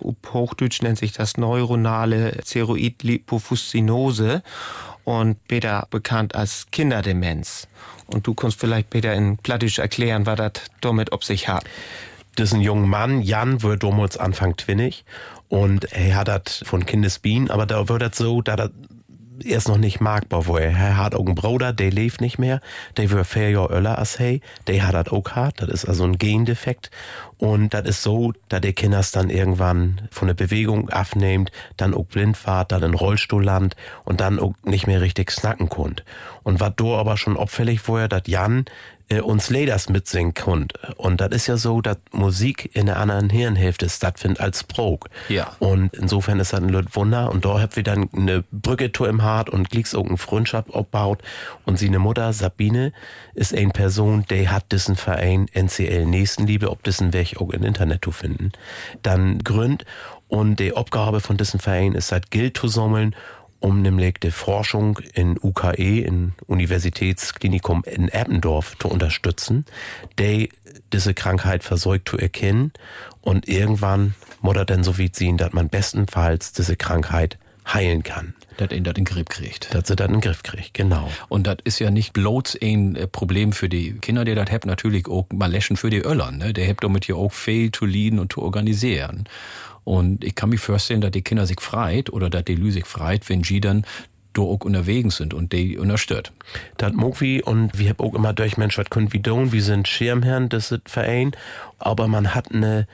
Auf 0.00 0.14
Hochdeutsch 0.32 0.82
nennt 0.82 0.98
sich 0.98 1.12
das 1.12 1.36
neuronale 1.36 2.38
Ceroid-Lipofuscinose 2.42 4.42
und 5.04 5.38
später 5.44 5.86
bekannt 5.90 6.34
als 6.34 6.66
Kinderdemenz. 6.70 7.68
Und 8.08 8.26
du 8.26 8.34
kannst 8.34 8.60
vielleicht 8.60 8.88
später 8.88 9.14
in 9.14 9.38
Plattisch 9.38 9.78
erklären, 9.78 10.26
was 10.26 10.36
das 10.36 10.52
damit 10.80 11.12
ob 11.12 11.24
sich 11.24 11.48
hat. 11.48 11.64
Das 12.36 12.50
ist 12.50 12.54
ein 12.54 12.60
junger 12.60 12.86
Mann, 12.86 13.22
Jan, 13.22 13.62
wird 13.62 13.82
damals 13.82 14.18
Anfang 14.18 14.56
twinnig 14.56 15.06
und 15.48 15.90
er 15.92 16.16
hat 16.16 16.28
das 16.28 16.62
von 16.66 16.84
Kindesbein, 16.84 17.50
aber 17.50 17.64
da 17.64 17.88
wird 17.88 18.02
das 18.02 18.18
so, 18.18 18.42
da 18.42 18.56
das 18.56 18.70
erst 19.42 19.68
noch 19.68 19.78
nicht 19.78 20.00
magbar 20.00 20.46
war. 20.46 20.60
Er 20.60 20.98
hat 20.98 21.14
auch 21.14 21.24
einen 21.24 21.34
Bruder, 21.34 21.72
der 21.72 21.90
lebt 21.90 22.20
nicht 22.20 22.38
mehr, 22.38 22.60
der 22.98 23.10
wird 23.10 23.26
vier 23.26 23.50
Jahre 23.50 23.74
älter 23.74 23.98
als 23.98 24.18
hey, 24.18 24.42
der 24.66 24.86
hat 24.86 24.94
das 24.94 25.12
auch 25.12 25.30
hart, 25.30 25.62
das 25.62 25.70
ist 25.70 25.84
also 25.86 26.04
ein 26.04 26.18
Gendefekt 26.18 26.90
und 27.38 27.72
das 27.72 27.88
ist 27.88 28.02
so, 28.02 28.32
dass 28.50 28.60
der 28.60 28.74
Kinders 28.74 29.12
dann 29.12 29.30
irgendwann 29.30 30.08
von 30.10 30.28
der 30.28 30.34
Bewegung 30.34 30.90
abnimmt, 30.90 31.50
dann 31.78 31.94
auch 31.94 32.04
blind 32.04 32.46
war, 32.46 32.66
dann 32.66 32.82
in 32.82 32.94
Rollstuhl 32.94 33.44
land 33.44 33.76
und 34.04 34.20
dann 34.20 34.38
auch 34.38 34.52
nicht 34.62 34.86
mehr 34.86 35.00
richtig 35.00 35.30
snacken 35.30 35.70
konnt. 35.70 36.04
Und 36.42 36.60
was 36.60 36.72
da 36.76 36.84
aber 36.84 37.16
schon 37.16 37.36
auffällig 37.36 37.88
war, 37.88 38.08
dass 38.08 38.22
Jan 38.26 38.66
äh, 39.08 39.20
uns 39.20 39.50
Leders 39.50 39.88
mitsingen 39.88 40.34
konnt. 40.34 40.74
Und 40.96 41.20
das 41.20 41.30
ist 41.30 41.46
ja 41.46 41.56
so, 41.56 41.80
dass 41.80 41.98
Musik 42.12 42.70
in 42.74 42.86
der 42.86 42.98
anderen 42.98 43.30
Hirnhälfte 43.30 43.88
stattfindet 43.88 44.40
als 44.40 44.64
Prog. 44.64 45.08
Ja. 45.28 45.54
Und 45.58 45.94
insofern 45.94 46.40
ist 46.40 46.52
das 46.52 46.60
ein 46.60 46.68
Lüt 46.68 46.96
Wunder. 46.96 47.30
Und 47.30 47.44
da 47.44 47.60
habt 47.60 47.76
wir 47.76 47.82
dann 47.82 48.08
eine 48.12 48.44
Brücke 48.50 48.92
zu 48.92 49.04
im 49.04 49.22
Hart 49.22 49.50
und 49.50 49.70
Glicks 49.70 49.94
auch 49.94 50.06
eine 50.06 50.16
Freundschaft 50.16 50.72
aufbaut. 50.74 51.22
Und 51.64 51.78
sie 51.78 51.86
eine 51.86 51.98
Mutter, 51.98 52.32
Sabine, 52.32 52.92
ist 53.34 53.54
eine 53.54 53.70
Person, 53.70 54.24
die 54.30 54.48
hat 54.48 54.72
diesen 54.72 54.96
Verein 54.96 55.46
NCL 55.52 56.06
Nächstenliebe, 56.06 56.70
ob 56.70 56.82
diesen 56.82 57.12
Weg 57.12 57.40
auch 57.40 57.50
im 57.50 57.62
Internet 57.62 58.04
zu 58.04 58.10
finden. 58.10 58.52
Dann 59.02 59.38
gründ. 59.38 59.84
Und 60.28 60.58
die 60.58 60.72
Aufgabe 60.72 61.20
von 61.20 61.36
diesem 61.36 61.60
Verein 61.60 61.92
ist 61.92 62.10
halt 62.10 62.32
Geld 62.32 62.56
zu 62.56 62.66
sammeln 62.66 63.14
um 63.66 63.82
nämlich 63.82 64.20
die 64.20 64.30
Forschung 64.30 65.00
in 65.12 65.36
UKE, 65.42 66.02
in 66.02 66.34
Universitätsklinikum 66.46 67.82
in 67.84 68.08
Eppendorf 68.08 68.78
zu 68.78 68.86
unterstützen, 68.86 69.64
die 70.20 70.50
diese 70.92 71.14
Krankheit 71.14 71.64
versorgt 71.64 72.08
zu 72.08 72.16
erkennen 72.16 72.72
und 73.22 73.48
irgendwann 73.48 74.14
muss 74.40 74.54
er 74.54 74.66
dann 74.66 74.84
so 74.84 75.00
weit 75.00 75.16
sehen, 75.16 75.36
dass 75.36 75.52
man 75.52 75.68
bestenfalls 75.68 76.52
diese 76.52 76.76
Krankheit 76.76 77.38
heilen 77.66 78.04
kann. 78.04 78.34
Dass 78.56 78.70
ihn 78.70 78.84
das 78.84 78.92
in 78.92 79.04
den 79.04 79.04
Griff 79.04 79.26
kriegt. 79.26 79.74
Dass 79.74 79.88
sie 79.88 79.96
das 79.96 80.06
in 80.06 80.12
den 80.12 80.20
Griff 80.20 80.44
kriegt, 80.44 80.72
genau. 80.72 81.10
Und 81.28 81.48
das 81.48 81.56
ist 81.64 81.80
ja 81.80 81.90
nicht 81.90 82.12
bloß 82.12 82.56
ein 82.62 82.94
äh, 82.94 83.08
Problem 83.08 83.52
für 83.52 83.68
die 83.68 83.94
Kinder, 83.94 84.24
die 84.24 84.36
das 84.36 84.48
haben, 84.48 84.68
natürlich 84.68 85.08
auch 85.08 85.26
mal 85.32 85.50
läschen 85.50 85.76
für 85.76 85.90
die 85.90 86.04
Öllern. 86.04 86.38
Ne? 86.38 86.52
Der 86.52 86.68
hat 86.68 86.84
damit 86.84 87.06
hier 87.06 87.16
auch 87.16 87.32
viel 87.32 87.72
zu 87.72 87.84
lieben 87.84 88.20
und 88.20 88.32
zu 88.32 88.42
organisieren. 88.42 89.24
Und 89.86 90.24
ich 90.24 90.34
kann 90.34 90.50
mir 90.50 90.58
vorstellen, 90.58 91.00
dass 91.00 91.12
die 91.12 91.22
Kinder 91.22 91.46
sich 91.46 91.60
freit 91.60 92.10
oder 92.10 92.28
dass 92.28 92.44
die 92.44 92.56
Lü 92.56 92.72
sich 92.72 92.86
freit, 92.86 93.28
wenn 93.28 93.44
sie 93.44 93.60
dann 93.60 93.86
auch 94.36 94.64
unterwegs 94.64 95.16
sind 95.16 95.32
und 95.32 95.52
die 95.52 95.78
unterstützt. 95.78 96.32
Das 96.76 96.92
mag 96.92 97.20
wie 97.20 97.40
und 97.42 97.78
wir 97.78 97.90
haben 97.90 98.00
auch 98.00 98.14
immer 98.14 98.32
durch 98.32 98.56
Mensch, 98.56 98.76
was 98.76 98.90
können 98.90 99.12
wir 99.12 99.22
tun? 99.22 99.52
Wir 99.52 99.62
sind 99.62 99.88
Schirmherren 99.88 100.48
des 100.48 100.74
Verein, 100.84 101.32
aber 101.78 102.08
man 102.08 102.34
hat 102.34 102.52
eine 102.52 102.86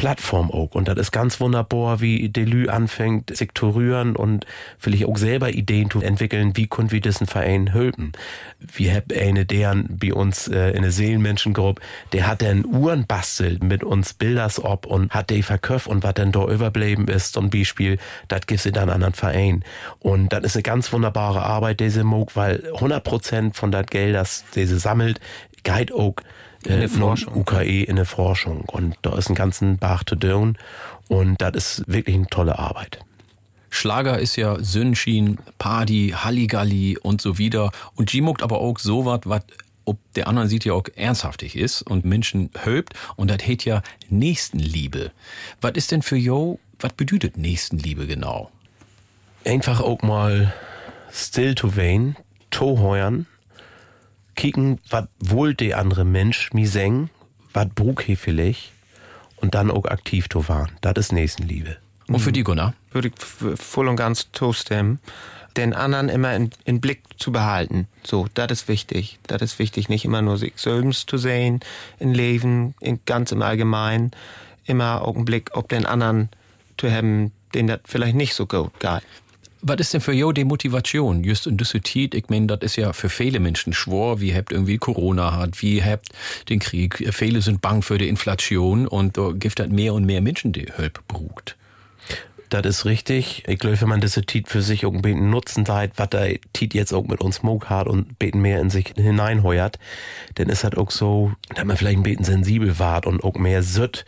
Plattform 0.00 0.50
auch. 0.50 0.74
Und 0.74 0.88
das 0.88 0.96
ist 0.96 1.12
ganz 1.12 1.40
wunderbar, 1.40 2.00
wie 2.00 2.30
Delü 2.30 2.70
anfängt, 2.70 3.36
sich 3.36 3.50
zu 3.54 3.68
rühren 3.68 4.16
und 4.16 4.46
vielleicht 4.78 5.04
auch 5.04 5.18
selber 5.18 5.50
Ideen 5.50 5.90
zu 5.90 6.00
entwickeln, 6.00 6.56
wie 6.56 6.68
können 6.68 6.90
wir 6.90 7.02
diesen 7.02 7.26
Verein 7.26 7.74
helfen. 7.74 8.12
Wir 8.60 8.94
haben 8.94 9.14
eine 9.14 9.44
deren 9.44 9.98
bei 9.98 10.14
uns 10.14 10.48
äh, 10.48 10.70
in 10.70 10.80
der 10.80 10.90
Seelenmenschengruppe, 10.90 11.82
der 12.14 12.26
hat 12.26 12.40
dann 12.40 12.64
Uhren 12.64 13.06
bastelt 13.06 13.62
mit 13.62 13.84
uns 13.84 14.14
Bilders 14.14 14.64
ob 14.64 14.86
und 14.86 15.10
hat 15.10 15.28
die 15.28 15.42
verkauft 15.42 15.86
und 15.86 16.02
was 16.02 16.14
dann 16.14 16.32
da 16.32 16.46
überbleiben 16.48 17.06
ist, 17.08 17.34
zum 17.34 17.50
Beispiel, 17.50 17.98
das 18.28 18.46
gibt 18.46 18.64
es 18.64 18.72
dann 18.72 18.88
an 18.88 19.02
einen 19.02 19.12
Verein. 19.12 19.64
Und 19.98 20.32
das 20.32 20.44
ist 20.44 20.56
eine 20.56 20.62
ganz 20.62 20.90
wunderbare 20.94 21.42
Arbeit, 21.42 21.80
diese 21.80 22.04
Mog, 22.04 22.36
weil 22.36 22.72
100 22.72 23.04
Prozent 23.04 23.54
von 23.54 23.70
das 23.70 23.84
Geld, 23.84 24.14
das 24.14 24.46
diese 24.54 24.78
sammelt, 24.78 25.20
In 25.62 25.74
der 25.74 25.94
äh, 26.66 26.88
Forschung. 26.88 27.36
UKE 27.36 27.84
in 27.84 27.96
der 27.96 28.04
Forschung. 28.04 28.62
Und 28.66 28.96
da 29.02 29.16
ist 29.16 29.28
ein 29.28 29.34
ganzen 29.34 29.78
Bach 29.78 30.04
zu 30.04 30.16
tun. 30.16 30.58
Und 31.08 31.40
das 31.40 31.54
ist 31.54 31.84
wirklich 31.86 32.16
eine 32.16 32.26
tolle 32.26 32.58
Arbeit. 32.58 33.00
Schlager 33.70 34.18
ist 34.18 34.36
ja 34.36 34.58
Sünschien, 34.60 35.38
Party, 35.58 36.14
Halligalli 36.16 36.98
und 36.98 37.20
so 37.20 37.38
wieder. 37.38 37.70
Und 37.94 38.12
die 38.12 38.20
muckt 38.20 38.42
aber 38.42 38.60
auch 38.60 38.78
so 38.78 39.04
was, 39.04 39.20
was 39.24 39.42
ob 39.84 39.98
der 40.14 40.28
anderen 40.28 40.48
sieht 40.48 40.64
ja 40.64 40.72
auch 40.72 40.84
ernsthaftig 40.94 41.56
ist 41.56 41.82
und 41.82 42.04
Menschen 42.04 42.50
hölbt. 42.64 42.94
Und 43.16 43.28
das 43.30 43.44
hätt 43.44 43.64
ja 43.64 43.82
Nächstenliebe. 44.08 45.10
Was 45.60 45.72
ist 45.72 45.90
denn 45.90 46.02
für 46.02 46.16
Jo, 46.16 46.60
was 46.78 46.92
bedeutet 46.92 47.36
Nächstenliebe 47.36 48.06
genau? 48.06 48.50
Einfach 49.44 49.80
auch 49.80 50.02
mal 50.02 50.52
still 51.12 51.54
to 51.54 51.76
wein, 51.76 52.16
to 52.50 52.78
heuern, 52.78 53.26
kicken, 54.40 54.78
was 54.88 55.06
wohl 55.18 55.54
der 55.54 55.78
andere 55.78 56.04
Mensch 56.04 56.52
mi 56.52 56.64
seng, 56.66 57.10
was 57.52 57.68
brug 57.74 58.02
he 58.02 58.16
vielleicht, 58.16 58.72
und 59.36 59.54
dann 59.54 59.70
auch 59.70 59.84
aktiv 59.84 60.28
to 60.28 60.48
waren. 60.48 60.70
Das 60.80 60.94
ist 60.96 61.12
Nächstenliebe. 61.12 61.76
Und 62.08 62.20
für 62.20 62.32
die 62.32 62.42
Gunnar? 62.42 62.74
Würde 62.90 63.08
ich 63.08 63.60
voll 63.60 63.88
und 63.88 63.96
ganz 63.96 64.28
zustimmen. 64.32 64.98
Den 65.56 65.74
anderen 65.74 66.08
immer 66.08 66.34
in, 66.34 66.50
in 66.64 66.80
Blick 66.80 67.02
zu 67.18 67.32
behalten. 67.32 67.86
So, 68.02 68.28
das 68.34 68.50
ist 68.50 68.68
wichtig. 68.68 69.18
Das 69.26 69.42
ist 69.42 69.58
wichtig, 69.58 69.88
nicht 69.88 70.04
immer 70.04 70.22
nur 70.22 70.38
sich 70.38 70.54
selbst 70.56 71.10
zu 71.10 71.18
sehen, 71.18 71.60
im 71.98 72.12
Leben, 72.12 72.74
in, 72.80 73.00
ganz 73.04 73.32
im 73.32 73.42
Allgemeinen. 73.42 74.12
Immer 74.64 75.02
auch 75.02 75.16
einen 75.16 75.24
Blick 75.24 75.52
auf 75.52 75.68
den 75.68 75.86
anderen 75.86 76.30
zu 76.78 76.90
haben, 76.90 77.32
den 77.54 77.66
das 77.66 77.80
vielleicht 77.84 78.16
nicht 78.16 78.34
so 78.34 78.46
gut 78.46 78.78
geht. 78.80 79.02
Was 79.62 79.76
ist 79.78 79.94
denn 79.94 80.00
für 80.00 80.12
Jo 80.12 80.32
die 80.32 80.44
Motivation? 80.44 81.22
Just 81.22 81.46
in 81.46 81.58
dieser 81.58 81.82
Zeit, 81.82 82.14
ich 82.14 82.28
meine, 82.28 82.46
das 82.46 82.60
ist 82.60 82.76
ja 82.76 82.92
für 82.94 83.10
viele 83.10 83.40
Menschen 83.40 83.74
schwor. 83.74 84.20
Wie 84.20 84.34
habt 84.34 84.52
irgendwie 84.52 84.78
Corona 84.78 85.36
hat, 85.36 85.60
wie 85.60 85.84
habt 85.84 86.08
den 86.48 86.60
Krieg. 86.60 87.06
Viele 87.12 87.42
sind 87.42 87.60
bang 87.60 87.82
für 87.82 87.98
die 87.98 88.08
Inflation 88.08 88.88
und 88.88 89.18
da 89.18 89.32
gibt 89.32 89.60
es 89.60 89.68
mehr 89.68 89.92
und 89.92 90.06
mehr 90.06 90.22
Menschen, 90.22 90.52
die 90.52 90.66
Hilfe 90.76 91.02
brugt. 91.06 91.56
Das 92.50 92.66
ist 92.66 92.84
richtig. 92.84 93.44
Ich 93.46 93.60
glaube, 93.60 93.80
wenn 93.80 93.88
man 93.88 94.00
diese 94.00 94.22
Tiet 94.22 94.48
für 94.48 94.60
sich 94.60 94.80
bisschen 94.80 95.30
nutzen 95.30 95.64
seit, 95.64 95.92
was 95.98 96.10
der 96.10 96.40
Tiet 96.52 96.74
jetzt 96.74 96.92
auch 96.92 97.06
mit 97.06 97.20
uns 97.20 97.36
Smoke 97.36 97.68
hat 97.68 97.86
und 97.86 98.18
bisschen 98.18 98.42
mehr 98.42 98.60
in 98.60 98.70
sich 98.70 98.92
hineinheuert, 98.96 99.78
dann 100.34 100.48
ist 100.48 100.64
das 100.64 100.74
auch 100.74 100.90
so, 100.90 101.32
dass 101.54 101.64
man 101.64 101.76
vielleicht 101.76 101.98
ein 101.98 102.02
bisschen 102.02 102.24
sensibel 102.24 102.80
wart 102.80 103.06
und 103.06 103.22
auch 103.22 103.34
mehr 103.34 103.62
sütt, 103.62 104.04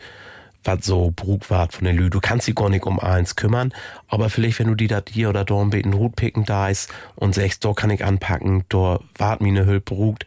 was 0.63 0.85
so 0.85 1.11
Brug 1.15 1.49
wart 1.49 1.73
von 1.73 1.85
den 1.85 1.97
Lü. 1.97 2.09
Du 2.09 2.19
kannst 2.19 2.47
dich 2.47 2.55
gar 2.55 2.69
nicht 2.69 2.85
um 2.85 2.99
eins 2.99 3.35
kümmern, 3.35 3.73
aber 4.07 4.29
vielleicht, 4.29 4.59
wenn 4.59 4.67
du 4.67 4.75
die 4.75 4.87
dat 4.87 5.09
hier 5.09 5.29
oder 5.29 5.45
da 5.45 5.59
ein 5.59 5.69
bisschen 5.69 5.95
Hut 5.95 6.15
picken 6.15 6.45
da 6.45 6.69
ist 6.69 6.91
und 7.15 7.35
sagst, 7.35 7.65
da 7.65 7.73
kann 7.73 7.89
ich 7.89 8.03
anpacken, 8.03 8.63
da 8.69 8.99
wart 9.17 9.41
mir 9.41 9.49
eine 9.49 9.65
Hülp 9.65 9.85
brugt, 9.85 10.25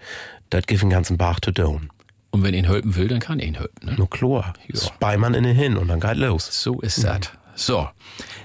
das 0.51 0.67
gibt 0.67 0.83
einen 0.83 0.91
ganzen 0.91 1.17
Bach 1.17 1.41
zu 1.41 1.53
tun. 1.53 1.91
Und 2.31 2.43
wenn 2.43 2.55
ihn 2.55 2.67
helfen 2.67 2.95
will, 2.97 3.09
dann 3.09 3.21
kann 3.21 3.39
ihn 3.39 3.55
helfen. 3.55 3.73
Ne? 3.83 3.95
Nur 3.97 4.11
klar. 4.11 4.53
Spei 4.75 5.17
man 5.17 5.35
in 5.35 5.45
den 5.45 5.57
hin 5.57 5.77
und 5.77 5.89
dann 5.89 6.01
geht 6.01 6.17
los. 6.17 6.63
So 6.63 6.81
ist 6.81 7.03
das. 7.03 7.33
So, 7.55 7.89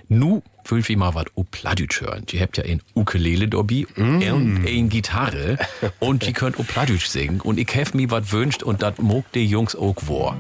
nu 0.08 0.42
ich 0.70 0.98
mal 0.98 1.14
was 1.16 1.26
o 1.36 1.44
Pladütsch 1.44 2.02
hören. 2.02 2.26
Die 2.28 2.40
habt 2.40 2.58
ja 2.58 2.64
ein 2.64 2.82
Ukulele 2.96 3.48
dobby 3.48 3.86
und 3.96 4.24
ein 4.24 4.90
Gitarre 4.90 5.58
und 6.00 6.26
die 6.26 6.34
könnt 6.34 6.60
o 6.60 6.64
Pladütsch 6.64 7.08
singen. 7.08 7.42
Und 7.42 7.60
ich 7.60 7.74
hef 7.74 7.94
mir 7.94 8.10
was 8.12 8.32
wünscht 8.32 8.64
und 8.64 8.82
dat 8.82 9.00
mog 9.00 9.26
die 9.34 9.46
Jungs 9.46 9.76
auch 9.76 10.00
vor. 10.00 10.36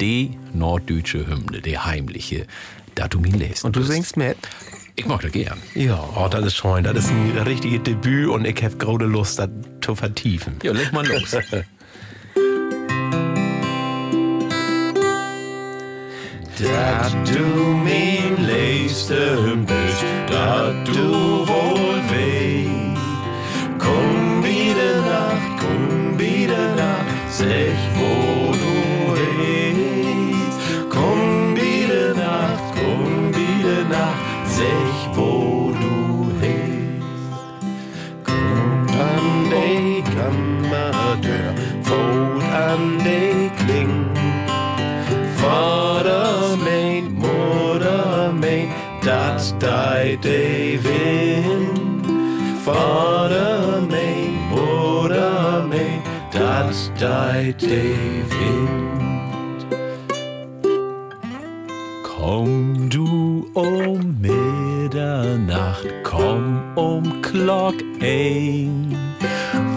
Die 0.00 0.38
norddeutsche 0.52 1.26
Hymne, 1.26 1.60
die 1.60 1.78
heimliche, 1.78 2.46
da 2.94 3.08
du 3.08 3.18
mir 3.18 3.36
lässt. 3.36 3.64
Und 3.64 3.76
du 3.76 3.82
singst 3.82 4.16
mit? 4.16 4.36
Ich 4.96 5.06
mag 5.06 5.20
das 5.20 5.32
gern. 5.32 5.58
Ja, 5.74 6.02
oh, 6.16 6.28
das 6.28 6.46
ist 6.46 6.56
schön. 6.56 6.84
Das 6.84 6.96
ist 6.96 7.10
ein 7.10 7.38
richtiges 7.46 7.82
Debüt 7.82 8.28
und 8.28 8.46
ich 8.46 8.62
habe 8.64 8.76
große 8.76 9.04
Lust, 9.04 9.38
das 9.38 9.50
zu 9.82 9.94
vertiefen. 9.94 10.58
Ja, 10.62 10.72
leg 10.72 10.92
mal 10.92 11.06
los. 11.06 11.36
Dat 16.58 17.12
du 17.28 17.44
min 17.84 18.45
leefste 18.96 19.56
bus, 19.66 20.04
dat 20.26 20.86
du 20.86 21.46
wohl 21.46 22.00
weh. 22.10 22.66
Komm 23.78 24.42
wieder 24.42 25.00
Nacht, 25.02 25.60
komm 25.60 26.18
wieder 26.18 26.74
Nacht, 26.76 27.30
sech 27.30 27.85
dei 49.58 50.16
de 50.20 50.78
Wind. 50.82 52.06
Vader 52.64 53.82
mein, 53.88 54.32
Mutter 54.50 55.64
mein, 55.68 56.02
dat 56.32 56.90
dei 56.98 57.54
de 57.58 57.94
Wind. 58.28 59.66
Komm 62.02 62.88
du 62.88 63.46
um 63.54 64.16
Mitternacht, 64.20 65.86
komm 66.02 66.62
um 66.74 67.22
Glock 67.22 67.76
ein. 68.00 68.96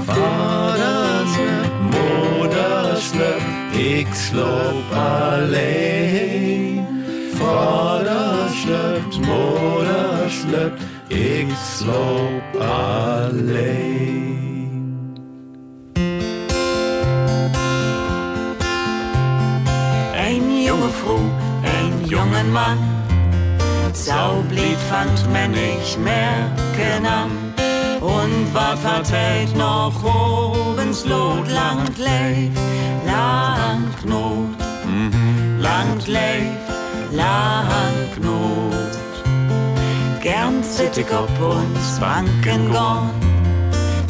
Vader 0.05 1.25
slöp, 1.33 1.73
Mutter 1.91 2.95
slöp, 2.95 3.41
ich 3.73 4.13
slop 4.15 4.91
allein. 4.91 6.68
Vader 7.39 8.49
slöpt, 8.49 9.17
Mutter 9.25 10.29
slöpt, 10.29 10.81
ich 11.09 11.47
slop 11.57 12.61
allein. 12.61 13.59
Een 20.15 20.63
jonge 20.63 20.89
vrouw, 20.89 21.29
een 21.63 22.05
jonge 22.05 22.43
man. 22.43 22.77
Sau 23.93 24.41
blieb 24.47 24.77
fand 24.89 25.31
man 25.31 25.51
nicht 25.51 25.97
merken 25.97 27.05
an. 27.05 27.31
Und 28.01 28.53
wat 28.53 28.79
vertellt 28.79 29.55
noch 29.55 30.03
obens 30.03 31.03
Lot 31.05 31.47
lang 31.49 31.87
lebt, 31.97 32.57
lang 33.05 33.83
Not. 34.05 34.69
Lang 35.59 35.99
lebt, 36.05 36.58
lang 37.11 38.09
Not. 38.21 38.99
Gern 40.21 40.63
op 41.11 41.41
uns 41.41 41.99
Banken 41.99 42.71
gorn. 42.71 43.11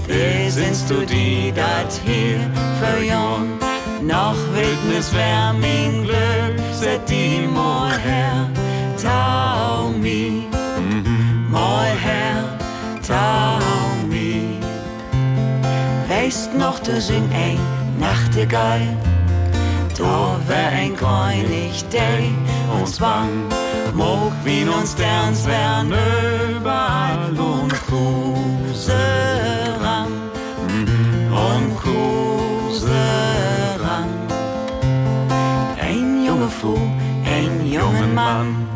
Besinst 0.07 0.89
du 0.89 1.05
die 1.05 1.51
dat 1.53 1.99
hier 2.05 2.39
verjorn? 2.81 3.59
Noch 4.01 4.37
Wildnis 4.53 5.13
wär 5.13 5.53
mein 5.53 6.03
Glück, 6.03 6.57
set 6.71 7.07
die 7.09 7.45
mal 7.47 7.91
her, 7.91 8.49
tau 9.01 9.89
mi, 9.89 10.47
mal 11.49 11.91
her, 12.01 12.57
tau 13.05 13.59
mi. 14.09 14.57
Weißt 16.07 16.55
noch, 16.55 16.79
du 16.79 16.99
sing 17.01 17.29
ein 17.33 17.59
Nachtigall, 17.99 18.81
wär 19.99 20.69
ein 20.69 20.95
Gräulich 20.95 21.85
Day 21.89 22.31
uns 22.79 22.97
bang, 22.99 23.29
mog 23.93 24.31
wie 24.43 24.63
uns 24.63 24.93
Sterns 24.93 25.45
wärn 25.45 25.93
überall 26.57 27.37
und 27.37 27.73
Kuserang, 27.87 29.27
und 31.47 31.77
Kuserang. 31.83 32.89
Ein 35.81 36.25
junge 36.25 36.49
Frau, 36.49 36.77
ein 37.25 37.65
junger 37.65 38.07
Mann, 38.13 38.67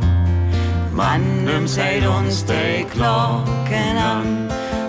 Mann, 0.93 1.43
nimm 1.45 1.67
seid 1.67 2.05
uns 2.07 2.45
die 2.45 2.85
Glocke 2.93 3.53
merken 3.73 3.97
an. 3.97 4.42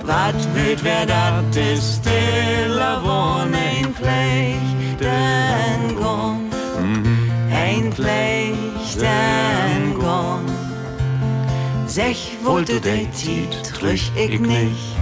Wat 0.06 0.54
wird 0.54 0.84
wer 0.84 1.06
dat 1.06 1.56
ist 1.56 2.00
stiller 2.00 3.02
wohn 3.02 3.54
ein 3.54 3.94
Plechten 3.94 5.96
gon. 5.96 6.50
Ein 7.50 7.88
Plechten 7.90 9.94
gon. 9.98 10.44
Sech 11.86 12.36
wollte 12.42 12.80
de 12.80 13.06
Tiet 13.16 13.56
trüch 13.72 14.12
ich 14.14 14.38
nicht. 14.40 14.94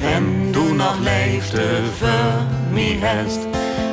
Wenn 0.00 0.52
du 0.52 0.74
noch 0.74 1.00
lebte 1.00 1.82
für 1.98 2.46
mich 2.72 3.02
hast, 3.02 3.40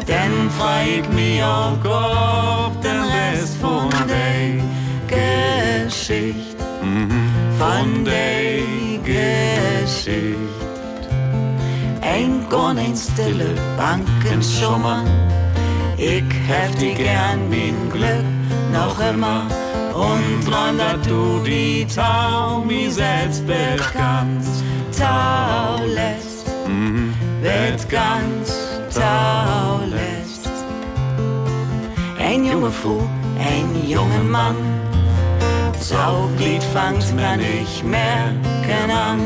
dann 0.05 0.51
freu 0.51 0.99
ich 0.99 1.09
mich 1.09 1.43
auch 1.43 1.83
auf 1.85 2.79
den 2.81 3.01
Rest 3.01 3.57
von 3.57 3.89
der 4.07 4.61
Geschichte. 5.07 6.61
Von 7.57 8.05
der 8.05 8.61
Geschichte. 9.03 10.37
Ein 12.01 12.45
Gorn, 12.49 12.77
ein 12.77 12.95
stille 12.95 13.55
Banken 13.77 14.41
schummer. 14.41 15.03
Ich 15.97 16.23
hef 16.47 16.75
die 16.79 16.93
gern 16.93 17.49
mein 17.49 17.89
Glück 17.91 18.25
noch 18.73 18.99
immer. 18.99 19.45
Und 19.93 20.45
träum, 20.45 20.77
dass 20.77 21.07
du 21.07 21.39
die 21.45 21.85
Tau 21.85 22.63
mir 22.65 22.89
selbst 22.91 23.45
ganz 23.47 24.63
Tau 24.97 25.83
lässt. 25.85 26.47
Wird 27.41 27.89
ganz 27.89 28.55
Tau 28.93 29.79
lässt. 29.85 30.49
Ein 32.19 32.45
junge 32.45 32.71
Frau, 32.71 33.07
ein 33.39 33.87
junger 33.87 34.23
Mann. 34.23 34.55
Sauglied 35.81 36.63
fangt 36.63 37.13
mir 37.15 37.37
nicht 37.37 37.83
merken 37.83 38.91
an. 38.91 39.19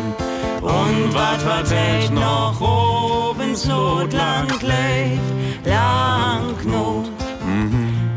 Und 0.62 1.14
wat 1.14 1.46
wat 1.46 1.72
echt 1.72 2.14
noch 2.14 2.60
oben 2.60 3.56
so 3.56 4.00
lang 4.12 4.48
lebt, 4.62 5.66
lang 5.66 6.56
not. 6.66 7.12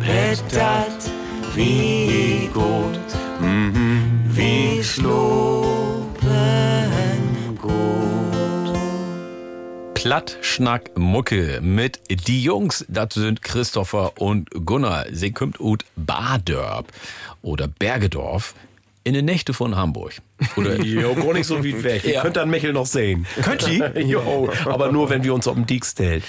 Bettet 0.01 1.13
wie 1.55 2.49
gut, 2.55 3.09
wie 4.35 4.83
schlopen 4.83 5.98
Plattschnack 10.09 10.97
Mucke 10.97 11.61
mit 11.61 12.01
die 12.09 12.43
Jungs, 12.43 12.83
das 12.89 13.13
sind 13.13 13.43
Christopher 13.43 14.13
und 14.17 14.49
Gunnar. 14.65 15.05
Sie 15.13 15.33
kommt 15.33 15.61
ut 15.61 15.85
Badörp 15.97 16.91
oder 17.43 17.69
Bergedorf 17.69 18.55
in 19.05 19.13
den 19.13 19.27
Nächte 19.27 19.53
von 19.53 19.77
Hamburg. 19.77 20.23
Oder 20.57 20.81
Jo, 20.81 21.15
gar 21.15 21.33
nicht 21.33 21.47
so 21.47 21.59
weit 21.65 21.83
weg. 21.83 22.05
Ihr 22.05 22.15
Ja. 22.15 22.23
könnt 22.23 22.37
dann 22.37 22.49
Michel 22.51 22.73
noch 22.73 22.87
sehen. 22.87 23.27
Könnt 23.43 23.67
ihr? 23.69 23.93
jo, 24.07 24.49
aber 24.65 24.93
nur, 24.93 25.11
wenn 25.11 25.25
wir 25.25 25.35
uns 25.35 25.49
auf 25.49 25.55
den 25.55 25.67
Diek 25.67 25.85
stellen. 25.85 26.23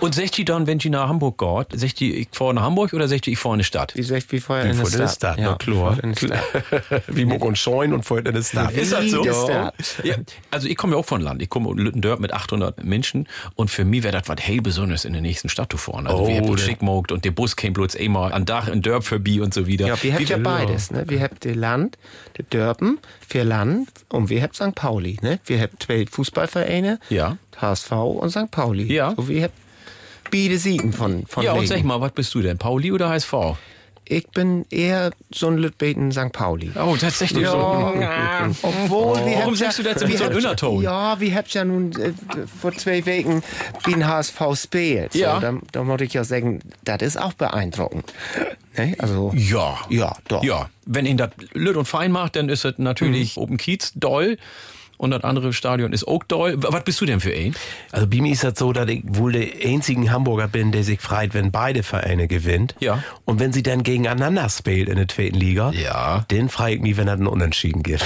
Und 0.00 0.14
sagt 0.14 0.36
die 0.36 0.44
dann, 0.44 0.66
wenn 0.66 0.78
die 0.78 0.90
nach 0.90 1.08
Hamburg 1.08 1.38
geht, 1.38 1.80
sagt 1.80 2.00
die, 2.00 2.14
ich 2.14 2.28
fahre 2.32 2.54
nach 2.54 2.62
Hamburg 2.62 2.92
oder 2.92 3.08
sagt 3.08 3.26
die, 3.26 3.32
ich 3.32 3.38
fahre 3.38 3.54
in 3.54 3.58
die 3.60 3.64
Stadt? 3.64 3.92
Wie 3.96 4.02
sagt 4.02 4.30
wie 4.32 4.40
vorher 4.40 4.66
Wie 4.66 4.70
in 4.70 4.76
der 4.76 4.84
der 4.84 4.90
Stadt. 5.08 5.10
Stadt, 5.14 5.36
na 5.40 5.54
klar. 5.56 5.96
in. 6.02 6.14
Wie 7.08 7.24
Muck 7.24 7.44
und 7.44 7.56
Scheun 7.58 7.92
und 7.92 8.04
vorher 8.04 8.26
in 8.26 8.34
der 8.34 8.42
Stadt. 8.42 8.72
Ist 8.72 8.92
das 8.92 9.10
so? 9.10 9.24
Wie. 9.24 10.08
Ja, 10.08 10.16
also 10.50 10.68
ich 10.68 10.76
komme 10.76 10.92
ja 10.94 10.98
auch 10.98 11.04
von 11.06 11.20
Land. 11.20 11.40
Ich 11.42 11.48
komme 11.48 11.68
aus 11.70 11.76
Lüttendörp 11.76 12.20
mit 12.20 12.32
800 12.32 12.84
Menschen 12.84 13.26
und 13.54 13.70
für 13.70 13.84
mich 13.84 14.02
wäre 14.02 14.12
das 14.18 14.28
was 14.28 14.36
hell 14.40 14.60
Besonderes 14.60 15.04
in 15.04 15.12
der 15.12 15.22
nächsten 15.22 15.48
Stadt 15.48 15.70
zu 15.70 15.78
fahren. 15.78 16.06
Also 16.06 16.24
Oh, 16.24 16.28
wir 16.28 16.36
haben 16.36 16.46
der- 16.54 16.58
schick 16.58 16.82
mogt 16.82 17.12
und 17.12 17.24
der 17.24 17.30
Bus 17.30 17.56
käme 17.56 17.72
bloß 17.72 17.96
einmal 17.96 18.32
an 18.32 18.44
Dach 18.44 18.68
in 18.68 18.82
Dörp 18.82 19.04
vorbei 19.04 19.40
und 19.40 19.54
so 19.54 19.66
wieder. 19.66 19.86
Ja, 19.86 20.02
wir 20.02 20.12
habt 20.14 20.28
ja 20.28 20.36
beides, 20.36 20.90
ne? 20.90 21.04
Wir 21.08 21.20
habt 21.22 21.44
die 21.44 21.52
Land, 21.54 21.96
die 22.38 22.44
Dörpen, 22.48 22.98
für 23.26 23.42
Land 23.42 23.53
und 24.10 24.30
wir 24.30 24.42
habt 24.42 24.56
St. 24.56 24.74
Pauli, 24.74 25.18
ne? 25.22 25.38
Wir 25.46 25.60
habt 25.60 25.82
zwei 25.82 26.06
Fußballvereine, 26.10 26.98
Ja. 27.10 27.36
HSV 27.60 27.92
und 27.92 28.30
St. 28.30 28.50
Pauli. 28.50 28.92
Ja. 28.92 29.14
So 29.16 29.28
wir 29.28 29.44
habt 29.44 29.54
beide 30.30 30.58
Siegen 30.58 30.92
von, 30.92 31.26
von 31.26 31.44
Ja, 31.44 31.52
und 31.52 31.60
Legen. 31.60 31.68
sag 31.68 31.84
mal, 31.84 32.00
was 32.00 32.12
bist 32.12 32.34
du 32.34 32.42
denn? 32.42 32.58
Pauli 32.58 32.90
oder 32.92 33.08
HSV? 33.10 33.32
Ich 34.06 34.26
bin 34.28 34.66
eher 34.70 35.10
so 35.32 35.48
ein 35.48 35.56
Lütbeten 35.56 36.12
St. 36.12 36.32
Pauli. 36.32 36.70
Oh, 36.76 36.94
tatsächlich 36.96 37.46
so. 37.46 37.56
Ja, 37.56 38.48
obwohl 38.62 39.16
wir 39.24 39.36
Warum 39.38 39.54
sagst 39.56 39.78
du 39.78 39.82
das 39.82 40.00
so 40.00 40.04
einem 40.06 40.18
habt- 40.20 40.34
Unterton? 40.34 40.82
Ja, 40.82 41.18
wir 41.20 41.34
habt 41.34 41.54
ja 41.54 41.64
nun 41.64 41.92
äh, 41.92 42.12
vor 42.60 42.72
zwei 42.72 43.04
Wochen 43.06 43.42
den 43.86 44.06
HSV 44.06 44.40
spielt. 44.56 45.14
Ja. 45.14 45.36
So, 45.36 45.40
da, 45.40 45.54
da 45.72 45.84
muss 45.84 46.00
ich 46.02 46.12
ja 46.12 46.24
sagen, 46.24 46.60
das 46.84 47.02
ist 47.02 47.20
auch 47.20 47.32
beeindruckend. 47.32 48.12
Ne? 48.76 48.94
Also, 48.98 49.32
Ja. 49.34 49.78
ja, 49.88 50.14
doch. 50.28 50.44
Ja, 50.44 50.68
wenn 50.84 51.06
ihn 51.06 51.16
das 51.16 51.30
lütt 51.54 51.76
und 51.76 51.86
fein 51.86 52.12
macht, 52.12 52.36
dann 52.36 52.48
ist 52.48 52.64
es 52.64 52.74
natürlich 52.78 53.36
Open 53.38 53.56
Kiez 53.56 53.92
doll 53.94 54.36
und 54.98 55.10
das 55.10 55.24
andere 55.24 55.52
Stadion 55.52 55.92
ist. 55.92 56.06
W- 56.06 56.54
Was 56.58 56.84
bist 56.84 57.00
du 57.00 57.06
denn 57.06 57.20
für 57.20 57.32
ein? 57.32 57.54
Also 57.92 58.06
bei 58.06 58.20
mir 58.20 58.32
ist 58.32 58.44
das 58.44 58.58
so, 58.58 58.72
dass 58.72 58.88
ich 58.88 59.02
wohl 59.06 59.32
der 59.32 59.46
einzige 59.64 60.10
Hamburger 60.10 60.48
bin, 60.48 60.72
der 60.72 60.84
sich 60.84 61.00
freut, 61.00 61.34
wenn 61.34 61.50
beide 61.50 61.82
Vereine 61.82 62.28
gewinnt. 62.28 62.74
Ja. 62.80 63.02
Und 63.24 63.40
wenn 63.40 63.52
sie 63.52 63.62
dann 63.62 63.82
gegeneinander 63.82 64.48
spielt 64.48 64.88
in 64.88 64.96
der 64.96 65.08
zweiten 65.08 65.36
Liga, 65.36 65.70
Ja. 65.72 66.24
dann 66.28 66.48
frage 66.48 66.74
ich 66.74 66.80
mich, 66.80 66.96
wenn 66.96 67.08
es 67.08 67.14
einen 67.14 67.26
Unentschieden 67.26 67.82
gibt. 67.82 68.04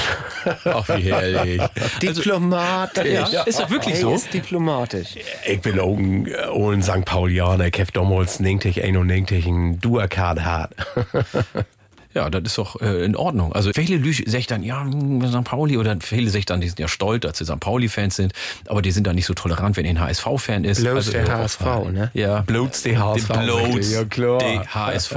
Ach, 0.65 0.89
wie 0.89 1.03
herrlich. 1.13 1.61
Diplomatisch. 2.03 3.07
Ja, 3.33 3.43
ist 3.43 3.59
das 3.61 3.71
wirklich 3.71 3.95
Hey, 3.95 4.03
so? 4.03 4.15
Ist 4.15 4.33
diplomatisch. 4.33 5.09
Ich 5.47 5.61
bin 5.61 5.79
auch 5.81 5.97
ein, 5.97 6.29
auch 6.51 6.71
ein 6.71 6.83
St. 6.83 7.05
Paulianer. 7.05 7.67
Ich 7.67 7.81
habe 7.81 7.93
damals 7.93 8.41
90, 8.41 8.83
91 8.85 9.47
ein 9.47 9.81
Duakard 9.81 10.45
hat. 10.45 10.71
Ja, 12.19 12.29
das 12.31 12.43
ist 12.43 12.59
doch 12.59 12.81
äh, 12.81 13.05
in 13.05 13.15
Ordnung. 13.15 13.53
Also 13.53 13.71
viele 13.73 13.97
Lüge 13.97 14.29
sagen 14.29 14.45
dann, 14.49 14.63
ja, 14.65 14.83
hm, 14.83 15.25
St. 15.25 15.45
Pauli 15.45 15.77
oder 15.79 15.97
viele 16.01 16.31
sagen 16.31 16.47
dann, 16.49 16.61
die 16.61 16.67
sind 16.67 16.81
ja 16.81 16.89
stolz, 16.89 17.23
dass 17.23 17.39
sie 17.39 17.45
St. 17.45 17.61
Pauli-Fans 17.61 18.17
sind, 18.17 18.33
aber 18.67 18.83
die 18.83 18.91
sind 18.91 19.07
dann 19.07 19.15
nicht 19.15 19.27
so 19.27 19.35
tolerant, 19.35 19.77
wenn 19.77 19.85
ihr 19.85 19.93
ein 19.93 20.01
HSV-Fan 20.01 20.65
ist. 20.65 20.81
Bloß 20.81 20.95
Also, 20.97 21.13
der 21.13 21.29
HSV, 21.29 21.61
ne? 21.93 22.11
Ja. 22.15 22.41
Bloß 22.41 22.83
die 22.83 22.99
HSV. 22.99 23.29
Bloß 23.29 23.93
Ja, 23.93 24.05
klar. 24.05 24.39
die 24.39 24.59
HSV. 24.69 25.17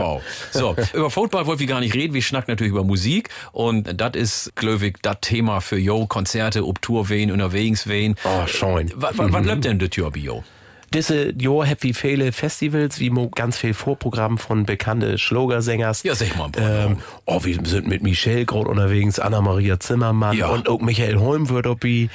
So, 0.52 0.76
über 0.94 1.10
Football 1.10 1.48
wollen 1.48 1.60
wir 1.60 1.65
gar 1.65 1.80
nicht 1.80 1.95
reden. 1.95 2.14
Wir 2.14 2.22
schnacken 2.22 2.52
natürlich 2.52 2.72
über 2.72 2.84
Musik. 2.84 3.30
Und 3.52 3.99
das 3.99 4.11
ist, 4.14 4.56
glaube 4.56 4.94
das 5.02 5.18
Thema 5.22 5.60
für 5.61 5.80
Jo, 5.80 6.06
Konzerte, 6.06 6.68
ob 6.68 6.84
Tour 6.84 7.10
wen, 7.10 7.32
unterwegs 7.32 7.88
wen. 7.88 8.15
Oh, 8.23 8.45
schön. 8.45 8.91
Was, 8.95 9.18
was, 9.18 9.34
was 9.34 9.44
läuft 9.44 9.64
denn 9.64 9.80
das 9.80 9.90
Jahr 9.95 10.11
bei 10.11 10.19
Jo? 10.19 10.44
Diese 10.93 11.34
Jahr 11.41 11.65
hab 11.69 11.84
wie 11.84 11.93
viele 11.93 12.34
Festivals, 12.34 12.99
wie 12.99 13.09
ganz 13.34 13.57
viel 13.57 13.73
Vorprogramm 13.73 14.38
von 14.38 14.65
bekannte 14.65 15.18
Schlagersängers. 15.18 16.03
Ja, 16.03 16.15
sag 16.15 16.35
mal. 16.38 16.49
Ähm, 16.57 16.97
oh, 17.26 17.43
wir 17.45 17.57
sind 17.65 17.88
mit 17.88 18.03
Michelle 18.03 18.45
gerade 18.45 18.68
unterwegs, 18.68 19.18
Anna-Maria 19.18 19.80
Zimmermann 19.80 20.35
Ja. 20.38 20.47
und 20.49 20.68
auch 20.68 20.81
Michael 20.81 21.18
Holm 21.18 21.47
wird 21.49 21.65
dabei. 21.65 22.09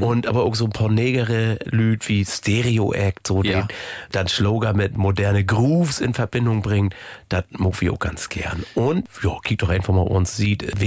Und 0.00 0.26
aber 0.26 0.44
auch 0.44 0.54
so 0.54 0.64
ein 0.64 0.70
paar 0.70 0.88
negere 0.90 1.58
Lüd 1.66 2.08
wie 2.08 2.24
Stereo 2.24 2.94
Act, 2.94 3.26
so 3.26 3.42
Ja. 3.42 3.62
den 3.62 3.68
dann 4.12 4.28
Schlager 4.28 4.72
mit 4.72 4.96
moderne 4.96 5.44
Grooves 5.44 6.00
in 6.00 6.14
Verbindung 6.14 6.62
bringt. 6.62 6.94
Das 7.28 7.44
mag 7.58 7.80
wir 7.82 7.92
auch 7.92 7.98
ganz 7.98 8.30
gern. 8.30 8.64
Und 8.74 9.06
ja, 9.22 9.36
kick 9.44 9.58
doch 9.58 9.68
einfach 9.68 9.92
mal 9.92 10.02
uns 10.02 10.36
sieht 10.36 10.80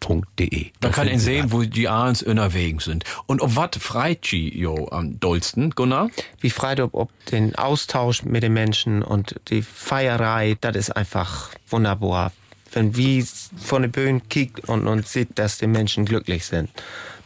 www.dejungs.de. 0.00 0.66
Man 0.82 0.92
kann 0.92 1.08
ihn 1.08 1.18
sehen, 1.18 1.52
wo 1.52 1.62
die 1.62 1.88
Ahns 1.88 2.22
unterwegs 2.22 2.84
sind. 2.84 3.04
Und 3.26 3.40
ob 3.42 3.56
wat 3.56 3.76
freit 3.76 4.30
die 4.30 4.58
Jo 4.58 4.88
am 4.90 5.20
dollsten, 5.20 5.70
Gunnar? 5.70 6.10
Wie 6.40 6.50
freit 6.50 6.80
ob, 6.80 6.94
ob 6.94 7.10
den 7.26 7.54
Austausch 7.54 8.22
mit 8.24 8.42
den 8.42 8.52
Menschen 8.52 9.02
und 9.02 9.36
die 9.48 9.62
Feierei, 9.62 10.56
das 10.60 10.76
ist 10.76 10.90
einfach 10.90 11.50
wunderbar. 11.68 12.32
Wenn 12.72 12.96
wie 12.96 13.26
von 13.56 13.82
der 13.82 13.88
Bühne 13.88 14.20
kickt 14.28 14.68
und, 14.68 14.86
und 14.86 15.06
sieht, 15.06 15.38
dass 15.38 15.58
die 15.58 15.66
Menschen 15.66 16.04
glücklich 16.04 16.46
sind. 16.46 16.70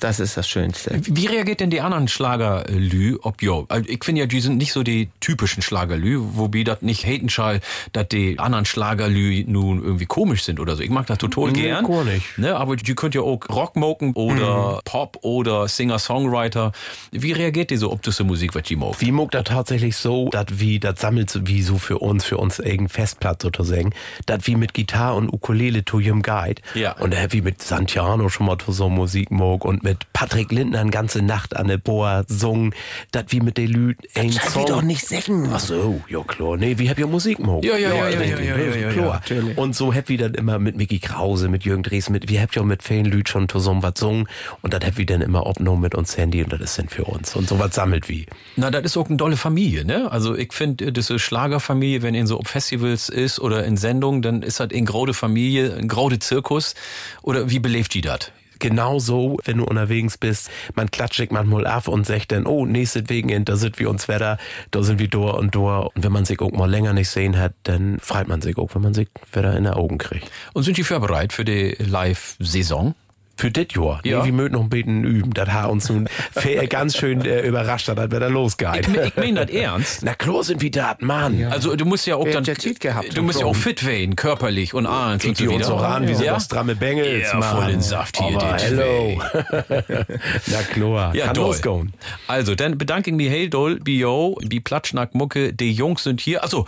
Das 0.05 0.21
ist 0.21 0.37
das 0.37 0.47
Schönste. 0.47 1.01
Wie 1.03 1.25
reagiert 1.25 1.61
denn 1.61 1.71
die 1.71 1.81
anderen 1.81 2.09
Schlagerlü 2.09 3.17
ob 3.23 3.43
Jo? 3.43 3.65
Also 3.71 3.89
ich 3.89 4.05
finde 4.05 4.21
ja, 4.21 4.27
die 4.27 4.41
sind 4.41 4.59
nicht 4.59 4.75
so 4.75 4.83
die 4.83 5.09
typischen 5.21 5.63
Schlagerlü, 5.63 6.19
wobei 6.35 6.63
das 6.63 6.83
nicht 6.83 7.07
haten 7.07 7.31
schall, 7.31 7.63
dass 7.95 8.09
die 8.09 8.39
anderen 8.39 8.67
Schlagerlü 8.67 9.45
nun 9.47 9.83
irgendwie 9.83 10.05
komisch 10.05 10.45
sind 10.45 10.61
oder 10.61 10.77
so. 10.77 10.83
Ich 10.83 10.91
mag 10.91 11.07
das 11.07 11.17
total 11.17 11.53
Nee, 11.53 11.63
gern. 11.63 11.87
gar 11.87 12.05
nicht. 12.05 12.37
Ne, 12.37 12.55
aber 12.55 12.77
die 12.77 12.95
könnt 12.95 13.15
ja 13.15 13.23
auch 13.23 13.49
Rock 13.49 13.77
moken 13.77 14.13
oder 14.13 14.83
Pop 14.85 15.21
oder 15.23 15.69
Singer-Songwriter. 15.69 16.73
Wie 17.11 17.33
reagiert 17.33 17.71
die 17.71 17.79
so 17.79 17.91
ob 17.91 18.03
das 18.03 18.17
so 18.17 18.25
Musik, 18.25 18.55
was 18.55 18.65
die 18.65 18.77
mogt? 18.77 19.01
Wie 19.01 19.11
mag 19.11 19.31
das 19.31 19.45
tatsächlich 19.45 19.97
so, 19.97 20.29
dass 20.29 20.47
wie, 20.51 20.81
das 20.81 21.01
sammelt 21.01 21.33
wie 21.47 21.63
so 21.63 21.79
für 21.79 22.01
uns, 22.01 22.27
für 22.27 22.37
uns 22.37 22.59
irgendein 22.59 22.91
Festplatz 22.91 23.43
sozusagen, 23.43 23.95
dass 24.27 24.47
wie 24.47 24.57
mit 24.57 24.75
Gitarre 24.75 25.17
und 25.17 25.33
Ukulele 25.33 25.83
to 25.83 25.99
Jim 25.99 26.21
Guide. 26.21 26.61
Ja. 26.75 26.93
Und 26.99 27.15
da 27.15 27.33
wie 27.33 27.41
mit 27.41 27.63
Santiano 27.63 28.29
schon 28.29 28.45
mal 28.45 28.59
so 28.67 28.91
Musik 28.91 29.31
mag 29.31 29.65
und 29.65 29.83
mit 29.83 29.94
Patrick 30.13 30.53
Lindner 30.53 30.81
eine 30.81 30.91
ganze 30.91 31.23
Nacht 31.23 31.57
an 31.57 31.69
der 31.69 31.79
Boa 31.79 32.25
sungen, 32.29 32.75
dass 33.13 33.25
wie 33.29 33.41
mit 33.41 33.59
den 33.59 33.69
Lüd 33.69 33.99
ein 34.15 34.31
Song. 34.33 34.67
doch 34.67 34.83
nicht 34.83 35.07
singen. 35.07 35.51
Ach 35.53 35.61
so, 35.61 36.01
ja 36.09 36.23
klar. 36.23 36.57
Nee, 36.57 36.79
wie 36.79 36.89
hab 36.89 36.99
ja 36.99 37.07
Musik 37.07 37.39
mag. 37.39 37.65
Ja, 37.65 37.77
ja, 37.77 37.95
ja, 37.95 38.09
ja, 38.09 38.23
ja, 38.23 38.39
ja, 38.41 38.57
ja, 38.57 38.77
ja, 38.77 38.93
klar. 38.93 39.23
ja, 39.29 39.37
Und 39.57 39.75
so 39.75 39.95
hab 39.95 40.09
wie 40.09 40.17
dann 40.17 40.35
immer 40.35 40.59
mit 40.59 40.77
Mickey 40.77 40.99
Krause, 40.99 41.49
mit 41.49 41.65
Jürgen 41.65 41.83
Dres, 41.83 42.11
mit, 42.11 42.29
wie 42.29 42.41
habt 42.41 42.55
ja 42.57 42.63
mit 42.63 42.83
vielen 42.83 43.05
Lüd 43.05 43.29
schon 43.29 43.49
so 43.49 43.83
was 43.83 43.95
sungen 43.99 44.29
und 44.63 44.73
das 44.75 44.85
hab 44.85 44.97
wie 44.99 45.07
dann 45.07 45.21
immer 45.21 45.47
opgenommen 45.47 45.83
mit 45.83 45.95
uns 45.95 46.17
Handy 46.17 46.43
und 46.43 46.53
das 46.53 46.61
ist 46.61 46.79
dann 46.79 46.89
für 46.89 47.05
uns. 47.05 47.35
Und 47.37 47.49
so 47.49 47.59
was 47.59 47.75
sammelt 47.75 48.09
wie. 48.09 48.27
Na, 48.57 48.71
das 48.71 48.83
ist 48.85 48.97
auch 48.97 49.09
eine 49.09 49.17
dolle 49.17 49.37
Familie, 49.37 49.85
ne? 49.85 50.11
Also 50.11 50.35
ich 50.37 50.53
finde, 50.53 50.93
diese 50.93 51.19
Schlagerfamilie, 51.19 52.03
wenn 52.03 52.15
in 52.15 52.27
so 52.27 52.39
auf 52.39 52.47
Festivals 52.47 53.09
ist 53.09 53.39
oder 53.41 53.65
in 53.65 53.77
Sendungen, 53.77 54.23
dann 54.23 54.43
ist 54.43 54.61
das 54.61 54.71
eine 54.71 54.85
graude 54.85 55.15
Familie, 55.15 55.75
ein 55.75 55.89
graude 55.89 56.19
Zirkus. 56.19 56.75
Oder 57.23 57.51
wie 57.51 57.59
belebt 57.59 57.95
die 57.95 58.01
das? 58.01 58.31
Genauso, 58.59 59.39
wenn 59.45 59.59
du 59.59 59.65
unterwegs 59.65 60.19
bist, 60.19 60.51
man 60.75 60.91
klatscht 60.91 61.31
manchmal 61.31 61.67
ab 61.67 61.89
und 61.89 62.07
sagt 62.07 62.33
dann, 62.33 62.47
oh, 62.47 62.67
nächstes 62.67 63.05
Wegen, 63.09 63.45
da 63.45 63.57
sind 63.57 63.79
wir 63.79 63.89
uns 63.91 64.09
wieder, 64.09 64.39
da 64.71 64.83
sind 64.83 64.99
wir 64.99 65.09
durch 65.09 65.35
und 65.35 65.55
durch. 65.55 65.95
Und 65.95 66.05
wenn 66.05 66.13
man 66.13 66.25
sich 66.25 66.41
auch 66.41 66.51
mal 66.51 66.71
länger 66.71 66.93
nicht 66.93 67.09
sehen 67.09 67.39
hat, 67.39 67.55
dann 67.65 67.99
freut 68.01 68.29
man 68.29 68.41
sich 68.41 68.57
auch, 68.59 68.75
wenn 68.75 68.83
man 68.83 68.95
sich 68.95 69.09
wieder 69.33 69.57
in 69.57 69.65
die 69.65 69.71
Augen 69.71 69.99
kriegt. 69.99 70.31
Und 70.53 70.65
sind 70.65 70.77
die 70.77 70.85
für 70.85 71.01
bereit 71.01 71.33
für 71.33 71.45
die 71.45 71.77
Live-Saison? 71.79 72.95
Für 73.37 73.51
dit 73.51 73.75
Jahr. 73.75 74.01
Ja. 74.05 74.21
Nee, 74.21 74.27
wir 74.27 74.33
möchten 74.33 74.53
noch 74.55 74.63
ein 74.63 74.69
bisschen 74.69 75.03
üben. 75.05 75.35
Das 75.35 75.49
hat 75.49 75.69
uns 75.71 75.89
nun 75.89 76.07
fe- 76.33 76.67
ganz 76.69 76.97
schön 76.97 77.25
äh, 77.25 77.43
überrascht, 77.43 77.89
dass 77.89 77.97
wir 77.97 78.07
da 78.21 78.29
losgeht. 78.29 78.89
Ich, 78.89 78.97
ich 78.97 79.17
meine 79.17 79.45
das 79.45 79.55
ernst. 79.55 80.03
Na 80.05 80.15
klar 80.15 80.45
sind 80.45 80.63
wir 80.63 80.71
da, 80.71 80.97
Mann. 81.01 81.45
Also 81.51 81.75
du 81.75 81.85
musst 81.85 82.07
ja 82.07 82.15
auch 82.17 82.29
dann, 82.29 82.45
ja 82.45 82.55
gehabt 82.55 83.17
du 83.17 83.23
musst 83.23 83.41
ja 83.41 83.47
auch 83.47 83.57
fit 83.57 83.85
werden, 83.85 84.15
körperlich 84.15 84.73
und 84.73 84.87
abends 84.87 85.25
und 85.25 85.37
Guckt 85.37 85.49
so 85.51 85.55
uns 85.57 85.67
auch 85.67 85.83
an, 85.83 86.07
wie 86.09 86.15
so 86.15 86.23
ja? 86.25 86.35
was 86.35 86.45
stramme 86.45 86.77
Bengels, 86.77 87.29
Ja, 87.33 87.39
Mann. 87.39 87.57
voll 87.57 87.71
in 87.71 87.81
Saft 87.81 88.19
hier, 88.19 88.37
Aber 88.37 88.57
dit 88.57 88.67
hello. 88.67 89.23
Na 90.47 90.63
klar, 90.73 91.15
Ja, 91.15 91.27
kann 91.27 91.35
doll. 91.35 91.47
losgehen. 91.49 91.93
Also, 92.29 92.55
dann 92.55 92.79
bedanke 92.79 93.11
ich 93.11 93.17
mich 93.17 93.29
hey 93.31 93.51
doll, 93.51 93.81
Bio, 93.81 94.39
die 94.43 94.61
Platschnack-Mucke, 94.61 95.53
die 95.53 95.73
Jungs 95.73 96.05
sind 96.05 96.21
hier. 96.21 96.43
Also, 96.43 96.67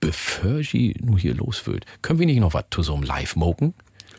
bevor 0.00 0.62
sie 0.62 0.96
nur 1.02 1.18
hier 1.18 1.34
los 1.34 1.66
wird, 1.66 1.84
können 2.02 2.18
wir 2.18 2.26
nicht 2.26 2.40
noch 2.40 2.54
was 2.54 2.64
zu 2.70 2.82
so 2.82 2.94
einem 2.94 3.04
Live-Moken? 3.04 3.74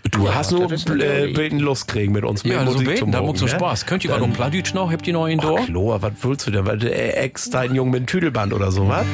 Du 0.09 0.33
hast 0.33 0.51
nur 0.51 0.71
äh, 0.71 1.27
beten 1.31 1.59
Lust 1.59 1.87
kriegen 1.87 2.11
mit 2.13 2.25
uns. 2.25 2.43
mit 2.43 2.53
Ja, 2.53 2.65
so 2.65 2.71
Musik 2.71 2.87
beten, 2.87 3.11
da 3.11 3.21
macht 3.21 3.37
so? 3.37 3.47
Spaß. 3.47 3.85
Könnt 3.85 4.03
ihr 4.03 4.11
was 4.11 4.21
um 4.21 4.33
Pladütsch 4.33 4.73
noch? 4.73 4.91
Habt 4.91 5.05
ihr 5.07 5.13
noch 5.13 5.25
einen 5.25 5.39
da? 5.39 5.55
Klar, 5.55 6.01
was 6.01 6.11
willst 6.21 6.47
du 6.47 6.51
denn? 6.51 6.65
Weil 6.65 6.79
der 6.79 7.23
Ex 7.23 7.49
dein 7.49 7.75
Jung 7.75 7.91
mit 7.91 8.01
dem 8.01 8.05
Tüdelband 8.07 8.53
oder 8.53 8.71
so, 8.71 8.87
was? 8.89 9.05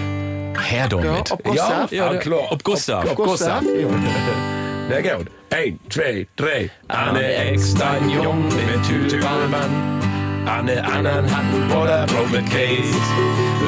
Her 0.69 0.87
damit. 0.87 1.31
ob 1.31 1.43
Gustav? 1.43 1.91
Ja, 1.91 2.09
der- 2.09 2.19
klar. 2.19 2.39
ob 2.51 2.63
Gustav. 2.63 3.05
Ob, 3.11 3.15
Gustav. 3.15 3.63
Na 4.89 5.01
gut. 5.01 5.27
Ein, 5.49 5.79
zwei, 5.89 6.27
drei. 6.35 6.69
Anne 6.87 7.23
Ex 7.35 7.73
dein 7.75 8.09
Jung 8.09 8.45
mit 8.45 8.83
Tüdelband. 8.87 9.97
Anne 10.45 10.81
anderen 10.83 11.25
Hand 11.35 11.71
oder 11.75 12.05
Brot 12.07 12.31
mit 12.31 12.49
Käse. 12.49 12.95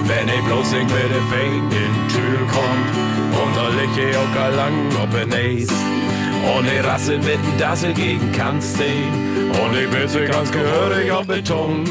Wenn 0.06 0.30
ich 0.30 0.42
bloß 0.46 0.72
nicht 0.72 0.84
mit 0.84 1.12
der 1.12 1.22
Fein 1.30 1.70
in 1.72 2.08
Tüdel 2.10 2.48
kommt. 2.48 3.44
Und 3.44 3.56
da 3.56 3.68
lieg 3.70 4.10
ich 4.10 4.16
auch 4.16 4.56
lang 4.56 4.74
ob 5.04 5.14
ein 5.14 5.34
Eis. 5.34 5.68
Ich 6.80 6.86
rasse 6.86 7.18
dem 7.20 7.40
Dassel 7.58 7.94
gegen 7.94 8.32
Kannstein. 8.32 9.50
Und 9.50 9.78
ich 9.78 9.90
bisse 9.90 10.26
ganz 10.26 10.52
gehörig 10.52 11.12
auf 11.12 11.28
Beton. 11.28 11.84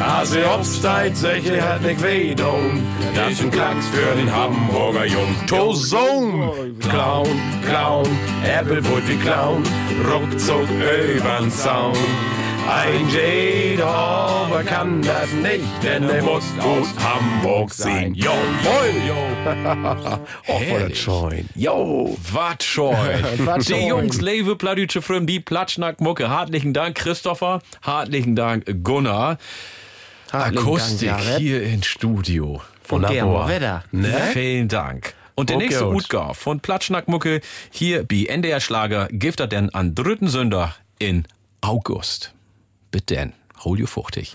Also 0.00 0.38
obsteit, 0.54 1.16
solche 1.16 1.62
hat 1.62 1.82
nicht 1.82 2.02
weh 2.02 2.34
dun. 2.34 2.82
Das 3.14 3.32
ist 3.32 3.42
ein 3.42 3.50
Klacks 3.50 3.86
für 3.88 4.14
den 4.16 4.30
Hamburger 4.32 5.06
Jung. 5.06 5.34
Tosung! 5.46 6.50
Clown, 6.80 7.28
Clown, 7.66 8.06
Applewood 8.58 9.08
wie 9.08 9.16
Clown. 9.16 9.62
Ruckzuck 10.10 10.68
übern 11.16 11.50
Zaun. 11.50 11.94
Ein 12.68 13.08
jeder 13.08 13.86
aber 13.86 14.64
kann 14.64 15.02
das 15.02 15.32
nicht, 15.32 15.64
denn 15.82 16.08
er 16.08 16.22
muss 16.22 16.44
aus 16.58 16.88
Hamburg 16.98 17.72
sein. 17.72 18.14
Jawohl, 18.14 18.92
jo. 19.06 19.14
Och, 20.48 20.62
voll 20.62 20.88
das 20.88 20.98
Scheun. 20.98 21.48
Jo. 21.54 22.16
Schon. 22.60 22.96
Was 23.44 23.66
Die. 23.66 23.86
Jungs, 23.86 24.20
Lewe, 24.20 24.56
Pladütsche 24.56 25.02
Fröm, 25.02 25.26
die 25.26 25.40
Platschnack-Mucke. 25.40 26.28
Hartlichen 26.28 26.72
Dank, 26.72 26.96
Christopher. 26.96 27.60
Hartlichen 27.82 28.34
Dank, 28.34 28.64
Gunnar. 28.82 29.38
Hartlichen 30.32 30.66
Akustik 30.66 31.08
Dank, 31.10 31.22
hier 31.38 31.62
im 31.62 31.82
Studio. 31.82 32.60
Von 32.82 33.02
Germo 33.02 33.46
Wetter. 33.48 33.84
Ne? 33.92 34.14
Vielen 34.32 34.68
Dank. 34.68 35.14
Und 35.34 35.50
der 35.50 35.56
Okay. 35.56 35.66
nächste 35.66 35.88
Utgar 35.88 36.34
von 36.34 36.60
Platschnackmucke 36.60 37.40
hier 37.70 38.04
bei 38.04 38.24
NDR 38.28 38.60
Schlager 38.60 39.08
gibt 39.12 39.38
er 39.40 39.46
denn 39.46 39.70
an 39.74 39.94
dritten 39.94 40.28
Sünder 40.28 40.74
in 40.98 41.24
August. 41.60 42.32
Bitte 42.96 43.14
denn, 43.14 43.34
hol 43.62 43.78
you 43.78 43.86
fuchtig. 43.86 44.34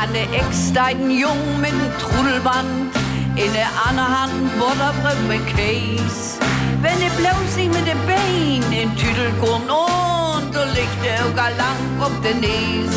An 0.00 0.10
der 0.14 0.22
Ex 0.40 0.72
dein 0.72 1.10
Jung 1.10 1.60
mit 1.60 1.72
dem 1.72 1.98
Trudelband, 1.98 2.96
in 3.36 3.52
der 3.52 3.68
anderen 3.86 4.08
Hand 4.08 4.58
Butterbrot 4.58 5.20
mit 5.28 5.46
Käse. 5.54 6.40
Wenn 6.80 6.98
ihr 7.02 7.10
bloß 7.10 7.56
nicht 7.56 7.74
mit 7.74 7.86
dem 7.86 7.98
Bein 8.06 8.72
in 8.72 8.96
Tüdel 8.96 9.30
kommt 9.38 9.68
und 9.68 10.54
du 10.54 10.60
der 11.04 11.26
auch 11.26 11.56
lang 11.58 12.00
auf 12.00 12.18
den 12.22 12.40
Nies. 12.40 12.96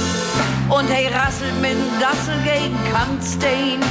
Und 0.70 0.88
hey 0.88 1.08
rasselt 1.08 1.60
mit 1.62 1.72
dem 1.72 2.00
Dassel 2.00 2.38
gegen 2.46 2.78
Kantstein 2.94 3.82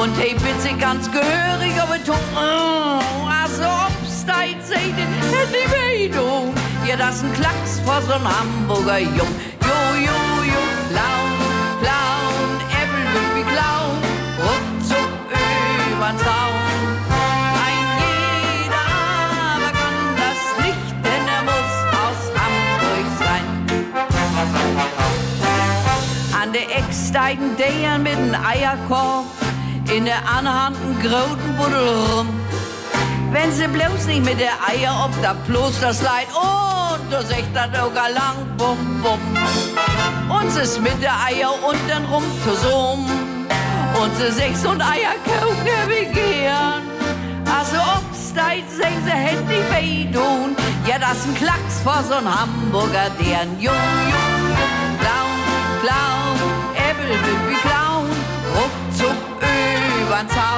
und 0.00 0.16
hey 0.18 0.34
bitte 0.34 0.74
ganz 0.78 1.10
gehörig 1.10 1.72
den 1.92 2.04
Tung. 2.06 2.16
Oh, 2.34 3.28
also 3.28 4.07
obsteit 4.28 4.56
seht 4.62 4.98
ihr, 4.98 5.06
hätt 5.32 5.52
die 5.52 5.68
Beidung. 6.08 6.54
Ja, 6.86 6.96
das 6.96 7.22
ein 7.22 7.32
Klacks 7.34 7.80
vor 7.84 8.00
so'n 8.02 8.24
Hamburger 8.24 8.98
Jung. 8.98 9.32
Jo, 9.62 9.78
jo, 9.96 10.18
jo, 10.52 10.62
Clown, 10.90 11.30
Clown, 11.82 12.48
Äppel 12.80 13.04
wird 13.12 13.30
wie 13.36 13.46
Clown, 13.52 13.98
ruckzuck 14.44 15.12
übern 15.92 16.18
Zaun. 16.18 16.60
Ein 17.66 17.86
jeder 18.00 18.86
aber 19.54 19.70
kann 19.80 19.98
das 20.22 20.40
nicht, 20.64 20.88
denn 21.04 21.24
er 21.36 21.42
muss 21.50 21.72
aus 22.04 22.20
Hamburg 22.40 23.06
sein. 23.24 23.46
An 26.42 26.52
der 26.52 26.66
Eck 26.76 26.88
steigen 26.92 27.56
Deiern 27.56 28.02
mit 28.02 28.16
dem 28.16 28.34
Eierkorb, 28.34 29.26
in 29.94 30.04
der 30.04 30.22
anderen 30.28 30.64
Hand 30.64 30.76
ein 30.76 30.94
groten 31.02 31.56
Buddel 31.56 31.88
rum. 31.88 32.28
Wenn 33.30 33.52
sie 33.52 33.68
bloß 33.68 34.06
nicht 34.06 34.24
mit 34.24 34.40
der 34.40 34.56
Eier 34.66 35.04
ob 35.04 35.22
da 35.22 35.34
bloß 35.46 35.80
das 35.80 36.02
Leid 36.02 36.28
und 36.34 37.12
du 37.12 37.20
sagt 37.22 37.54
das 37.54 37.80
auch 37.80 37.92
lang 37.94 38.56
bum 38.56 39.02
bum. 39.02 39.20
Und 40.28 40.50
sie 40.50 40.60
ist 40.60 40.80
mit 40.80 41.00
der 41.02 41.14
Eier 41.26 41.52
unten 41.62 42.04
rum 42.06 42.24
zusammen. 42.44 43.46
Und 44.00 44.16
sie 44.16 44.32
sechs 44.32 44.64
und 44.64 44.80
Eier 44.80 45.14
wir 45.88 46.04
gern. 46.06 46.82
Also 47.58 47.76
ob's 47.96 48.34
sagen 48.34 49.02
sie 49.04 49.10
hätt 49.10 49.46
nicht 49.48 49.72
weh 49.72 50.12
tun. 50.12 50.56
Ja, 50.86 50.98
das 50.98 51.18
ist 51.18 51.26
ein 51.28 51.34
Klacks 51.34 51.80
vor 51.84 52.02
so'n 52.08 52.26
Hamburger, 52.26 53.10
der 53.20 53.40
ein 53.40 53.60
Jung, 53.60 53.74
Jung, 54.12 54.44
Clown, 55.00 55.38
Clown, 55.82 56.36
Äppel 56.88 57.10
wird 57.10 57.42
wie 57.48 57.68
Clown, 57.68 58.08
ruckzuck 58.54 59.42
übern 60.02 60.28
Zaun. 60.30 60.57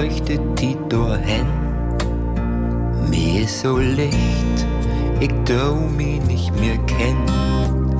die 0.00 0.76
durch 0.88 1.18
hin. 1.20 1.46
Mir 3.10 3.42
ist 3.42 3.60
so 3.60 3.76
licht, 3.76 4.66
ich 5.20 5.30
dau 5.44 5.74
mich 5.74 6.20
nicht 6.22 6.52
mehr 6.58 6.78
kennen. 6.86 7.98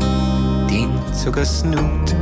Den 0.70 0.90
Zuckersnut, 1.12 2.14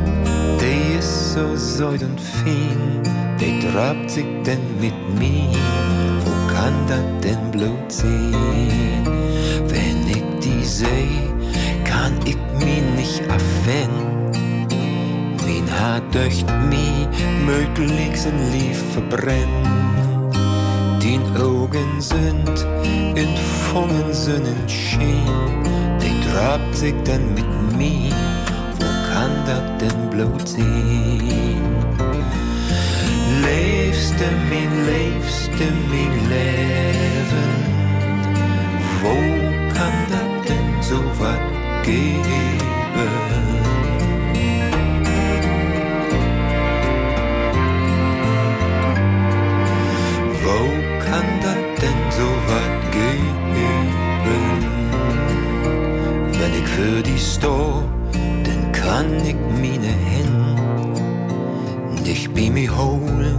der 0.60 0.98
ist 0.98 1.34
so 1.34 1.56
säut 1.56 2.02
und 2.02 2.20
fein, 2.20 3.02
der 3.40 3.70
trabt 3.70 4.10
sich 4.10 4.26
denn 4.44 4.60
mit 4.80 4.94
mir. 5.18 5.56
Wo 6.24 6.52
kann 6.52 6.74
das 6.88 7.04
denn 7.22 7.50
blut 7.52 7.92
sein? 7.92 9.06
Wenn 9.68 10.08
ich 10.08 10.24
die 10.42 10.64
seh, 10.64 11.30
kann 11.84 12.14
ich 12.24 12.38
mich 12.58 12.82
nicht 12.96 13.22
abwenden. 13.30 14.19
Min 15.80 15.86
Haar 15.86 16.00
döcht 16.12 16.46
mi 16.68 17.08
möglichst 17.46 18.26
ein 18.26 18.52
Lief 18.52 18.82
verbrennen. 18.92 20.30
Den 21.02 21.22
Augen 21.36 22.00
sind 22.00 22.66
in 23.14 23.34
vollen 23.72 24.12
Sonnenschein, 24.12 25.64
die 26.02 26.28
trabt 26.28 26.74
sich 26.76 26.94
dann 27.04 27.32
mit 27.34 27.78
mir. 27.78 28.14
Wo 28.78 28.86
kann 29.10 29.32
das 29.46 29.64
denn 29.80 30.10
blut 30.10 30.46
sein? 30.46 31.62
Lebste 33.42 34.26
mein, 34.50 34.72
lebste 34.84 35.66
mein 35.88 36.14
Leben, 36.28 37.50
wo 39.02 39.14
kann 39.74 39.96
das 40.10 40.46
denn 40.46 40.82
so 40.82 40.98
was 41.18 41.86
geben? 41.86 43.59
So 52.20 52.28
was 52.50 52.70
geben? 52.96 53.86
Wenn 56.38 56.52
ich 56.60 56.68
für 56.76 57.02
die 57.02 57.18
sto, 57.18 57.82
dann 58.46 58.62
kann 58.72 59.08
ich 59.30 59.40
meine 59.62 59.92
Hände 60.12 60.60
nicht 62.02 62.34
bei 62.34 62.50
mir 62.50 62.70
holen, 62.76 63.36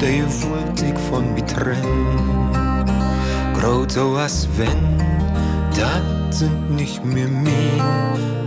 der 0.00 0.24
wollte 0.44 0.84
ich 0.92 0.98
von 1.10 1.24
mir 1.34 1.46
trennen. 1.46 2.50
Grot 3.56 3.92
so 3.92 4.14
als 4.24 4.48
wenn, 4.58 4.84
das 5.80 6.38
sind 6.38 6.76
nicht 6.76 7.04
mehr 7.04 7.28
mein, 7.28 7.82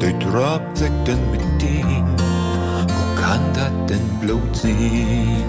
der 0.01 0.17
trabt 0.19 0.77
sich 0.77 0.95
denn 1.05 1.23
mit 1.31 1.45
dem. 1.61 2.05
Wo 2.93 3.03
kann 3.21 3.43
das 3.53 3.73
denn 3.89 4.07
blut 4.21 4.55
sein? 4.55 5.43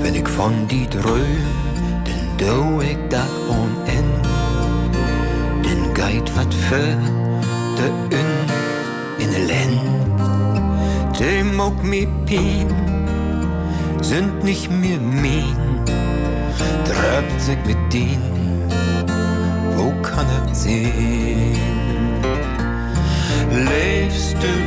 Wenn 0.00 0.14
ich 0.14 0.28
von 0.28 0.68
die 0.68 0.86
dröm, 0.88 1.65
dann 2.38 2.48
do 2.48 2.80
ich 2.80 2.98
dat 3.08 3.28
on 3.48 3.70
en. 3.86 4.04
Den 5.62 5.94
geit 5.94 6.30
wat 6.36 6.54
für 6.54 6.96
de 7.76 7.88
un 8.12 8.30
in 9.18 9.30
de 9.30 9.46
len. 9.46 9.78
Dem 11.18 11.60
ook 11.60 11.82
mi 11.82 12.06
pien, 12.26 12.68
sind 14.00 14.44
nicht 14.44 14.70
mehr 14.70 15.00
mein. 15.00 15.84
Treibt 16.84 17.40
sich 17.40 17.58
mit 17.66 17.92
din, 17.92 18.20
wo 19.76 19.92
kann 20.02 20.26
er 20.26 20.54
sehen? 20.54 21.56
Lebst 23.50 24.36
du 24.42 24.65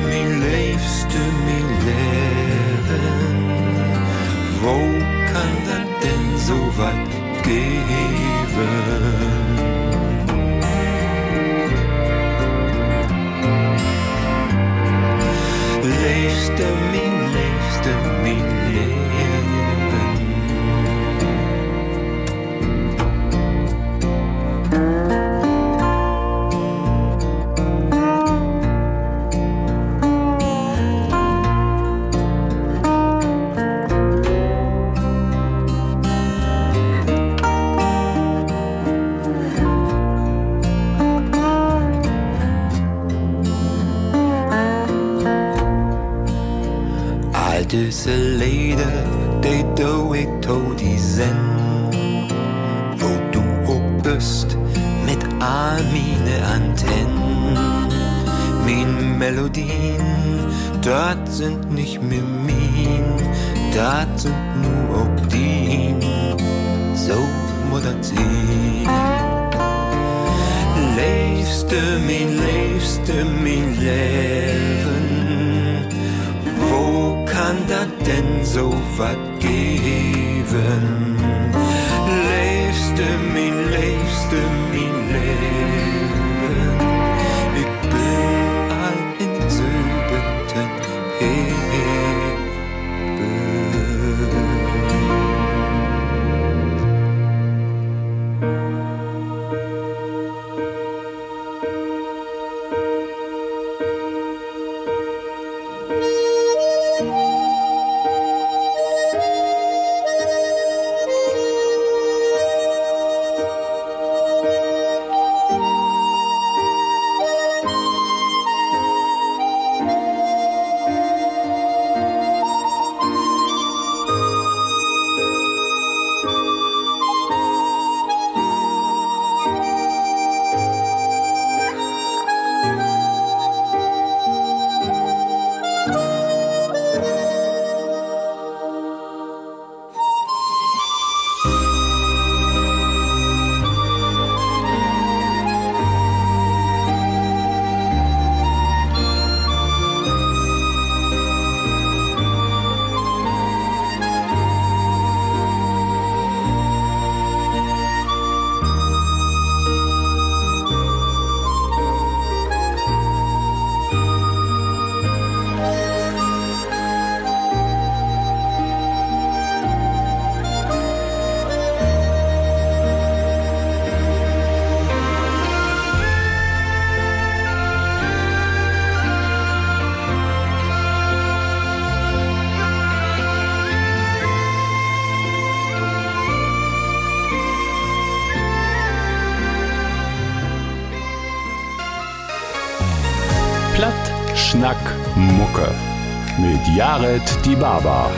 Jared 197.20 197.46
Die 197.46 197.56
Baba. 197.56 198.10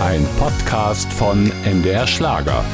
Ein 0.00 0.26
Podcast 0.38 1.12
von 1.12 1.52
MDR 1.64 2.06
Schlager. 2.06 2.64